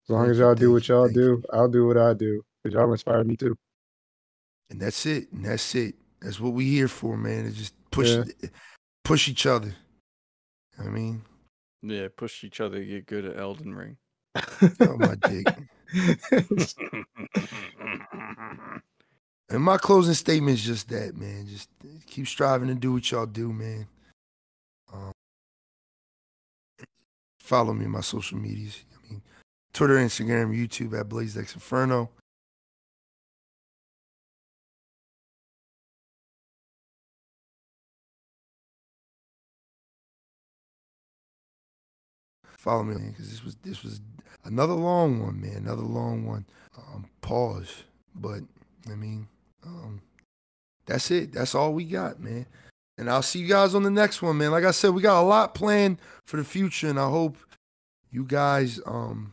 As 0.04 0.10
long 0.10 0.30
as 0.30 0.38
y'all 0.38 0.54
do 0.54 0.72
what 0.72 0.88
y'all 0.88 1.08
do, 1.08 1.42
I'll 1.52 1.68
do 1.68 1.86
what 1.86 1.96
I 1.96 2.14
do. 2.14 2.42
Because 2.62 2.74
y'all 2.74 2.90
inspire 2.90 3.22
me 3.24 3.36
too. 3.36 3.56
And 4.72 4.80
that's 4.80 5.04
it. 5.04 5.30
And 5.32 5.44
that's 5.44 5.74
it. 5.74 5.94
That's 6.22 6.40
what 6.40 6.54
we 6.54 6.64
here 6.64 6.88
for, 6.88 7.14
man. 7.18 7.44
To 7.44 7.50
just 7.52 7.74
push 7.90 8.08
Yeah. 8.08 8.24
push 9.04 9.28
each 9.28 9.44
other. 9.44 9.74
I 10.78 10.84
mean, 10.84 11.22
Yeah, 11.82 12.08
push 12.16 12.42
each 12.42 12.58
other 12.62 12.78
to 12.78 12.84
get 12.86 13.04
good 13.06 13.26
at 13.26 13.36
Elden 13.38 13.74
Ring. 13.74 13.98
oh 14.80 14.96
my 14.96 15.14
dick. 15.16 15.46
And 19.50 19.62
my 19.62 19.76
closing 19.76 20.14
statement 20.14 20.58
is 20.58 20.64
just 20.64 20.88
that, 20.88 21.14
man. 21.16 21.46
Just 21.46 21.68
keep 22.06 22.26
striving 22.26 22.68
to 22.68 22.74
do 22.74 22.94
what 22.94 23.10
y'all 23.10 23.26
do, 23.26 23.52
man. 23.52 23.86
Um, 24.90 25.12
follow 27.38 27.74
me 27.74 27.84
on 27.84 27.90
my 27.90 28.00
social 28.00 28.38
medias. 28.38 28.82
I 28.94 29.10
mean, 29.12 29.22
Twitter, 29.74 29.96
Instagram, 29.96 30.56
YouTube 30.56 30.98
at 30.98 31.10
BlazeX 31.10 31.52
Inferno. 31.54 32.08
Follow 42.62 42.84
me 42.84 42.94
because 43.08 43.28
this 43.28 43.44
was 43.44 43.56
this 43.64 43.82
was 43.82 44.00
another 44.44 44.72
long 44.72 45.20
one, 45.20 45.40
man. 45.40 45.56
Another 45.56 45.82
long 45.82 46.24
one. 46.24 46.46
Um, 46.78 47.06
pause, 47.20 47.82
but 48.14 48.42
I 48.88 48.94
mean, 48.94 49.26
um, 49.66 50.00
that's 50.86 51.10
it. 51.10 51.32
That's 51.32 51.56
all 51.56 51.74
we 51.74 51.84
got, 51.84 52.20
man. 52.20 52.46
And 52.98 53.10
I'll 53.10 53.20
see 53.20 53.40
you 53.40 53.48
guys 53.48 53.74
on 53.74 53.82
the 53.82 53.90
next 53.90 54.22
one, 54.22 54.38
man. 54.38 54.52
Like 54.52 54.62
I 54.62 54.70
said, 54.70 54.90
we 54.90 55.02
got 55.02 55.20
a 55.20 55.26
lot 55.26 55.54
planned 55.54 55.98
for 56.24 56.36
the 56.36 56.44
future, 56.44 56.88
and 56.88 57.00
I 57.00 57.10
hope 57.10 57.36
you 58.12 58.22
guys 58.24 58.78
um 58.86 59.32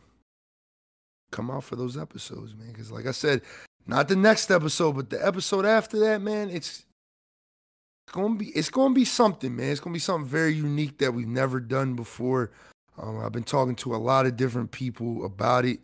come 1.30 1.52
out 1.52 1.62
for 1.62 1.76
those 1.76 1.96
episodes, 1.96 2.56
man. 2.56 2.72
Because 2.72 2.90
like 2.90 3.06
I 3.06 3.12
said, 3.12 3.42
not 3.86 4.08
the 4.08 4.16
next 4.16 4.50
episode, 4.50 4.96
but 4.96 5.08
the 5.08 5.24
episode 5.24 5.64
after 5.64 6.00
that, 6.00 6.20
man. 6.20 6.50
It's 6.50 6.84
gonna 8.10 8.34
be 8.34 8.46
it's 8.46 8.70
gonna 8.70 8.92
be 8.92 9.04
something, 9.04 9.54
man. 9.54 9.70
It's 9.70 9.78
gonna 9.78 9.94
be 9.94 10.00
something 10.00 10.28
very 10.28 10.52
unique 10.52 10.98
that 10.98 11.14
we've 11.14 11.28
never 11.28 11.60
done 11.60 11.94
before. 11.94 12.50
Um, 13.00 13.18
I've 13.18 13.32
been 13.32 13.44
talking 13.44 13.74
to 13.76 13.94
a 13.94 13.96
lot 13.96 14.26
of 14.26 14.36
different 14.36 14.70
people 14.70 15.24
about 15.24 15.64
it. 15.64 15.80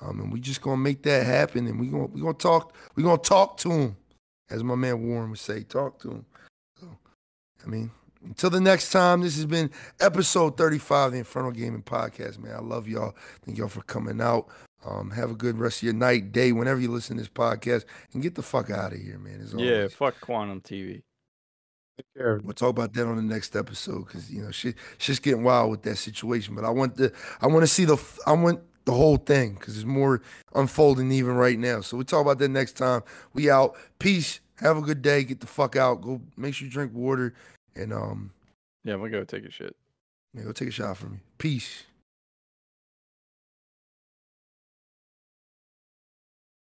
Um, 0.00 0.20
and 0.20 0.32
we 0.32 0.40
just 0.40 0.60
gonna 0.60 0.76
make 0.76 1.02
that 1.02 1.26
happen, 1.26 1.66
and 1.66 1.80
we 1.80 1.88
gonna 1.88 2.06
we 2.06 2.20
gonna 2.20 2.34
talk 2.34 2.74
we 2.94 3.02
gonna 3.02 3.18
talk 3.18 3.56
to 3.58 3.70
him, 3.70 3.96
as 4.48 4.62
my 4.62 4.76
man 4.76 5.02
Warren 5.06 5.30
would 5.30 5.38
say, 5.40 5.64
talk 5.64 5.98
to 6.00 6.10
him. 6.10 6.26
So, 6.80 6.86
I 7.64 7.68
mean, 7.68 7.90
until 8.24 8.50
the 8.50 8.60
next 8.60 8.90
time, 8.90 9.22
this 9.22 9.34
has 9.34 9.46
been 9.46 9.70
episode 10.00 10.56
thirty 10.56 10.78
five 10.78 11.06
of 11.06 11.12
the 11.14 11.18
Inferno 11.18 11.50
Gaming 11.50 11.82
Podcast. 11.82 12.38
Man, 12.38 12.54
I 12.54 12.60
love 12.60 12.86
y'all. 12.86 13.16
Thank 13.44 13.58
y'all 13.58 13.68
for 13.68 13.82
coming 13.82 14.20
out. 14.20 14.48
Um, 14.86 15.10
have 15.10 15.32
a 15.32 15.34
good 15.34 15.58
rest 15.58 15.78
of 15.78 15.82
your 15.82 15.94
night, 15.94 16.30
day, 16.30 16.52
whenever 16.52 16.78
you 16.78 16.92
listen 16.92 17.16
to 17.16 17.22
this 17.22 17.28
podcast, 17.28 17.84
and 18.12 18.22
get 18.22 18.36
the 18.36 18.42
fuck 18.42 18.70
out 18.70 18.92
of 18.92 19.00
here, 19.00 19.18
man. 19.18 19.40
As 19.40 19.52
yeah, 19.54 19.74
always. 19.78 19.94
fuck 19.94 20.20
Quantum 20.20 20.60
TV. 20.60 21.02
We'll 22.16 22.52
talk 22.54 22.70
about 22.70 22.92
that 22.94 23.06
on 23.06 23.16
the 23.16 23.22
next 23.22 23.54
episode 23.56 24.06
because 24.06 24.30
you 24.30 24.42
know 24.42 24.50
shit, 24.50 24.74
shit's 24.98 25.18
getting 25.20 25.44
wild 25.44 25.70
with 25.70 25.82
that 25.82 25.96
situation. 25.96 26.54
But 26.54 26.64
I 26.64 26.70
want 26.70 26.96
the, 26.96 27.12
I 27.40 27.46
want 27.46 27.62
to 27.62 27.66
see 27.66 27.84
the, 27.84 27.96
I 28.26 28.32
want 28.32 28.60
the 28.84 28.92
whole 28.92 29.16
thing 29.16 29.54
because 29.54 29.76
it's 29.76 29.86
more 29.86 30.22
unfolding 30.54 31.12
even 31.12 31.34
right 31.34 31.58
now. 31.58 31.80
So 31.80 31.96
we 31.96 32.00
will 32.00 32.04
talk 32.06 32.22
about 32.22 32.38
that 32.38 32.48
next 32.48 32.72
time. 32.72 33.02
We 33.34 33.50
out. 33.50 33.76
Peace. 33.98 34.40
Have 34.60 34.76
a 34.76 34.80
good 34.80 35.02
day. 35.02 35.22
Get 35.24 35.40
the 35.40 35.46
fuck 35.46 35.76
out. 35.76 36.00
Go 36.00 36.20
make 36.36 36.54
sure 36.54 36.66
you 36.66 36.72
drink 36.72 36.92
water 36.94 37.34
and 37.76 37.92
um, 37.92 38.32
Yeah, 38.84 38.94
I'm 38.94 39.00
gonna 39.00 39.10
go 39.10 39.24
take 39.24 39.44
a 39.44 39.50
shit. 39.50 39.76
yeah, 40.34 40.42
go 40.42 40.52
take 40.52 40.68
a 40.68 40.72
shot 40.72 40.96
for 40.96 41.06
me. 41.06 41.18
Peace. 41.38 41.84